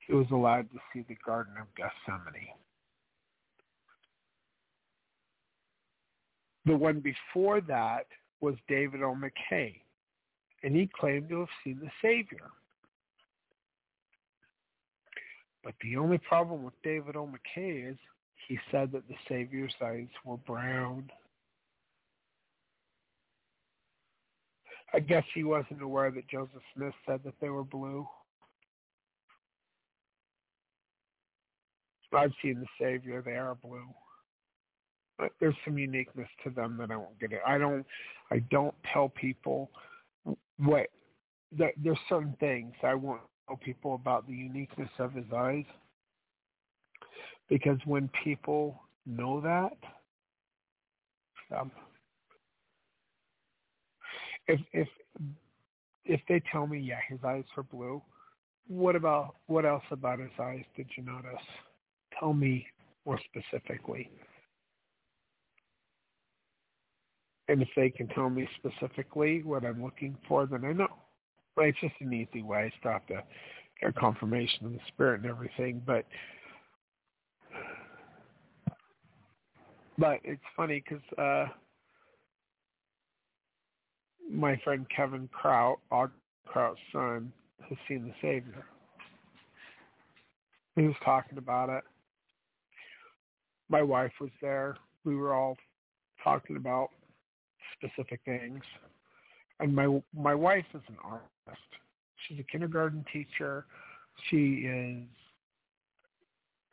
He 0.06 0.12
was 0.12 0.26
allowed 0.30 0.70
to 0.70 0.78
see 0.93 1.05
the 1.09 1.16
Garden 1.24 1.55
of 1.59 1.66
Gethsemane. 1.74 2.52
The 6.66 6.76
one 6.76 7.01
before 7.01 7.62
that 7.62 8.06
was 8.43 8.56
David 8.68 9.02
O. 9.02 9.16
McKay, 9.16 9.76
and 10.62 10.76
he 10.76 10.90
claimed 10.98 11.30
to 11.30 11.40
have 11.40 11.48
seen 11.64 11.80
the 11.80 11.90
Savior. 12.02 12.51
But 15.64 15.72
the 15.82 15.97
only 15.97 16.18
problem 16.18 16.64
with 16.64 16.74
David 16.82 17.16
O. 17.16 17.26
McKay 17.26 17.90
is 17.93 17.98
he 18.47 18.59
said 18.70 18.93
that 18.93 19.09
the 19.09 19.15
Savior's 19.28 19.74
eyes 19.82 20.09
were 20.24 20.36
brown. 20.36 21.10
I 24.94 25.01
guess 25.01 25.24
he 25.35 25.44
wasn't 25.44 25.82
aware 25.82 26.10
that 26.10 26.28
Joseph 26.28 26.62
Smith 26.74 26.94
said 27.06 27.20
that 27.24 27.35
they 27.40 27.51
were 27.51 27.65
blue. 27.65 28.06
I've 32.12 32.32
seen 32.43 32.60
the 32.60 32.66
Savior; 32.81 33.20
they 33.20 33.36
are 33.36 33.55
blue. 33.55 33.86
But 35.19 35.32
there's 35.40 35.55
some 35.65 35.77
uniqueness 35.77 36.28
to 36.44 36.51
them 36.51 36.78
that 36.78 36.90
I 36.90 36.97
won't 36.97 37.19
get 37.20 37.32
it. 37.32 37.40
I 37.47 37.59
don't. 37.59 37.85
I 38.31 38.39
don't 38.51 38.74
tell 38.93 39.10
people 39.10 39.70
what. 40.59 40.86
There's 41.52 41.98
certain 42.09 42.35
things 42.40 42.73
I 42.82 42.94
won't 42.94 43.20
tell 43.47 43.56
people 43.56 43.94
about 43.94 44.27
the 44.27 44.35
uniqueness 44.35 44.90
of 44.98 45.12
his 45.12 45.24
eyes 45.35 45.65
because 47.49 47.79
when 47.85 48.11
people 48.25 48.81
know 49.07 49.41
that, 49.41 49.77
um, 51.59 51.70
if 54.47 54.61
if 54.73 54.89
if 56.05 56.20
they 56.29 56.43
tell 56.51 56.66
me, 56.66 56.79
yeah, 56.79 57.01
his 57.09 57.19
eyes 57.25 57.45
are 57.57 57.62
blue, 57.62 58.03
what 58.66 58.97
about 58.97 59.37
what 59.47 59.65
else 59.65 59.85
about 59.91 60.19
his 60.19 60.31
eyes 60.39 60.65
did 60.77 60.87
you 60.97 61.03
notice? 61.03 61.45
Tell 62.19 62.33
me 62.33 62.66
more 63.07 63.19
specifically. 63.25 64.11
And 67.49 67.62
if 67.62 67.69
they 67.75 67.89
can 67.89 68.09
tell 68.09 68.29
me 68.29 68.47
specifically 68.59 69.43
what 69.43 69.65
I'm 69.65 69.83
looking 69.83 70.16
for, 70.29 70.45
then 70.45 70.66
I 70.66 70.73
know. 70.73 70.89
But 71.57 71.66
it's 71.66 71.81
just 71.81 71.95
an 72.01 72.12
easy 72.12 72.43
way. 72.43 72.70
I 72.70 72.79
still 72.79 72.93
have 72.93 73.95
confirmation 73.95 74.66
of 74.66 74.73
the 74.73 74.81
spirit 74.89 75.23
and 75.23 75.31
everything. 75.31 75.83
But 75.87 76.05
but 79.99 80.20
it's 80.25 80.41
funny 80.57 80.83
because 80.89 81.03
uh, 81.19 81.47
my 84.33 84.57
friend 84.65 84.87
Kevin 84.95 85.29
Kraut, 85.33 85.81
Og 85.91 86.11
Kraut's 86.47 86.81
son, 86.93 87.33
has 87.69 87.77
seen 87.89 88.05
the 88.05 88.15
Savior. 88.23 88.65
He 90.77 90.83
was 90.83 90.95
talking 91.05 91.39
about 91.39 91.69
it. 91.69 91.83
My 93.69 93.83
wife 93.83 94.12
was 94.20 94.31
there. 94.41 94.77
We 95.05 95.16
were 95.16 95.35
all 95.35 95.57
talking 96.23 96.57
about 96.57 96.91
specific 97.77 98.20
things. 98.25 98.62
and 99.61 99.75
my 99.75 100.01
my 100.15 100.35
wife 100.35 100.65
is 100.75 100.83
an 100.89 100.97
artist. 101.03 101.66
She's 102.27 102.39
a 102.39 102.45
kindergarten 102.45 103.05
teacher. 103.12 103.66
She 104.31 104.66
is 104.66 105.05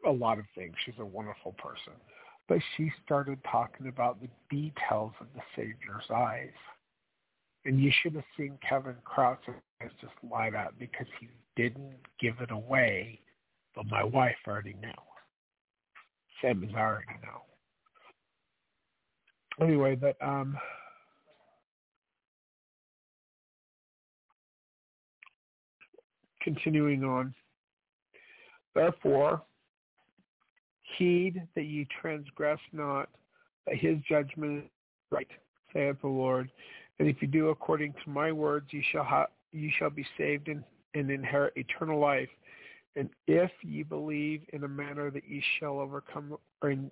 a 0.08 0.12
lot 0.12 0.40
of 0.40 0.46
things. 0.56 0.74
She's 0.86 0.96
a 1.00 1.06
wonderful 1.06 1.54
person. 1.54 1.94
But 2.48 2.60
she 2.76 2.92
started 3.04 3.40
talking 3.52 3.88
about 3.88 4.20
the 4.22 4.30
details 4.50 5.14
of 5.20 5.28
the 5.34 5.42
Savior's 5.56 6.10
eyes. 6.14 6.54
And 7.66 7.82
you 7.82 7.92
should 8.02 8.14
have 8.14 8.24
seen 8.38 8.60
Kevin 8.68 8.96
eyes 9.04 9.92
just 10.00 10.14
light 10.30 10.54
up 10.54 10.76
because 10.78 11.08
he 11.20 11.30
didn't 11.56 11.96
give 12.20 12.36
it 12.40 12.52
away, 12.52 13.20
but 13.76 13.88
my 13.88 14.04
wife 14.04 14.36
already 14.48 14.76
knew. 14.80 14.92
Sam 16.42 16.64
is 16.64 16.74
already 16.76 17.06
know. 17.24 17.42
Anyway, 19.66 19.96
but 19.96 20.16
um 20.22 20.58
continuing 26.46 27.04
on. 27.04 27.34
Therefore, 28.76 29.42
heed 30.98 31.42
that 31.56 31.64
ye 31.64 31.88
transgress 32.02 32.60
not, 32.72 33.10
that 33.66 33.76
his 33.76 33.98
judgment 34.08 34.66
is 34.66 34.70
right, 35.12 35.28
saith 35.74 35.98
the 36.02 36.08
Lord. 36.08 36.50
And 37.00 37.08
if 37.08 37.22
you 37.22 37.28
do 37.28 37.50
according 37.50 37.94
to 38.04 38.10
my 38.10 38.32
words, 38.32 38.68
ye 38.72 38.84
shall 38.92 39.04
ha- 39.04 39.28
ye 39.52 39.74
shall 39.78 39.90
be 39.90 40.06
saved 40.18 40.48
and, 40.48 40.64
and 40.94 41.10
inherit 41.10 41.54
eternal 41.56 42.00
life. 42.00 42.30
And 42.96 43.10
if 43.28 43.52
ye 43.62 43.84
believe 43.84 44.42
in 44.54 44.64
a 44.64 44.68
manner 44.68 45.12
that 45.12 45.24
ye 45.28 45.44
shall 45.60 45.80
overcome, 45.80 46.38
or 46.62 46.72
in, 46.72 46.90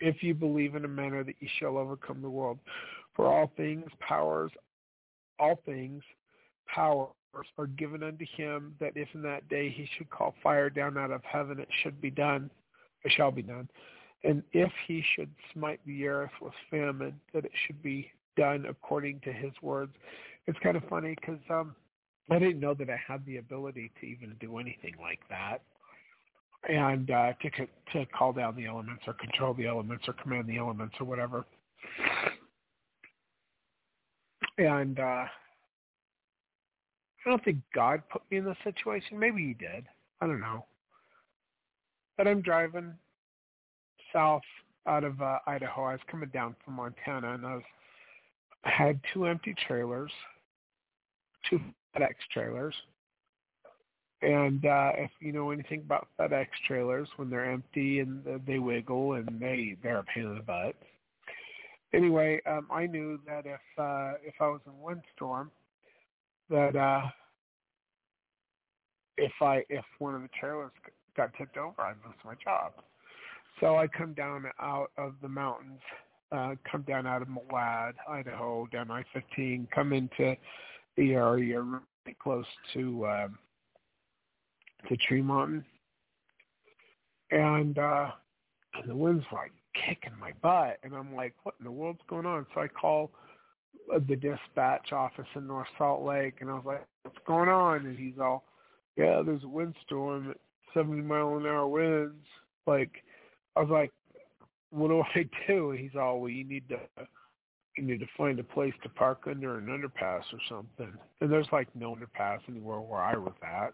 if 0.00 0.22
you 0.22 0.34
believe 0.34 0.74
in 0.74 0.84
a 0.84 0.88
manner 0.88 1.22
that 1.22 1.36
ye 1.40 1.48
shall 1.58 1.76
overcome 1.76 2.22
the 2.22 2.30
world, 2.30 2.58
for 3.14 3.26
all 3.26 3.52
things, 3.56 3.86
powers, 4.00 4.50
all 5.38 5.60
things, 5.64 6.02
power 6.66 7.08
are 7.58 7.66
given 7.66 8.02
unto 8.02 8.24
him, 8.36 8.74
that 8.80 8.92
if 8.96 9.08
in 9.14 9.22
that 9.22 9.48
day 9.48 9.70
he 9.70 9.88
should 9.96 10.10
call 10.10 10.34
fire 10.42 10.68
down 10.68 10.98
out 10.98 11.12
of 11.12 11.22
heaven, 11.22 11.60
it 11.60 11.68
should 11.82 12.00
be 12.00 12.10
done 12.10 12.50
it 13.04 13.12
shall 13.16 13.30
be 13.30 13.42
done. 13.42 13.68
And 14.22 14.42
if 14.52 14.70
he 14.86 15.02
should 15.14 15.30
smite 15.52 15.80
the 15.86 16.06
earth 16.06 16.30
with 16.40 16.52
famine, 16.70 17.18
that 17.32 17.44
it 17.44 17.52
should 17.66 17.82
be 17.82 18.10
done 18.36 18.66
according 18.68 19.20
to 19.20 19.32
his 19.32 19.52
words. 19.62 19.92
It's 20.46 20.58
kind 20.62 20.76
of 20.76 20.84
funny 20.88 21.16
because 21.18 21.40
um, 21.48 21.74
I 22.30 22.38
didn't 22.38 22.60
know 22.60 22.74
that 22.74 22.90
I 22.90 23.00
had 23.06 23.24
the 23.26 23.38
ability 23.38 23.90
to 24.00 24.06
even 24.06 24.36
do 24.40 24.58
anything 24.58 24.94
like 25.00 25.20
that, 25.30 25.62
and 26.68 27.10
uh, 27.10 27.32
to 27.40 27.50
to 27.92 28.06
call 28.06 28.32
down 28.32 28.56
the 28.56 28.66
elements 28.66 29.02
or 29.06 29.14
control 29.14 29.54
the 29.54 29.66
elements 29.66 30.04
or 30.06 30.14
command 30.14 30.46
the 30.46 30.58
elements 30.58 30.94
or 31.00 31.06
whatever. 31.06 31.44
And 34.58 34.98
uh, 34.98 35.24
I 37.24 37.28
don't 37.28 37.42
think 37.44 37.58
God 37.74 38.02
put 38.10 38.22
me 38.30 38.38
in 38.38 38.44
this 38.44 38.56
situation. 38.64 39.18
Maybe 39.18 39.46
he 39.46 39.54
did. 39.54 39.86
I 40.20 40.26
don't 40.26 40.40
know. 40.40 40.64
But 42.20 42.28
I'm 42.28 42.42
driving 42.42 42.92
south 44.12 44.42
out 44.86 45.04
of 45.04 45.22
uh, 45.22 45.38
Idaho. 45.46 45.84
I 45.84 45.92
was 45.92 46.00
coming 46.10 46.28
down 46.28 46.54
from 46.62 46.74
Montana, 46.74 47.32
and 47.32 47.46
I 47.46 47.54
was 47.54 47.62
I 48.62 48.68
had 48.68 49.00
two 49.14 49.24
empty 49.24 49.54
trailers, 49.66 50.12
two 51.48 51.58
FedEx 51.96 52.16
trailers. 52.30 52.74
And 54.20 54.66
uh, 54.66 54.92
if 54.98 55.10
you 55.20 55.32
know 55.32 55.50
anything 55.50 55.80
about 55.80 56.08
FedEx 56.18 56.48
trailers, 56.66 57.08
when 57.16 57.30
they're 57.30 57.50
empty 57.50 58.00
and 58.00 58.22
they 58.46 58.58
wiggle 58.58 59.14
and 59.14 59.40
they 59.40 59.78
they're 59.82 60.00
a 60.00 60.04
pain 60.04 60.24
in 60.24 60.34
the 60.34 60.42
butt. 60.42 60.76
Anyway, 61.94 62.38
um, 62.44 62.66
I 62.70 62.84
knew 62.84 63.18
that 63.26 63.46
if 63.46 63.78
uh, 63.78 64.18
if 64.22 64.34
I 64.42 64.48
was 64.48 64.60
in 64.66 64.78
windstorm, 64.78 65.50
that 66.50 66.76
uh, 66.76 67.00
if 69.16 69.32
I 69.40 69.64
if 69.70 69.86
one 69.98 70.14
of 70.14 70.20
the 70.20 70.28
trailers 70.38 70.72
got 71.16 71.32
tipped 71.36 71.56
over, 71.56 71.80
I 71.80 71.90
lost 72.06 72.18
my 72.24 72.34
job. 72.42 72.72
So 73.60 73.76
I 73.76 73.86
come 73.86 74.14
down 74.14 74.44
out 74.60 74.90
of 74.96 75.14
the 75.22 75.28
mountains, 75.28 75.80
uh, 76.32 76.54
come 76.70 76.82
down 76.82 77.06
out 77.06 77.22
of 77.22 77.28
Malad, 77.28 77.92
Idaho, 78.08 78.66
down 78.72 78.90
I-15, 78.90 79.70
come 79.70 79.92
into 79.92 80.36
the 80.96 81.14
area 81.14 81.60
really 81.60 82.16
close 82.22 82.46
to 82.74 83.06
um, 83.06 83.38
to 84.88 84.96
Tremonton, 85.08 85.64
and 87.30 87.78
uh, 87.78 88.10
and 88.74 88.90
the 88.90 88.96
wind's 88.96 89.24
like 89.32 89.52
kicking 89.74 90.18
my 90.18 90.32
butt, 90.42 90.78
and 90.82 90.94
I'm 90.94 91.14
like, 91.14 91.34
what 91.42 91.54
in 91.58 91.64
the 91.64 91.70
world's 91.70 92.00
going 92.08 92.26
on? 92.26 92.46
So 92.54 92.60
I 92.60 92.68
call 92.68 93.10
the 93.88 94.16
dispatch 94.16 94.92
office 94.92 95.26
in 95.34 95.46
North 95.46 95.68
Salt 95.76 96.02
Lake, 96.02 96.36
and 96.40 96.50
I 96.50 96.54
was 96.54 96.64
like, 96.64 96.86
what's 97.02 97.18
going 97.26 97.48
on? 97.48 97.86
And 97.86 97.98
he's 97.98 98.18
all, 98.20 98.44
yeah, 98.96 99.22
there's 99.24 99.44
a 99.44 99.48
windstorm 99.48 100.34
70 100.74 101.02
mile 101.02 101.36
an 101.36 101.46
hour 101.46 101.66
winds. 101.66 102.26
Like, 102.66 102.90
I 103.56 103.60
was 103.60 103.70
like, 103.70 103.92
what 104.70 104.88
do 104.88 105.02
I 105.14 105.28
do? 105.46 105.70
He's 105.72 105.96
all, 105.98 106.20
well, 106.20 106.30
you 106.30 106.44
need 106.44 106.68
to, 106.68 106.78
you 107.76 107.84
need 107.84 108.00
to 108.00 108.06
find 108.16 108.38
a 108.38 108.44
place 108.44 108.74
to 108.82 108.88
park 108.88 109.22
under 109.26 109.58
an 109.58 109.66
underpass 109.66 110.22
or 110.32 110.40
something. 110.48 110.92
And 111.20 111.30
there's 111.30 111.48
like 111.52 111.68
no 111.74 111.94
underpass 111.94 112.40
anywhere 112.48 112.80
where 112.80 113.00
I 113.00 113.16
was 113.16 113.34
at. 113.42 113.72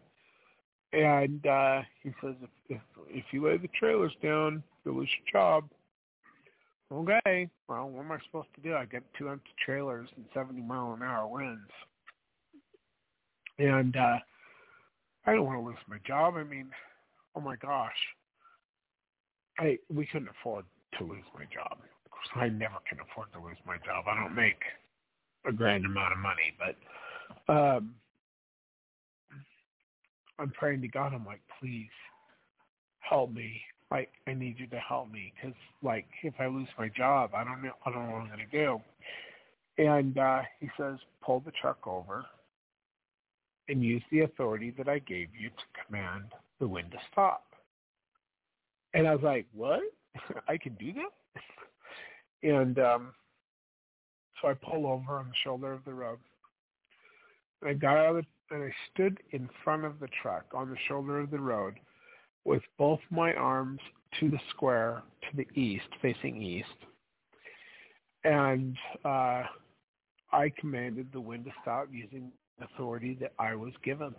And 0.92 1.46
uh, 1.46 1.82
he 2.02 2.10
says, 2.22 2.34
if, 2.42 2.50
if 2.68 2.80
if 3.08 3.24
you 3.32 3.44
lay 3.44 3.56
the 3.58 3.68
trailers 3.78 4.12
down, 4.22 4.62
you'll 4.84 4.96
lose 4.96 5.10
your 5.18 5.40
job. 5.40 5.64
Okay, 6.92 7.50
well, 7.68 7.88
what 7.88 8.04
am 8.04 8.12
I 8.12 8.18
supposed 8.26 8.48
to 8.54 8.60
do? 8.60 8.74
I 8.74 8.84
got 8.84 9.02
two 9.18 9.28
empty 9.28 9.50
trailers 9.64 10.08
and 10.16 10.24
70 10.32 10.62
mile 10.62 10.94
an 10.94 11.02
hour 11.02 11.26
winds. 11.26 11.70
And 13.58 13.96
uh, 13.96 14.18
I 15.26 15.32
don't 15.32 15.44
want 15.44 15.58
to 15.58 15.66
lose 15.66 15.78
my 15.88 15.98
job. 16.06 16.34
I 16.36 16.44
mean, 16.44 16.70
oh 17.34 17.40
my 17.40 17.56
gosh, 17.56 17.90
I 19.58 19.78
we 19.92 20.06
couldn't 20.06 20.28
afford 20.40 20.64
to 20.98 21.04
lose 21.04 21.24
my 21.34 21.44
job. 21.52 21.78
Of 22.04 22.10
course, 22.10 22.28
I 22.36 22.48
never 22.48 22.76
can 22.88 22.98
afford 23.00 23.32
to 23.32 23.40
lose 23.40 23.58
my 23.66 23.76
job. 23.84 24.04
I 24.08 24.14
don't 24.20 24.34
make 24.34 24.60
a 25.44 25.52
grand 25.52 25.84
amount 25.84 26.12
of 26.12 26.18
money, 26.18 26.54
but 26.58 27.52
um, 27.52 27.94
I'm 30.38 30.50
praying 30.50 30.82
to 30.82 30.88
God. 30.88 31.12
I'm 31.12 31.26
like, 31.26 31.40
please 31.60 31.90
help 33.00 33.32
me. 33.32 33.60
Like, 33.90 34.10
I 34.26 34.34
need 34.34 34.58
you 34.58 34.66
to 34.68 34.78
help 34.78 35.12
me 35.12 35.32
because, 35.34 35.56
like, 35.82 36.06
if 36.22 36.34
I 36.40 36.46
lose 36.46 36.68
my 36.78 36.88
job, 36.88 37.30
I 37.34 37.44
don't 37.44 37.62
know. 37.62 37.70
I 37.84 37.90
don't 37.90 38.06
know 38.06 38.14
what 38.14 38.22
I'm 38.22 38.38
to 38.38 38.46
do. 38.50 38.80
And 39.78 40.18
uh, 40.18 40.40
he 40.60 40.68
says, 40.78 40.96
pull 41.22 41.40
the 41.40 41.52
truck 41.60 41.86
over 41.86 42.24
and 43.68 43.82
use 43.82 44.02
the 44.10 44.20
authority 44.20 44.72
that 44.78 44.88
I 44.88 44.98
gave 45.00 45.28
you 45.38 45.50
to 45.50 45.84
command 45.84 46.24
the 46.60 46.68
wind 46.68 46.92
to 46.92 46.98
stop. 47.12 47.44
And 48.94 49.06
I 49.06 49.14
was 49.14 49.24
like, 49.24 49.46
what? 49.52 49.80
I 50.48 50.56
can 50.56 50.74
do 50.74 50.92
that? 50.94 51.40
and 52.48 52.78
um, 52.78 53.12
so 54.40 54.48
I 54.48 54.54
pull 54.54 54.86
over 54.86 55.18
on 55.18 55.26
the 55.26 55.34
shoulder 55.44 55.72
of 55.72 55.84
the 55.84 55.94
road. 55.94 56.18
And 57.60 57.70
I 57.70 57.74
got 57.74 57.96
out 57.96 58.16
of 58.16 58.24
the, 58.24 58.54
and 58.54 58.64
I 58.64 58.72
stood 58.92 59.18
in 59.32 59.48
front 59.64 59.84
of 59.84 59.98
the 59.98 60.08
truck 60.22 60.44
on 60.54 60.70
the 60.70 60.76
shoulder 60.88 61.20
of 61.20 61.30
the 61.30 61.40
road 61.40 61.74
with 62.44 62.62
both 62.78 63.00
my 63.10 63.34
arms 63.34 63.80
to 64.20 64.30
the 64.30 64.38
square 64.50 65.02
to 65.22 65.36
the 65.36 65.60
east, 65.60 65.88
facing 66.00 66.40
east. 66.40 66.68
And 68.24 68.76
uh, 69.04 69.42
I 70.32 70.52
commanded 70.58 71.08
the 71.12 71.20
wind 71.20 71.44
to 71.46 71.50
stop 71.62 71.88
using 71.90 72.30
authority 72.60 73.16
that 73.20 73.32
I 73.38 73.54
was 73.54 73.72
given. 73.84 74.14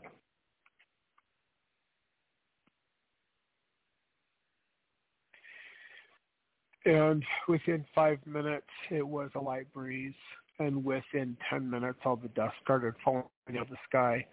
And 6.85 7.23
within 7.49 7.85
five 7.93 8.19
minutes, 8.25 8.67
it 8.89 9.05
was 9.05 9.29
a 9.35 9.39
light 9.39 9.71
breeze. 9.73 10.13
And 10.59 10.83
within 10.83 11.37
10 11.49 11.69
minutes, 11.69 11.99
all 12.05 12.15
the 12.15 12.29
dust 12.29 12.55
started 12.63 12.93
falling 13.03 13.25
out 13.49 13.63
of 13.63 13.69
the 13.69 13.77
sky. 13.87 14.25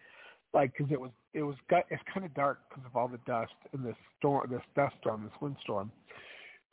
Like, 0.55 0.73
because 0.77 0.93
it 0.93 1.01
was, 1.01 1.11
it 1.35 1.43
was, 1.43 1.57
it's 1.91 2.03
kind 2.13 2.25
of 2.25 2.33
dark 2.35 2.61
because 2.69 2.85
of 2.87 2.97
all 2.97 3.09
the 3.09 3.19
dust 3.27 3.53
and 3.73 3.85
this 3.85 3.97
storm, 4.19 4.49
this 4.51 4.63
dust 4.77 4.95
storm, 5.01 5.25
this 5.25 5.33
windstorm. 5.41 5.91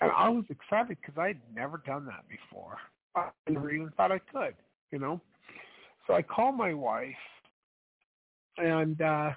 And 0.02 0.12
I 0.16 0.30
was 0.30 0.46
excited 0.50 0.98
because 1.02 1.20
I'd 1.20 1.40
never 1.54 1.82
done 1.86 2.06
that 2.06 2.26
before. 2.30 2.78
I 3.16 3.30
never 3.50 3.72
even 3.72 3.90
thought 3.98 4.12
I 4.12 4.20
could, 4.20 4.54
you 4.92 5.00
know. 5.00 5.20
So 6.12 6.16
I 6.18 6.22
called 6.24 6.58
my 6.58 6.74
wife 6.74 7.06
and 8.58 9.02
uh 9.02 9.30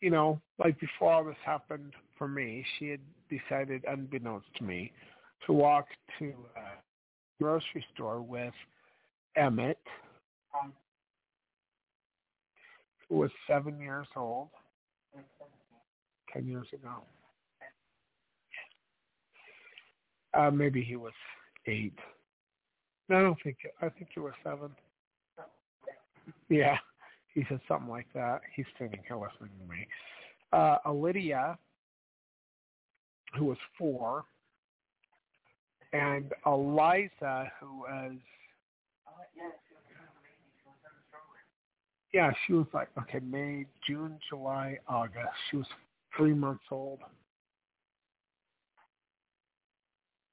you 0.00 0.08
know, 0.08 0.40
like 0.58 0.80
before 0.80 1.12
all 1.12 1.22
this 1.22 1.36
happened 1.44 1.92
for 2.16 2.26
me, 2.26 2.64
she 2.78 2.88
had 2.88 3.00
decided, 3.30 3.84
unbeknownst 3.86 4.46
to 4.56 4.64
me, 4.64 4.90
to 5.46 5.52
walk 5.52 5.86
to 6.18 6.32
a 6.56 7.40
grocery 7.40 7.84
store 7.94 8.22
with 8.22 8.54
Emmett, 9.36 9.78
who 13.08 13.16
was 13.16 13.30
seven 13.46 13.78
years 13.78 14.08
old, 14.16 14.48
ten 16.32 16.46
years 16.46 16.66
ago. 16.72 17.02
Uh, 20.34 20.50
maybe 20.50 20.82
he 20.82 20.96
was 20.96 21.12
eight. 21.66 21.98
No, 23.08 23.18
I 23.18 23.22
don't 23.22 23.38
think. 23.44 23.58
I 23.82 23.88
think 23.90 24.08
he 24.14 24.20
was 24.20 24.32
seven. 24.42 24.70
Yeah, 26.48 26.76
he 27.34 27.44
said 27.48 27.60
something 27.66 27.88
like 27.88 28.06
that. 28.14 28.42
He's 28.54 28.66
sitting 28.78 29.00
here 29.06 29.16
listening 29.16 29.50
to 29.60 29.70
me. 29.70 29.86
Uh, 30.52 30.92
Lydia, 30.92 31.58
who 33.36 33.46
was 33.46 33.56
four, 33.78 34.24
and 35.92 36.32
Eliza, 36.46 37.50
who 37.60 37.80
was 37.80 38.12
yeah, 42.12 42.30
she 42.46 42.52
was 42.52 42.66
like 42.74 42.88
okay, 42.98 43.20
May, 43.20 43.64
June, 43.86 44.18
July, 44.28 44.78
August. 44.86 45.28
She 45.50 45.56
was 45.56 45.66
three 46.16 46.34
months 46.34 46.64
old, 46.70 46.98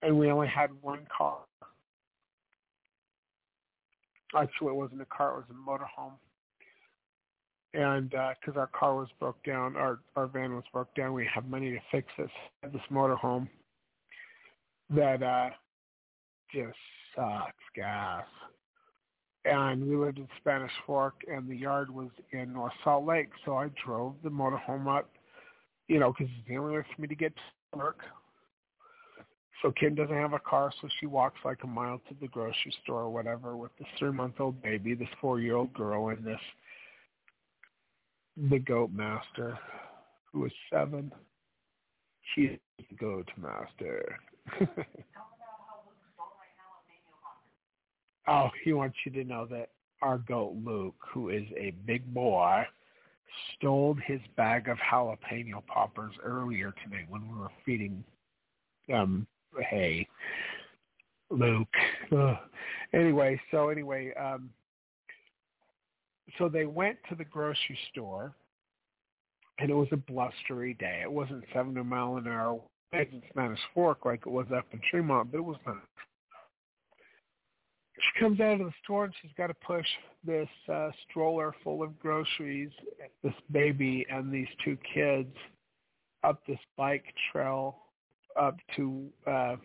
and 0.01 0.17
we 0.19 0.29
only 0.29 0.47
had 0.47 0.71
one 0.81 1.07
car. 1.15 1.39
Actually, 4.35 4.69
it 4.69 4.75
wasn't 4.75 5.01
a 5.01 5.05
car; 5.05 5.31
it 5.31 5.35
was 5.35 5.45
a 5.49 5.69
motorhome. 5.69 6.13
And 7.73 8.09
because 8.09 8.57
uh, 8.57 8.61
our 8.61 8.67
car 8.67 8.95
was 8.95 9.09
broke 9.19 9.43
down, 9.43 9.75
our 9.75 9.99
our 10.15 10.27
van 10.27 10.55
was 10.55 10.63
broke 10.73 10.93
down, 10.95 11.13
we 11.13 11.27
have 11.33 11.45
money 11.45 11.71
to 11.71 11.79
fix 11.91 12.07
this 12.17 12.31
this 12.63 12.81
motorhome 12.91 13.47
that 14.89 15.21
uh 15.21 15.49
just 16.53 16.77
sucks 17.15 17.53
gas. 17.75 18.25
And 19.45 19.87
we 19.87 19.95
lived 19.95 20.17
in 20.17 20.27
Spanish 20.39 20.71
Fork, 20.85 21.21
and 21.31 21.47
the 21.47 21.55
yard 21.55 21.89
was 21.89 22.09
in 22.31 22.53
North 22.53 22.73
Salt 22.83 23.05
Lake, 23.05 23.29
so 23.45 23.55
I 23.57 23.69
drove 23.85 24.15
the 24.23 24.29
motorhome 24.29 24.87
up, 24.87 25.09
you 25.87 25.99
know, 25.99 26.11
because 26.11 26.31
it's 26.37 26.47
the 26.47 26.57
only 26.57 26.77
way 26.77 26.83
for 26.95 27.01
me 27.01 27.07
to 27.07 27.15
get 27.15 27.33
to 27.35 27.79
work. 27.79 27.99
So 29.61 29.71
Kim 29.71 29.95
doesn't 29.95 30.15
have 30.15 30.33
a 30.33 30.39
car, 30.39 30.71
so 30.81 30.87
she 30.99 31.05
walks 31.05 31.39
like 31.43 31.59
a 31.63 31.67
mile 31.67 32.01
to 32.07 32.15
the 32.21 32.27
grocery 32.27 32.73
store 32.83 33.01
or 33.01 33.09
whatever 33.09 33.57
with 33.57 33.71
this 33.77 33.87
three-month-old 33.97 34.61
baby, 34.61 34.93
this 34.93 35.09
four-year-old 35.19 35.73
girl, 35.73 36.09
and 36.09 36.23
this 36.23 36.39
the 38.49 38.59
goat 38.59 38.91
master 38.93 39.59
who 40.31 40.45
is 40.45 40.51
seven. 40.71 41.11
She's 42.33 42.51
the 42.77 42.95
goat 42.95 43.27
master. 43.37 44.17
oh, 48.27 48.49
he 48.63 48.71
wants 48.71 48.95
you 49.05 49.11
to 49.11 49.23
know 49.25 49.45
that 49.47 49.71
our 50.01 50.19
goat 50.19 50.55
Luke, 50.63 50.95
who 51.11 51.29
is 51.29 51.43
a 51.57 51.71
big 51.85 52.13
boy, 52.13 52.63
stole 53.55 53.97
his 54.05 54.21
bag 54.37 54.69
of 54.69 54.77
jalapeno 54.77 55.65
poppers 55.67 56.13
earlier 56.23 56.73
today 56.83 57.05
when 57.09 57.27
we 57.29 57.37
were 57.37 57.51
feeding 57.65 58.03
um 58.93 59.27
hay. 59.69 60.07
Luke. 61.29 61.67
Ugh. 62.11 62.35
Anyway, 62.93 63.39
so 63.51 63.69
anyway, 63.69 64.13
um 64.19 64.49
so 66.37 66.47
they 66.47 66.65
went 66.65 66.97
to 67.09 67.15
the 67.15 67.25
grocery 67.25 67.77
store 67.91 68.33
and 69.59 69.69
it 69.69 69.73
was 69.73 69.87
a 69.91 69.97
blustery 69.97 70.73
day. 70.75 71.01
It 71.03 71.11
wasn't 71.11 71.43
70 71.53 71.83
mile 71.83 72.17
an 72.17 72.27
hour 72.27 72.61
in 72.93 73.21
Spanish 73.29 73.59
Fork 73.73 74.05
like 74.05 74.21
it 74.25 74.31
was 74.31 74.47
up 74.55 74.65
in 74.71 74.79
Tremont, 74.89 75.31
but 75.31 75.39
it 75.39 75.45
was 75.45 75.57
not. 75.65 75.77
She 77.95 78.19
comes 78.21 78.39
out 78.39 78.61
of 78.61 78.67
the 78.67 78.73
store 78.83 79.05
and 79.05 79.13
she's 79.21 79.31
got 79.37 79.47
to 79.47 79.53
push 79.55 79.85
this 80.25 80.47
uh, 80.71 80.89
stroller 81.09 81.53
full 81.63 81.83
of 81.83 81.99
groceries, 81.99 82.71
this 83.23 83.33
baby 83.51 84.05
and 84.09 84.31
these 84.31 84.47
two 84.63 84.77
kids 84.93 85.35
up 86.23 86.41
this 86.47 86.59
bike 86.77 87.03
trail 87.31 87.77
up 88.39 88.57
to 88.75 89.05
uh, 89.27 89.55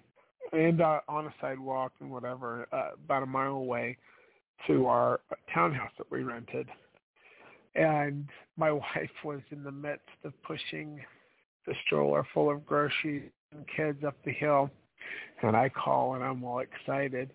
and 0.53 0.81
uh, 0.81 1.01
on 1.09 1.27
a 1.27 1.35
sidewalk 1.41 1.93
and 2.01 2.11
whatever 2.11 2.67
uh, 2.73 2.91
about 3.05 3.23
a 3.23 3.27
mile 3.27 3.53
away 3.53 3.97
to 4.67 4.87
our 4.87 5.21
townhouse 5.53 5.91
that 5.99 6.11
we 6.11 6.23
rented. 6.23 6.69
And 7.75 8.29
my 8.57 8.73
wife 8.73 9.11
was 9.25 9.41
in 9.51 9.63
the 9.63 9.73
midst 9.73 10.09
of 10.25 10.33
pushing 10.43 11.01
the 11.67 11.75
stroller 11.87 12.27
full 12.33 12.51
of 12.51 12.65
groceries 12.65 13.31
and 13.53 13.65
kids 13.75 14.05
up 14.05 14.17
the 14.25 14.33
hill. 14.33 14.71
And 15.43 15.57
I 15.57 15.69
call 15.69 16.15
and 16.15 16.25
I'm 16.25 16.45
all 16.45 16.61
excited. 16.61 17.31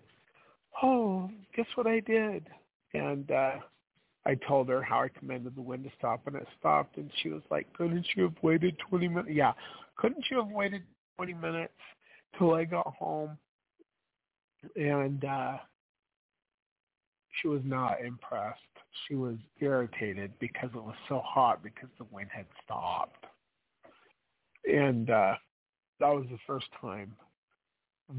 Oh, 0.82 1.30
guess 1.56 1.66
what 1.74 1.86
I 1.86 2.00
did? 2.00 2.46
And 2.94 3.30
uh 3.30 3.52
I 4.26 4.34
told 4.46 4.68
her 4.68 4.82
how 4.82 5.00
I 5.00 5.08
commanded 5.08 5.56
the 5.56 5.62
wind 5.62 5.84
to 5.84 5.90
stop 5.96 6.26
and 6.26 6.36
it 6.36 6.46
stopped 6.58 6.96
and 6.98 7.10
she 7.22 7.30
was 7.30 7.42
like, 7.50 7.72
Couldn't 7.74 8.06
you 8.16 8.24
have 8.24 8.34
waited 8.42 8.76
twenty 8.88 9.08
minutes 9.08 9.30
yeah. 9.32 9.52
Couldn't 9.96 10.24
you 10.30 10.38
have 10.38 10.48
waited 10.48 10.82
twenty 11.20 11.34
minutes 11.34 11.74
till 12.38 12.54
I 12.54 12.64
got 12.64 12.86
home? 12.98 13.36
And 14.74 15.22
uh 15.22 15.58
she 17.40 17.48
was 17.48 17.60
not 17.62 18.00
impressed. 18.04 18.60
She 19.06 19.14
was 19.14 19.36
irritated 19.60 20.32
because 20.40 20.70
it 20.74 20.82
was 20.82 20.96
so 21.08 21.22
hot 21.24 21.62
because 21.62 21.90
the 21.98 22.06
wind 22.10 22.30
had 22.32 22.46
stopped. 22.64 23.24
And 24.64 25.10
uh, 25.10 25.34
that 26.00 26.08
was 26.08 26.26
the 26.30 26.38
first 26.46 26.66
time 26.80 27.14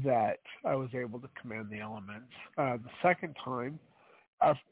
that 0.04 0.38
I 0.64 0.74
was 0.74 0.88
able 0.94 1.20
to 1.20 1.28
command 1.40 1.68
the 1.70 1.80
elements. 1.80 2.32
Uh, 2.56 2.78
the 2.78 2.90
second 3.02 3.36
time, 3.44 3.78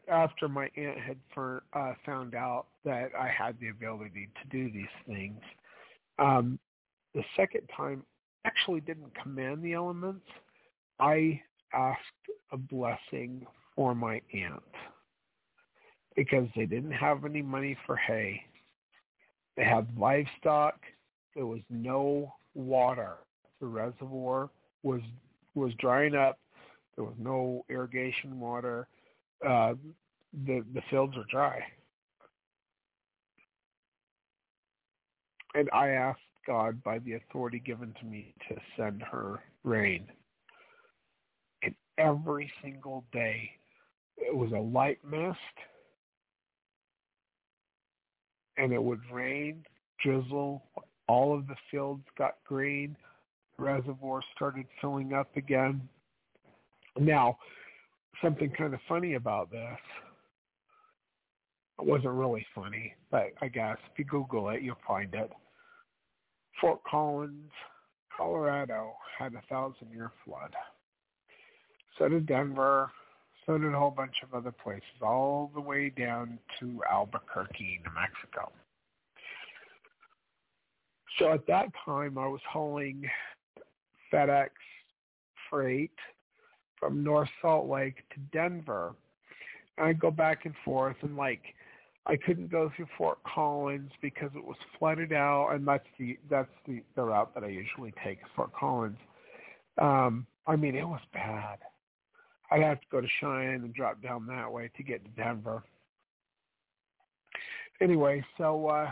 after 0.09 0.49
my 0.49 0.69
aunt 0.77 0.99
had 0.99 1.19
uh, 1.37 1.93
found 2.07 2.35
out 2.35 2.67
that 2.85 3.11
I 3.19 3.29
had 3.29 3.57
the 3.61 3.69
ability 3.69 4.31
to 4.43 4.49
do 4.49 4.73
these 4.73 4.87
things, 5.07 5.41
um, 6.19 6.59
the 7.15 7.23
second 7.37 7.69
time 7.77 8.05
actually 8.45 8.81
didn't 8.81 9.15
command 9.21 9.63
the 9.63 9.75
elements. 9.75 10.27
I 10.99 11.41
asked 11.73 11.99
a 12.53 12.57
blessing 12.57 13.47
for 13.75 13.95
my 13.95 14.21
aunt 14.35 14.63
because 16.17 16.49
they 16.57 16.67
didn't 16.67 16.93
have 16.93 17.25
any 17.25 17.43
money 17.43 17.77
for 17.87 17.97
hay. 17.97 18.43
They 19.57 19.65
had 19.65 19.87
livestock. 19.99 20.77
There 21.35 21.47
was 21.47 21.61
no 21.71 22.35
water. 22.55 23.15
The 23.61 23.67
reservoir 23.67 24.51
was 24.83 25.01
was 25.55 25.73
drying 25.79 26.15
up. 26.15 26.39
There 26.97 27.05
was 27.05 27.15
no 27.19 27.65
irrigation 27.69 28.41
water. 28.41 28.89
Uh, 29.47 29.75
the 30.47 30.65
the 30.75 30.83
fields 30.91 31.17
are 31.17 31.25
dry. 31.31 31.61
And 35.55 35.69
I 35.73 35.89
asked 35.89 36.21
God 36.47 36.83
by 36.83 36.99
the 37.01 37.15
authority 37.15 37.59
given 37.59 37.95
to 38.01 38.07
me 38.07 38.35
to 38.49 38.57
send 38.77 39.03
her 39.03 39.41
rain. 39.65 40.07
And 41.63 41.75
every 41.99 42.51
single 42.63 43.05
day 43.13 43.51
it 44.17 44.35
was 44.35 44.53
a 44.53 44.59
light 44.59 44.99
mist 45.09 45.39
and 48.57 48.73
it 48.73 48.83
would 48.83 49.01
rain, 49.11 49.65
drizzle, 50.03 50.63
all 51.09 51.37
of 51.37 51.47
the 51.47 51.57
fields 51.71 52.05
got 52.17 52.37
green, 52.47 52.97
the 53.57 53.65
reservoir 53.65 54.21
started 54.37 54.67
filling 54.81 55.13
up 55.13 55.35
again. 55.37 55.89
Now, 56.99 57.39
something 58.23 58.51
kind 58.51 58.75
of 58.75 58.81
funny 58.89 59.15
about 59.15 59.51
this. 59.51 59.79
It 61.81 61.87
wasn't 61.87 62.13
really 62.13 62.47
funny, 62.55 62.95
but 63.11 63.29
I 63.41 63.49
guess 63.49 63.77
if 63.91 63.99
you 63.99 64.05
Google 64.05 64.51
it, 64.51 64.63
you'll 64.63 64.77
find 64.87 65.15
it. 65.15 65.31
Fort 66.61 66.81
Collins, 66.85 67.51
Colorado 68.15 68.93
had 69.19 69.35
a 69.35 69.43
thousand 69.49 69.91
year 69.93 70.11
flood. 70.25 70.55
So 71.99 72.09
did 72.09 72.27
Denver, 72.27 72.91
so 73.47 73.59
did 73.59 73.73
a 73.73 73.79
whole 73.79 73.91
bunch 73.91 74.17
of 74.23 74.35
other 74.35 74.53
places, 74.53 74.85
all 75.03 75.51
the 75.55 75.61
way 75.61 75.91
down 75.91 76.39
to 76.59 76.81
Albuquerque, 76.91 77.81
New 77.85 77.93
Mexico. 77.95 78.53
So 81.19 81.33
at 81.33 81.47
that 81.47 81.67
time, 81.85 82.17
I 82.19 82.27
was 82.27 82.41
hauling 82.49 83.09
FedEx 84.13 84.51
freight 85.51 85.91
from 86.79 87.05
North 87.05 87.29
Salt 87.43 87.69
Lake 87.69 87.97
to 88.15 88.21
Denver. 88.33 88.95
And 89.77 89.89
I'd 89.89 90.01
go 90.01 90.11
back 90.11 90.47
and 90.47 90.55
forth, 90.65 90.97
and 91.03 91.17
like 91.17 91.43
I 92.07 92.17
couldn't 92.17 92.51
go 92.51 92.73
through 92.75 92.87
Fort 92.97 93.19
Collins 93.25 93.91
because 94.01 94.31
it 94.35 94.45
was 94.45 94.57
flooded 94.79 95.13
out, 95.13 95.51
and 95.51 95.67
that's 95.67 95.87
the 95.99 96.19
that's 96.29 96.49
the 96.67 96.83
the 96.97 97.03
route 97.03 97.35
that 97.35 97.45
I 97.45 97.49
usually 97.49 97.93
take, 98.05 98.19
Fort 98.35 98.53
Collins. 98.53 98.99
Um, 99.79 100.27
I 100.47 100.57
mean, 100.57 100.75
it 100.75 100.87
was 100.87 101.01
bad. 101.13 101.59
I'd 102.51 102.63
have 102.63 102.81
to 102.81 102.87
go 102.91 103.01
to 103.01 103.07
Cheyenne 103.21 103.63
and 103.63 103.75
drop 103.75 104.03
down 104.03 104.27
that 104.27 104.51
way 104.51 104.71
to 104.77 104.83
get 104.83 105.05
to 105.05 105.11
Denver. 105.11 105.63
Anyway, 107.81 108.25
so 108.37 108.67
uh 108.67 108.91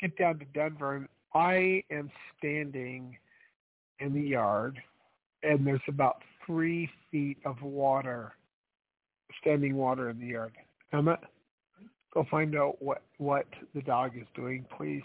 get 0.00 0.16
down 0.16 0.38
to 0.38 0.44
Denver 0.54 0.96
and 0.96 1.08
I 1.34 1.82
am 1.90 2.10
standing 2.38 3.16
in 3.98 4.14
the 4.14 4.20
yard 4.20 4.78
and 5.42 5.66
there's 5.66 5.80
about 5.88 6.22
three 6.46 6.88
feet 7.10 7.38
of 7.44 7.60
water, 7.62 8.32
standing 9.40 9.76
water 9.76 10.08
in 10.10 10.18
the 10.18 10.26
yard. 10.26 10.52
Emma, 10.92 11.18
go 12.12 12.26
find 12.30 12.56
out 12.56 12.80
what, 12.80 13.02
what 13.18 13.46
the 13.74 13.82
dog 13.82 14.12
is 14.16 14.26
doing, 14.34 14.64
please. 14.76 15.02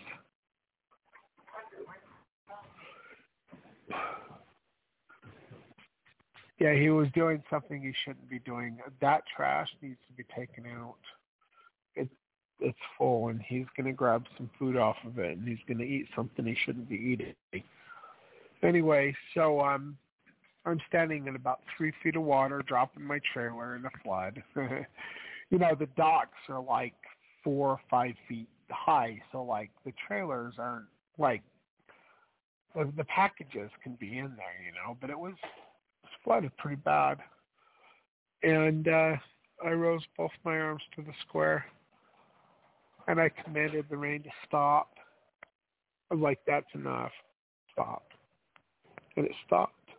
Yeah, 6.59 6.73
he 6.75 6.89
was 6.89 7.07
doing 7.13 7.43
something 7.49 7.81
he 7.81 7.93
shouldn't 8.05 8.29
be 8.29 8.39
doing. 8.39 8.77
That 9.01 9.23
trash 9.35 9.67
needs 9.81 9.99
to 10.07 10.13
be 10.13 10.23
taken 10.33 10.65
out. 10.65 10.95
It 11.95 12.09
it's 12.59 12.77
full, 12.97 13.27
and 13.27 13.41
he's 13.41 13.65
going 13.75 13.87
to 13.87 13.91
grab 13.91 14.25
some 14.37 14.49
food 14.57 14.77
off 14.77 14.95
of 15.05 15.19
it, 15.19 15.37
and 15.37 15.47
he's 15.47 15.57
going 15.67 15.79
to 15.79 15.83
eat 15.83 16.07
something 16.15 16.45
he 16.45 16.55
shouldn't 16.63 16.87
be 16.87 16.95
eating. 16.95 17.63
Anyway, 18.61 19.13
so 19.33 19.59
um, 19.59 19.97
I'm 20.65 20.79
standing 20.87 21.27
in 21.27 21.35
about 21.35 21.59
three 21.75 21.91
feet 22.01 22.15
of 22.15 22.23
water, 22.23 22.63
dropping 22.65 23.03
my 23.03 23.19
trailer 23.33 23.75
in 23.75 23.85
a 23.85 23.89
flood. 24.01 24.41
you 25.53 25.59
know, 25.59 25.75
the 25.79 25.87
docks 25.95 26.39
are 26.49 26.63
like 26.63 26.95
four 27.43 27.69
or 27.69 27.79
five 27.87 28.15
feet 28.27 28.49
high, 28.71 29.21
so 29.31 29.43
like 29.43 29.69
the 29.85 29.93
trailers 30.07 30.55
aren't 30.57 30.87
like 31.19 31.43
the, 32.73 33.03
packages 33.03 33.69
can 33.83 33.93
be 33.99 34.17
in 34.17 34.35
there, 34.35 34.65
you 34.65 34.71
know, 34.73 34.97
but 34.99 35.11
it 35.11 35.19
was, 35.19 35.33
it 35.43 36.05
was 36.05 36.11
flooded 36.23 36.57
pretty 36.57 36.81
bad. 36.83 37.19
And 38.41 38.87
uh, 38.87 39.13
I 39.63 39.69
rose 39.73 40.01
both 40.17 40.31
my 40.43 40.57
arms 40.57 40.81
to 40.95 41.03
the 41.03 41.13
square, 41.27 41.65
and 43.07 43.21
I 43.21 43.29
commanded 43.29 43.85
the 43.91 43.97
rain 43.97 44.23
to 44.23 44.29
stop. 44.47 44.95
I 46.09 46.15
was 46.15 46.23
like, 46.23 46.39
that's 46.47 46.65
enough. 46.73 47.11
Stop. 47.73 48.07
And 49.17 49.27
it 49.27 49.33
stopped. 49.45 49.89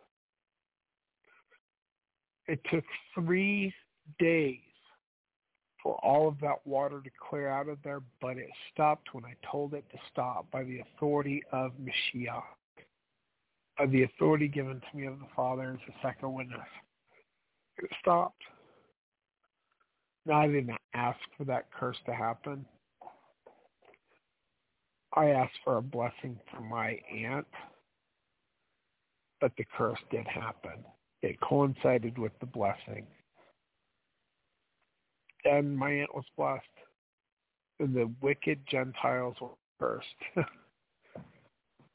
It 2.47 2.59
took 2.69 2.83
three 3.15 3.73
days 4.19 4.59
for 5.85 6.03
all 6.03 6.27
of 6.27 6.39
that 6.39 6.65
water 6.65 6.99
to 6.99 7.09
clear 7.29 7.47
out 7.47 7.69
of 7.69 7.77
there, 7.83 8.01
but 8.19 8.37
it 8.37 8.49
stopped 8.73 9.13
when 9.13 9.23
I 9.23 9.35
told 9.51 9.75
it 9.75 9.85
to 9.91 9.99
stop 10.11 10.49
by 10.49 10.63
the 10.63 10.79
authority 10.79 11.43
of 11.51 11.73
Mashiach 11.79 12.41
of 13.77 13.91
the 13.91 14.01
authority 14.01 14.47
given 14.47 14.81
to 14.81 14.97
me 14.97 15.05
of 15.05 15.19
the 15.19 15.27
Father 15.35 15.73
as 15.79 15.93
a 15.93 16.07
second 16.07 16.33
witness. 16.33 16.57
It 17.77 17.91
stopped. 17.99 18.41
Now, 20.25 20.41
I 20.41 20.47
didn't 20.47 20.71
ask 20.95 21.19
for 21.37 21.43
that 21.43 21.67
curse 21.71 21.97
to 22.07 22.15
happen. 22.15 22.65
I 25.15 25.27
asked 25.27 25.59
for 25.63 25.77
a 25.77 25.83
blessing 25.83 26.39
from 26.51 26.67
my 26.67 26.97
aunt, 27.13 27.45
but 29.39 29.51
the 29.55 29.65
curse 29.77 29.99
did 30.09 30.25
happen. 30.25 30.83
It 31.21 31.39
coincided 31.41 32.17
with 32.17 32.31
the 32.39 32.47
blessing. 32.47 33.05
And 35.45 35.77
my 35.77 35.91
aunt 35.91 36.13
was 36.13 36.25
blessed. 36.37 36.63
And 37.79 37.95
the 37.95 38.11
wicked 38.21 38.59
Gentiles 38.69 39.35
were 39.39 39.49
cursed. 39.79 40.05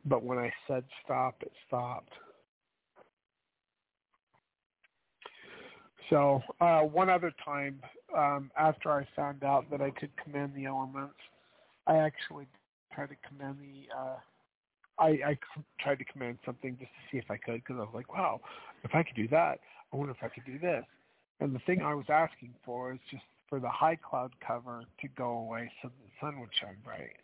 But 0.04 0.24
when 0.24 0.38
I 0.38 0.52
said 0.66 0.84
stop, 1.04 1.36
it 1.42 1.52
stopped. 1.66 2.12
So 6.08 6.42
uh, 6.60 6.80
one 6.80 7.08
other 7.08 7.32
time, 7.44 7.80
um, 8.16 8.50
after 8.58 8.90
I 8.90 9.06
found 9.14 9.44
out 9.44 9.70
that 9.70 9.80
I 9.80 9.90
could 9.90 10.10
command 10.22 10.52
the 10.56 10.64
elements, 10.64 11.18
I 11.86 11.96
actually 11.98 12.46
tried 12.92 13.10
to 13.10 13.16
command 13.28 13.58
the. 13.60 13.94
Uh, 13.96 14.16
I, 14.98 15.08
I 15.30 15.38
tried 15.78 15.98
to 15.98 16.04
command 16.04 16.38
something 16.44 16.76
just 16.78 16.90
to 16.90 16.98
see 17.10 17.18
if 17.18 17.30
I 17.30 17.36
could 17.36 17.62
because 17.62 17.76
I 17.76 17.80
was 17.80 17.94
like, 17.94 18.12
wow, 18.12 18.40
if 18.82 18.94
I 18.94 19.02
could 19.02 19.16
do 19.16 19.28
that, 19.28 19.60
I 19.92 19.96
wonder 19.96 20.12
if 20.12 20.22
I 20.22 20.28
could 20.28 20.44
do 20.44 20.58
this. 20.58 20.84
And 21.38 21.54
the 21.54 21.60
thing 21.60 21.80
I 21.80 21.94
was 21.94 22.04
asking 22.10 22.52
for 22.66 22.92
is 22.92 22.98
just 23.10 23.22
for 23.50 23.58
the 23.58 23.68
high 23.68 23.96
cloud 23.96 24.32
cover 24.46 24.84
to 25.00 25.08
go 25.08 25.38
away 25.38 25.70
so 25.82 25.88
the 25.88 26.10
sun 26.20 26.40
would 26.40 26.50
shine 26.58 26.76
bright. 26.82 27.16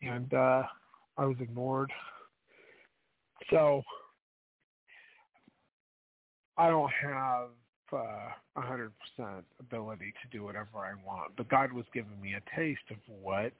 And 0.00 0.32
uh, 0.32 0.62
I 1.18 1.26
was 1.26 1.36
ignored. 1.40 1.92
So 3.50 3.82
I 6.56 6.68
don't 6.68 6.90
have 7.02 7.48
uh, 7.92 7.96
a 8.56 8.60
hundred 8.60 8.92
percent 8.98 9.44
ability 9.60 10.14
to 10.22 10.38
do 10.38 10.44
whatever 10.44 10.78
I 10.78 10.92
want, 11.04 11.32
but 11.36 11.48
God 11.48 11.72
was 11.72 11.84
giving 11.92 12.20
me 12.20 12.34
a 12.34 12.56
taste 12.56 12.80
of 12.90 12.96
what 13.06 13.52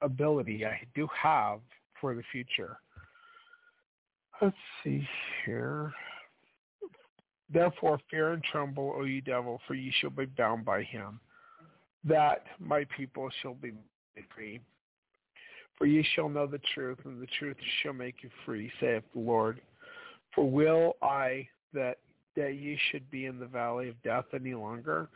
ability 0.00 0.64
I 0.64 0.80
do 0.94 1.08
have 1.20 1.60
for 2.00 2.14
the 2.14 2.22
future. 2.30 2.78
Let's 4.40 4.56
see 4.82 5.06
here. 5.44 5.92
Therefore, 7.52 7.98
fear 8.10 8.32
and 8.32 8.42
tremble, 8.42 8.94
O 8.96 9.04
ye 9.04 9.20
devil, 9.20 9.60
for 9.66 9.74
ye 9.74 9.92
shall 10.00 10.10
be 10.10 10.24
bound 10.24 10.64
by 10.64 10.82
him, 10.82 11.20
that 12.04 12.44
my 12.58 12.84
people 12.96 13.28
shall 13.42 13.54
be 13.54 13.72
free. 14.34 14.60
For 15.76 15.86
ye 15.86 16.06
shall 16.14 16.28
know 16.28 16.46
the 16.46 16.60
truth, 16.74 16.98
and 17.04 17.20
the 17.20 17.28
truth 17.38 17.56
shall 17.82 17.92
make 17.92 18.22
you 18.22 18.30
free, 18.44 18.70
saith 18.80 19.02
the 19.12 19.20
Lord. 19.20 19.60
For 20.34 20.48
will 20.48 20.96
I 21.02 21.48
that 21.72 21.98
that 22.36 22.54
ye 22.54 22.78
should 22.90 23.08
be 23.10 23.26
in 23.26 23.38
the 23.38 23.46
valley 23.46 23.88
of 23.88 24.02
death 24.02 24.24
any 24.34 24.54
longer? 24.54 25.08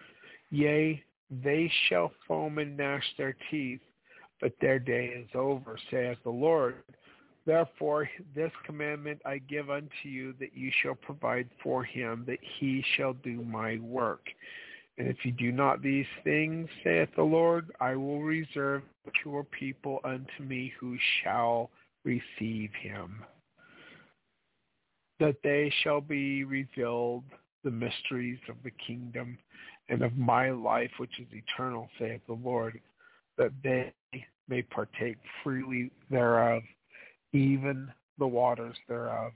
Yea, 0.51 1.03
they 1.31 1.71
shall 1.89 2.13
foam 2.27 2.59
and 2.59 2.77
gnash 2.77 3.05
their 3.17 3.37
teeth, 3.51 3.81
but 4.41 4.53
their 4.61 4.79
day 4.79 5.07
is 5.07 5.29
over, 5.35 5.79
saith 5.91 6.19
the 6.23 6.31
Lord. 6.31 6.77
Therefore 7.49 8.07
this 8.35 8.53
commandment 8.67 9.23
I 9.25 9.39
give 9.39 9.71
unto 9.71 9.89
you, 10.05 10.35
that 10.39 10.55
ye 10.55 10.71
shall 10.83 10.95
provide 10.95 11.49
for 11.63 11.83
him, 11.83 12.25
that 12.27 12.41
he 12.43 12.85
shall 12.95 13.15
do 13.15 13.43
my 13.43 13.79
work. 13.79 14.21
And 14.99 15.09
if 15.09 15.17
you 15.25 15.33
do 15.33 15.51
not 15.51 15.81
these 15.81 16.05
things, 16.25 16.69
saith 16.85 17.09
the 17.17 17.23
Lord, 17.23 17.71
I 17.81 17.97
will 17.97 18.21
reserve 18.21 18.83
pure 19.23 19.45
people 19.45 20.01
unto 20.05 20.43
me 20.43 20.75
who 20.79 20.99
shall 21.23 21.71
receive 22.05 22.71
him. 22.83 23.25
That 25.19 25.37
they 25.43 25.73
shall 25.83 26.03
be 26.03 26.45
revealed 26.45 27.25
the 27.65 27.71
mysteries 27.71 28.41
of 28.51 28.57
the 28.63 28.73
kingdom 28.87 29.39
and 29.89 30.03
of 30.03 30.19
my 30.19 30.51
life 30.51 30.91
which 30.99 31.19
is 31.19 31.29
eternal, 31.33 31.89
saith 31.99 32.21
the 32.27 32.35
Lord, 32.35 32.79
that 33.39 33.53
they 33.65 33.95
may 34.49 34.61
partake 34.61 35.17
freely 35.43 35.91
thereof, 36.11 36.63
even 37.33 37.91
the 38.19 38.27
waters 38.27 38.77
thereof. 38.89 39.33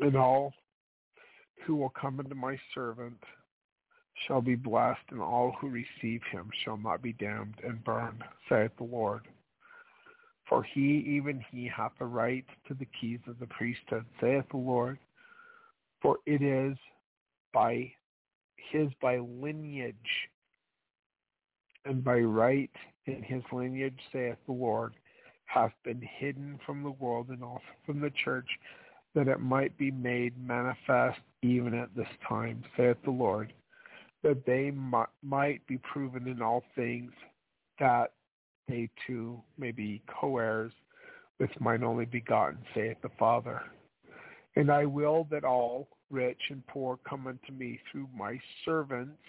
And 0.00 0.16
all 0.16 0.52
who 1.64 1.76
will 1.76 1.92
come 2.00 2.20
into 2.20 2.34
my 2.34 2.58
servant 2.74 3.18
shall 4.26 4.40
be 4.40 4.54
blessed, 4.54 5.00
and 5.10 5.20
all 5.20 5.54
who 5.60 5.68
receive 5.68 6.20
him 6.30 6.50
shall 6.64 6.76
not 6.76 7.02
be 7.02 7.12
damned 7.14 7.54
and 7.64 7.82
burned, 7.84 8.22
saith 8.48 8.72
the 8.78 8.84
Lord. 8.84 9.22
For 10.48 10.62
he, 10.62 11.04
even 11.06 11.44
he, 11.50 11.68
hath 11.68 11.92
a 12.00 12.06
right 12.06 12.44
to 12.66 12.74
the 12.74 12.86
keys 13.00 13.20
of 13.28 13.38
the 13.38 13.46
priesthood, 13.46 14.06
saith 14.20 14.46
the 14.50 14.56
Lord. 14.56 14.98
For 16.00 16.16
it 16.26 16.42
is 16.42 16.76
by 17.52 17.92
his 18.70 18.88
by 19.00 19.18
lineage 19.18 19.94
and 21.84 22.02
by 22.02 22.18
right 22.20 22.70
in 23.06 23.22
his 23.22 23.42
lineage, 23.52 23.98
saith 24.12 24.38
the 24.46 24.52
Lord, 24.52 24.94
hath 25.48 25.72
been 25.84 26.00
hidden 26.18 26.58
from 26.64 26.82
the 26.82 26.90
world 26.90 27.28
and 27.30 27.42
also 27.42 27.64
from 27.84 28.00
the 28.00 28.12
church, 28.24 28.48
that 29.14 29.28
it 29.28 29.40
might 29.40 29.76
be 29.76 29.90
made 29.90 30.34
manifest 30.38 31.20
even 31.42 31.74
at 31.74 31.94
this 31.96 32.08
time, 32.28 32.62
saith 32.76 32.96
the 33.04 33.10
Lord 33.10 33.52
that 34.22 34.44
they 34.46 34.72
might 35.22 35.66
be 35.66 35.78
proven 35.78 36.26
in 36.26 36.42
all 36.42 36.64
things 36.74 37.12
that 37.78 38.12
they 38.66 38.88
too 39.06 39.40
may 39.56 39.70
be 39.70 40.02
co-heirs 40.08 40.72
with 41.38 41.50
mine 41.60 41.84
only 41.84 42.04
begotten, 42.04 42.58
saith 42.74 42.96
the 43.02 43.10
Father. 43.18 43.62
And 44.56 44.70
I 44.70 44.84
will 44.84 45.26
that 45.30 45.44
all, 45.44 45.88
rich 46.10 46.40
and 46.50 46.66
poor, 46.66 46.98
come 47.08 47.28
unto 47.28 47.52
me 47.52 47.78
through 47.90 48.08
my 48.16 48.40
servants, 48.64 49.22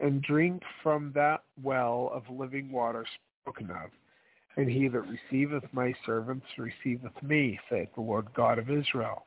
and 0.00 0.22
drink 0.22 0.62
from 0.82 1.12
that 1.14 1.42
well 1.62 2.10
of 2.14 2.22
living 2.34 2.72
water 2.72 3.04
spoken 3.42 3.70
of. 3.70 3.90
And 4.58 4.68
he 4.68 4.88
that 4.88 5.02
receiveth 5.02 5.64
my 5.72 5.94
servants 6.04 6.44
receiveth 6.58 7.12
me, 7.22 7.58
saith 7.70 7.88
the 7.94 8.02
Lord 8.02 8.26
God 8.34 8.58
of 8.58 8.70
Israel. 8.70 9.24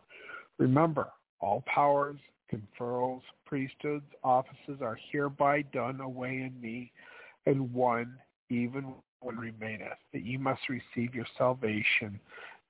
Remember, 0.60 1.08
all 1.40 1.64
powers 1.66 2.20
conferrals, 2.54 3.22
priesthoods, 3.46 4.06
offices 4.24 4.82
are 4.82 4.98
hereby 5.12 5.62
done 5.74 6.02
away 6.02 6.42
in 6.42 6.54
me, 6.62 6.92
and 7.46 7.74
one, 7.74 8.18
even 8.50 8.94
one 9.22 9.38
remaineth, 9.38 9.98
that 10.14 10.26
ye 10.26 10.38
must 10.38 10.62
receive 10.70 11.16
your 11.16 11.26
salvation 11.38 12.20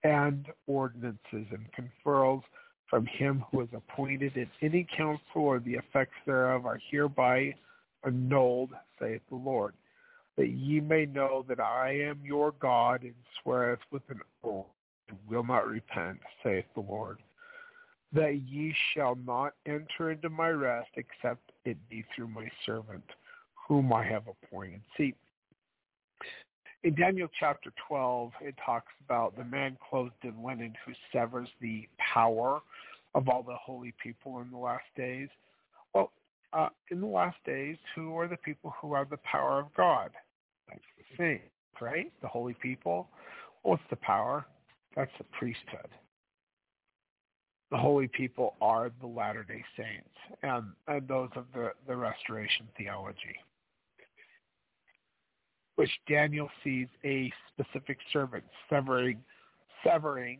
and 0.03 0.47
ordinances 0.67 1.17
and 1.31 1.65
conferrals 1.75 2.43
from 2.87 3.05
him 3.05 3.43
who 3.51 3.61
is 3.61 3.69
appointed 3.73 4.35
in 4.35 4.47
any 4.61 4.85
council 4.95 5.21
or 5.35 5.59
the 5.59 5.73
effects 5.73 6.15
thereof 6.25 6.65
are 6.65 6.79
hereby 6.89 7.53
annulled, 8.05 8.71
saith 8.99 9.21
the 9.29 9.35
Lord, 9.35 9.73
that 10.37 10.49
ye 10.49 10.79
may 10.79 11.05
know 11.05 11.45
that 11.47 11.59
I 11.59 11.95
am 11.97 12.19
your 12.23 12.53
God 12.59 13.03
and 13.03 13.13
sweareth 13.41 13.79
with 13.91 14.03
an 14.09 14.21
oath 14.43 14.65
and 15.09 15.17
will 15.27 15.43
not 15.43 15.67
repent, 15.67 16.19
saith 16.43 16.65
the 16.73 16.81
Lord 16.81 17.19
that 18.13 18.41
ye 18.47 18.75
shall 18.93 19.15
not 19.25 19.53
enter 19.65 20.11
into 20.11 20.29
my 20.29 20.49
rest 20.49 20.89
except 20.95 21.51
it 21.65 21.77
be 21.89 22.03
through 22.13 22.27
my 22.27 22.49
servant 22.65 23.03
whom 23.67 23.93
I 23.93 24.03
have 24.03 24.23
appointed. 24.27 24.81
See, 24.97 25.15
in 26.83 26.95
Daniel 26.95 27.29
chapter 27.39 27.71
12, 27.87 28.31
it 28.41 28.55
talks 28.65 28.91
about 29.05 29.37
the 29.37 29.43
man 29.43 29.77
clothed 29.89 30.13
in 30.23 30.43
linen 30.43 30.73
who 30.85 30.93
severs 31.13 31.47
the 31.61 31.87
power 32.13 32.59
of 33.15 33.29
all 33.29 33.43
the 33.43 33.55
holy 33.55 33.93
people 34.01 34.41
in 34.41 34.49
the 34.51 34.57
last 34.57 34.83
days. 34.97 35.29
Well, 35.93 36.11
uh, 36.53 36.69
in 36.89 36.99
the 36.99 37.07
last 37.07 37.37
days, 37.45 37.77
who 37.95 38.17
are 38.17 38.27
the 38.27 38.37
people 38.37 38.73
who 38.81 38.93
have 38.95 39.09
the 39.09 39.17
power 39.17 39.59
of 39.59 39.73
God? 39.75 40.11
That's 40.67 40.81
the 40.97 41.17
saints, 41.17 41.45
right? 41.79 42.11
The 42.21 42.27
holy 42.27 42.55
people. 42.61 43.09
What's 43.63 43.83
the 43.89 43.95
power? 43.95 44.45
That's 44.95 45.11
the 45.17 45.25
priesthood. 45.37 45.89
The 47.69 47.77
holy 47.77 48.09
people 48.09 48.55
are 48.61 48.91
the 48.99 49.07
Latter-day 49.07 49.63
Saints 49.77 50.09
and, 50.43 50.65
and 50.89 51.07
those 51.07 51.29
of 51.37 51.45
the, 51.53 51.71
the 51.87 51.95
Restoration 51.95 52.67
theology, 52.77 53.37
which 55.77 55.89
Daniel 56.09 56.49
sees 56.65 56.87
a 57.05 57.31
specific 57.53 57.97
servant 58.11 58.43
severing, 58.69 59.23
severing 59.85 60.39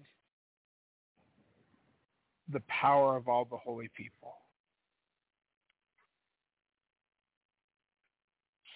the 2.52 2.62
power 2.68 3.16
of 3.16 3.30
all 3.30 3.46
the 3.46 3.56
holy 3.56 3.90
people. 3.96 4.41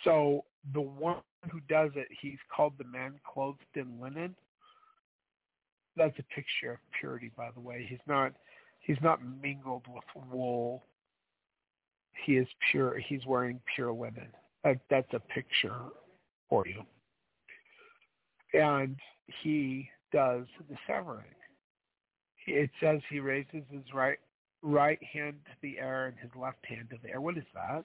So 0.06 0.46
the 0.74 0.82
one 0.82 1.18
who 1.52 1.60
does 1.68 1.92
it, 1.96 2.08
he's 2.22 2.38
called 2.56 2.74
the 2.78 2.86
man 2.86 3.20
clothed 3.32 3.60
in 3.76 4.00
linen. 4.02 4.36
That's 5.98 6.18
a 6.18 6.24
picture 6.34 6.74
of 6.74 6.80
purity, 6.98 7.32
by 7.36 7.50
the 7.54 7.60
way. 7.60 7.86
He's 7.90 8.00
not 8.08 8.32
he's 8.80 8.98
not 9.02 9.20
mingled 9.42 9.84
with 9.94 10.26
wool. 10.32 10.84
He 12.26 12.38
is 12.38 12.48
pure. 12.72 12.98
He's 12.98 13.26
wearing 13.26 13.60
pure 13.76 13.92
linen. 13.92 14.30
That, 14.64 14.80
that's 14.90 15.14
a 15.14 15.20
picture 15.20 15.76
for 16.50 16.66
you. 16.66 16.82
And 18.54 18.96
he 19.44 19.90
does 20.14 20.46
the 20.70 20.78
severing 20.88 21.26
it 22.48 22.70
says 22.82 23.02
he 23.10 23.20
raises 23.20 23.64
his 23.72 23.84
right 23.94 24.18
right 24.62 25.00
hand 25.04 25.36
to 25.46 25.52
the 25.62 25.80
air 25.80 26.08
and 26.08 26.18
his 26.18 26.32
left 26.40 26.66
hand 26.66 26.90
to 26.90 26.98
the 27.04 27.10
air. 27.10 27.22
What 27.22 27.38
is 27.38 27.44
that? 27.54 27.84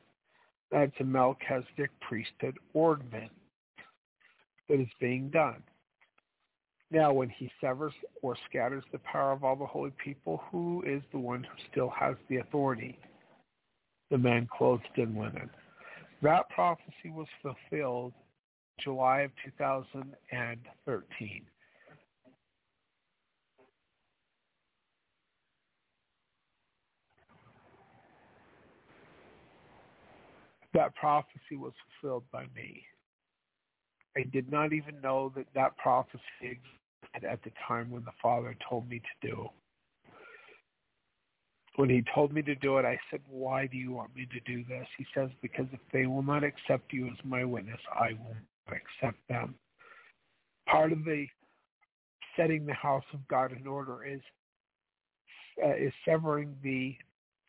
That's 0.70 0.92
a 1.00 1.04
Melchizedek 1.04 1.90
priesthood 2.00 2.58
ordinance 2.74 3.32
that 4.68 4.80
is 4.80 4.88
being 5.00 5.30
done. 5.30 5.62
Now, 6.92 7.12
when 7.12 7.28
he 7.28 7.50
severs 7.60 7.92
or 8.22 8.36
scatters 8.48 8.84
the 8.90 8.98
power 8.98 9.32
of 9.32 9.44
all 9.44 9.56
the 9.56 9.66
holy 9.66 9.92
people, 10.02 10.42
who 10.50 10.82
is 10.86 11.02
the 11.12 11.18
one 11.18 11.44
who 11.44 11.54
still 11.70 11.90
has 11.90 12.16
the 12.28 12.38
authority? 12.38 12.98
The 14.10 14.18
man 14.18 14.48
clothed 14.56 14.88
in 14.96 15.16
linen. 15.16 15.50
That 16.22 16.48
prophecy 16.50 17.10
was 17.10 17.28
fulfilled 17.42 18.12
July 18.80 19.20
of 19.20 19.30
2013. 19.44 21.46
That 30.74 30.94
prophecy 30.94 31.56
was 31.56 31.72
fulfilled 32.00 32.24
by 32.32 32.44
me. 32.54 32.82
I 34.16 34.24
did 34.32 34.50
not 34.50 34.72
even 34.72 35.00
know 35.00 35.32
that 35.36 35.46
that 35.54 35.76
prophecy 35.76 36.20
existed 36.42 37.28
at 37.28 37.42
the 37.42 37.50
time 37.66 37.90
when 37.90 38.04
the 38.04 38.12
Father 38.22 38.56
told 38.68 38.88
me 38.88 39.00
to 39.00 39.28
do. 39.28 39.48
When 41.76 41.88
he 41.88 42.04
told 42.14 42.32
me 42.32 42.42
to 42.42 42.54
do 42.56 42.78
it, 42.78 42.84
I 42.84 42.98
said, 43.10 43.20
why 43.28 43.66
do 43.66 43.76
you 43.76 43.92
want 43.92 44.14
me 44.14 44.26
to 44.26 44.40
do 44.40 44.64
this? 44.64 44.86
He 44.98 45.06
says, 45.14 45.30
because 45.40 45.66
if 45.72 45.80
they 45.92 46.06
will 46.06 46.22
not 46.22 46.42
accept 46.42 46.92
you 46.92 47.06
as 47.06 47.16
my 47.24 47.44
witness, 47.44 47.80
I 47.94 48.10
will 48.12 48.36
not 48.68 48.76
accept 48.76 49.18
them. 49.28 49.54
Part 50.66 50.92
of 50.92 51.04
the 51.04 51.26
setting 52.36 52.66
the 52.66 52.74
house 52.74 53.04
of 53.12 53.26
God 53.28 53.52
in 53.58 53.66
order 53.66 54.04
is 54.04 54.20
uh, 55.64 55.74
is 55.74 55.92
severing 56.04 56.54
the 56.62 56.96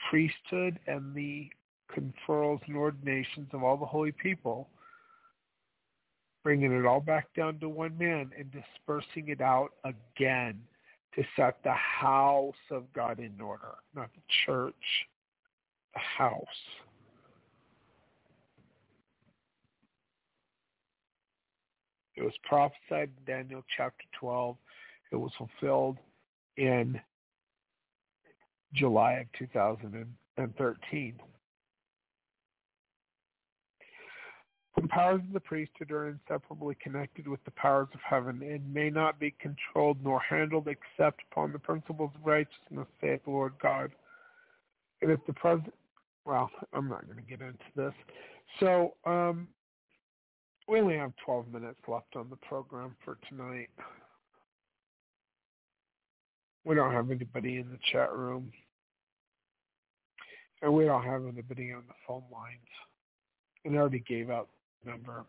priesthood 0.10 0.80
and 0.88 1.14
the 1.16 1.50
conferrals 1.92 2.62
and 2.68 2.76
ordinations 2.76 3.50
of 3.54 3.64
all 3.64 3.78
the 3.78 3.86
holy 3.86 4.12
people, 4.12 4.70
bringing 6.44 6.72
it 6.72 6.86
all 6.86 7.00
back 7.00 7.28
down 7.36 7.60
to 7.60 7.70
one 7.70 7.98
man 7.98 8.32
and 8.38 8.52
dispersing 8.52 9.30
it 9.30 9.42
out 9.42 9.70
again 9.84 10.60
to 11.16 11.24
set 11.36 11.58
the 11.64 11.74
house 11.74 12.56
of 12.70 12.92
God 12.94 13.20
in 13.20 13.40
order, 13.42 13.76
not 13.96 14.10
the 14.14 14.22
church, 14.46 14.74
the 15.94 16.00
house. 16.00 16.46
It 22.16 22.24
was 22.24 22.34
prophesied 22.44 23.10
in 23.18 23.26
Daniel 23.26 23.64
chapter 23.76 24.06
12. 24.20 24.56
It 25.12 25.16
was 25.16 25.32
fulfilled 25.38 25.98
in 26.58 27.00
July 28.74 29.14
of 29.14 29.28
2013. 29.38 31.20
The 34.78 34.88
powers 34.88 35.22
of 35.28 35.34
the 35.34 35.40
priesthood 35.40 35.92
are 35.92 36.08
inseparably 36.08 36.76
connected 36.82 37.28
with 37.28 37.44
the 37.44 37.52
powers 37.52 37.90
of 37.94 38.00
heaven 38.08 38.42
and 38.42 38.74
may 38.74 38.90
not 38.90 39.20
be 39.20 39.36
controlled 39.40 39.98
nor 40.02 40.20
handled 40.22 40.68
except 40.68 41.22
upon 41.32 41.52
the 41.52 41.60
principles 41.60 42.12
of 42.16 42.26
righteousness, 42.26 42.88
saith 43.02 43.24
the 43.26 43.32
Lord 43.32 43.54
God. 43.62 43.92
And 45.02 45.12
if 45.12 45.20
the 45.28 45.34
president, 45.34 45.74
well, 46.26 46.50
I'm 46.74 46.88
not 46.88 47.06
going 47.06 47.18
to 47.18 47.30
get 47.30 47.42
into 47.42 47.58
this. 47.76 47.94
So 48.60 48.94
um, 49.06 49.48
we 50.70 50.80
only 50.80 50.96
have 50.96 51.12
12 51.26 51.52
minutes 51.52 51.80
left 51.88 52.16
on 52.16 52.30
the 52.30 52.38
program 52.38 52.96
for 53.04 53.18
tonight. 53.28 53.70
We 56.64 56.76
don't 56.76 56.94
have 56.94 57.12
anybody 57.12 57.58
in 57.58 57.70
the 57.70 57.80
chat 57.92 58.14
room. 58.14 58.52
And 60.62 60.74
we 60.74 60.86
don't 60.86 61.04
have 61.04 61.26
anybody 61.26 61.74
on 61.74 61.84
the 61.88 61.94
phone 62.08 62.24
lines. 62.32 62.60
And 63.66 63.76
I 63.76 63.80
already 63.80 64.04
gave 64.08 64.30
out 64.30 64.48
number. 64.86 65.26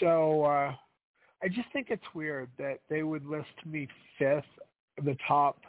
So 0.00 0.44
uh, 0.44 0.74
I 1.42 1.48
just 1.48 1.68
think 1.72 1.88
it's 1.90 2.14
weird 2.14 2.48
that 2.58 2.78
they 2.88 3.02
would 3.02 3.26
list 3.26 3.46
me 3.64 3.88
fifth, 4.18 4.44
the 5.04 5.16
top, 5.26 5.60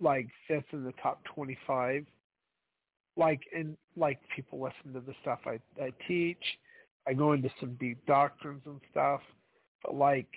like 0.00 0.28
fifth 0.48 0.64
in 0.72 0.84
the 0.84 0.92
top 1.02 1.22
25. 1.34 2.04
Like, 3.16 3.40
and 3.54 3.76
like 3.96 4.20
people 4.34 4.60
listen 4.60 4.94
to 4.94 5.06
the 5.06 5.14
stuff 5.22 5.40
I, 5.46 5.58
I 5.82 5.92
teach. 6.08 6.42
I 7.06 7.14
go 7.14 7.32
into 7.32 7.50
some 7.60 7.74
deep 7.80 8.04
doctrines 8.06 8.62
and 8.64 8.80
stuff, 8.90 9.20
but 9.84 9.94
like, 9.94 10.28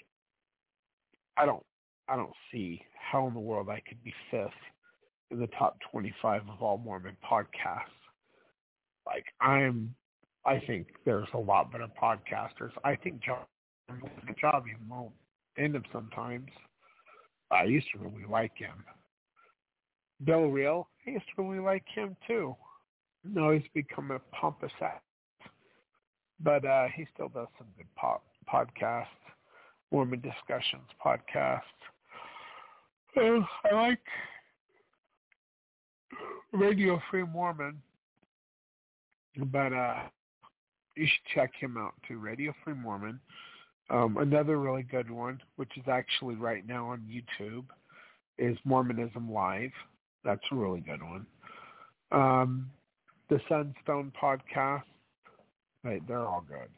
I 1.38 1.46
don't, 1.46 1.64
I 2.10 2.16
don't 2.16 2.34
see 2.52 2.82
how 2.94 3.28
in 3.28 3.34
the 3.34 3.40
world 3.40 3.70
I 3.70 3.82
could 3.88 4.04
be 4.04 4.14
fifth 4.32 4.50
in 5.32 5.40
the 5.40 5.48
top 5.48 5.78
25 5.92 6.42
of 6.50 6.62
all 6.62 6.78
Mormon 6.78 7.18
podcasts. 7.30 7.82
Like, 9.06 9.26
I'm 9.42 9.94
I 10.46 10.62
think 10.68 10.88
there's 11.06 11.28
a 11.34 11.40
lot 11.40 11.72
better 11.72 11.88
podcasters. 12.02 12.72
I 12.84 12.96
think 12.96 13.22
John 13.22 13.40
even 13.90 14.88
though 14.90 15.12
end 15.58 15.76
him 15.76 15.84
sometimes. 15.92 16.50
I 17.52 17.64
used 17.64 17.88
to 17.94 18.00
really 18.00 18.26
like 18.30 18.58
him. 18.58 18.84
Bill 20.24 20.48
Reel, 20.48 20.88
I 21.06 21.12
used 21.12 21.26
to 21.36 21.44
really 21.44 21.64
like 21.64 21.86
him 21.94 22.16
too. 22.28 22.56
No, 23.24 23.52
he's 23.52 23.64
become 23.74 24.12
a 24.12 24.20
pompous 24.36 24.72
ass. 24.82 25.02
But 26.42 26.66
uh, 26.66 26.88
he 26.96 27.08
still 27.14 27.30
does 27.30 27.48
some 27.58 27.68
good 27.78 27.88
pop 27.96 28.24
podcasts, 28.52 29.06
Mormon 29.92 30.22
discussions 30.22 30.88
podcasts. 31.04 31.62
Uh, 33.18 33.46
I 33.64 33.74
like 33.74 34.00
Radio 36.52 37.02
Free 37.10 37.24
Mormon, 37.24 37.82
but 39.38 39.74
uh, 39.74 39.96
you 40.96 41.06
should 41.06 41.34
check 41.34 41.52
him 41.60 41.78
out 41.78 41.94
too. 42.08 42.18
Radio 42.18 42.54
Free 42.64 42.74
Mormon. 42.74 43.20
Um, 43.90 44.18
another 44.18 44.58
really 44.58 44.84
good 44.84 45.12
one, 45.12 45.40
which 45.58 45.72
is 45.78 45.84
actually 45.88 46.36
right 46.36 46.66
now 46.68 46.88
on 46.88 47.02
YouTube, 47.02 47.66
is 48.38 48.58
Mormonism 48.64 49.32
Live. 49.32 49.72
That's 50.24 50.42
a 50.52 50.56
really 50.56 50.80
good 50.80 51.02
one. 51.04 51.26
Um, 52.12 52.72
the 53.30 53.40
Sunstone 53.48 54.12
podcast. 54.22 54.84
Right, 55.84 56.06
they're 56.08 56.26
all 56.26 56.44
good. 56.48 56.70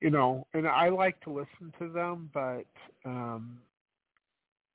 You 0.00 0.10
know, 0.10 0.46
and 0.52 0.66
I 0.66 0.88
like 0.90 1.20
to 1.22 1.30
listen 1.30 1.72
to 1.78 1.88
them, 1.88 2.28
but 2.34 2.66
um, 3.04 3.58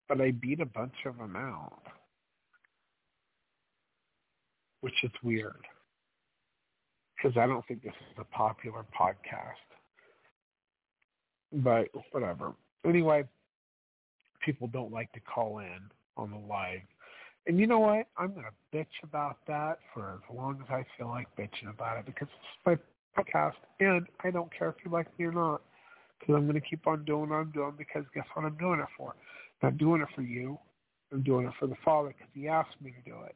but 0.07 0.22
I 0.22 0.31
beat 0.31 0.61
a 0.61 0.65
bunch 0.65 0.95
of 1.05 1.18
them 1.18 1.35
out, 1.35 1.84
which 4.81 5.03
is 5.03 5.11
weird 5.22 5.65
because 7.18 7.38
I 7.38 7.48
don't 7.48 7.65
think 7.68 7.84
this 7.84 7.94
is 8.11 8.18
a 8.19 8.23
popular 8.23 8.85
podcast. 8.98 9.53
But 11.52 11.88
whatever. 12.11 12.53
Anyway, 12.85 13.23
people 14.44 14.68
don't 14.68 14.91
like 14.91 15.11
to 15.14 15.19
call 15.22 15.60
in 15.60 15.80
on 16.15 16.31
the 16.31 16.38
live. 16.38 16.81
And 17.48 17.60
you 17.60 17.68
know 17.68 17.80
what? 17.80 18.07
I'm 18.18 18.34
going 18.34 18.45
to 18.45 18.77
bitch 18.77 19.03
about 19.03 19.38
that 19.48 19.80
for 19.94 20.14
as 20.14 20.35
long 20.35 20.60
as 20.61 20.69
I 20.69 20.85
feel 20.98 21.07
like 21.07 21.27
bitching 21.39 21.69
about 21.69 21.98
it 21.98 22.06
because 22.06 22.27
it's 22.27 22.81
my 23.15 23.23
podcast 23.23 23.53
and 23.80 24.06
I 24.23 24.31
don't 24.31 24.49
care 24.57 24.69
if 24.69 24.76
you 24.84 24.91
like 24.91 25.07
me 25.18 25.26
or 25.26 25.31
not 25.31 25.61
because 26.19 26.35
I'm 26.35 26.45
going 26.45 26.60
to 26.60 26.68
keep 26.68 26.85
on 26.88 27.06
doing 27.06 27.30
what 27.30 27.38
I'm 27.38 27.52
doing 27.52 27.73
because 27.77 28.03
guess 28.14 28.26
what 28.34 28.45
I'm 28.45 28.57
doing 28.57 28.80
it 28.80 28.88
for? 28.98 29.15
I'm 29.61 29.69
not 29.69 29.77
doing 29.77 30.02
it 30.02 30.10
for 30.14 30.22
you. 30.22 30.60
I'm 31.11 31.23
doing 31.23 31.45
it 31.45 31.53
for 31.57 31.68
the 31.68 31.76
Father 31.85 32.10
because 32.10 32.27
he 32.34 32.49
asked 32.49 32.76
me 32.84 32.91
to 32.91 33.10
do 33.10 33.15
it. 33.26 33.35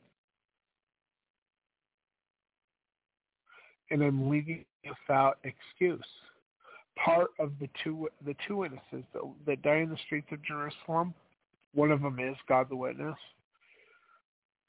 And 3.91 4.01
I'm 4.01 4.29
leaving 4.29 4.65
without 4.87 5.37
excuse. 5.43 6.05
Part 7.03 7.29
of 7.39 7.51
the 7.59 7.69
two 7.83 8.09
the 8.25 8.35
two 8.47 8.57
witnesses 8.57 9.03
that, 9.13 9.21
that 9.45 9.61
die 9.61 9.77
in 9.77 9.89
the 9.89 9.97
streets 10.05 10.27
of 10.31 10.43
Jerusalem, 10.43 11.13
one 11.73 11.91
of 11.91 12.01
them 12.01 12.19
is 12.19 12.35
God 12.47 12.67
the 12.69 12.75
witness. 12.75 13.15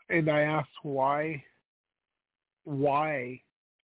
And 0.09 0.31
I 0.31 0.43
asked 0.43 0.69
why 0.83 1.43
why 2.65 3.41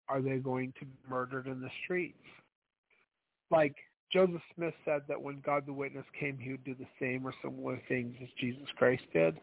are 0.07 0.21
they 0.21 0.37
going 0.37 0.73
to 0.79 0.85
be 0.85 0.97
murdered 1.09 1.47
in 1.47 1.61
the 1.61 1.69
streets? 1.83 2.17
Like 3.51 3.75
Joseph 4.11 4.41
Smith 4.55 4.73
said 4.85 5.01
that 5.07 5.21
when 5.21 5.41
God 5.45 5.65
the 5.65 5.73
witness 5.73 6.05
came, 6.19 6.37
he 6.37 6.51
would 6.51 6.63
do 6.63 6.75
the 6.75 6.87
same 6.99 7.27
or 7.27 7.33
similar 7.41 7.81
things 7.87 8.15
as 8.21 8.29
Jesus 8.39 8.67
Christ 8.77 9.03
did. 9.13 9.39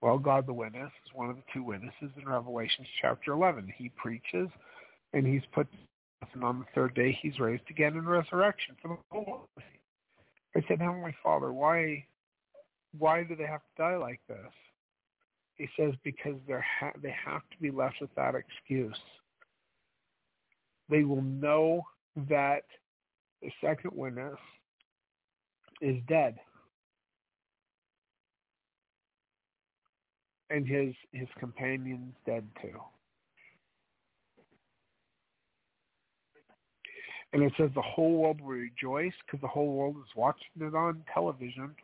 Well, 0.00 0.18
God 0.18 0.46
the 0.46 0.52
witness 0.52 0.90
is 1.04 1.14
one 1.14 1.30
of 1.30 1.36
the 1.36 1.42
two 1.52 1.62
witnesses 1.62 2.10
in 2.16 2.28
Revelation 2.28 2.84
chapter 3.00 3.32
11. 3.32 3.72
He 3.76 3.90
preaches, 3.90 4.48
and 5.12 5.26
he's 5.26 5.42
put, 5.52 5.66
and 6.34 6.44
on 6.44 6.60
the 6.60 6.64
third 6.74 6.94
day 6.94 7.16
he's 7.20 7.38
raised 7.38 7.68
again 7.70 7.96
in 7.96 8.06
resurrection 8.06 8.76
for 8.80 8.88
the 8.88 8.96
whole. 9.10 9.48
I 10.54 10.62
said, 10.68 10.80
Heavenly 10.80 11.14
Father, 11.22 11.52
why, 11.52 12.04
why 12.98 13.24
do 13.24 13.34
they 13.34 13.46
have 13.46 13.60
to 13.60 13.82
die 13.82 13.96
like 13.96 14.20
this? 14.28 14.38
He 15.56 15.68
says 15.76 15.94
because 16.02 16.36
they're 16.46 16.64
ha- 16.80 16.92
they 17.02 17.14
have 17.24 17.42
to 17.50 17.58
be 17.60 17.70
left 17.70 17.96
without 18.00 18.34
excuse. 18.34 18.98
They 20.88 21.04
will 21.04 21.22
know 21.22 21.82
that 22.28 22.64
the 23.42 23.50
second 23.60 23.92
witness 23.94 24.38
is 25.80 25.96
dead. 26.08 26.36
And 30.50 30.66
his 30.66 30.94
his 31.12 31.28
companion's 31.38 32.14
dead 32.26 32.46
too. 32.60 32.78
And 37.32 37.42
it 37.42 37.52
says 37.56 37.70
the 37.74 37.82
whole 37.82 38.18
world 38.18 38.40
will 38.40 38.48
rejoice 38.48 39.12
because 39.24 39.40
the 39.40 39.48
whole 39.48 39.74
world 39.74 39.96
is 39.96 40.16
watching 40.16 40.46
it 40.60 40.74
on 40.74 41.02
television. 41.12 41.74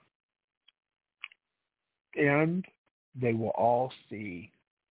And 2.15 2.65
they 3.15 3.33
will 3.33 3.49
all 3.51 3.93
see 4.11 4.51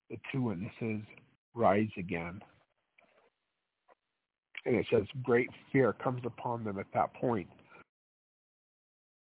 the 0.10 0.18
two 0.32 0.42
witnesses 0.42 1.02
rise 1.54 1.90
again. 1.98 2.42
And 4.66 4.76
it 4.76 4.86
says 4.92 5.04
great 5.24 5.50
fear 5.72 5.94
comes 5.94 6.22
upon 6.26 6.64
them 6.64 6.80
at 6.80 6.88
that 6.94 7.14
point. 7.14 7.48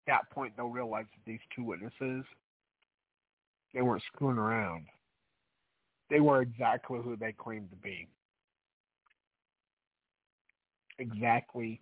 At 0.08 0.14
that 0.14 0.30
point, 0.32 0.54
they'll 0.58 0.68
realize 0.68 1.06
that 1.06 1.32
these 1.32 1.40
two 1.56 1.64
witnesses, 1.64 2.26
they 3.74 3.82
weren't 3.82 4.04
screwing 4.14 4.38
around. 4.38 4.86
They 6.10 6.20
were 6.20 6.42
exactly 6.42 7.00
who 7.02 7.16
they 7.16 7.32
claimed 7.32 7.70
to 7.70 7.78
be. 7.78 8.08
Exactly 11.00 11.80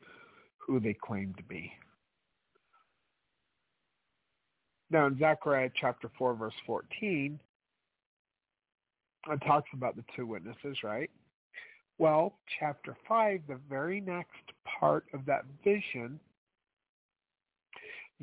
who 0.58 0.80
they 0.80 0.94
claim 0.94 1.34
to 1.38 1.44
be. 1.44 1.72
Now 4.92 5.08
in 5.08 5.18
Zechariah 5.20 5.70
chapter 5.80 6.10
4, 6.18 6.36
verse 6.36 6.54
14, 6.66 7.40
it 9.30 9.40
talks 9.46 9.70
about 9.74 9.96
the 9.96 10.04
two 10.16 10.26
witnesses, 10.26 10.78
right? 10.84 11.10
Well, 11.98 12.40
chapter 12.60 12.96
5, 13.08 13.42
the 13.48 13.60
very 13.70 14.00
next 14.00 14.54
part 14.80 15.06
of 15.14 15.26
that 15.26 15.44
vision, 15.64 16.20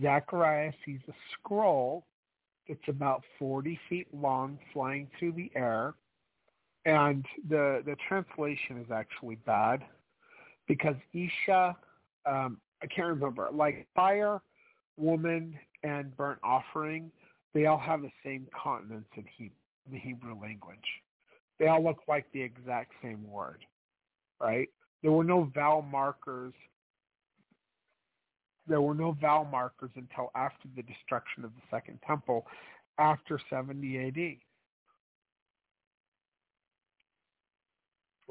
Zechariah 0.00 0.72
sees 0.84 1.00
a 1.08 1.12
scroll 1.34 2.06
that's 2.68 2.80
about 2.88 3.22
40 3.38 3.78
feet 3.88 4.08
long 4.12 4.58
flying 4.72 5.08
through 5.18 5.32
the 5.32 5.50
air. 5.54 5.94
And 6.84 7.24
the, 7.48 7.82
the 7.84 7.96
translation 8.08 8.78
is 8.78 8.90
actually 8.90 9.36
bad 9.46 9.82
because 10.66 10.96
Isha, 11.12 11.76
um, 12.26 12.58
I 12.82 12.86
can't 12.86 13.08
remember, 13.08 13.48
like 13.52 13.86
fire, 13.94 14.40
woman, 14.96 15.58
and 15.82 16.16
burnt 16.16 16.38
offering, 16.42 17.10
they 17.54 17.66
all 17.66 17.78
have 17.78 18.02
the 18.02 18.10
same 18.24 18.46
consonants 18.62 19.08
in 19.16 19.24
Hebrew, 19.36 19.56
the 19.90 19.98
Hebrew 19.98 20.38
language. 20.40 20.78
They 21.58 21.68
all 21.68 21.82
look 21.82 22.00
like 22.08 22.26
the 22.32 22.42
exact 22.42 22.92
same 23.02 23.28
word, 23.30 23.64
right? 24.40 24.68
There 25.02 25.12
were 25.12 25.24
no 25.24 25.50
vowel 25.54 25.82
markers. 25.82 26.52
There 28.66 28.80
were 28.80 28.94
no 28.94 29.12
vowel 29.12 29.44
markers 29.44 29.90
until 29.94 30.30
after 30.34 30.68
the 30.74 30.82
destruction 30.82 31.44
of 31.44 31.52
the 31.54 31.62
Second 31.70 32.00
Temple, 32.06 32.46
after 32.98 33.38
70 33.48 34.08
AD. 34.08 34.36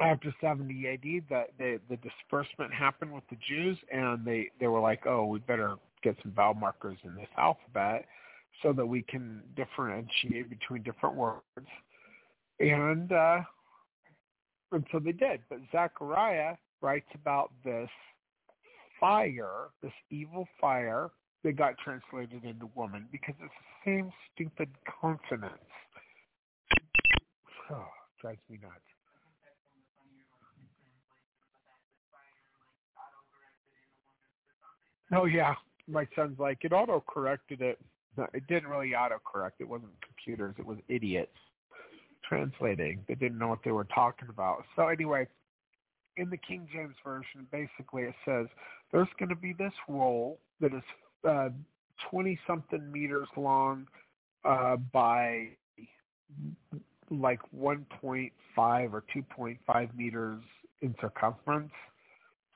After 0.01 0.34
70 0.41 0.88
AD, 0.88 1.01
the, 1.30 1.45
the, 1.57 1.80
the 1.89 1.97
disbursement 1.97 2.73
happened 2.73 3.13
with 3.13 3.23
the 3.30 3.38
Jews, 3.47 3.77
and 3.93 4.26
they, 4.26 4.49
they 4.59 4.67
were 4.67 4.81
like, 4.81 5.07
oh, 5.07 5.26
we 5.26 5.39
better 5.39 5.76
get 6.03 6.17
some 6.22 6.34
vowel 6.34 6.53
markers 6.53 6.97
in 7.03 7.15
this 7.15 7.30
alphabet 7.38 8.05
so 8.61 8.73
that 8.73 8.85
we 8.85 9.03
can 9.03 9.41
differentiate 9.55 10.49
between 10.49 10.84
different 10.84 11.15
words 11.15 11.41
and 12.59 13.11
uh, 13.11 13.39
and 14.72 14.85
so 14.91 14.99
they 14.99 15.11
did. 15.11 15.41
But 15.49 15.59
Zechariah 15.72 16.55
writes 16.81 17.07
about 17.13 17.51
this 17.63 17.89
fire, 18.99 19.69
this 19.81 19.91
evil 20.09 20.47
fire 20.59 21.09
that 21.43 21.57
got 21.57 21.77
translated 21.77 22.43
into 22.43 22.69
woman 22.76 23.07
because 23.11 23.35
it's 23.41 23.53
the 23.85 23.91
same 23.91 24.11
stupid 24.34 24.69
consonants. 25.01 25.57
Oh, 27.72 27.88
drives 28.22 28.38
me 28.47 28.59
nuts. 28.61 28.76
Oh 35.14 35.26
yeah, 35.26 35.53
my 35.88 36.07
son's 36.15 36.40
like 36.40 36.60
it 36.64 36.73
auto 36.73 37.03
corrected 37.07 37.61
it. 37.61 37.80
It 38.34 38.48
didn't 38.48 38.69
really 38.69 38.95
auto 38.95 39.18
correct. 39.26 39.57
It 39.60 39.68
wasn't 39.68 39.91
computers. 40.02 40.56
It 40.57 40.65
was 40.65 40.77
idiots 40.88 41.38
translating. 42.27 43.03
They 43.07 43.15
didn't 43.15 43.38
know 43.38 43.48
what 43.48 43.60
they 43.64 43.72
were 43.72 43.86
talking 43.86 44.30
about. 44.30 44.64
So 44.76 44.88
anyway, 44.88 45.27
in 46.18 46.30
the 46.30 46.38
King 46.38 46.68
James 46.73 46.95
Version, 47.03 47.48
basically 47.52 48.03
it 48.03 48.15
says 48.26 48.48
there's 48.91 49.07
going 49.19 49.30
to 49.30 49.36
be 49.36 49.53
this 49.53 49.73
roll 49.88 50.40
that 50.61 50.73
is 50.73 50.84
uh, 51.27 51.49
20-something 52.11 52.91
meters 52.91 53.27
long 53.38 53.88
uh, 54.44 54.77
by 54.77 55.49
like 57.11 57.40
1.5 57.56 58.32
or 58.57 59.03
2.5 59.15 59.95
meters 59.95 60.41
in 60.82 60.95
circumference. 61.02 61.72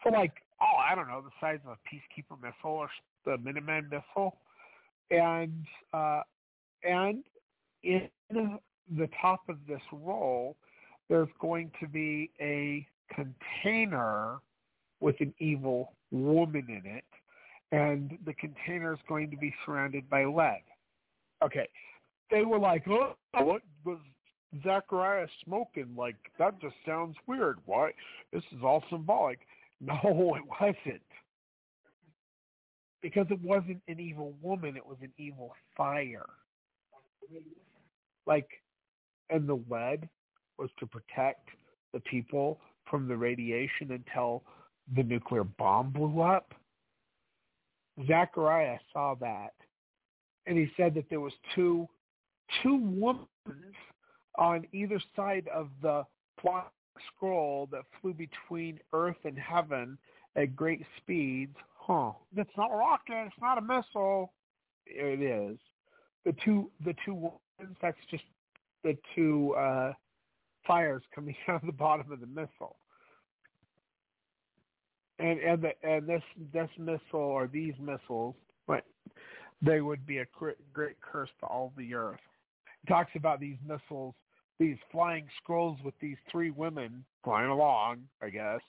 So 0.04 0.12
like, 0.12 0.34
oh, 0.62 0.78
I 0.78 0.96
don't 0.96 1.08
know, 1.08 1.22
the 1.22 1.32
size 1.40 1.60
of 1.66 1.72
a 1.72 1.78
Peacekeeper 1.88 2.42
missile 2.42 2.72
or 2.72 2.90
the 3.26 3.38
Minuteman 3.38 3.90
missile. 3.90 4.38
And, 5.12 5.66
uh, 5.94 6.22
and 6.84 7.24
in 7.84 8.10
the 8.30 9.10
top 9.22 9.42
of 9.50 9.58
this 9.68 9.82
roll, 9.92 10.56
there's 11.10 11.30
going 11.40 11.72
to 11.80 11.88
be 11.88 12.30
a 12.40 12.86
container 13.14 14.38
with 15.00 15.16
an 15.20 15.34
evil 15.40 15.94
woman 16.12 16.66
in 16.70 16.92
it, 16.92 17.06
and 17.72 18.18
the 18.26 18.34
container 18.34 18.94
is 18.94 19.00
going 19.08 19.32
to 19.32 19.38
be 19.38 19.54
surrounded 19.66 20.10
by 20.10 20.26
lead. 20.26 20.62
Okay, 21.44 21.68
they 22.30 22.44
were 22.44 22.60
like, 22.60 22.84
oh, 22.88 23.16
what 23.34 23.62
was 23.86 23.98
Zachariah 24.64 25.28
smoking? 25.46 25.96
Like, 25.98 26.18
that 26.38 26.60
just 26.62 26.76
sounds 26.86 27.16
weird. 27.28 27.60
Why? 27.66 27.92
This 28.34 28.44
is 28.52 28.60
all 28.64 28.84
symbolic. 28.90 29.40
No, 29.82 29.96
it 30.36 30.44
wasn't. 30.60 31.02
Because 33.02 33.28
it 33.30 33.42
wasn't 33.42 33.82
an 33.88 34.00
evil 34.00 34.34
woman, 34.42 34.76
it 34.76 34.86
was 34.86 34.98
an 35.02 35.12
evil 35.18 35.54
fire. 35.78 36.26
Like, 38.26 38.50
and 39.30 39.48
the 39.48 39.62
lead 39.70 40.10
was 40.58 40.70
to 40.80 40.86
protect 40.86 41.48
the 41.94 42.02
people 42.02 42.60
from 42.90 43.08
the 43.08 43.16
radiation 43.16 43.92
until 43.92 44.44
the 44.96 45.04
nuclear 45.04 45.44
bomb 45.44 45.92
blew 45.92 46.22
up. 46.22 46.54
Zachariah 48.08 48.80
saw 48.92 49.16
that, 49.16 49.54
and 50.46 50.58
he 50.58 50.70
said 50.76 50.94
that 50.96 51.06
there 51.10 51.20
was 51.20 51.34
two 51.56 51.88
two 52.64 52.78
women 52.82 53.28
on 54.38 54.66
either 54.74 55.00
side 55.16 55.48
of 55.54 55.70
the 55.82 56.04
scroll 57.16 57.68
that 57.72 57.84
flew 58.02 58.14
between 58.14 58.80
earth 58.94 59.18
and 59.24 59.38
heaven 59.38 59.98
at 60.36 60.56
great 60.56 60.86
speeds. 60.98 61.56
Huh? 61.76 62.12
That's 62.36 62.50
not 62.58 62.72
a 62.72 62.76
rocket. 62.76 63.26
It's 63.28 63.36
not 63.42 63.58
a 63.58 63.62
missile. 63.62 64.34
It 64.86 65.22
is. 65.22 65.58
The 66.26 66.34
two 66.44 66.70
the 66.86 66.94
two 67.06 67.14
women. 67.14 67.76
That's 67.82 67.98
just 68.10 68.24
the 68.84 68.98
two 69.16 69.54
uh, 69.56 69.94
fires 70.66 71.04
coming 71.14 71.36
out 71.48 71.62
of 71.62 71.68
the 71.68 71.74
bottom 71.74 72.12
of 72.12 72.20
the 72.20 72.28
missile. 72.28 72.78
And 75.20 75.40
and 75.40 75.62
the, 75.62 75.72
and 75.84 76.08
this 76.08 76.24
this 76.54 76.70
missile 76.78 77.00
or 77.20 77.48
these 77.48 77.74
missiles, 77.80 78.36
right? 78.68 78.84
they 79.62 79.82
would 79.82 80.06
be 80.06 80.20
a 80.20 80.26
great 80.74 81.02
curse 81.02 81.30
to 81.42 81.46
all 81.46 81.74
the 81.78 81.94
earth. 81.94 82.20
He 82.82 82.88
talks 82.88 83.12
about 83.16 83.40
these 83.40 83.58
missiles, 83.66 84.16
these 84.60 84.78
flying 84.92 85.28
scrolls 85.42 85.78
with 85.84 85.94
these 86.02 86.18
three 86.32 86.52
women 86.52 87.04
flying 87.24 87.50
along, 87.50 88.02
I 88.22 88.30
guess, 88.30 88.60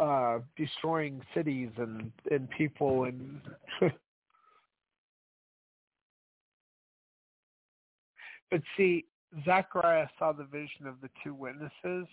uh, 0.00 0.40
destroying 0.56 1.22
cities 1.34 1.70
and, 1.76 2.10
and 2.30 2.50
people 2.50 3.04
and 3.04 3.40
But 8.50 8.62
see, 8.76 9.06
Zechariah 9.44 10.06
saw 10.16 10.30
the 10.30 10.44
vision 10.44 10.86
of 10.86 10.94
the 11.02 11.08
two 11.24 11.34
witnesses 11.34 12.06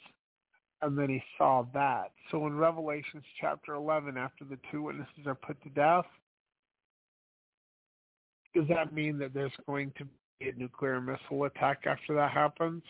and 0.81 0.98
then 0.98 1.07
he 1.10 1.22
saw 1.38 1.65
that. 1.73 2.14
So 2.31 2.48
in 2.48 2.57
Revelations 2.57 3.23
chapter 3.39 3.76
11, 3.76 4.18
after 4.18 4.43
the 4.45 4.57
two 4.72 4.81
witnesses 4.81 5.27
are 5.27 5.35
put 5.35 5.61
to 5.61 5.69
death, 5.69 6.06
does 8.56 8.68
that 8.69 8.91
mean 8.91 9.19
that 9.19 9.35
there's 9.35 9.52
going 9.68 9.93
to 9.99 10.06
a 10.41 10.57
nuclear 10.57 10.99
missile 11.01 11.45
attack 11.45 11.84
after 11.85 12.15
that 12.15 12.31
happens? 12.31 12.84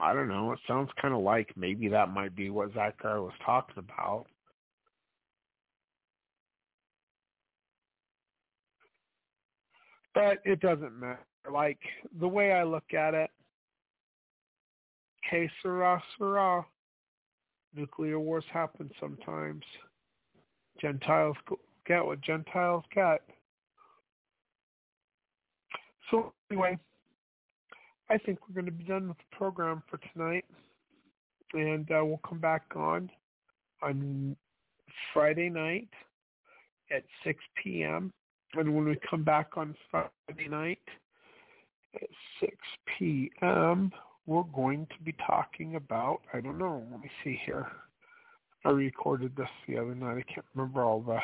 I 0.00 0.12
don't 0.12 0.28
know. 0.28 0.52
It 0.52 0.58
sounds 0.66 0.90
kind 1.00 1.14
of 1.14 1.20
like 1.20 1.56
maybe 1.56 1.88
that 1.88 2.10
might 2.10 2.34
be 2.34 2.50
what 2.50 2.72
Zachariah 2.74 3.22
was 3.22 3.32
talking 3.44 3.78
about. 3.78 4.26
But 10.14 10.38
it 10.44 10.60
doesn't 10.60 10.98
matter. 10.98 11.20
Like 11.50 11.78
the 12.20 12.28
way 12.28 12.52
I 12.52 12.64
look 12.64 12.94
at 12.94 13.14
it, 13.14 13.30
que 15.28 15.48
sera, 15.62 16.02
sera. 16.18 16.64
Nuclear 17.74 18.20
wars 18.20 18.44
happen 18.52 18.90
sometimes. 19.00 19.64
Gentiles 20.80 21.36
get 21.86 22.04
what 22.04 22.20
Gentiles 22.20 22.84
get. 22.94 23.22
So 26.10 26.32
anyway, 26.50 26.78
I 28.10 28.18
think 28.18 28.38
we're 28.46 28.54
going 28.54 28.66
to 28.66 28.72
be 28.72 28.84
done 28.84 29.08
with 29.08 29.18
the 29.18 29.36
program 29.36 29.82
for 29.88 29.98
tonight, 30.12 30.44
and 31.54 31.90
uh, 31.90 32.04
we'll 32.04 32.20
come 32.28 32.38
back 32.38 32.64
on 32.76 33.10
on 33.82 34.36
Friday 35.12 35.48
night 35.48 35.88
at 36.94 37.04
6 37.24 37.38
p.m. 37.62 38.12
And 38.54 38.74
when 38.74 38.84
we 38.84 38.98
come 39.08 39.24
back 39.24 39.56
on 39.56 39.74
Friday 39.90 40.48
night 40.48 40.78
at 41.94 42.08
6 42.40 42.54
p.m., 42.98 43.92
we're 44.26 44.42
going 44.54 44.86
to 44.86 45.04
be 45.04 45.14
talking 45.26 45.74
about, 45.76 46.20
I 46.32 46.40
don't 46.40 46.58
know, 46.58 46.84
let 46.90 47.00
me 47.00 47.10
see 47.24 47.40
here. 47.44 47.66
I 48.64 48.70
recorded 48.70 49.34
this 49.36 49.48
the 49.66 49.78
other 49.78 49.94
night. 49.94 50.18
I 50.18 50.32
can't 50.32 50.46
remember 50.54 50.84
all 50.84 51.00
the, 51.00 51.18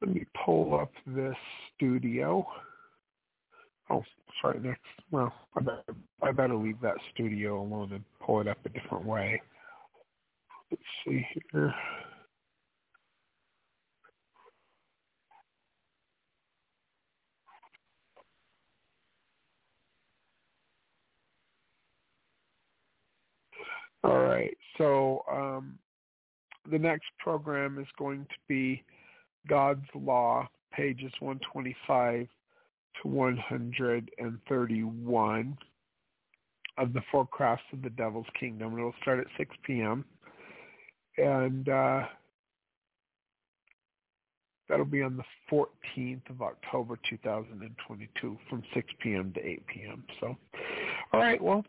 let 0.00 0.14
me 0.14 0.24
pull 0.44 0.78
up 0.78 0.92
this 1.06 1.36
studio. 1.76 2.46
Oh, 3.90 4.02
sorry, 4.40 4.60
next. 4.60 4.80
Well, 5.10 5.32
I 5.56 5.60
better, 5.60 5.82
I 6.22 6.32
better 6.32 6.54
leave 6.54 6.80
that 6.82 6.96
studio 7.12 7.60
alone 7.60 7.92
and 7.92 8.04
pull 8.24 8.40
it 8.40 8.48
up 8.48 8.58
a 8.64 8.68
different 8.68 9.04
way. 9.04 9.40
Let's 10.70 10.82
see 11.06 11.26
here. 11.52 11.74
All 24.04 24.18
right. 24.18 24.56
So 24.78 25.24
um, 25.30 25.78
the 26.70 26.78
next 26.78 27.06
program 27.18 27.78
is 27.78 27.86
going 27.98 28.24
to 28.24 28.36
be 28.48 28.82
God's 29.48 29.86
Law, 29.94 30.48
pages 30.72 31.12
125 31.20 32.26
to 33.00 33.08
131 33.08 35.58
of 36.78 36.92
the 36.92 37.02
Four 37.10 37.26
Crafts 37.26 37.64
of 37.72 37.82
the 37.82 37.90
Devil's 37.90 38.26
Kingdom. 38.38 38.78
It'll 38.78 38.94
start 39.02 39.18
at 39.20 39.26
6 39.36 39.50
p.m. 39.64 40.04
And 41.18 41.68
uh, 41.68 42.04
that'll 44.68 44.86
be 44.86 45.02
on 45.02 45.16
the 45.16 45.24
14th 45.50 46.30
of 46.30 46.42
October 46.42 46.98
2022 47.08 48.38
from 48.48 48.62
6 48.74 48.86
p.m. 49.00 49.32
to 49.34 49.46
8 49.46 49.66
p.m. 49.66 50.04
So, 50.20 50.36
all 51.12 51.20
right, 51.20 51.42
well, 51.42 51.64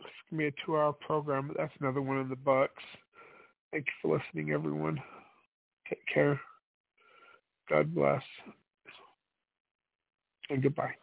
it's 0.00 0.08
going 0.30 0.38
to 0.38 0.44
be 0.44 0.46
a 0.46 0.52
two-hour 0.66 0.94
program, 0.94 1.48
but 1.48 1.58
that's 1.58 1.74
another 1.80 2.00
one 2.00 2.18
in 2.18 2.28
the 2.28 2.36
books. 2.36 2.82
Thank 3.72 3.86
you 3.86 3.92
for 4.00 4.18
listening, 4.18 4.52
everyone. 4.52 5.02
Take 5.88 6.06
care. 6.12 6.40
God 7.68 7.94
bless. 7.94 8.22
And 10.52 10.62
goodbye. 10.62 10.94